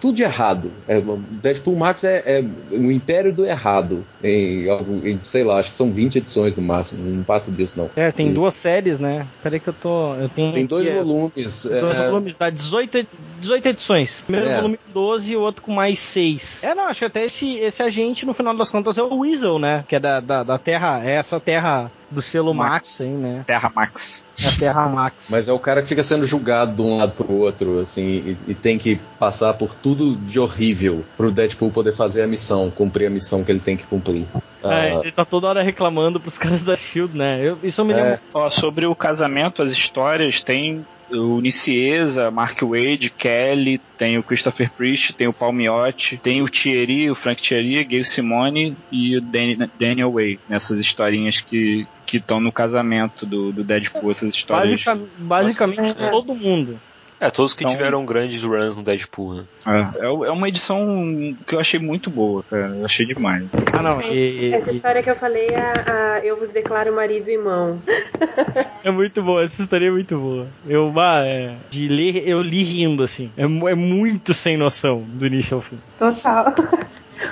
Tudo 0.00 0.14
de 0.16 0.22
errado. 0.22 0.70
É, 0.88 1.00
Deadpool 1.42 1.76
Max 1.76 2.04
é, 2.04 2.22
é 2.26 2.44
o 2.76 2.90
império 2.90 3.32
do 3.32 3.44
errado. 3.46 4.04
Em, 4.22 4.66
em, 5.04 5.20
sei 5.22 5.44
lá, 5.44 5.58
acho 5.58 5.70
que 5.70 5.76
são 5.76 5.92
20 5.92 6.16
edições 6.16 6.56
no 6.56 6.62
máximo. 6.62 7.02
Não 7.08 7.22
passa 7.22 7.50
disso, 7.50 7.78
não. 7.78 7.90
É, 7.96 8.10
tem 8.10 8.28
E- 8.28 8.32
duas 8.32 8.54
séries, 8.54 8.98
né? 8.98 9.26
Peraí 9.42 9.60
que 9.60 9.68
eu 9.68 9.72
tô. 9.74 10.14
Eu 10.14 10.28
tenho 10.28 10.52
Tem 10.52 10.66
dois 10.66 10.86
aqui, 10.86 10.96
é, 10.96 11.02
volumes. 11.02 11.64
Dois 11.64 11.96
é, 11.98 12.06
volumes, 12.08 12.36
dá 12.36 12.50
18, 12.50 12.98
ed- 12.98 13.08
18 13.40 13.66
edições. 13.68 14.22
Primeiro 14.22 14.48
É. 14.50 14.56
volume 14.56 14.76
com 14.78 14.92
12 14.92 15.32
e 15.32 15.36
o 15.36 15.40
outro 15.40 15.62
com 15.62 15.72
mais 15.72 15.98
6. 15.98 16.64
É, 16.64 16.74
não, 16.74 16.88
acho 16.88 17.00
que 17.00 17.04
até 17.04 17.24
esse, 17.24 17.54
esse 17.56 17.82
agente, 17.82 18.26
no 18.26 18.32
final 18.34 18.56
das 18.56 18.68
contas, 18.68 18.98
é 18.98 19.02
o 19.02 19.18
Weasel, 19.18 19.58
né? 19.58 19.84
Que 19.86 19.96
é 19.96 20.00
da, 20.00 20.20
da, 20.20 20.42
da 20.42 20.58
Terra, 20.58 21.00
é 21.04 21.16
essa 21.16 21.38
Terra 21.38 21.90
do 22.12 22.22
selo 22.22 22.52
Max, 22.54 22.72
Max. 22.72 23.00
aí, 23.00 23.08
né? 23.08 23.42
Terra 23.46 23.72
Max. 23.74 24.24
É 24.42 24.48
a 24.48 24.52
Terra 24.52 24.88
Max. 24.88 25.28
Mas 25.30 25.48
é 25.48 25.52
o 25.52 25.58
cara 25.58 25.82
que 25.82 25.88
fica 25.88 26.02
sendo 26.02 26.26
julgado 26.26 26.72
de 26.74 26.82
um 26.82 26.98
lado 26.98 27.12
pro 27.12 27.32
outro, 27.32 27.80
assim, 27.80 28.02
e, 28.02 28.36
e 28.48 28.54
tem 28.54 28.78
que 28.78 28.98
passar 29.18 29.54
por 29.54 29.74
tudo 29.74 30.14
de 30.16 30.38
horrível 30.40 31.04
pro 31.16 31.30
Deadpool 31.30 31.70
poder 31.70 31.92
fazer 31.92 32.22
a 32.22 32.26
missão, 32.26 32.70
cumprir 32.70 33.06
a 33.06 33.10
missão 33.10 33.42
que 33.44 33.50
ele 33.52 33.60
tem 33.60 33.76
que 33.76 33.84
cumprir. 33.86 34.24
É, 34.62 34.68
Ah, 34.68 34.88
ele 35.02 35.12
tá 35.12 35.24
toda 35.24 35.48
hora 35.48 35.62
reclamando 35.62 36.20
pros 36.20 36.36
caras 36.38 36.62
da 36.62 36.76
Shield, 36.76 37.16
né? 37.16 37.40
Eu- 37.42 37.58
isso 37.62 37.80
eu 37.80 37.84
me 37.84 37.92
É. 37.92 38.02
lembro. 38.02 38.20
Ó, 38.34 38.48
sobre 38.50 38.86
o 38.86 38.94
casamento, 38.94 39.62
as 39.62 39.72
histórias, 39.72 40.42
tem 40.42 40.86
o 41.12 41.40
Nicieza, 41.40 42.30
Mark 42.30 42.60
Wade, 42.62 43.10
Kelly, 43.10 43.80
tem 43.98 44.18
o 44.18 44.22
Christopher 44.22 44.70
Priest, 44.70 45.12
tem 45.14 45.26
o 45.28 45.32
Palmiotti, 45.32 46.16
tem 46.16 46.42
o 46.42 46.48
Thierry, 46.48 47.10
o 47.10 47.14
Frank 47.14 47.40
Thierry, 47.42 47.84
Gayle 47.84 48.04
Simone 48.04 48.76
e 48.90 49.16
o 49.16 49.20
Dan- 49.20 49.68
Daniel 49.78 50.12
Way, 50.12 50.38
nessas 50.48 50.78
historinhas 50.78 51.40
que 51.40 51.86
que 52.04 52.18
estão 52.18 52.40
no 52.40 52.52
casamento 52.52 53.24
do, 53.24 53.50
do 53.52 53.64
Deadpool, 53.64 54.10
essas 54.10 54.34
histórias. 54.34 54.84
Basica- 54.84 55.06
basicamente 55.16 55.94
É. 55.98 56.10
todo 56.10 56.34
mundo. 56.34 56.78
É, 57.22 57.30
todos 57.30 57.54
que 57.54 57.62
Então- 57.62 57.76
tiveram 57.76 58.04
grandes 58.04 58.42
runs 58.42 58.74
no 58.76 58.82
Deadpool, 58.82 59.34
né? 59.34 59.44
É, 59.64 60.06
é 60.06 60.06
é 60.06 60.30
uma 60.32 60.48
edição 60.48 61.36
que 61.46 61.54
eu 61.54 61.60
achei 61.60 61.78
muito 61.78 62.10
boa, 62.10 62.42
cara. 62.50 62.74
Eu 62.74 62.84
achei 62.84 63.06
demais. 63.06 63.44
Ah, 63.72 63.80
não. 63.80 64.02
E, 64.02 64.48
e- 64.48 64.54
Essa 64.54 64.72
história 64.72 65.02
que 65.04 65.08
eu 65.10 65.14
falei 65.14 65.46
é 65.46 65.60
a, 65.60 66.14
a 66.14 66.18
Eu 66.26 66.36
vos 66.36 66.48
declaro 66.48 66.92
marido 66.94 67.28
e 67.30 67.34
irmão. 67.34 67.80
é 68.82 68.90
muito 68.90 69.22
boa, 69.22 69.44
essa 69.44 69.62
história 69.62 69.86
é 69.86 69.90
muito 69.92 70.18
boa. 70.18 70.48
Eu, 70.66 70.92
ah, 70.98 71.22
é, 71.24 71.54
de 71.70 71.86
ler, 71.86 72.26
eu 72.28 72.42
li 72.42 72.64
rindo, 72.64 73.04
assim. 73.04 73.30
É, 73.36 73.44
é 73.44 73.74
muito 73.76 74.34
sem 74.34 74.56
noção 74.56 75.02
do 75.06 75.24
início 75.24 75.54
ao 75.56 75.60
fim. 75.62 75.78
Total. 76.00 76.52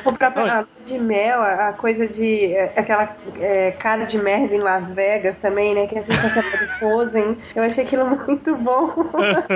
O 0.04 0.12
próprio 0.12 0.44
lua 0.44 0.66
de 0.86 0.98
mel, 0.98 1.42
a 1.42 1.72
coisa 1.72 2.06
de. 2.06 2.54
é, 2.54 2.72
aquela 2.76 3.16
é, 3.40 3.72
cara 3.72 4.04
de 4.04 4.18
merda 4.18 4.54
em 4.54 4.58
Las 4.58 4.92
Vegas 4.92 5.36
também, 5.38 5.74
né? 5.74 5.86
Que 5.86 5.98
a 5.98 6.02
sensação 6.02 6.42
do 6.42 6.66
Frozen. 6.78 7.38
Eu 7.54 7.62
achei 7.62 7.84
aquilo 7.84 8.06
muito 8.26 8.56
bom. 8.56 8.92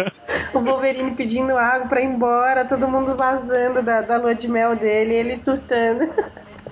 o 0.55 0.61
Wolverine 0.61 1.14
pedindo 1.14 1.57
água 1.57 1.89
pra 1.89 2.01
ir 2.01 2.07
embora, 2.07 2.64
todo 2.64 2.89
mundo 2.89 3.16
vazando 3.16 3.83
da, 3.83 4.01
da 4.01 4.16
lua 4.16 4.35
de 4.35 4.49
mel 4.49 4.75
dele, 4.77 5.14
ele 5.14 5.41
surtando. 5.45 6.09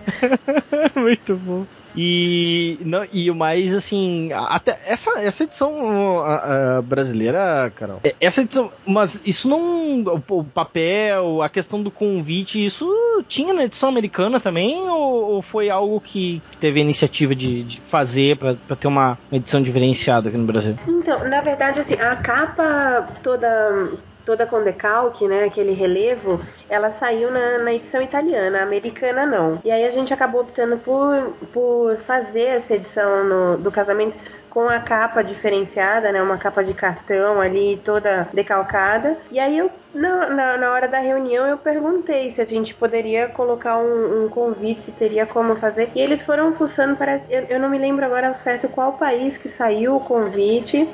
Muito 0.96 1.36
bom. 1.36 1.64
E, 1.96 2.78
não, 2.84 3.04
e 3.12 3.30
o 3.30 3.34
mais, 3.34 3.74
assim, 3.74 4.30
até 4.32 4.78
essa, 4.86 5.10
essa 5.20 5.44
edição 5.44 6.20
a- 6.20 6.78
a 6.78 6.82
brasileira, 6.82 7.70
Carol, 7.76 8.00
é- 8.04 8.14
essa 8.20 8.40
edição, 8.42 8.70
mas 8.86 9.20
isso 9.24 9.48
não, 9.48 10.02
o, 10.02 10.22
o 10.38 10.44
papel, 10.44 11.42
a 11.42 11.48
questão 11.48 11.82
do 11.82 11.90
convite, 11.90 12.64
isso 12.64 12.88
tinha 13.28 13.52
na 13.52 13.64
edição 13.64 13.88
americana 13.88 14.40
também, 14.40 14.76
ou, 14.88 15.32
ou 15.34 15.42
foi 15.42 15.68
algo 15.70 16.00
que 16.00 16.40
teve 16.60 16.80
a 16.80 16.82
iniciativa 16.82 17.34
de, 17.34 17.62
de 17.62 17.80
fazer 17.80 18.36
pra 18.38 18.54
ter 18.76 18.88
uma 18.88 19.18
edição 19.30 19.62
diferenciada 19.62 20.28
aqui 20.28 20.38
no 20.38 20.46
Brasil? 20.46 20.76
Então, 20.88 21.28
na 21.28 21.40
verdade, 21.40 21.80
assim, 21.80 21.94
a 21.94 22.16
capa 22.16 23.08
toda 23.22 23.90
toda 24.24 24.46
com 24.46 24.62
decalque, 24.62 25.26
né, 25.26 25.44
aquele 25.44 25.72
relevo, 25.72 26.40
ela 26.68 26.90
saiu 26.90 27.30
na, 27.30 27.58
na 27.58 27.72
edição 27.74 28.00
italiana, 28.00 28.60
a 28.60 28.62
americana 28.62 29.26
não. 29.26 29.58
E 29.64 29.70
aí 29.70 29.84
a 29.84 29.90
gente 29.90 30.12
acabou 30.12 30.42
optando 30.42 30.76
por, 30.78 31.32
por 31.52 31.96
fazer 32.06 32.44
essa 32.58 32.74
edição 32.74 33.24
no- 33.24 33.58
do 33.58 33.70
casamento 33.70 34.16
com 34.48 34.68
a 34.68 34.78
capa 34.80 35.22
diferenciada, 35.22 36.12
né, 36.12 36.22
uma 36.22 36.36
capa 36.36 36.62
de 36.62 36.74
cartão 36.74 37.40
ali 37.40 37.80
toda 37.84 38.28
decalcada. 38.34 39.16
E 39.30 39.40
aí 39.40 39.56
eu 39.56 39.70
na, 39.94 40.28
na, 40.28 40.56
na 40.58 40.72
hora 40.72 40.86
da 40.88 40.98
reunião 40.98 41.46
eu 41.46 41.56
perguntei 41.56 42.30
se 42.32 42.40
a 42.40 42.44
gente 42.44 42.74
poderia 42.74 43.28
colocar 43.28 43.78
um, 43.78 44.24
um 44.24 44.28
convite, 44.28 44.82
se 44.82 44.92
teria 44.92 45.24
como 45.26 45.56
fazer. 45.56 45.90
E 45.94 46.00
eles 46.00 46.22
foram 46.22 46.52
fuçando 46.54 46.96
para 46.96 47.20
eu, 47.30 47.44
eu 47.48 47.58
não 47.60 47.70
me 47.70 47.78
lembro 47.78 48.04
agora 48.04 48.28
ao 48.28 48.34
certo 48.34 48.68
qual 48.68 48.92
país 48.92 49.38
que 49.38 49.48
saiu 49.48 49.96
o 49.96 50.00
convite. 50.00 50.86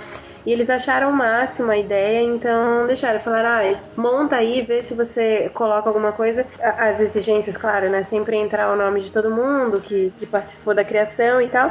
E 0.47 0.53
eles 0.53 0.71
acharam 0.71 1.11
o 1.11 1.13
máximo 1.13 1.71
a 1.71 1.77
ideia, 1.77 2.23
então 2.23 2.87
deixaram, 2.87 3.21
falaram, 3.21 3.49
ah, 3.49 3.81
monta 3.97 4.37
aí, 4.37 4.63
vê 4.63 4.83
se 4.83 4.95
você 4.95 5.51
coloca 5.55 5.89
alguma 5.89 6.13
coisa. 6.13 6.47
As 6.61 7.01
exigências, 7.01 7.57
claro, 7.57 7.89
né? 7.91 8.05
Sempre 8.05 8.37
entrar 8.37 8.73
o 8.73 8.77
nome 8.77 9.03
de 9.03 9.13
todo 9.13 9.31
mundo 9.31 9.81
que, 9.81 10.13
que 10.19 10.27
participou 10.27 10.75
da 10.75 10.85
criação 10.85 11.41
e 11.41 11.49
tal. 11.49 11.71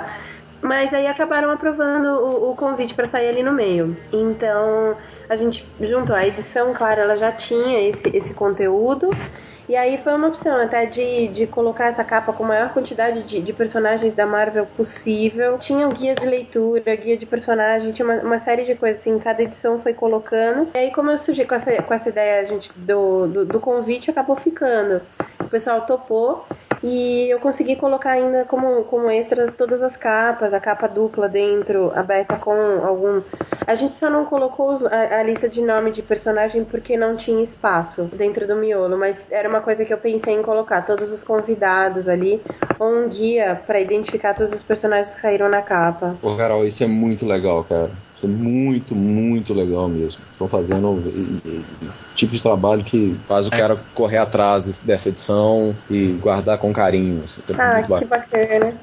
Mas 0.62 0.94
aí 0.94 1.06
acabaram 1.08 1.52
aprovando 1.52 2.08
o, 2.08 2.52
o 2.52 2.56
convite 2.56 2.94
para 2.94 3.08
sair 3.08 3.30
ali 3.30 3.44
no 3.44 3.52
meio. 3.52 3.96
Então 4.12 4.96
a 5.30 5.36
gente 5.36 5.68
juntou 5.82 6.16
a 6.16 6.26
edição, 6.26 6.74
claro, 6.74 7.02
ela 7.02 7.18
já 7.18 7.32
tinha 7.32 7.90
esse, 7.90 8.16
esse 8.16 8.34
conteúdo. 8.34 9.10
E 9.68 9.76
aí 9.76 9.98
foi 9.98 10.14
uma 10.14 10.30
opção 10.30 10.56
até 10.62 10.86
de, 10.86 11.28
de 11.28 11.46
colocar 11.46 11.88
essa 11.88 12.04
capa 12.04 12.32
com 12.32 12.46
a 12.46 12.48
maior 12.48 12.74
quantidade 12.74 13.24
de, 13.24 13.42
de 13.42 13.54
personagens 13.54 14.14
da 14.14 14.26
Marvel 14.26 14.66
possível. 14.66 15.58
Tinha 15.58 15.88
o 15.88 15.94
guia 15.94 16.16
de 16.16 16.26
leitura, 16.26 16.96
guia 16.96 17.18
de 17.18 17.26
personagem, 17.26 17.92
tinha 17.92 18.06
uma, 18.06 18.16
uma 18.22 18.40
série 18.40 18.64
de 18.64 18.76
coisas 18.76 19.02
assim, 19.02 19.20
cada 19.20 19.44
edição 19.44 19.80
foi 19.82 19.94
colocando. 19.94 20.70
E 20.76 20.80
aí 20.80 20.92
como 20.92 21.12
eu 21.12 21.18
surgi 21.20 21.44
com 21.44 21.56
essa, 21.56 21.82
com 21.82 21.94
essa 21.94 22.08
ideia 22.08 22.46
gente, 22.46 22.72
do, 22.78 23.28
do, 23.28 23.46
do 23.46 23.60
convite, 23.60 24.10
acabou 24.10 24.38
ficando. 24.38 25.02
O 25.40 25.50
pessoal 25.50 25.82
topou. 25.82 26.46
E 26.84 27.30
eu 27.30 27.40
consegui 27.40 27.76
colocar 27.76 28.12
ainda 28.12 28.46
como, 28.46 28.84
como 28.84 29.10
extras 29.10 29.54
todas 29.56 29.82
as 29.82 29.98
capas, 29.98 30.54
a 30.54 30.60
capa 30.60 30.88
dupla 30.88 31.28
dentro, 31.28 31.92
aberta 31.96 32.36
com 32.36 32.52
algum. 32.86 33.22
A 33.66 33.76
gente 33.76 33.96
só 33.96 34.10
não 34.10 34.26
colocou 34.26 34.88
a, 34.88 35.20
a 35.20 35.24
lista 35.24 35.50
de 35.50 35.62
nome 35.62 35.92
de 35.92 36.02
personagem 36.02 36.64
porque 36.64 36.96
não 36.96 37.18
tinha 37.18 37.44
espaço 37.44 38.04
dentro 38.04 38.48
do 38.48 38.56
miolo, 38.56 38.98
mas 38.98 39.18
era 39.32 39.50
uma 39.50 39.62
coisa 39.62 39.86
que 39.86 39.94
eu 39.94 39.98
pensei 39.98 40.34
em 40.34 40.42
colocar 40.42 40.86
todos 40.86 41.12
os 41.12 41.24
convidados 41.24 42.08
ali, 42.08 42.42
ou 42.80 42.88
um 42.88 43.10
guia 43.10 43.60
para 43.66 43.80
identificar 43.80 44.36
todos 44.36 44.54
os 44.54 44.64
personagens 44.64 45.16
que 45.16 45.22
saíram 45.22 45.50
na 45.50 45.62
capa. 45.62 46.16
Pô, 46.22 46.36
Carol, 46.36 46.66
isso 46.66 46.84
é 46.84 46.88
muito 46.88 47.26
legal, 47.26 47.64
cara. 47.64 47.90
É 48.24 48.26
muito, 48.28 48.96
muito 48.96 49.54
legal 49.54 49.88
mesmo. 49.88 50.22
Estão 50.32 50.48
fazendo 50.48 51.04
e- 51.06 51.48
e- 51.48 51.64
e 51.84 51.90
tipo 52.16 52.34
de 52.34 52.42
trabalho 52.42 52.84
que 52.84 53.16
faz 53.28 53.48
o 53.48 53.54
É. 53.54 53.58
cara 53.58 53.76
correr 53.94 54.18
atrás 54.18 54.82
dessa 54.82 55.10
edição 55.10 55.76
e 55.90 56.14
guardar 56.20 56.58
com 56.58 56.74
carinho. 56.74 57.24
Assim, 57.24 57.42
é 57.48 57.54
Ah, 57.62 57.74
muito 57.88 58.00
que 58.00 58.06
bacana. 58.06 58.74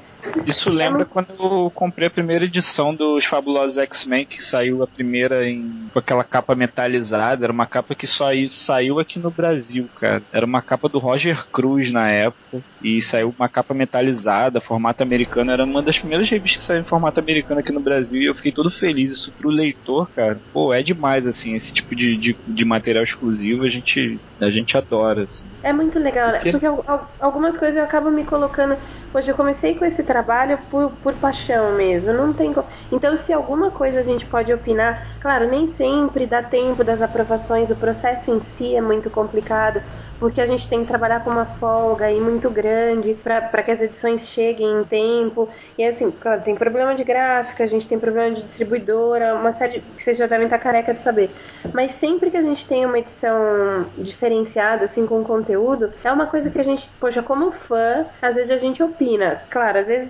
Isso 0.47 0.69
lembra 0.71 1.05
quando 1.05 1.35
eu 1.39 1.69
comprei 1.69 2.07
a 2.07 2.11
primeira 2.11 2.45
edição 2.45 2.95
dos 2.95 3.25
Fabulosos 3.25 3.77
X-Men, 3.77 4.25
que 4.25 4.41
saiu 4.41 4.81
a 4.81 4.87
primeira 4.87 5.47
em, 5.47 5.69
com 5.93 5.99
aquela 5.99 6.23
capa 6.23 6.55
metalizada. 6.55 7.45
Era 7.45 7.53
uma 7.53 7.67
capa 7.67 7.93
que 7.93 8.07
só 8.07 8.29
saiu 8.49 8.99
aqui 8.99 9.19
no 9.19 9.29
Brasil, 9.29 9.87
cara. 9.95 10.23
Era 10.31 10.45
uma 10.45 10.61
capa 10.63 10.89
do 10.89 10.97
Roger 10.97 11.45
Cruz 11.51 11.91
na 11.91 12.09
época. 12.09 12.63
E 12.87 13.01
saiu 13.01 13.33
uma 13.37 13.49
capa 13.49 13.73
metalizada, 13.73 14.61
formato 14.61 15.01
americano. 15.03 15.51
Era 15.51 15.63
uma 15.65 15.81
das 15.83 15.97
primeiras 15.97 16.29
revistas 16.29 16.61
que 16.61 16.67
saiu 16.67 16.81
em 16.81 16.85
formato 16.85 17.19
americano 17.19 17.59
aqui 17.59 17.71
no 17.73 17.81
Brasil. 17.81 18.21
E 18.21 18.29
eu 18.29 18.35
fiquei 18.35 18.51
todo 18.53 18.69
feliz. 18.69 19.11
Isso 19.11 19.33
pro 19.37 19.49
leitor, 19.49 20.11
cara. 20.11 20.41
Pô, 20.51 20.73
é 20.73 20.83
demais, 20.83 21.25
assim. 21.25 21.55
Esse 21.55 21.73
tipo 21.73 21.95
de, 21.95 22.17
de, 22.17 22.39
de 22.45 22.65
material 22.65 23.03
exclusivo 23.03 23.63
a 23.63 23.69
gente, 23.69 24.21
a 24.41 24.51
gente 24.51 24.77
adora, 24.77 25.23
assim. 25.23 25.49
É 25.63 25.73
muito 25.73 25.97
legal, 25.97 26.31
né? 26.31 26.39
Que- 26.41 26.51
Porque 26.51 26.65
al- 26.67 26.83
al- 26.85 27.15
algumas 27.19 27.57
coisas 27.57 27.75
eu 27.75 27.83
acabo 27.83 28.11
me 28.11 28.23
colocando. 28.23 28.77
Hoje 29.11 29.31
eu 29.31 29.35
comecei 29.35 29.75
com 29.75 29.83
esse 29.83 30.03
trabalho 30.03 30.59
por, 30.69 30.97
por 30.97 31.15
paixão 31.15 31.75
mesmo. 31.75 32.13
Não 32.13 32.33
tem 32.35 32.53
co- 32.53 32.63
Então, 32.91 33.17
se 33.17 33.33
alguma 33.33 33.71
coisa 33.71 33.99
a 33.99 34.03
gente 34.03 34.27
pode 34.27 34.53
opinar, 34.53 35.17
claro, 35.19 35.49
nem 35.49 35.67
sempre 35.75 36.27
dá 36.27 36.43
tempo 36.43 36.83
das 36.83 37.01
aprovações, 37.01 37.71
o 37.71 37.75
processo 37.75 38.29
em 38.31 38.39
si 38.41 38.75
é 38.75 38.81
muito 38.81 39.09
complicado. 39.09 39.81
Porque 40.25 40.41
a 40.41 40.47
gente 40.47 40.67
tem 40.67 40.81
que 40.81 40.87
trabalhar 40.87 41.23
com 41.23 41.29
uma 41.29 41.45
folga 41.45 42.05
aí 42.05 42.19
muito 42.19 42.49
grande 42.49 43.13
para 43.13 43.61
que 43.61 43.69
as 43.69 43.79
edições 43.79 44.27
cheguem 44.27 44.79
em 44.79 44.83
tempo. 44.83 45.47
E 45.77 45.85
assim, 45.85 46.09
claro, 46.09 46.41
tem 46.41 46.55
problema 46.55 46.95
de 46.95 47.03
gráfica, 47.03 47.63
a 47.63 47.67
gente 47.67 47.87
tem 47.87 47.99
problema 47.99 48.35
de 48.35 48.41
distribuidora, 48.41 49.35
uma 49.35 49.51
série 49.51 49.81
que 49.81 50.01
vocês 50.01 50.17
já 50.17 50.25
devem 50.25 50.45
estar 50.45 50.57
careca 50.57 50.95
de 50.95 51.03
saber. 51.03 51.29
Mas 51.71 51.91
sempre 51.99 52.31
que 52.31 52.37
a 52.37 52.41
gente 52.41 52.67
tem 52.67 52.87
uma 52.87 52.97
edição 52.97 53.85
diferenciada, 53.99 54.85
assim, 54.85 55.05
com 55.05 55.23
conteúdo, 55.23 55.93
é 56.03 56.11
uma 56.11 56.25
coisa 56.25 56.49
que 56.49 56.59
a 56.59 56.63
gente, 56.63 56.89
poxa, 56.99 57.21
como 57.21 57.51
fã, 57.51 58.07
às 58.19 58.33
vezes 58.33 58.49
a 58.49 58.57
gente 58.57 58.81
opina. 58.81 59.43
Claro, 59.51 59.77
às 59.77 59.85
vezes 59.85 60.09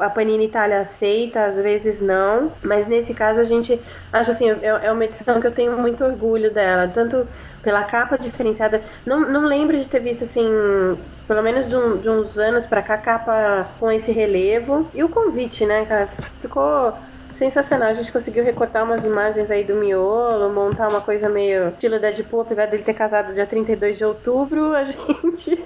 a 0.00 0.10
Panini 0.10 0.44
Itália 0.44 0.82
aceita, 0.82 1.46
às 1.46 1.56
vezes 1.56 2.00
não, 2.00 2.52
mas 2.62 2.86
nesse 2.86 3.12
caso 3.12 3.40
a 3.40 3.44
gente 3.44 3.80
acha 4.12 4.30
assim, 4.30 4.48
é, 4.48 4.58
é 4.84 4.92
uma 4.92 5.04
edição 5.04 5.40
que 5.40 5.46
eu 5.48 5.52
tenho 5.52 5.76
muito 5.76 6.04
orgulho 6.04 6.52
dela, 6.52 6.88
tanto 6.94 7.26
pela 7.64 7.82
capa 7.84 8.16
diferenciada. 8.18 8.82
Não, 9.06 9.20
não 9.20 9.46
lembro 9.46 9.76
de 9.78 9.86
ter 9.86 10.00
visto 10.00 10.24
assim, 10.24 10.46
pelo 11.26 11.42
menos 11.42 11.66
de, 11.68 11.74
um- 11.74 11.96
de 11.96 12.08
uns 12.08 12.36
anos 12.38 12.66
pra 12.66 12.82
cá, 12.82 12.98
capa 12.98 13.66
com 13.80 13.90
esse 13.90 14.12
relevo. 14.12 14.88
E 14.94 15.02
o 15.02 15.08
convite, 15.08 15.64
né, 15.66 15.84
cara? 15.86 16.08
Ficou 16.40 16.92
sensacional. 17.38 17.88
A 17.88 17.94
gente 17.94 18.12
conseguiu 18.12 18.44
recortar 18.44 18.84
umas 18.84 19.04
imagens 19.04 19.50
aí 19.50 19.64
do 19.64 19.74
miolo, 19.74 20.52
montar 20.52 20.88
uma 20.88 21.00
coisa 21.00 21.28
meio 21.28 21.68
estilo 21.70 21.98
Deadpool, 21.98 22.42
apesar 22.42 22.66
dele 22.66 22.84
ter 22.84 22.94
casado 22.94 23.34
dia 23.34 23.44
32 23.46 23.98
de 23.98 24.04
outubro, 24.04 24.72
a 24.72 24.84
gente 24.86 25.64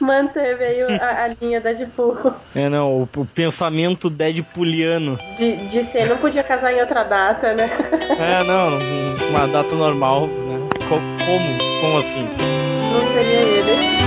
manteve 0.00 0.64
aí 0.64 0.82
a, 0.82 1.24
a 1.24 1.28
linha 1.40 1.60
Deadpool. 1.60 2.16
É, 2.54 2.68
não, 2.68 2.92
o, 2.92 3.02
o 3.16 3.24
pensamento 3.26 4.10
Deadpooliano. 4.10 5.16
De, 5.38 5.54
de 5.68 5.84
ser, 5.84 6.06
não 6.08 6.16
podia 6.18 6.42
casar 6.42 6.72
em 6.72 6.80
outra 6.80 7.04
data, 7.04 7.54
né? 7.54 7.70
É, 8.18 8.42
não, 8.42 8.78
uma 9.30 9.46
data 9.46 9.72
normal, 9.76 10.26
né? 10.26 10.68
Co- 10.88 11.00
Como? 11.24 11.58
Como 11.80 11.98
assim? 11.98 12.24
Não 12.92 13.12
seria 13.12 13.40
ele. 13.40 14.04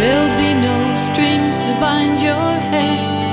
There'll 0.00 0.36
be 0.36 0.52
no 0.66 0.76
strings 1.08 1.56
to 1.56 1.70
bind 1.80 2.20
your 2.20 2.50
hands, 2.72 3.24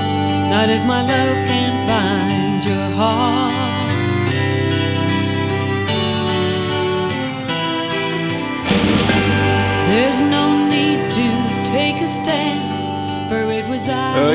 not 0.51 0.69
if 0.69 0.83
my 0.85 1.01
love 1.01 1.37
can't 1.49 1.79
bind 1.87 2.63
your 2.65 2.89
heart. 2.99 3.51
There's 9.91 10.19
no 10.21 10.67
need 10.69 11.11
to 11.19 11.27
take 11.69 11.97
a 12.01 12.07
stand, 12.07 13.29
for 13.29 13.45
who 13.63 13.75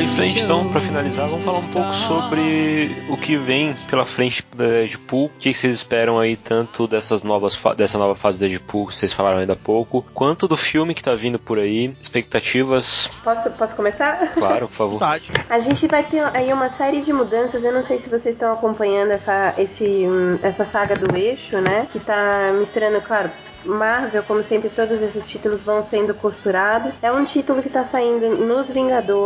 em 0.01 0.07
frente, 0.07 0.43
então, 0.43 0.69
pra 0.69 0.79
chose 0.79 0.87
finalizar, 0.87 1.27
vamos 1.27 1.45
falar 1.45 1.59
um 1.59 1.67
pouco 1.67 1.93
sobre 1.93 3.05
o 3.09 3.17
que 3.17 3.37
vem 3.37 3.75
pela 3.89 4.05
frente 4.05 4.43
da 4.55 4.65
Deadpool. 4.65 5.25
O 5.25 5.29
que 5.39 5.53
vocês 5.53 5.73
esperam 5.73 6.19
aí, 6.19 6.35
tanto 6.35 6.87
dessas 6.87 7.23
novas 7.23 7.57
dessa 7.75 7.97
nova 7.97 8.15
fase 8.15 8.37
do 8.37 8.47
Deadpool 8.47 8.87
que 8.87 8.95
vocês 8.95 9.13
falaram 9.13 9.39
ainda 9.39 9.53
há 9.53 9.55
pouco, 9.55 10.05
quanto 10.13 10.47
do 10.47 10.57
filme 10.57 10.93
que 10.93 11.03
tá 11.03 11.15
vindo 11.15 11.39
por 11.39 11.59
aí? 11.59 11.95
Expectativas? 12.01 13.09
Posso, 13.23 13.49
posso 13.51 13.75
começar? 13.75 14.33
Claro, 14.33 14.67
por 14.67 14.73
favor. 14.73 15.03
A 15.49 15.59
gente 15.59 15.87
vai 15.87 16.03
ter 16.03 16.23
aí 16.35 16.51
uma 16.53 16.69
série 16.71 17.01
de 17.01 17.11
mudanças. 17.11 17.63
Eu 17.63 17.73
não 17.73 17.83
sei 17.83 17.99
se 17.99 18.09
vocês 18.09 18.35
estão 18.35 18.51
acompanhando 18.51 19.11
essa, 19.11 19.53
esse, 19.57 19.83
hum, 19.83 20.39
essa 20.41 20.65
saga 20.65 20.95
do 20.95 21.15
eixo, 21.15 21.59
né? 21.59 21.87
Que 21.91 21.99
tá 21.99 22.53
misturando, 22.57 23.01
claro. 23.01 23.31
Marvel, 23.65 24.23
como 24.23 24.43
sempre, 24.43 24.69
todos 24.69 25.01
esses 25.01 25.27
títulos 25.27 25.61
vão 25.61 25.83
sendo 25.83 26.13
costurados. 26.13 26.97
É 27.01 27.11
um 27.11 27.25
título 27.25 27.61
que 27.61 27.69
tá 27.69 27.83
saindo 27.85 28.37
nos 28.37 28.69
Vingadores. 28.69 29.16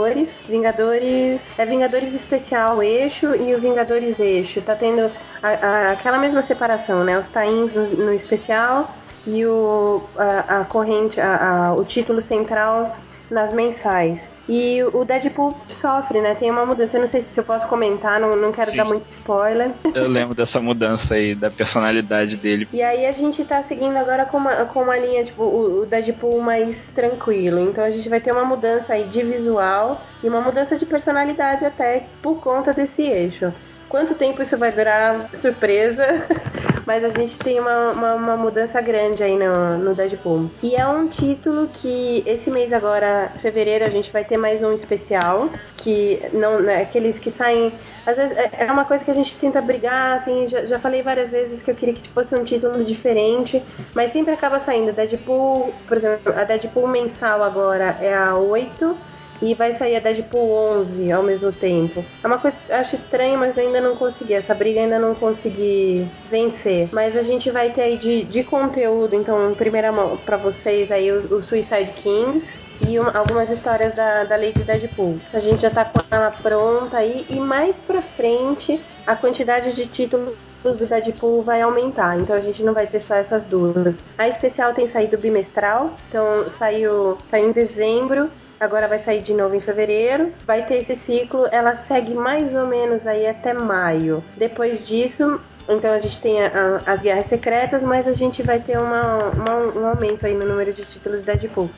Vingadores. 0.48 1.52
É 1.58 1.66
Vingadores 1.66 2.14
Especial 2.14 2.82
Eixo 2.82 3.36
e 3.36 3.54
o 3.56 3.60
Vingadores 3.60 4.20
Eixo. 4.20 4.62
Tá 4.62 4.76
tendo 4.76 5.12
a- 5.42 5.48
a- 5.50 5.92
aquela 5.92 6.18
mesma 6.18 6.42
separação, 6.42 7.04
né? 7.04 7.18
Os 7.20 7.30
tains 7.30 7.74
no, 7.76 7.88
no 8.06 8.14
especial 8.14 8.88
e 9.26 9.46
o, 9.46 10.02
a, 10.18 10.62
a 10.62 10.66
corrente, 10.66 11.20
o 11.78 11.84
título 11.86 12.22
central 12.22 12.96
nas 13.30 13.54
mensais. 13.54 14.22
E 14.50 14.84
o 14.84 15.06
Deadpool 15.06 15.56
sofre, 15.70 16.20
né? 16.20 16.36
Tem 16.36 16.50
uma 16.50 16.66
mudança. 16.66 16.98
Eu 16.98 17.02
não 17.02 17.08
sei 17.08 17.22
se 17.22 17.38
eu 17.38 17.44
posso 17.44 17.68
comentar, 17.68 18.20
não, 18.20 18.36
não 18.36 18.52
quero 18.52 18.72
Sim. 18.72 18.78
dar 18.78 18.86
muito 18.86 19.10
spoiler. 19.12 19.72
Eu 19.94 20.08
lembro 20.08 20.36
dessa 20.36 20.60
mudança 20.60 21.16
aí, 21.16 21.36
da 21.36 21.50
personalidade 21.50 22.38
dele. 22.38 22.68
E 22.74 22.82
aí 22.82 23.06
a 23.06 23.12
gente 23.12 23.44
tá 23.46 23.64
seguindo 23.64 23.96
agora 23.96 24.26
com 24.26 24.38
uma, 24.38 24.66
com 24.66 24.82
uma 24.82 24.98
linha, 24.98 25.24
tipo, 25.24 25.44
o, 25.44 25.82
o 25.82 25.86
Deadpool 25.86 26.42
mais 26.42 26.78
tranquilo. 26.96 27.60
Então 27.60 27.84
a 27.84 27.92
gente 27.92 28.10
vai 28.10 28.20
ter 28.20 28.32
uma 28.32 28.46
mudança 28.46 28.94
aí 28.94 29.06
de 29.06 29.22
visual 29.22 30.02
e 30.24 30.28
uma 30.28 30.42
mudança 30.42 30.78
de 30.78 30.86
personalidade 30.86 31.64
até 31.66 32.04
por 32.22 32.40
conta 32.42 32.74
desse 32.74 33.04
eixo. 33.04 33.54
Quanto 33.88 34.16
tempo 34.16 34.42
isso 34.42 34.58
vai 34.58 34.72
durar? 34.72 35.30
Surpresa. 35.42 36.26
Mas 36.86 37.04
a 37.04 37.10
gente 37.10 37.38
tem 37.38 37.60
uma, 37.60 37.92
uma, 37.92 38.14
uma 38.16 38.38
mudança 38.38 38.82
grande 38.82 39.24
aí 39.24 39.38
no, 39.38 39.78
no 39.78 39.96
Deadpool. 39.96 40.50
E 40.62 40.76
é 40.76 40.88
um 40.88 41.08
título 41.08 41.68
que 41.68 42.24
esse 42.26 42.50
mês 42.50 42.72
agora, 42.74 43.32
fevereiro, 43.42 43.86
a 43.86 43.90
gente 43.90 44.12
vai 44.12 44.24
ter 44.24 44.38
mais 44.38 44.64
um 44.64 44.74
especial. 44.74 45.50
Que 45.78 46.22
não. 46.34 46.62
Né, 46.62 46.82
aqueles 46.82 47.18
que 47.20 47.32
saem. 47.32 47.72
Às 48.06 48.18
vezes 48.18 48.36
é 48.38 48.66
é 48.66 48.72
uma 48.72 48.86
coisa 48.86 49.04
que 49.04 49.12
a 49.12 49.14
gente 49.14 49.36
tenta 49.38 49.62
brigar, 49.62 50.14
assim, 50.14 50.48
já, 50.50 50.66
já 50.66 50.80
falei 50.80 51.02
várias 51.02 51.32
vezes 51.32 51.62
que 51.62 51.72
eu 51.72 51.76
queria 51.76 51.94
que 51.94 52.08
fosse 52.10 52.36
um 52.36 52.44
título 52.44 52.84
diferente, 52.84 53.62
mas 53.94 54.12
sempre 54.12 54.34
acaba 54.34 54.60
saindo. 54.60 54.92
Deadpool, 54.92 55.74
por 55.88 55.98
exemplo, 55.98 56.34
a 56.36 56.44
Deadpool 56.44 56.88
mensal 56.88 57.44
agora 57.44 57.98
é 58.02 58.14
a 58.14 58.36
8 58.36 59.11
e 59.42 59.54
vai 59.56 59.74
sair 59.76 59.96
a 59.96 60.00
Deadpool 60.00 60.52
11 60.52 61.12
ao 61.12 61.24
mesmo 61.24 61.52
tempo. 61.52 62.04
É 62.24 62.28
uma 62.28 62.38
coisa 62.38 62.58
que 62.66 62.72
acho 62.72 62.96
estranho, 62.96 63.38
mas 63.40 63.58
ainda 63.58 63.82
não 63.82 63.96
consegui. 63.96 64.34
Essa 64.34 64.54
briga 64.54 64.80
ainda 64.82 65.00
não 65.00 65.16
consegui 65.16 66.06
vencer. 66.30 66.90
Mas 66.92 67.16
a 67.16 67.22
gente 67.24 67.50
vai 67.52 67.72
ter 67.72 67.82
aí 67.82 67.98
de, 67.98 68.24
de 68.24 68.44
conteúdo, 68.44 69.16
então, 69.16 69.52
em 69.52 69.56
primeira 69.56 69.92
mão 69.92 70.18
pra 70.18 70.38
vocês 70.38 70.92
aí 70.92 71.12
o, 71.12 71.36
o 71.38 71.44
Suicide 71.44 71.92
Kings. 71.96 72.58
E 72.88 72.98
uma- 73.00 73.12
algumas 73.16 73.48
histórias 73.52 73.94
da, 73.96 74.24
da 74.24 74.36
Lady 74.36 74.64
Deadpool. 74.64 75.16
A 75.34 75.40
gente 75.40 75.62
já 75.62 75.70
tá 75.70 75.86
com 75.86 76.00
ela 76.10 76.32
pronta 76.32 76.98
aí. 76.98 77.26
E 77.30 77.40
mais 77.40 77.78
pra 77.78 78.02
frente, 78.02 78.80
a 79.06 79.16
quantidade 79.16 79.74
de 79.76 79.86
títulos 79.88 80.36
do 80.64 80.86
Deadpool 80.88 81.42
vai 81.44 81.62
aumentar, 81.62 82.20
então 82.20 82.36
a 82.36 82.40
gente 82.40 82.62
não 82.64 82.74
vai 82.74 82.86
ter 82.86 83.00
só 83.00 83.16
essas 83.16 83.44
duas. 83.46 83.96
A 84.18 84.28
especial 84.28 84.74
tem 84.76 84.88
saído 84.90 85.18
bimestral, 85.18 85.92
então 86.08 86.50
saiu, 86.52 87.18
saiu 87.32 87.50
em 87.50 87.52
dezembro, 87.52 88.30
agora 88.62 88.88
vai 88.88 89.00
sair 89.00 89.22
de 89.22 89.34
novo 89.34 89.56
em 89.56 89.60
fevereiro. 89.60 90.32
Vai 90.46 90.66
ter 90.66 90.76
esse 90.76 90.96
ciclo, 90.96 91.48
ela 91.52 91.76
segue 91.76 92.14
mais 92.14 92.54
ou 92.56 92.68
menos 92.68 93.06
aí 93.08 93.28
até 93.28 93.54
maio. 93.54 94.24
Depois 94.38 94.86
disso, 94.88 95.42
então 95.68 95.92
a 95.92 96.00
gente 96.00 96.22
tem 96.22 96.42
a- 96.46 96.80
a- 96.86 96.94
as 96.94 97.02
guerras 97.02 97.26
secretas, 97.26 97.82
mas 97.82 98.08
a 98.08 98.14
gente 98.14 98.42
vai 98.44 98.60
ter 98.60 98.78
uma, 98.78 99.18
uma- 99.30 99.80
um 99.80 99.86
aumento 99.88 100.26
aí 100.26 100.36
no 100.36 100.46
número 100.46 100.72
de 100.74 100.86
títulos 100.86 101.22
de 101.22 101.26
Deadpool. 101.26 101.70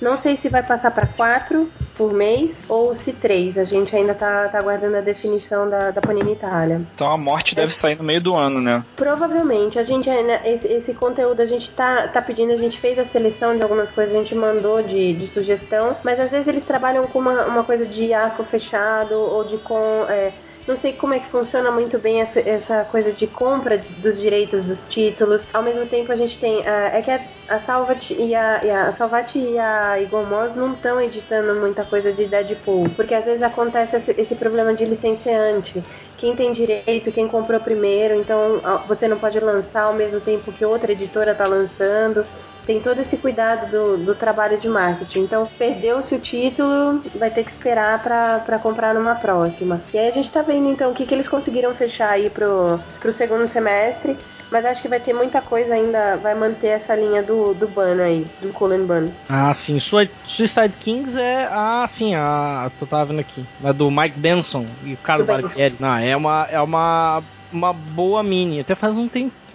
Não 0.00 0.18
sei 0.18 0.36
se 0.36 0.48
vai 0.48 0.62
passar 0.62 0.90
para 0.90 1.06
quatro 1.06 1.70
por 1.96 2.12
mês 2.12 2.64
ou 2.68 2.96
se 2.96 3.12
três. 3.12 3.58
A 3.58 3.64
gente 3.64 3.94
ainda 3.94 4.14
tá, 4.14 4.48
tá 4.48 4.58
aguardando 4.58 4.96
a 4.96 5.00
definição 5.02 5.68
da, 5.68 5.90
da 5.90 6.00
Panini 6.00 6.32
Itália. 6.32 6.80
Então 6.94 7.12
a 7.12 7.18
morte 7.18 7.54
deve 7.54 7.74
sair 7.74 7.96
no 7.96 8.04
meio 8.04 8.20
do 8.20 8.34
ano, 8.34 8.60
né? 8.60 8.82
Provavelmente, 8.96 9.78
a 9.78 9.82
gente 9.82 10.08
ainda, 10.08 10.40
esse, 10.48 10.66
esse 10.66 10.94
conteúdo 10.94 11.42
a 11.42 11.46
gente 11.46 11.70
tá, 11.72 12.08
tá 12.08 12.22
pedindo, 12.22 12.52
a 12.52 12.56
gente 12.56 12.78
fez 12.78 12.98
a 12.98 13.04
seleção 13.04 13.54
de 13.54 13.62
algumas 13.62 13.90
coisas, 13.90 14.14
a 14.14 14.18
gente 14.18 14.34
mandou 14.34 14.82
de, 14.82 15.12
de 15.12 15.26
sugestão, 15.26 15.94
mas 16.02 16.18
às 16.18 16.30
vezes 16.30 16.48
eles 16.48 16.64
trabalham 16.64 17.06
com 17.06 17.18
uma, 17.18 17.44
uma 17.44 17.64
coisa 17.64 17.84
de 17.84 18.14
arco 18.14 18.42
fechado 18.44 19.14
ou 19.14 19.44
de 19.44 19.58
com. 19.58 19.80
é, 20.08 20.32
não 20.70 20.76
sei 20.76 20.94
como 20.96 21.14
é 21.14 21.20
que 21.20 21.30
funciona 21.30 21.70
muito 21.70 21.98
bem 21.98 22.20
essa, 22.22 22.40
essa 22.40 22.84
coisa 22.84 23.12
de 23.12 23.26
compra 23.28 23.76
de- 23.78 23.92
dos 24.00 24.18
direitos 24.18 24.64
dos 24.66 24.82
títulos. 24.88 25.46
Ao 25.52 25.62
mesmo 25.62 25.86
tempo 25.88 26.12
a 26.12 26.16
gente 26.16 26.38
tem. 26.38 26.66
ah, 26.66 26.90
é 26.96 27.02
que 27.02 27.10
a, 27.10 27.20
a 27.48 27.60
Salvat 27.60 28.10
e 28.12 28.34
a, 28.34 28.64
e 28.64 28.70
a 28.70 28.92
Salvat 28.94 29.34
e 29.36 29.58
a 29.58 30.00
Eagle 30.00 30.26
Moss 30.26 30.54
não 30.54 30.74
estão 30.74 31.00
editando 31.00 31.60
muita 31.60 31.84
coisa 31.84 32.12
de 32.12 32.26
Deadpool. 32.28 32.94
Porque 32.94 33.14
às 33.14 33.24
vezes 33.24 33.42
acontece 33.42 33.96
esse, 33.96 34.12
esse 34.18 34.36
problema 34.36 34.74
de 34.74 34.84
licenciante 34.84 35.84
quem 36.16 36.36
tem 36.36 36.52
direito, 36.52 37.12
quem 37.12 37.26
comprou 37.28 37.60
primeiro, 37.60 38.14
então 38.14 38.60
ah, 38.64 38.84
você 38.86 39.08
não 39.08 39.18
pode 39.18 39.40
lançar 39.40 39.84
ao 39.84 39.94
mesmo 39.94 40.20
tempo 40.20 40.52
que 40.52 40.64
outra 40.64 40.92
editora 40.92 41.32
está 41.32 41.46
lançando. 41.46 42.26
Tem 42.66 42.80
todo 42.80 43.00
esse 43.00 43.16
cuidado 43.16 43.70
do, 43.70 43.96
do 43.96 44.14
trabalho 44.14 44.58
de 44.58 44.68
marketing. 44.68 45.20
Então, 45.20 45.44
perdeu-se 45.58 46.14
o 46.14 46.18
título, 46.20 47.02
vai 47.16 47.30
ter 47.30 47.44
que 47.44 47.50
esperar 47.50 48.02
para 48.02 48.58
comprar 48.58 48.94
numa 48.94 49.14
próxima. 49.14 49.80
E 49.92 49.98
aí 49.98 50.08
a 50.08 50.12
gente 50.12 50.30
tá 50.30 50.42
vendo 50.42 50.68
então 50.68 50.90
o 50.90 50.94
que, 50.94 51.04
que 51.06 51.14
eles 51.14 51.28
conseguiram 51.28 51.74
fechar 51.74 52.10
aí 52.10 52.30
pro, 52.30 52.78
pro 53.00 53.12
segundo 53.12 53.48
semestre. 53.48 54.16
Mas 54.50 54.64
acho 54.64 54.82
que 54.82 54.88
vai 54.88 54.98
ter 54.98 55.12
muita 55.12 55.40
coisa 55.40 55.74
ainda, 55.74 56.16
vai 56.16 56.34
manter 56.34 56.68
essa 56.68 56.92
linha 56.96 57.22
do, 57.22 57.54
do 57.54 57.68
Ban 57.68 58.02
aí, 58.02 58.26
do 58.42 58.52
Cullen 58.52 58.84
Ban. 58.84 59.08
Ah, 59.28 59.54
sim. 59.54 59.78
Sui- 59.78 60.10
Suicide 60.24 60.74
Kings 60.80 61.16
é 61.20 61.44
a, 61.48 61.84
sim, 61.86 62.16
a. 62.16 62.68
Tu 62.76 62.84
tava 62.84 63.04
vendo 63.04 63.20
aqui. 63.20 63.44
É 63.62 63.72
do 63.72 63.88
Mike 63.92 64.18
Benson 64.18 64.66
e 64.82 64.96
o. 64.96 65.24
Barbieri. 65.24 65.76
Não, 65.78 65.96
é 65.96 66.16
uma, 66.16 66.48
é 66.50 66.60
uma, 66.60 67.22
uma 67.52 67.72
boa 67.72 68.24
mini. 68.24 68.58
Até 68.58 68.74
faz 68.74 68.96
um 68.96 69.06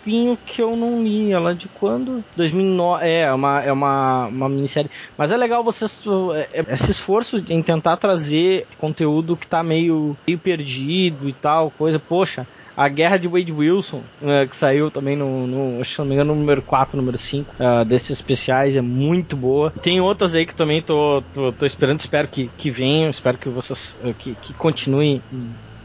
tempinho 0.06 0.38
que 0.46 0.62
eu 0.62 0.76
não 0.76 1.04
li. 1.04 1.32
Ela 1.32 1.52
é 1.52 1.54
de 1.54 1.68
quando? 1.68 2.24
2009. 2.38 3.06
É, 3.06 3.22
é 3.22 3.34
uma, 3.34 3.62
é 3.62 3.72
uma, 3.72 4.28
uma 4.28 4.48
minissérie. 4.48 4.90
Mas 5.18 5.32
é 5.32 5.38
legal 5.38 5.64
vocês. 5.64 6.02
é, 6.36 6.62
é, 6.62 6.74
Esse 6.74 6.92
esforço 6.92 7.44
em 7.50 7.62
tentar 7.62 7.98
trazer 7.98 8.68
conteúdo 8.78 9.36
que 9.36 9.48
tá 9.48 9.64
meio, 9.64 10.16
meio 10.26 10.40
perdido 10.40 11.28
e 11.28 11.34
tal, 11.34 11.72
coisa. 11.72 12.00
Poxa. 12.00 12.46
A 12.78 12.90
Guerra 12.90 13.16
de 13.16 13.26
Wade 13.26 13.54
Wilson, 13.54 14.02
eh, 14.22 14.46
que 14.48 14.54
saiu 14.54 14.92
também 14.92 15.16
no, 15.16 15.48
no, 15.48 15.86
se 15.86 15.98
não 15.98 16.06
me 16.06 16.14
engano, 16.14 16.34
no 16.34 16.42
número 16.42 16.62
4, 16.62 16.98
número 16.98 17.18
5, 17.18 17.56
ah, 17.58 17.86
desses 17.86 18.10
especiais, 18.10 18.76
é 18.76 18.82
muito 18.82 19.38
boa. 19.38 19.72
Tem 19.82 20.02
outras 20.02 20.36
aí 20.36 20.46
que 20.46 20.54
também 20.54 20.82
tô, 20.82 21.24
tô, 21.34 21.54
tô 21.54 21.66
esperando, 21.66 22.02
espero 22.02 22.28
que, 22.28 22.52
que 22.58 22.70
venham, 22.70 23.10
espero 23.10 23.38
que 23.38 23.48
vocês, 23.48 23.96
que, 24.20 24.36
que 24.36 24.54
continuem 24.56 25.22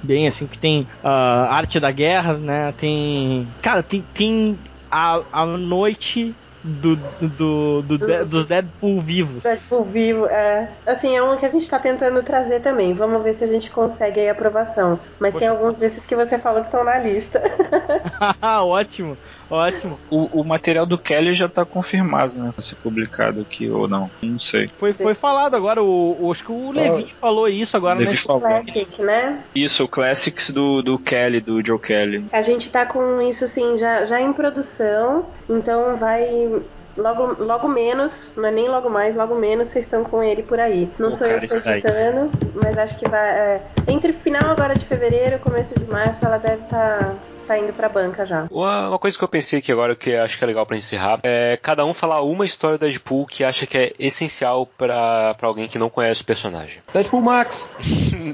bem, 0.03 0.27
assim, 0.27 0.47
que 0.47 0.59
tem 0.59 0.87
ah, 1.03 1.49
Arte 1.55 1.79
da 1.81 1.91
Guerra, 1.91 2.37
né, 2.39 2.73
tem... 2.73 3.49
Cara, 3.63 3.83
tem, 3.83 4.03
tem 4.15 4.59
a, 4.91 5.23
a 5.33 5.47
noite 5.47 6.35
do, 6.63 6.97
do, 6.97 7.83
do, 7.83 7.99
de- 7.99 8.25
dos 8.25 8.47
Deadpool 8.47 9.01
vivos. 9.01 9.43
Deadpool 9.43 9.85
vivo, 9.85 10.27
é. 10.27 10.69
Assim, 10.87 11.17
é 11.17 11.23
um 11.23 11.37
que 11.39 11.47
a 11.47 11.49
gente 11.49 11.69
tá 11.69 11.79
tentando 11.79 12.23
trazer 12.23 12.61
também. 12.61 12.93
Vamos 12.93 13.23
ver 13.23 13.35
se 13.35 13.45
a 13.45 13.47
gente 13.47 13.71
consegue 13.71 14.21
aí 14.21 14.29
aprovação. 14.29 15.01
Mas 15.19 15.35
tem 15.35 15.49
alguns 15.49 15.79
desses 15.79 16.05
que 16.05 16.15
você 16.15 16.39
falou 16.39 16.61
que 16.61 16.69
estão 16.69 16.85
na 16.85 16.99
lista. 16.99 17.41
ótimo, 18.43 19.17
ótimo. 19.51 19.99
O, 20.11 20.41
o 20.41 20.45
material 20.45 20.87
do 20.87 20.97
Kelly 20.99 21.35
já 21.35 21.49
tá 21.49 21.65
confirmado, 21.65 22.35
né? 22.35 22.51
Pra 22.55 22.63
ser 22.63 22.77
publicado 22.77 23.41
aqui 23.41 23.69
ou 23.71 23.89
não. 23.89 24.11
Não 24.23 24.39
sei. 24.39 24.69
Foi, 24.69 24.93
foi 24.93 25.15
falado 25.15 25.55
agora, 25.57 25.83
o, 25.83 26.17
o- 26.21 26.31
acho 26.33 26.45
que 26.45 26.53
o 26.53 26.71
Levi 26.73 27.13
falou 27.21 27.49
isso 27.49 27.77
agora, 27.77 27.99
Levi 27.99 28.13
né? 28.13 28.17
falou. 28.17 28.41
Classic, 28.43 29.03
né? 29.03 29.41
Isso, 29.55 29.85
o 29.85 29.89
Classics 29.89 30.51
do, 30.51 30.83
do 30.83 30.99
Kelly, 30.99 31.41
do 31.41 31.65
Joe 31.65 31.79
Kelly. 31.79 32.25
A 32.33 32.43
gente 32.43 32.71
tá 32.71 32.87
com 32.87 33.21
isso 33.23 33.45
assim 33.45 33.79
já, 33.79 34.07
já 34.07 34.21
em 34.21 34.33
produção, 34.33 35.27
então 35.49 35.97
vai 35.97 36.63
logo, 36.97 37.43
logo 37.43 37.69
menos, 37.69 38.13
não 38.37 38.47
é 38.47 38.51
nem 38.51 38.69
logo 38.69 38.89
mais, 38.91 39.17
logo 39.17 39.35
menos 39.35 39.69
vocês 39.69 39.85
estão 39.87 40.05
com 40.05 40.23
ele 40.23 40.43
por 40.43 40.59
aí. 40.61 40.89
Não 40.99 41.09
O 41.09 41.13
sou 41.13 41.27
eu 41.27 41.39
que 41.41 41.47
editando, 41.47 42.31
mas 42.55 42.77
acho 42.79 42.99
que 42.99 43.09
vai. 43.09 43.29
é, 43.31 43.63
entre 43.89 44.13
final 44.13 44.51
agora 44.51 44.75
de 44.79 44.87
fevereiro 44.87 45.37
e 45.37 45.39
começo 45.39 45.75
de 45.79 45.85
março 45.91 46.25
ela 46.25 46.39
deve 46.39 46.63
estar 46.65 46.99
tá, 46.99 47.15
indo 47.59 47.73
pra 47.73 47.89
banca 47.89 48.25
já. 48.27 48.47
Uma, 48.51 48.89
uma 48.89 48.99
coisa 48.99 49.17
que 49.19 49.25
eu 49.25 49.29
pensei 49.29 49.59
aqui 49.59 49.71
agora 49.73 49.95
que 49.97 50.11
eu 50.11 50.23
acho 50.23 50.39
que 50.39 50.45
é 50.45 50.47
legal 50.47 50.67
pra 50.67 50.77
encerrar 50.77 51.21
é 51.23 51.59
cada 51.63 51.85
um 51.85 51.93
falar 51.95 52.23
uma 52.23 52.45
história 52.47 52.79
do 52.79 52.87
Deadpool 52.87 53.27
que 53.27 53.45
acha 53.45 53.67
que 53.67 53.77
é 53.79 53.93
essencial 53.99 54.67
pra, 54.67 55.35
pra 55.35 55.49
alguém 55.49 55.69
que 55.69 55.79
não 55.79 55.91
conhece 55.91 56.23
o 56.23 56.25
personagem. 56.27 56.79
Deadpool 56.93 57.21
Max. 57.23 57.75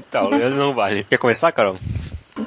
tá, 0.09 0.23
o 0.23 0.29
Leandro 0.29 0.57
não 0.59 0.73
vale. 0.73 1.03
Quer 1.03 1.17
começar, 1.17 1.51
Carol? 1.51 1.77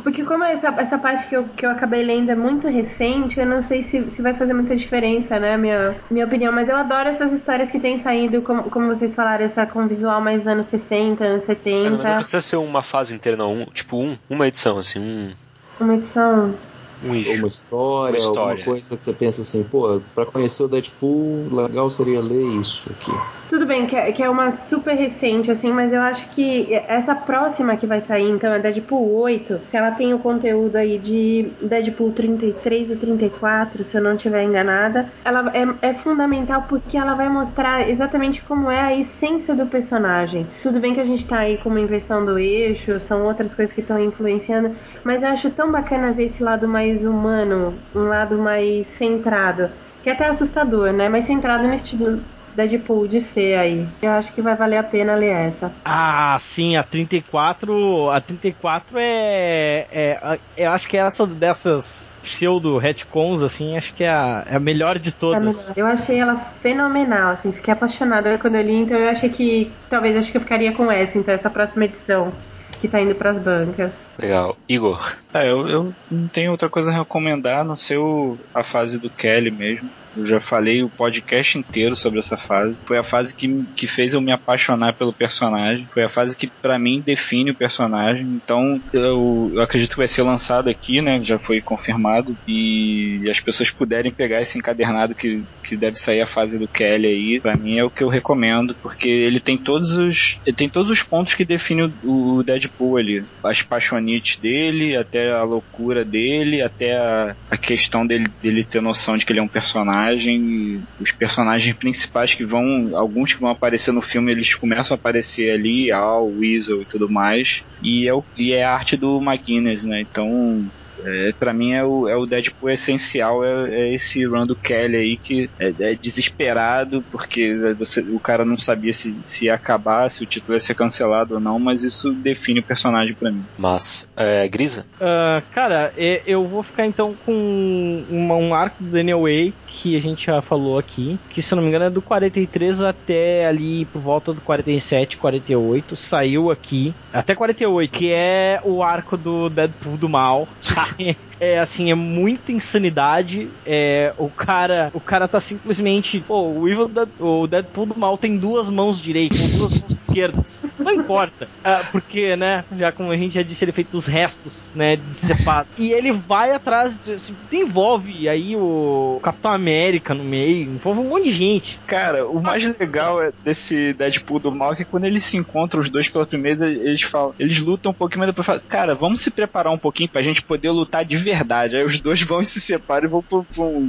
Porque 0.05 0.23
como 0.25 0.45
essa, 0.45 0.69
essa 0.69 0.97
parte 0.99 1.27
que 1.29 1.37
eu, 1.37 1.45
que 1.45 1.67
eu 1.67 1.71
acabei 1.71 2.05
lendo 2.05 2.31
é 2.31 2.35
muito 2.37 2.69
recente, 2.69 3.41
eu 3.41 3.45
não 3.45 3.65
sei 3.65 3.83
se, 3.83 4.01
se 4.11 4.23
vai 4.23 4.33
fazer 4.35 4.53
muita 4.55 4.77
diferença, 4.77 5.39
né, 5.41 5.57
minha, 5.57 5.97
minha 6.09 6.25
opinião. 6.27 6.53
Mas 6.53 6.69
eu 6.69 6.77
adoro 6.77 7.09
essas 7.09 7.33
histórias 7.33 7.71
que 7.73 7.81
têm 7.81 7.99
saído, 7.99 8.41
como, 8.43 8.63
como 8.71 8.87
vocês 8.95 9.13
falaram, 9.15 9.45
essa 9.47 9.67
com 9.67 9.89
visual 9.89 10.21
mais 10.21 10.47
anos 10.47 10.69
60, 10.69 11.25
anos 11.25 11.49
É, 11.49 11.55
não, 11.55 11.91
não 11.91 11.97
70. 11.99 12.15
precisa 12.15 12.41
ser 12.41 12.57
uma 12.57 12.83
fase 12.83 13.15
inteira, 13.17 13.37
não. 13.37 13.53
Um- 13.53 13.65
tipo, 13.67 13.97
um, 13.99 14.17
uma 14.29 14.47
edição, 14.47 14.79
assim, 14.79 15.01
um, 15.01 15.33
Uma 15.81 15.95
edição. 15.95 16.70
Um 17.05 17.15
issue. 17.15 17.39
uma 17.39 17.49
história, 17.49 18.19
Uma 18.19 18.19
história. 18.19 18.51
alguma 18.51 18.65
coisa 18.65 18.97
que 18.97 19.03
você 19.05 19.13
pensa 19.13 19.43
assim, 19.43 19.63
pô, 19.63 20.01
pra 20.15 20.27
conhecer 20.27 20.63
o 20.63 20.69
Deadpool, 20.69 21.49
legal 21.51 21.89
seria 21.91 22.21
ler 22.21 22.61
isso 22.61 22.91
aqui. 22.91 23.13
Tudo 23.49 23.67
bem, 23.67 23.87
que 23.87 23.97
é, 23.97 24.13
que 24.13 24.23
é 24.23 24.31
uma 24.31 24.53
super 24.53 24.95
recente, 24.95 25.51
assim, 25.51 25.73
mas 25.73 25.93
eu 25.93 26.01
acho 26.01 26.29
que 26.31 26.73
essa 26.73 27.15
próxima 27.17 27.77
que 27.77 27.87
vai 27.87 28.01
sair, 28.01 28.31
então, 28.31 28.53
é 28.53 28.61
Deadpool 28.61 29.13
8, 29.13 29.61
que 29.71 29.77
ela 29.77 29.91
tem 29.91 30.15
o 30.15 30.19
conteúdo 30.21 30.77
aí 30.77 30.99
de 30.99 31.49
Deadpool 31.61 32.13
33 32.13 32.91
e 32.93 32.97
34, 32.97 33.85
se 33.85 33.97
eu 33.97 34.03
não 34.03 34.15
estiver 34.15 34.45
enganada, 34.45 35.09
ela 35.25 35.51
é, 35.53 35.89
é 35.89 35.95
fundamental 35.95 36.65
porque 36.69 36.97
ela 36.97 37.15
vai 37.15 37.29
mostrar 37.29 37.89
exatamente 37.91 38.41
como 38.43 38.71
é 38.71 38.81
a 38.81 38.97
essência 38.97 39.55
do 39.55 39.67
personagem. 39.67 40.47
Tudo 40.63 40.79
bem 40.79 40.95
que 40.95 41.01
a 41.01 41.05
gente 41.05 41.27
tá 41.27 41.39
aí 41.39 41.57
com 41.59 41.71
uma 41.71 41.81
inversão 41.81 42.25
do 42.25 42.39
eixo, 42.39 43.01
são 43.01 43.25
outras 43.25 43.53
coisas 43.55 43.75
que 43.75 43.81
estão 43.81 43.99
influenciando, 43.99 44.77
mas 45.03 45.23
eu 45.23 45.29
acho 45.29 45.51
tão 45.51 45.73
bacana 45.73 46.13
ver 46.13 46.27
esse 46.27 46.43
lado 46.43 46.69
mais 46.69 46.90
humano, 47.05 47.75
um 47.95 48.05
lado 48.05 48.39
mais 48.39 48.87
centrado, 48.89 49.69
que 50.03 50.11
é 50.11 50.13
até 50.13 50.27
assustador, 50.27 50.93
né? 50.93 51.09
Mas 51.09 51.27
centrado 51.27 51.67
no 51.67 51.75
estilo 51.75 52.21
Deadpool 52.55 53.07
de 53.07 53.21
ser 53.21 53.57
aí. 53.59 53.87
Eu 54.03 54.11
acho 54.13 54.33
que 54.33 54.43
vai 54.43 54.57
valer 54.57 54.79
a 54.79 54.83
pena 54.83 55.15
ler 55.15 55.31
essa. 55.31 55.73
Ah, 55.85 56.37
sim, 56.39 56.77
a 56.77 56.83
34. 56.83 58.11
A 58.11 58.21
34 58.21 58.99
é. 58.99 59.87
é, 59.91 60.19
a- 60.21 60.39
eu 60.57 60.71
acho 60.71 60.89
que 60.89 60.97
é 60.97 61.01
essa 61.01 61.27
dessas 61.27 62.13
pseudo 62.23 62.77
retcons, 62.79 63.43
assim, 63.43 63.77
acho 63.77 63.95
que 63.95 64.05
é 64.05 64.11
a, 64.11 64.45
é 64.51 64.57
a 64.57 64.61
melhor 64.61 64.99
de 64.99 65.11
É 65.11 65.13
todas. 65.13 65.67
Eu 65.77 65.87
achei 65.87 66.19
ela 66.19 66.37
fenomenal, 66.61 67.33
assim, 67.33 67.53
fiquei 67.53 67.73
apaixonada 67.73 68.37
quando 68.39 68.57
eu 68.57 68.63
li, 68.63 68.75
então 68.83 68.99
eu 68.99 69.11
achei 69.11 69.29
que 69.29 69.71
talvez 69.89 70.17
acho 70.17 70.31
que 70.31 70.37
eu 70.37 70.43
ficaria 70.43 70.73
com 70.73 70.91
essa, 70.91 71.19
então 71.19 71.33
essa 71.33 71.49
próxima 71.51 71.85
edição 71.85 72.33
que 72.81 72.89
tá 72.89 73.01
indo 73.01 73.15
pras 73.15 73.43
bancas. 73.43 73.93
Legal. 74.19 74.57
Igor. 74.69 75.01
É, 75.35 75.51
eu, 75.51 75.69
eu 75.69 75.95
não 76.11 76.29
tenho 76.29 76.51
outra 76.51 76.69
coisa 76.69 76.91
a 76.91 76.95
recomendar, 76.95 77.61
a 77.61 77.65
não 77.65 77.77
ser 77.77 77.99
o, 77.99 78.39
a 78.55 78.65
fase 78.65 78.99
do 78.99 79.11
Kelly 79.11 79.51
mesmo. 79.51 79.91
Eu 80.17 80.27
já 80.27 80.41
falei 80.41 80.83
o 80.83 80.89
podcast 80.89 81.59
inteiro 81.59 81.95
sobre 81.95 82.19
essa 82.19 82.37
fase. 82.37 82.77
Foi 82.85 82.99
a 82.99 83.05
fase 83.05 83.35
que, 83.35 83.65
que 83.77 83.87
fez 83.87 84.13
eu 84.13 84.21
me 84.21 84.33
apaixonar 84.33 84.95
pelo 84.95 85.13
personagem. 85.13 85.87
Foi 85.91 86.03
a 86.03 86.09
fase 86.09 86.37
que 86.37 86.47
pra 86.47 86.79
mim 86.79 87.03
define 87.05 87.51
o 87.51 87.55
personagem. 87.55 88.23
Então 88.23 88.81
eu, 88.93 89.53
eu 89.55 89.63
acredito 89.63 89.91
que 89.91 89.99
vai 89.99 90.09
ser 90.09 90.23
lançado 90.23 90.69
aqui, 90.69 91.01
né? 91.01 91.21
Já 91.23 91.39
foi 91.39 91.61
confirmado. 91.61 92.37
E 92.47 93.29
as 93.31 93.41
pessoas 93.41 93.71
puderem 93.71 94.13
pegar 94.13 94.41
esse 94.41 94.59
encadernado 94.59 95.15
que, 95.15 95.43
que 95.63 95.77
deve 95.77 95.99
sair 95.99 96.21
a 96.21 96.27
fase 96.27 96.59
do 96.59 96.69
Kelly 96.69 97.07
aí, 97.07 97.41
pra 97.41 97.57
mim 97.57 97.79
é 97.79 97.85
o 97.85 97.91
que 97.91 98.03
eu 98.03 98.09
recomendo, 98.09 98.75
porque 98.83 99.09
ele 99.09 99.41
tem 99.41 99.57
todos 99.57 99.97
os. 99.97 100.39
Ele 100.45 100.57
tem 100.57 100.69
todos 100.69 100.91
os 100.91 101.03
pontos 101.03 101.35
que 101.35 101.45
definem 101.45 101.93
o, 102.03 102.37
o 102.37 102.43
Deadpool 102.43 102.97
ali. 102.97 103.25
As 103.43 103.63
paixonites 103.63 104.37
dele, 104.37 104.97
até 104.97 105.33
a 105.33 105.43
loucura 105.43 106.05
dele, 106.05 106.63
até 106.63 106.97
a, 106.97 107.35
a 107.51 107.57
questão 107.57 108.07
dele, 108.07 108.27
dele 108.43 108.65
ter 108.65 108.81
noção 108.81 109.17
de 109.17 109.25
que 109.25 109.33
ele 109.33 109.41
é 109.41 109.43
um 109.43 109.49
personagem. 109.49 110.00
E 110.27 110.83
Os 110.99 111.13
personagens 111.13 111.77
principais 111.77 112.35
que 112.35 112.45
vão. 112.45 112.97
Alguns 112.97 113.35
que 113.35 113.41
vão 113.41 113.51
aparecer 113.51 113.93
no 113.93 114.03
filme, 114.03 114.33
eles 114.33 114.55
começam 114.55 114.95
a 114.95 114.99
aparecer 114.99 115.51
ali, 115.51 115.91
Al, 115.93 116.33
Weasel 116.33 116.83
e 116.83 116.87
tudo 116.87 117.11
mais. 117.11 117.63
E 117.83 118.09
é, 118.09 118.15
o, 118.15 118.25
e 118.37 118.53
é 118.53 118.65
a 118.65 118.75
arte 118.75 118.97
do 118.97 119.21
McGuinness, 119.21 119.85
né? 119.85 120.01
Então. 120.03 120.71
É, 121.05 121.33
para 121.39 121.53
mim 121.53 121.73
é 121.73 121.85
o, 121.85 122.09
é 122.09 122.17
o 122.17 122.27
Deadpool 122.27 122.71
essencial, 122.71 123.45
é, 123.45 123.69
é 123.71 123.95
esse 123.95 124.25
run 124.27 124.47
do 124.47 124.57
Kelly 124.57 124.97
aí 124.97 125.17
que 125.17 125.51
é, 125.59 125.73
é 125.81 125.95
desesperado, 125.95 127.03
porque 127.11 127.55
você, 127.79 128.01
o 128.11 128.19
cara 128.21 128.45
não 128.45 128.57
sabia 128.57 128.93
se, 128.93 129.23
se 129.23 129.47
ia 129.47 129.55
acabar, 129.55 130.11
se 130.11 130.23
o 130.23 130.27
título 130.27 130.55
ia 130.57 130.61
ser 130.61 130.75
cancelado 130.75 131.35
ou 131.35 131.41
não, 131.41 131.59
mas 131.59 131.83
isso 131.83 132.13
define 132.13 132.61
o 132.61 132.65
personagem 132.65 133.15
pra 133.15 133.31
mim. 133.31 133.45
Mas, 133.59 134.09
é, 134.17 134.47
Grisa? 134.49 134.87
Ah, 135.01 135.43
cara, 135.53 135.93
e- 135.97 136.23
eu 136.27 136.47
vou 136.47 136.63
ficar 136.63 136.87
então 136.87 137.15
com 137.25 138.05
uma- 138.09 138.37
um 138.37 138.55
arco 138.55 138.83
do 138.83 138.91
Daniel 138.91 139.23
Way 139.23 139.53
que 139.67 139.97
a 139.97 140.01
gente 140.01 140.27
já 140.27 140.41
falou 140.43 140.79
aqui, 140.79 141.19
que 141.31 141.43
se 141.43 141.53
eu 141.53 141.57
não 141.57 141.63
me 141.63 141.69
engano 141.69 141.85
é 141.87 141.91
do 141.91 142.03
43 142.03 142.83
até 142.83 143.47
ali 143.47 143.85
por 143.87 144.01
volta 144.01 144.33
do 144.33 144.41
47, 144.41 145.17
48, 145.17 145.97
saiu 145.97 146.51
aqui 146.51 146.93
até 147.13 147.35
48, 147.35 147.91
que 147.91 148.11
é 148.13 148.61
o 148.65 148.83
arco 148.83 149.17
do 149.17 149.49
Deadpool 149.49 149.97
do 149.97 150.09
mal. 150.09 150.49
yeah. 150.99 151.30
É 151.41 151.59
assim, 151.59 151.91
é 151.91 151.95
muita 151.95 152.53
insanidade. 152.53 153.49
É, 153.67 154.13
o 154.19 154.29
cara, 154.29 154.91
o 154.93 155.01
cara 155.01 155.27
tá 155.27 155.41
simplesmente, 155.41 156.21
pô, 156.21 156.43
o 156.51 156.69
Evil 156.69 156.87
Dead- 156.89 157.09
o 157.19 157.47
Deadpool 157.47 157.87
do 157.87 157.99
mal 157.99 158.19
tem 158.19 158.37
duas 158.37 158.69
mãos 158.69 159.01
direitas, 159.01 159.39
duas 159.57 159.81
mãos 159.81 159.91
esquerdas. 159.91 160.63
Não 160.79 160.93
importa, 160.93 161.49
Ah, 161.65 161.83
porque, 161.91 162.37
né, 162.37 162.65
já 162.77 162.93
como 162.93 163.11
a 163.11 163.17
gente 163.17 163.35
já 163.35 163.43
disse, 163.43 163.65
ele 163.65 163.71
é 163.71 163.75
feito 163.75 163.91
dos 163.93 164.07
restos, 164.07 164.69
né, 164.75 164.97
decepado. 164.97 165.67
e 165.79 165.93
ele 165.93 166.13
vai 166.13 166.53
atrás, 166.53 167.05
de- 167.05 167.13
assim, 167.13 167.35
envolve 167.53 168.29
aí 168.29 168.55
o 168.57 169.19
Capitão 169.23 169.51
América 169.53 170.13
no 170.15 170.25
meio, 170.25 170.65
envolve 170.65 171.01
um 171.01 171.09
monte 171.09 171.25
de 171.25 171.33
gente. 171.33 171.79
Cara, 171.87 172.27
o 172.29 172.43
mais 172.43 172.65
legal 172.79 173.23
é 173.23 173.31
desse 173.45 173.95
Deadpool 173.95 174.41
do 174.41 174.53
mal 174.53 174.73
é 174.73 174.77
que 174.77 174.85
quando 174.85 175.05
eles 175.05 175.25
se 175.25 175.37
encontram 175.39 175.81
os 175.81 175.91
dois 175.91 176.09
pela 176.09 176.27
primeira 176.27 176.59
vez, 176.59 176.81
eles 176.81 177.03
falam, 177.03 177.35
eles 177.39 177.59
lutam 177.61 177.93
um 177.93 177.95
pouquinho, 177.95 178.21
mas 178.21 178.29
depois 178.29 178.47
falam, 178.47 178.63
cara, 178.69 178.95
vamos 178.95 179.21
se 179.23 179.31
preparar 179.31 179.73
um 179.73 179.79
pouquinho 179.79 180.09
pra 180.09 180.21
gente 180.23 180.43
poder 180.43 180.71
lutar 180.71 181.03
de 181.05 181.17
verdade. 181.17 181.30
Aí 181.33 181.85
os 181.85 182.01
dois 182.01 182.23
vão 182.23 182.41
e 182.41 182.47
se 182.47 182.61
separam 182.61 183.07
e 183.07 183.11
vão 183.11 183.23
pro, 183.23 183.45
pro, 183.45 183.89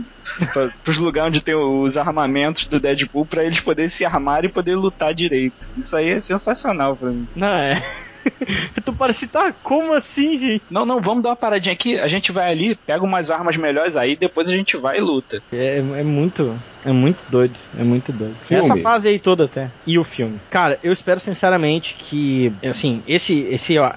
pra, 0.54 0.70
pros 0.84 0.98
lugares 0.98 1.30
onde 1.30 1.42
tem 1.42 1.56
os 1.56 1.98
armamentos 1.98 2.68
do 2.68 2.80
Deadpool 2.80 3.26
pra 3.26 3.44
eles 3.44 3.60
poderem 3.60 3.90
se 3.90 4.06
armar 4.06 4.46
e 4.46 4.50
poder 4.50 4.76
lutar 4.76 5.14
direito. 5.14 5.70
Isso 5.78 5.96
aí 5.96 6.10
é 6.10 6.20
sensacional 6.20 6.96
pra 6.96 7.10
mim. 7.10 7.28
Não 7.36 7.48
é? 7.48 7.84
tu 8.84 8.94
parece, 8.94 9.28
tá, 9.28 9.54
como 9.64 9.94
assim, 9.94 10.38
gente? 10.38 10.64
Não, 10.70 10.86
não, 10.86 11.02
vamos 11.02 11.24
dar 11.24 11.30
uma 11.30 11.36
paradinha 11.36 11.74
aqui, 11.74 12.00
a 12.00 12.08
gente 12.08 12.32
vai 12.32 12.52
ali, 12.52 12.76
pega 12.76 13.04
umas 13.04 13.30
armas 13.30 13.58
melhores 13.58 13.96
aí, 13.96 14.16
depois 14.16 14.48
a 14.48 14.52
gente 14.52 14.78
vai 14.78 14.98
e 14.98 15.02
luta. 15.02 15.42
É, 15.52 15.78
é 15.78 16.04
muito, 16.04 16.58
é 16.86 16.92
muito 16.92 17.20
doido, 17.30 17.58
é 17.78 17.84
muito 17.84 18.12
doido. 18.12 18.36
Filme. 18.44 18.64
Essa 18.64 18.78
fase 18.78 19.10
aí 19.10 19.20
toda 19.20 19.46
até. 19.46 19.70
E 19.86 19.98
o 19.98 20.04
filme. 20.04 20.40
Cara, 20.50 20.80
eu 20.84 20.92
espero 20.92 21.20
sinceramente 21.20 21.96
que, 21.98 22.54
assim, 22.68 23.02
esse, 23.08 23.42
esse, 23.50 23.78
ó, 23.78 23.92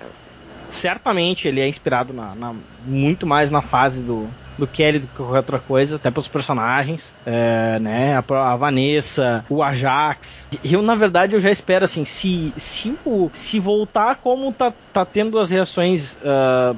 certamente 0.69 1.47
ele 1.49 1.61
é 1.61 1.69
inspirado 1.69 2.12
na, 2.12 2.35
na- 2.35 2.55
muito 2.85 3.27
mais 3.27 3.51
na 3.51 3.62
fase 3.62 4.03
do 4.03 4.28
do 4.59 4.66
Kelly 4.66 5.01
do 5.01 5.06
que 5.06 5.14
qualquer 5.16 5.39
outra 5.39 5.59
coisa, 5.59 5.97
até 5.97 6.10
pelos 6.10 6.28
personagens, 6.28 7.12
é, 7.26 7.78
né, 7.81 8.16
a, 8.16 8.52
a 8.52 8.56
Vanessa, 8.56 9.44
o 9.48 9.62
Ajax. 9.62 10.48
Eu, 10.64 10.82
na 10.82 10.94
verdade, 10.94 11.35
eu 11.35 11.40
já 11.40 11.51
espero, 11.51 11.85
assim, 11.85 12.05
se, 12.05 12.52
se, 12.56 12.94
se 13.32 13.60
voltar 13.60 14.16
como 14.16 14.52
tá, 14.52 14.72
tá 14.93 15.05
tendo 15.05 15.39
as 15.39 15.51
reações 15.51 16.16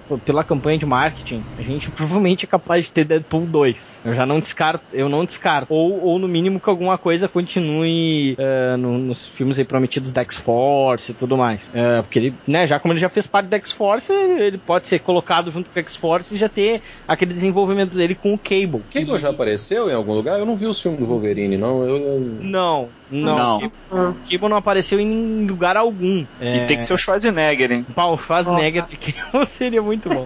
p- 0.09 0.19
pela 0.25 0.45
campanha 0.45 0.79
de 0.79 0.87
marketing, 0.87 1.45
a 1.59 1.63
gente 1.63 1.91
provavelmente 1.91 2.45
é 2.45 2.49
capaz 2.49 2.87
de 2.87 2.93
ter 2.93 3.05
Deadpool 3.05 3.47
2. 3.47 4.03
Eu 4.05 4.15
já 4.15 4.25
não 4.25 4.41
descarto, 4.41 4.85
eu 4.93 5.09
não 5.09 5.25
descarto. 5.25 5.73
Ou, 5.73 6.03
ou 6.05 6.19
no 6.19 6.29
mínimo 6.29 6.61
que 6.61 6.69
alguma 6.71 6.97
coisa 6.99 7.29
continue 7.29 8.37
ah, 8.39 8.77
no- 8.77 8.99
nos 8.99 9.27
filmes 9.27 9.59
aí 9.59 9.65
prometidos 9.65 10.13
da 10.13 10.23
X-Force 10.23 11.13
e 11.13 11.15
tudo 11.15 11.37
mais. 11.37 11.71
É, 11.75 12.03
porque 12.03 12.19
ele, 12.19 12.35
né, 12.47 12.67
já 12.67 12.79
como 12.79 12.93
ele 12.93 13.01
já 13.01 13.09
fez 13.09 13.27
parte 13.27 13.47
da 13.49 13.57
X-Force, 13.57 14.13
ele 14.13 14.47
ele 14.47 14.59
pode 14.59 14.87
ser 14.87 15.01
colocado 15.01 15.51
junto 15.51 15.69
com 15.71 15.79
a 15.79 15.83
X-Force 15.83 16.35
e 16.35 16.39
já 16.39 16.49
ter 16.49 16.81
aquele 17.09 17.33
desenvolvimento 17.35 17.66
envolvimento 17.67 17.97
dele 17.97 18.15
com 18.15 18.35
o 18.35 18.39
Cable. 18.39 18.83
Cable 18.93 19.19
já 19.19 19.31
apareceu 19.31 19.91
em 19.91 19.95
algum 19.95 20.15
lugar? 20.15 20.39
Eu 20.39 20.47
não 20.47 20.57
vi 20.57 20.67
os 20.67 20.81
filmes 20.81 21.01
do 21.01 21.07
Wolverine, 21.07 21.57
não. 21.57 21.83
Eu, 21.87 21.97
eu- 21.97 22.21
Não, 22.41 22.89
não. 23.11 23.37
Não. 23.37 23.61
Cable, 23.61 24.17
Cable 24.31 24.49
não 24.49 24.57
apareceu 24.57 24.99
em 25.01 25.47
lugar 25.47 25.77
algum. 25.77 26.25
É, 26.41 26.57
E 26.59 26.67
tem 26.67 26.77
que 26.77 26.85
ser 26.85 26.95
o 26.95 26.99
Schwarzenegger, 26.99 27.73
hein? 27.73 27.87
Pá, 27.95 28.07
o 28.07 28.17
Schwarzenegger 28.17 28.85
de 28.87 28.97
Cable 28.97 29.47
seria 29.49 29.83
muito 29.83 30.09
bom. 30.09 30.25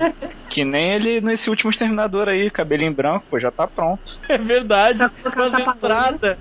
Que 0.48 0.64
nem 0.64 0.92
ele 0.92 1.20
nesse 1.20 1.48
último 1.50 1.70
Exterminador 1.70 2.28
aí, 2.28 2.50
cabelinho 2.50 2.92
branco, 2.94 3.24
pô, 3.30 3.38
já 3.38 3.50
tá 3.50 3.66
pronto. 3.66 4.18
É 4.28 4.38
verdade. 4.38 4.98
Tapa-olho. 5.22 5.58
entrada. 5.76 6.38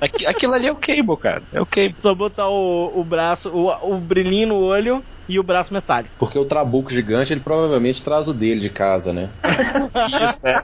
Aqui- 0.00 0.26
aquilo 0.26 0.54
ali 0.54 0.66
é 0.66 0.72
o 0.72 0.76
Cable, 0.76 1.16
cara. 1.18 1.42
É 1.52 1.60
o 1.60 1.66
Cable. 1.66 1.96
Só 2.00 2.14
botar 2.14 2.48
o, 2.48 2.92
o 3.00 3.04
braço, 3.04 3.50
o, 3.50 3.68
o 3.94 3.98
brilhinho 3.98 4.48
no 4.48 4.60
olho 4.60 5.02
e 5.28 5.38
o 5.38 5.42
braço 5.42 5.72
metálico. 5.72 6.14
Porque 6.18 6.38
o 6.38 6.44
Trabuco 6.44 6.92
gigante, 6.92 7.32
ele 7.32 7.40
provavelmente 7.40 8.02
traz 8.02 8.28
o 8.28 8.34
dele 8.34 8.60
de 8.60 8.70
casa, 8.70 9.12
né? 9.12 9.28
Isso, 10.24 10.40
é. 10.46 10.62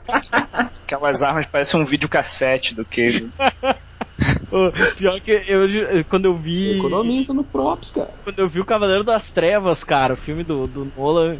Aquelas 0.53 1.23
armas 1.23 1.45
parecem 1.47 1.81
um 1.81 1.85
videocassete 1.85 2.75
do 2.75 2.85
Cable. 2.85 3.31
Pior 4.97 5.19
que 5.19 5.31
eu, 5.47 6.05
quando 6.09 6.25
eu 6.25 6.35
vi. 6.35 6.77
Economiza 6.77 7.33
no 7.33 7.43
props, 7.43 7.91
cara. 7.91 8.09
Quando 8.23 8.39
eu 8.39 8.47
vi 8.47 8.59
o 8.59 8.65
Cavaleiro 8.65 9.03
das 9.03 9.31
Trevas, 9.31 9.83
cara, 9.83 10.13
o 10.13 10.17
filme 10.17 10.43
do, 10.43 10.67
do 10.67 10.91
Nolan, 10.95 11.37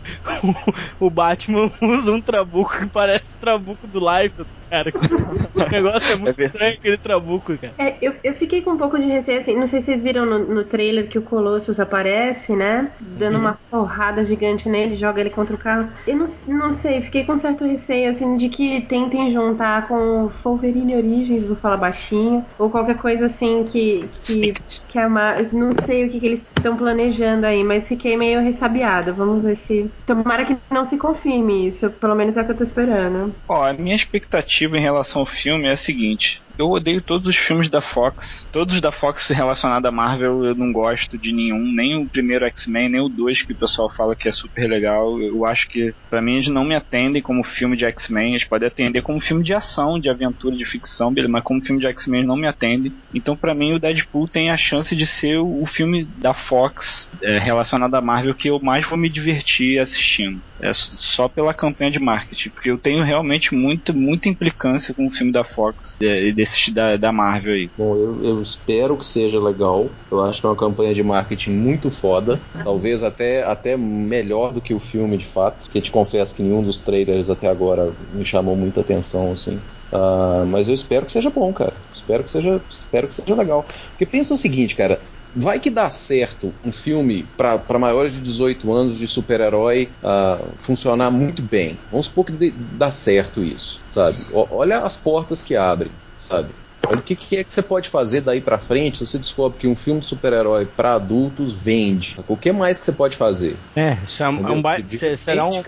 o, 1.00 1.10
Batman 1.10 1.70
usa 1.82 2.12
um 2.12 2.22
trabuco 2.22 2.78
que 2.78 2.88
parece 2.88 3.36
o 3.36 3.40
trabuco 3.40 3.86
do 3.88 4.00
Life, 4.00 4.44
cara. 4.70 4.92
O 5.54 5.70
negócio 5.70 6.14
é 6.14 6.16
muito 6.16 6.36
verdade. 6.36 6.46
estranho 6.46 6.74
aquele 6.74 6.98
trabuco, 6.98 7.58
cara. 7.58 7.74
É, 7.78 7.96
eu, 8.02 8.14
eu 8.24 8.34
fiquei 8.34 8.62
com 8.62 8.72
um 8.72 8.78
pouco 8.78 8.98
de 8.98 9.06
receio, 9.06 9.42
assim, 9.42 9.56
não 9.56 9.68
sei 9.68 9.82
se 9.82 9.88
vocês 9.88 10.04
viram 10.04 10.26
no, 10.26 10.40
no 10.40 10.64
trailer 10.64 11.08
que 11.08 11.18
o 11.18 11.22
Colossus 11.22 11.80
aparece, 11.80 12.56
né? 12.56 12.92
Dando 13.00 13.38
uma 13.38 13.60
porrada 13.70 14.24
gigante 14.24 14.68
nele, 14.70 14.96
joga 14.96 15.20
ele 15.22 15.30
contra 15.30 15.56
o 15.56 15.60
carro. 15.60 15.90
Eu 16.08 16.16
não, 16.16 16.30
não 16.48 16.74
sei, 16.74 17.02
fiquei 17.02 17.26
com 17.26 17.38
certo 17.38 17.66
receio, 17.66 18.10
assim, 18.10 18.38
de 18.38 18.50
que 18.50 18.82
tentem 18.82 19.32
juntar 19.32 19.88
com 19.88 20.26
o 20.26 20.32
Wolverine 20.44 20.96
Origins, 20.96 21.46
vou 21.46 21.56
falar 21.56 21.78
baixinho, 21.78 22.46
ou 22.58 22.70
qualquer 22.72 22.98
coisa 22.98 23.26
assim 23.28 23.66
que. 23.72 24.06
que, 24.24 24.54
que 24.88 25.00
a 25.00 25.10
Mar- 25.10 25.52
Não 25.54 25.72
sei 25.86 26.06
o 26.06 26.10
que, 26.12 26.20
que 26.20 26.26
eles 26.26 26.42
estão 26.58 26.76
planejando 26.78 27.46
aí, 27.46 27.64
mas 27.64 27.88
fiquei 27.88 28.16
meio 28.18 28.42
ressabiada. 28.42 29.14
Vamos 29.14 29.44
ver 29.44 29.58
se. 29.68 29.90
Tomara 30.06 30.46
que 30.46 30.58
não 30.72 30.86
se 30.86 30.98
confirme 30.98 31.68
isso, 31.68 31.90
pelo 31.92 32.16
menos 32.16 32.38
é 32.38 32.42
o 32.42 32.46
que 32.46 32.52
eu 32.52 32.58
tô 32.58 32.64
esperando. 32.64 33.36
Ó, 33.48 33.64
a 33.64 33.74
minha 33.74 33.96
expectativa 33.96 34.78
em 34.78 34.82
relação 34.82 35.22
ao 35.22 35.26
filme 35.26 35.68
é 35.68 35.72
a 35.72 35.78
seguinte. 35.78 36.42
Eu 36.58 36.70
odeio 36.70 37.02
todos 37.02 37.28
os 37.28 37.38
filmes 37.38 37.70
da 37.70 37.82
Fox. 37.82 38.48
Todos 38.52 38.80
da 38.82 38.92
Fox 38.92 39.28
relacionados 39.30 39.88
à 39.88 39.92
Marvel 39.92 40.44
eu 40.46 40.56
não 40.56 40.72
gosto 40.72 41.18
de 41.18 41.34
nenhum. 41.34 41.72
Nem 41.74 41.98
o 41.98 42.08
primeiro 42.08 42.46
X-Men, 42.46 42.90
nem 42.90 43.02
o 43.02 43.10
2 43.10 43.42
que 43.44 43.54
o 43.54 43.56
pessoal 43.56 43.90
fala 43.90 44.16
que 44.16 44.28
é 44.28 44.32
super 44.32 44.68
legal. 44.70 45.20
Eu 45.20 45.46
acho 45.46 45.68
que, 45.68 45.94
pra 46.10 46.22
mim, 46.22 46.34
eles 46.34 46.48
não 46.48 46.64
me 46.64 46.76
atendem 46.76 47.22
como 47.22 47.44
filme 47.44 47.76
de 47.76 47.86
X-Men. 47.86 48.32
Eles 48.32 48.44
podem 48.44 48.68
atender 48.68 49.02
como 49.02 49.20
filme 49.20 49.44
de 49.44 49.54
ação, 49.54 50.00
de 50.00 50.10
aventura, 50.10 50.56
de 50.56 50.66
ficção, 50.66 51.14
beleza, 51.14 51.32
mas 51.32 51.44
como 51.44 51.62
filme 51.62 51.82
de 51.82 51.88
X-Men 51.88 52.26
não 52.26 52.36
me 52.36 52.48
atendem. 52.48 52.94
Então, 53.14 53.36
pra 53.36 53.54
mim, 53.54 53.74
o 53.74 53.80
Deadpool 53.80 54.28
tem 54.28 54.50
a 54.50 54.58
chance 54.58 54.96
de 54.96 55.06
ser 55.06 55.38
o 55.38 55.66
filme 55.66 56.06
da 56.18 56.34
Fox 56.34 57.10
é, 57.22 57.38
relacionado 57.38 57.96
à 57.96 58.02
Marvel 58.02 58.36
que 58.36 58.50
eu 58.50 58.60
mais 58.60 58.86
vou 58.88 58.98
me 58.98 59.10
divertir 59.10 59.80
assistindo. 59.80 60.42
É 60.60 60.72
só 60.74 61.28
pela 61.28 61.54
campanha 61.54 61.90
de 61.90 62.00
marketing, 62.00 62.50
porque 62.50 62.70
eu 62.70 62.78
tenho 62.78 63.04
realmente 63.04 63.54
muita, 63.54 63.92
muita 63.92 64.30
implicância 64.30 64.94
com 64.94 65.08
o 65.08 65.12
filme 65.12 65.32
da 65.32 65.44
Fox 65.44 65.98
é, 66.02 66.28
desses 66.42 66.74
da, 66.74 66.98
da 66.98 67.12
Marvel 67.12 67.54
aí. 67.54 67.70
Bom, 67.78 67.96
eu, 67.98 68.24
eu 68.24 68.42
espero 68.42 68.98
que 68.98 69.06
seja 69.06 69.40
legal. 69.40 69.90
Eu 70.10 70.22
acho 70.24 70.40
que 70.42 70.46
é 70.46 70.50
uma 70.50 70.56
campanha 70.56 70.94
de 70.94 71.04
marketing 71.04 71.52
muito 71.52 71.90
foda. 71.90 72.40
Talvez 72.64 73.04
até, 73.04 73.44
até 73.44 73.78
melhor 73.78 74.54
do 74.54 74.62
que 74.62 74.74
o 74.74 74.80
filme, 74.80 75.18
de 75.18 75.26
fato. 75.26 75.60
Porque 75.64 75.82
te 75.82 75.92
confesso 75.92 76.34
que 76.34 76.42
nenhum 76.44 76.64
dos 76.64 76.80
trailers 76.80 77.30
até 77.30 77.48
agora 77.48 77.92
me 78.14 78.26
chamou 78.26 78.56
muita 78.56 78.82
atenção, 78.82 79.32
assim. 79.32 79.60
Ah, 79.92 80.44
mas 80.48 80.68
eu 80.68 80.74
espero 80.74 81.06
que 81.06 81.12
seja 81.12 81.30
bom, 81.30 81.52
cara. 81.54 81.74
Espero 81.94 82.24
que 82.24 82.32
seja, 82.32 82.62
espero 82.70 83.08
que 83.08 83.14
seja 83.16 83.36
legal. 83.36 83.66
Porque 83.92 84.06
pensa 84.06 84.34
o 84.34 84.38
seguinte, 84.38 84.76
cara. 84.76 85.00
Vai 85.34 85.62
que 85.62 85.70
dá 85.70 85.90
certo 85.90 86.54
um 86.62 86.74
filme 86.74 87.24
para 87.38 87.80
maiores 87.80 88.14
de 88.14 88.20
18 88.20 88.70
anos 88.74 88.98
de 88.98 89.08
super-herói 89.08 89.90
ah, 90.04 90.38
funcionar 90.58 91.10
muito 91.10 91.42
bem. 91.42 91.78
Vamos 91.90 92.08
supor 92.08 92.26
que 92.26 92.34
dê- 92.34 92.52
dá 92.54 92.92
certo 92.92 93.42
isso, 93.42 93.80
sabe? 93.88 94.18
O- 94.34 94.48
olha 94.58 94.80
as 94.80 94.98
portas 94.98 95.42
que 95.42 95.56
abrem, 95.56 95.90
sabe? 96.22 96.61
Olha 96.88 97.00
o 97.00 97.02
que, 97.02 97.16
que 97.16 97.38
é 97.38 97.44
que 97.44 97.54
você 97.54 97.62
pode 97.62 97.90
fazer 97.90 98.22
daí 98.22 98.42
pra 98.42 98.58
frente. 98.58 99.06
Você 99.06 99.18
descobre 99.18 99.58
que 99.60 99.68
um 99.68 99.76
filme 99.76 100.02
de 100.02 100.08
super-herói 100.08 100.66
pra 100.66 100.96
adultos 100.96 101.54
vende. 101.62 102.18
O 102.28 102.36
que 102.36 102.52
mais 102.52 102.80
que 102.80 102.86
você 102.86 102.92
pode 102.92 103.16
fazer? 103.16 103.56
É, 103.76 103.98
isso 104.06 104.24
é 104.24 104.30
um, 104.30 104.58
um 104.58 104.62
De- 104.62 104.98
se- 104.98 105.16
será 105.18 105.46
um, 105.46 105.62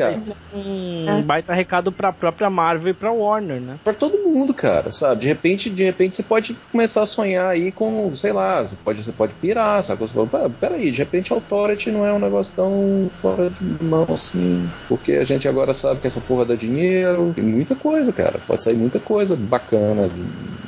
um 0.53 1.21
baita 1.21 1.53
recado 1.53 1.91
pra 1.91 2.11
própria 2.11 2.49
Marvel 2.49 2.91
e 2.91 2.93
pra 2.93 3.11
Warner, 3.11 3.61
né? 3.61 3.75
Pra 3.83 3.93
todo 3.93 4.17
mundo, 4.17 4.53
cara, 4.53 4.91
sabe? 4.91 5.21
De 5.21 5.27
repente, 5.27 5.69
de 5.69 5.83
repente 5.83 6.15
você 6.15 6.23
pode 6.23 6.55
começar 6.71 7.03
a 7.03 7.05
sonhar 7.05 7.47
aí 7.47 7.71
com, 7.71 8.15
sei 8.15 8.33
lá, 8.33 8.63
você 8.63 8.75
pode, 8.83 9.03
você 9.03 9.11
pode 9.11 9.33
pirar, 9.35 9.83
sabe? 9.83 10.01
Você 10.01 10.13
fala, 10.13 10.27
"Pá, 10.27 10.49
peraí, 10.49 10.91
de 10.91 10.97
repente 10.97 11.31
Authority 11.31 11.91
não 11.91 12.05
é 12.05 12.11
um 12.13 12.19
negócio 12.19 12.55
tão 12.55 13.09
fora 13.21 13.49
de 13.49 13.83
mão 13.83 14.05
assim, 14.09 14.67
porque 14.89 15.13
a 15.13 15.23
gente 15.23 15.47
agora 15.47 15.73
sabe 15.73 15.99
que 15.99 16.07
essa 16.07 16.21
porra 16.21 16.45
dá 16.45 16.55
dinheiro, 16.55 17.33
tem 17.35 17.43
muita 17.43 17.75
coisa, 17.75 18.11
cara. 18.11 18.39
Pode 18.47 18.63
sair 18.63 18.75
muita 18.75 18.99
coisa 18.99 19.35
bacana. 19.35 20.09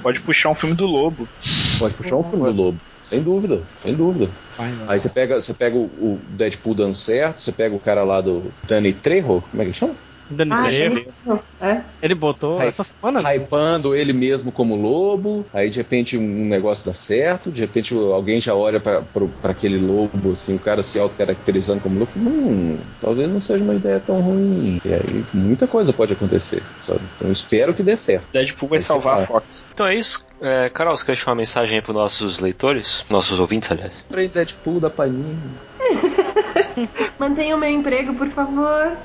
Pode 0.01 0.19
puxar 0.21 0.34
um 0.49 0.55
filme 0.55 0.75
do 0.75 0.85
Lobo. 0.85 1.27
Pode 1.79 1.93
puxar 1.95 2.15
um 2.15 2.23
filme 2.23 2.45
do 2.45 2.51
Lobo. 2.51 2.79
Sem 3.09 3.21
dúvida, 3.21 3.61
sem 3.81 3.93
dúvida. 3.93 4.29
Aí 4.87 4.99
você 4.99 5.09
pega, 5.09 5.39
você 5.39 5.53
pega 5.53 5.77
o, 5.77 5.83
o 5.83 6.19
Deadpool 6.29 6.73
dando 6.73 6.95
certo, 6.95 7.39
você 7.39 7.51
pega 7.51 7.75
o 7.75 7.79
cara 7.79 8.03
lá 8.03 8.19
do 8.19 8.51
Danny 8.67 8.93
Trejo, 8.93 9.41
como 9.41 9.43
é 9.53 9.57
que 9.57 9.63
ele 9.63 9.73
chama? 9.73 9.95
Dani 10.29 10.51
Ah, 10.53 10.67
tem- 10.67 11.07
É? 11.61 11.81
ele 12.01 12.15
botou 12.15 12.57
Hy- 12.59 12.67
essa 12.67 12.83
semana. 12.83 13.21
Hypando 13.21 13.95
ele 13.95 14.11
mesmo 14.11 14.51
como 14.51 14.75
lobo, 14.75 15.45
aí 15.53 15.69
de 15.69 15.77
repente 15.77 16.17
um 16.17 16.47
negócio 16.47 16.85
dá 16.85 16.93
certo, 16.93 17.51
de 17.51 17.61
repente 17.61 17.93
alguém 17.93 18.41
já 18.41 18.55
olha 18.55 18.79
pra 18.79 19.01
pra- 19.01 19.27
pra 19.41 19.51
aquele 19.51 19.77
lobo, 19.77 20.31
assim, 20.31 20.55
o 20.55 20.59
cara 20.59 20.81
se 20.83 20.99
auto-caracterizando 20.99 21.79
como 21.81 21.99
lobo, 21.99 22.11
hum, 22.17 22.77
talvez 23.01 23.31
não 23.31 23.39
seja 23.39 23.63
uma 23.63 23.75
ideia 23.75 23.99
tão 23.99 24.19
ruim. 24.21 24.79
E 24.83 24.93
aí 24.93 25.23
muita 25.33 25.67
coisa 25.67 25.93
pode 25.93 26.13
acontecer, 26.13 26.63
sabe? 26.79 27.01
Então 27.15 27.27
eu 27.27 27.31
espero 27.33 27.73
que 27.73 27.83
dê 27.83 27.95
certo. 27.95 28.27
Deadpool 28.33 28.69
vai 28.69 28.77
Vai 28.77 28.81
ser 28.81 28.87
salvar 28.87 29.23
a. 29.23 29.27
Fox. 29.27 29.65
Então 29.73 29.85
é 29.85 29.95
isso. 29.95 30.25
É, 30.41 30.69
Carol, 30.69 30.97
você 30.97 31.05
quer 31.05 31.13
deixar 31.13 31.31
uma 31.31 31.37
mensagem 31.37 31.77
aí 31.77 31.81
pros 31.81 31.95
nossos 31.95 32.39
leitores? 32.39 33.05
Nossos 33.09 33.39
ouvintes, 33.39 33.71
aliás. 33.71 34.03
Comprei 34.03 34.27
Deadpool 34.27 34.79
da 34.79 34.89
Panini. 34.89 35.39
Mantenha 37.19 37.55
o 37.55 37.59
meu 37.59 37.69
emprego, 37.69 38.13
por 38.15 38.29
favor. 38.31 38.97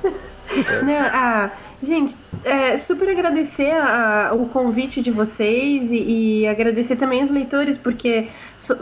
Não, 0.83 0.95
ah, 1.13 1.53
gente, 1.83 2.17
é, 2.43 2.79
super 2.79 3.09
agradecer 3.09 3.71
a- 3.71 4.33
o 4.35 4.49
convite 4.49 5.01
de 5.01 5.11
vocês 5.11 5.91
e, 5.91 6.41
e 6.43 6.47
agradecer 6.49 6.97
também 6.97 7.23
os 7.25 7.31
leitores, 7.31 7.79
porque 7.79 8.29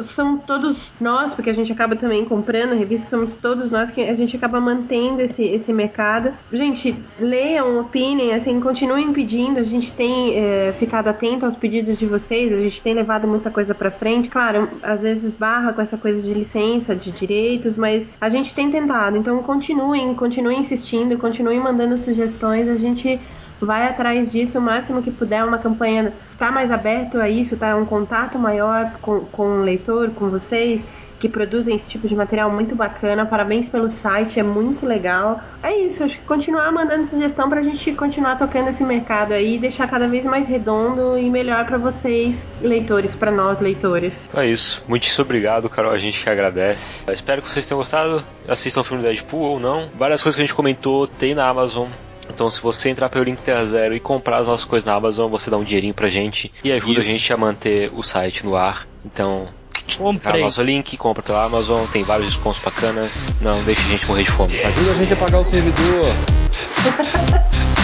são 0.04 0.38
todos 0.38 0.76
nós, 1.00 1.32
porque 1.32 1.50
a 1.50 1.54
gente 1.54 1.72
acaba 1.72 1.96
também 1.96 2.24
comprando 2.24 2.74
revistas, 2.74 3.08
somos 3.08 3.32
todos 3.40 3.70
nós 3.70 3.90
que 3.90 4.00
a 4.02 4.14
gente 4.14 4.36
acaba 4.36 4.60
mantendo 4.60 5.22
esse, 5.22 5.42
esse 5.42 5.72
mercado. 5.72 6.32
Gente, 6.52 6.94
leiam, 7.18 7.80
opinem, 7.80 8.34
assim, 8.34 8.60
continuem 8.60 9.12
pedindo, 9.12 9.58
a 9.58 9.64
gente 9.64 9.92
tem 9.92 10.36
é, 10.36 10.74
ficado 10.78 11.08
atento 11.08 11.46
aos 11.46 11.56
pedidos 11.56 11.98
de 11.98 12.06
vocês, 12.06 12.52
a 12.52 12.56
gente 12.56 12.82
tem 12.82 12.94
levado 12.94 13.26
muita 13.26 13.50
coisa 13.50 13.74
pra 13.74 13.90
frente. 13.90 14.28
Claro, 14.28 14.68
às 14.82 15.02
vezes 15.02 15.32
barra 15.34 15.72
com 15.72 15.82
essa 15.82 15.96
coisa 15.96 16.20
de 16.20 16.32
licença, 16.32 16.94
de 16.94 17.10
direitos, 17.10 17.76
mas 17.76 18.06
a 18.20 18.28
gente 18.28 18.54
tem 18.54 18.70
tentado. 18.70 19.16
Então 19.16 19.42
continuem, 19.42 20.14
continuem 20.14 20.60
insistindo, 20.60 21.18
continuem 21.18 21.60
mandando 21.60 21.98
sugestões, 21.98 22.68
a 22.68 22.76
gente 22.76 23.20
vai 23.60 23.86
atrás 23.86 24.30
disso 24.30 24.58
o 24.58 24.62
máximo 24.62 25.02
que 25.02 25.10
puder, 25.10 25.44
uma 25.44 25.58
campanha 25.58 26.12
tá 26.38 26.50
mais 26.50 26.70
aberto 26.70 27.18
a 27.18 27.28
isso, 27.28 27.56
tá 27.56 27.76
um 27.76 27.84
contato 27.84 28.38
maior 28.38 28.92
com, 29.00 29.20
com 29.20 29.60
o 29.60 29.62
leitor, 29.62 30.10
com 30.10 30.28
vocês 30.28 30.80
que 31.18 31.28
produzem 31.28 31.76
esse 31.76 31.86
tipo 31.86 32.08
de 32.08 32.14
material 32.14 32.50
muito 32.50 32.74
bacana. 32.74 33.26
Parabéns 33.26 33.68
pelo 33.68 33.90
site, 33.90 34.38
é 34.38 34.42
muito 34.42 34.86
legal. 34.86 35.40
É 35.62 35.76
isso, 35.76 36.02
acho 36.02 36.16
que 36.16 36.24
continuar 36.24 36.70
mandando 36.72 37.08
sugestão 37.08 37.48
pra 37.48 37.62
gente 37.62 37.92
continuar 37.92 38.38
tocando 38.38 38.68
esse 38.70 38.84
mercado 38.84 39.32
aí 39.32 39.56
e 39.56 39.58
deixar 39.58 39.88
cada 39.88 40.06
vez 40.06 40.24
mais 40.24 40.46
redondo 40.46 41.18
e 41.18 41.28
melhor 41.28 41.66
pra 41.66 41.78
vocês, 41.78 42.36
leitores, 42.60 43.14
pra 43.14 43.30
nós, 43.30 43.60
leitores. 43.60 44.14
Então 44.28 44.40
é 44.40 44.48
isso. 44.48 44.84
Muitíssimo 44.86 45.24
obrigado, 45.24 45.68
Carol. 45.68 45.92
A 45.92 45.98
gente 45.98 46.22
que 46.22 46.30
agradece. 46.30 47.04
Espero 47.12 47.42
que 47.42 47.50
vocês 47.50 47.66
tenham 47.66 47.78
gostado. 47.78 48.22
Assistam 48.46 48.80
o 48.80 48.84
filme 48.84 49.02
Deadpool 49.02 49.42
ou 49.42 49.60
não. 49.60 49.88
Várias 49.96 50.22
coisas 50.22 50.36
que 50.36 50.42
a 50.42 50.46
gente 50.46 50.54
comentou 50.54 51.06
tem 51.06 51.34
na 51.34 51.48
Amazon. 51.48 51.88
Então, 52.28 52.50
se 52.50 52.60
você 52.60 52.90
entrar 52.90 53.08
pelo 53.08 53.24
link 53.24 53.38
Terra 53.38 53.64
Zero 53.64 53.94
e 53.94 54.00
comprar 54.00 54.38
as 54.38 54.46
nossas 54.46 54.64
coisas 54.64 54.86
na 54.86 54.94
Amazon, 54.94 55.30
você 55.30 55.50
dá 55.50 55.56
um 55.56 55.64
dinheirinho 55.64 55.94
pra 55.94 56.08
gente 56.08 56.52
e 56.62 56.70
ajuda 56.70 56.92
Isso. 56.92 57.00
a 57.00 57.04
gente 57.04 57.32
a 57.32 57.36
manter 57.36 57.90
o 57.94 58.02
site 58.02 58.44
no 58.44 58.54
ar. 58.56 58.86
Então, 59.04 59.48
no 59.96 59.96
Comprei. 59.96 60.42
nosso 60.42 60.62
link, 60.62 60.96
compra 60.96 61.22
pela 61.22 61.44
Amazon, 61.44 61.86
tem 61.86 62.02
vários 62.02 62.28
descontos 62.28 62.60
bacanas. 62.60 63.26
Não 63.40 63.62
deixe 63.64 63.80
a 63.82 63.90
gente 63.90 64.06
morrer 64.06 64.24
de 64.24 64.30
fome. 64.30 64.60
Ajuda 64.62 64.90
a 64.90 64.94
gente 64.94 65.12
a 65.12 65.16
pagar 65.16 65.38
o 65.38 65.44
servidor. 65.44 66.04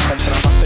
Comprar 0.08 0.42
nossa 0.44 0.64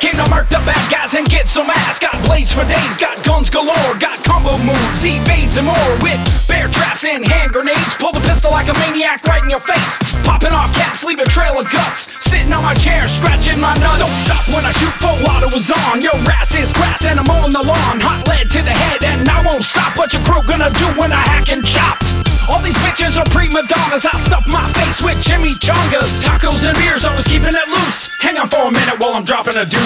Came 0.00 0.16
to 0.16 0.28
murk 0.28 0.48
the 0.48 0.60
bad 0.68 0.90
guys 0.90 1.14
and 1.14 1.26
get 1.28 1.48
some 1.48 1.70
ass. 1.70 1.98
Got 1.98 2.20
blades 2.26 2.52
for 2.52 2.64
days, 2.64 2.98
got 2.98 3.24
guns 3.24 3.50
galore, 3.50 3.96
got 3.98 4.22
combo 4.24 4.58
moves, 4.58 5.02
evades 5.04 5.56
and 5.56 5.66
more. 5.66 5.90
With 6.04 6.20
bear 6.48 6.68
traps 6.68 7.04
and 7.04 7.26
hand 7.26 7.52
grenades, 7.52 7.94
pull 7.96 8.12
the 8.12 8.20
pistol 8.20 8.50
like 8.50 8.68
a 8.68 8.74
maniac 8.74 9.24
right 9.24 9.42
in 9.42 9.50
your 9.50 9.60
face. 9.60 9.98
Popping 10.24 10.52
off 10.52 10.74
caps, 10.74 11.04
leave 11.04 11.18
a 11.18 11.24
trail 11.24 11.58
of 11.58 11.70
guts. 11.72 12.08
Sitting 12.20 12.52
on 12.52 12.62
my 12.62 12.74
chair, 12.74 13.08
scratching 13.08 13.60
my 13.60 13.72
nuts. 13.78 13.98
Don't 14.04 14.18
stop 14.26 14.44
when 14.54 14.64
I 14.64 14.72
shoot 14.72 14.94
for 15.00 15.16
auto, 15.32 15.48
it 15.48 15.54
was 15.54 15.70
on. 15.70 16.02
Your 16.02 16.16
ass 16.28 16.54
is 16.54 16.72
grass 16.72 17.04
and 17.04 17.18
I'm 17.18 17.30
on 17.30 17.50
the 17.50 17.62
lawn. 17.62 18.00
Hot 18.00 18.28
lead 18.28 18.50
to 18.50 18.60
the 18.62 18.76
head 18.76 19.04
and 19.04 19.28
I 19.28 19.44
won't 19.46 19.64
stop. 19.64 19.96
What 19.96 20.12
your 20.12 20.22
crew 20.22 20.42
gonna 20.42 20.70
do 20.70 20.86
when 21.00 21.12
I 21.12 21.22
hack 21.24 21.48
and 21.48 21.64
chop? 21.64 22.02
All 22.50 22.62
these 22.62 22.78
bitches 22.78 23.18
are 23.18 23.26
prima 23.30 23.62
donnas. 23.66 24.06
I 24.06 24.16
stuff 24.18 24.46
my 24.46 24.70
face 24.72 25.02
with 25.02 25.18
Jimmy 25.22 25.52
Chongas. 25.54 26.22
Tacos 26.22 26.62
and 26.66 26.76
beers, 26.78 27.04
always 27.04 27.26
keeping 27.26 27.54
it 27.54 27.68
loose. 27.68 28.08
Hang 28.20 28.38
on 28.38 28.48
for 28.48 28.68
a 28.68 28.70
minute 28.70 28.98
while 29.00 29.14
I'm 29.14 29.24
dropping 29.24 29.56
a 29.56 29.64
dude. 29.64 29.85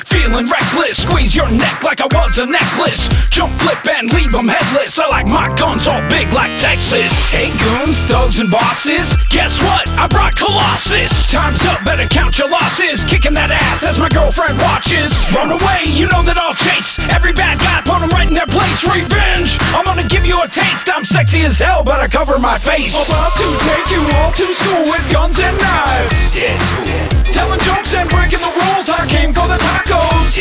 feeling 0.11 0.47
reckless. 0.47 1.01
Squeeze 1.01 1.33
your 1.35 1.49
neck 1.49 1.83
like 1.83 2.01
I 2.01 2.07
was 2.11 2.37
a 2.37 2.45
necklace. 2.45 3.07
Jump, 3.31 3.51
flip, 3.63 3.79
and 3.95 4.11
leave 4.11 4.31
them 4.31 4.47
headless. 4.47 4.99
I 4.99 5.07
like 5.07 5.27
my 5.27 5.47
guns 5.55 5.87
all 5.87 6.01
big 6.09 6.31
like 6.33 6.51
Texas. 6.59 7.09
Hey, 7.31 7.49
goons, 7.55 7.97
thugs, 8.05 8.39
and 8.39 8.51
bosses. 8.51 9.15
Guess 9.29 9.55
what? 9.63 9.87
I 9.95 10.07
brought 10.07 10.35
Colossus. 10.35 11.31
Time's 11.31 11.63
up, 11.65 11.83
better 11.85 12.07
count 12.07 12.37
your 12.37 12.49
losses. 12.49 13.03
Kicking 13.05 13.33
that 13.35 13.51
ass 13.51 13.83
as 13.83 13.97
my 13.97 14.09
girlfriend 14.09 14.59
watches. 14.59 15.09
Run 15.31 15.51
away, 15.51 15.87
you 15.87 16.11
know 16.11 16.21
that 16.27 16.37
I'll 16.37 16.55
chase. 16.59 16.99
Every 17.09 17.31
bad 17.33 17.57
guy, 17.59 17.81
put 17.87 17.99
them 18.03 18.09
right 18.11 18.27
in 18.27 18.35
their 18.35 18.49
place. 18.51 18.83
Revenge, 18.83 19.57
I'm 19.71 19.85
gonna 19.85 20.07
give 20.07 20.25
you 20.25 20.35
a 20.41 20.47
taste. 20.47 20.91
I'm 20.91 21.05
sexy 21.05 21.41
as 21.41 21.57
hell, 21.57 21.83
but 21.83 21.99
I 21.99 22.07
cover 22.07 22.37
my 22.37 22.57
face. 22.57 22.93
Oh, 22.95 23.07
About 23.07 23.33
to 23.39 23.47
take 23.63 23.87
you 23.95 24.01
all 24.19 24.31
to 24.35 24.47
school 24.53 24.83
with 24.91 25.05
guns 25.11 25.39
and 25.39 25.55
knives. 25.57 27.20
Telling 27.31 27.59
jokes 27.59 27.93
and 27.95 28.09
breaking 28.09 28.39
the 28.39 28.51
rules. 28.51 28.87
I 28.89 29.07
came 29.07 29.33
for 29.33 29.47
the 29.47 29.57
tacos. 29.57 30.35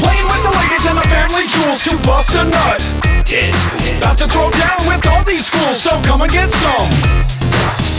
Playing 0.00 0.26
with 0.26 0.42
the 0.44 0.54
ladies 0.56 0.84
and 0.88 0.96
the 0.98 1.06
family 1.08 1.44
jewels 1.48 1.84
to 1.84 1.94
bust 2.06 2.32
a 2.34 2.44
nut. 2.44 2.80
About 3.98 4.18
to 4.18 4.28
throw 4.28 4.50
down 4.50 4.86
with 4.88 5.06
all 5.06 5.24
these 5.24 5.48
fools, 5.48 5.82
so 5.82 5.90
come 6.04 6.22
and 6.22 6.32
get 6.32 6.52
some. 6.52 6.88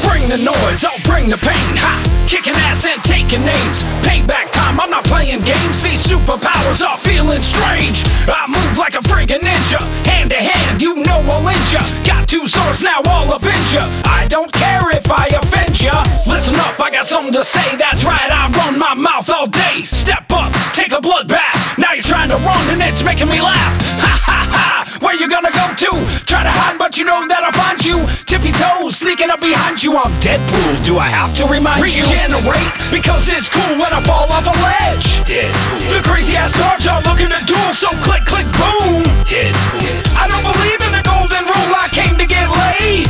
Bring 0.09 0.29
the 0.29 0.37
noise, 0.37 0.85
I'll 0.85 1.01
bring 1.03 1.29
the 1.29 1.37
pain. 1.37 1.75
Ha! 1.81 1.93
Kicking 2.27 2.53
ass 2.69 2.85
and 2.85 3.01
taking 3.03 3.45
names. 3.45 3.83
Payback 4.01 4.51
time, 4.53 4.79
I'm 4.79 4.89
not 4.89 5.03
playing 5.05 5.41
games. 5.41 5.81
These 5.81 6.05
superpowers 6.05 6.81
are 6.85 6.97
feeling 6.97 7.41
strange. 7.41 8.05
I 8.29 8.45
move 8.49 8.77
like 8.77 8.95
a 8.95 9.03
friggin' 9.05 9.41
ninja. 9.41 9.81
Hand 10.05 10.29
to 10.31 10.37
hand, 10.37 10.81
you 10.81 10.95
know 10.95 11.21
I'll 11.29 11.43
ya. 11.73 11.81
Got 12.05 12.27
two 12.27 12.47
swords 12.47 12.81
now, 12.81 13.01
all 13.05 13.33
up 13.33 13.43
in 13.43 13.61
ya. 13.73 13.85
I 14.05 14.27
don't 14.29 14.51
care 14.51 14.89
if 14.91 15.09
I 15.11 15.27
offend 15.27 15.64
ya. 15.95 16.03
Listen 16.27 16.55
up, 16.59 16.79
I 16.79 16.91
got 16.91 17.07
something 17.07 17.33
to 17.33 17.43
say. 17.43 17.77
That's 17.77 18.03
right, 18.03 18.29
I 18.31 18.51
run 18.51 18.79
my 18.79 18.93
mouth 18.95 19.29
all 19.29 19.47
day. 19.47 19.83
Step 19.83 20.31
up, 20.31 20.51
take 20.73 20.91
a 20.91 20.99
bloodbath. 20.99 21.77
Now 21.77 21.93
you're 21.93 22.03
trying 22.03 22.29
to 22.29 22.37
run 22.37 22.63
and 22.69 22.81
it's 22.81 23.03
making 23.03 23.29
me 23.29 23.41
laugh. 23.41 23.73
Ha 23.95 24.11
ha 24.27 24.41
ha! 24.51 24.99
Where 24.99 25.15
you 25.15 25.29
gonna 25.31 25.55
go 25.55 25.65
to? 25.87 25.91
Try 26.27 26.43
to 26.43 26.51
hide, 26.51 26.77
but 26.77 26.97
you 26.99 27.05
know 27.07 27.23
that 27.31 27.47
I'll 27.47 27.55
find 27.55 27.79
you. 27.79 28.03
Tippy 28.27 28.51
toes, 28.51 28.99
sneaking 28.99 29.31
up 29.31 29.39
behind 29.39 29.79
you. 29.79 29.95
I'm 29.95 30.11
Deadpool. 30.19 30.83
Do 30.83 30.99
I 30.99 31.07
have 31.07 31.31
to 31.39 31.47
remind 31.47 31.79
you? 31.79 32.03
Regenerate, 32.03 32.75
because 32.91 33.31
it's 33.31 33.47
cool 33.47 33.79
when 33.79 33.87
I 33.95 34.03
fall 34.03 34.27
off 34.27 34.43
a 34.43 34.55
ledge. 34.59 35.07
Deadpool. 35.23 35.95
The 35.95 36.01
crazy 36.03 36.35
ass 36.35 36.51
dogs 36.59 36.83
are 36.91 36.99
looking 37.07 37.31
to 37.31 37.39
duel, 37.47 37.71
so 37.71 37.87
click, 38.03 38.27
click, 38.27 38.45
boom. 38.59 39.07
Deadpool. 39.23 39.95
I 40.19 40.27
don't 40.27 40.43
believe 40.43 40.79
in 40.83 40.91
the 40.91 41.03
golden 41.07 41.43
rule. 41.47 41.71
I 41.71 41.87
came 41.95 42.19
to 42.19 42.27
get 42.27 42.51
laid. 42.51 43.04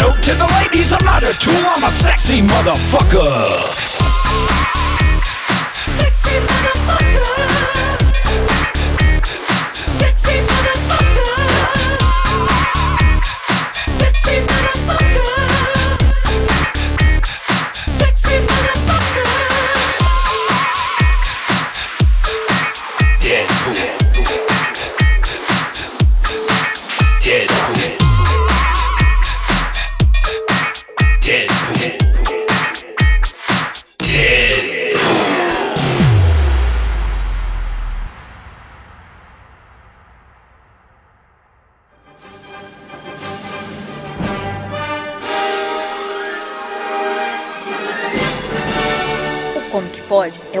Note 0.00 0.22
to 0.22 0.34
the 0.34 0.46
ladies, 0.46 0.92
I'm 0.94 1.04
not 1.04 1.22
a 1.22 1.34
tool. 1.38 1.54
I'm 1.54 1.84
a 1.84 1.90
sexy 1.90 2.40
motherfucker. 2.40 3.68
Sexy 5.98 6.36
motherfucker. 6.48 7.99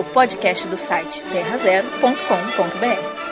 É 0.00 0.02
o 0.02 0.04
podcast 0.04 0.66
do 0.66 0.78
site 0.78 1.22
terrazero.com.br. 1.24 3.29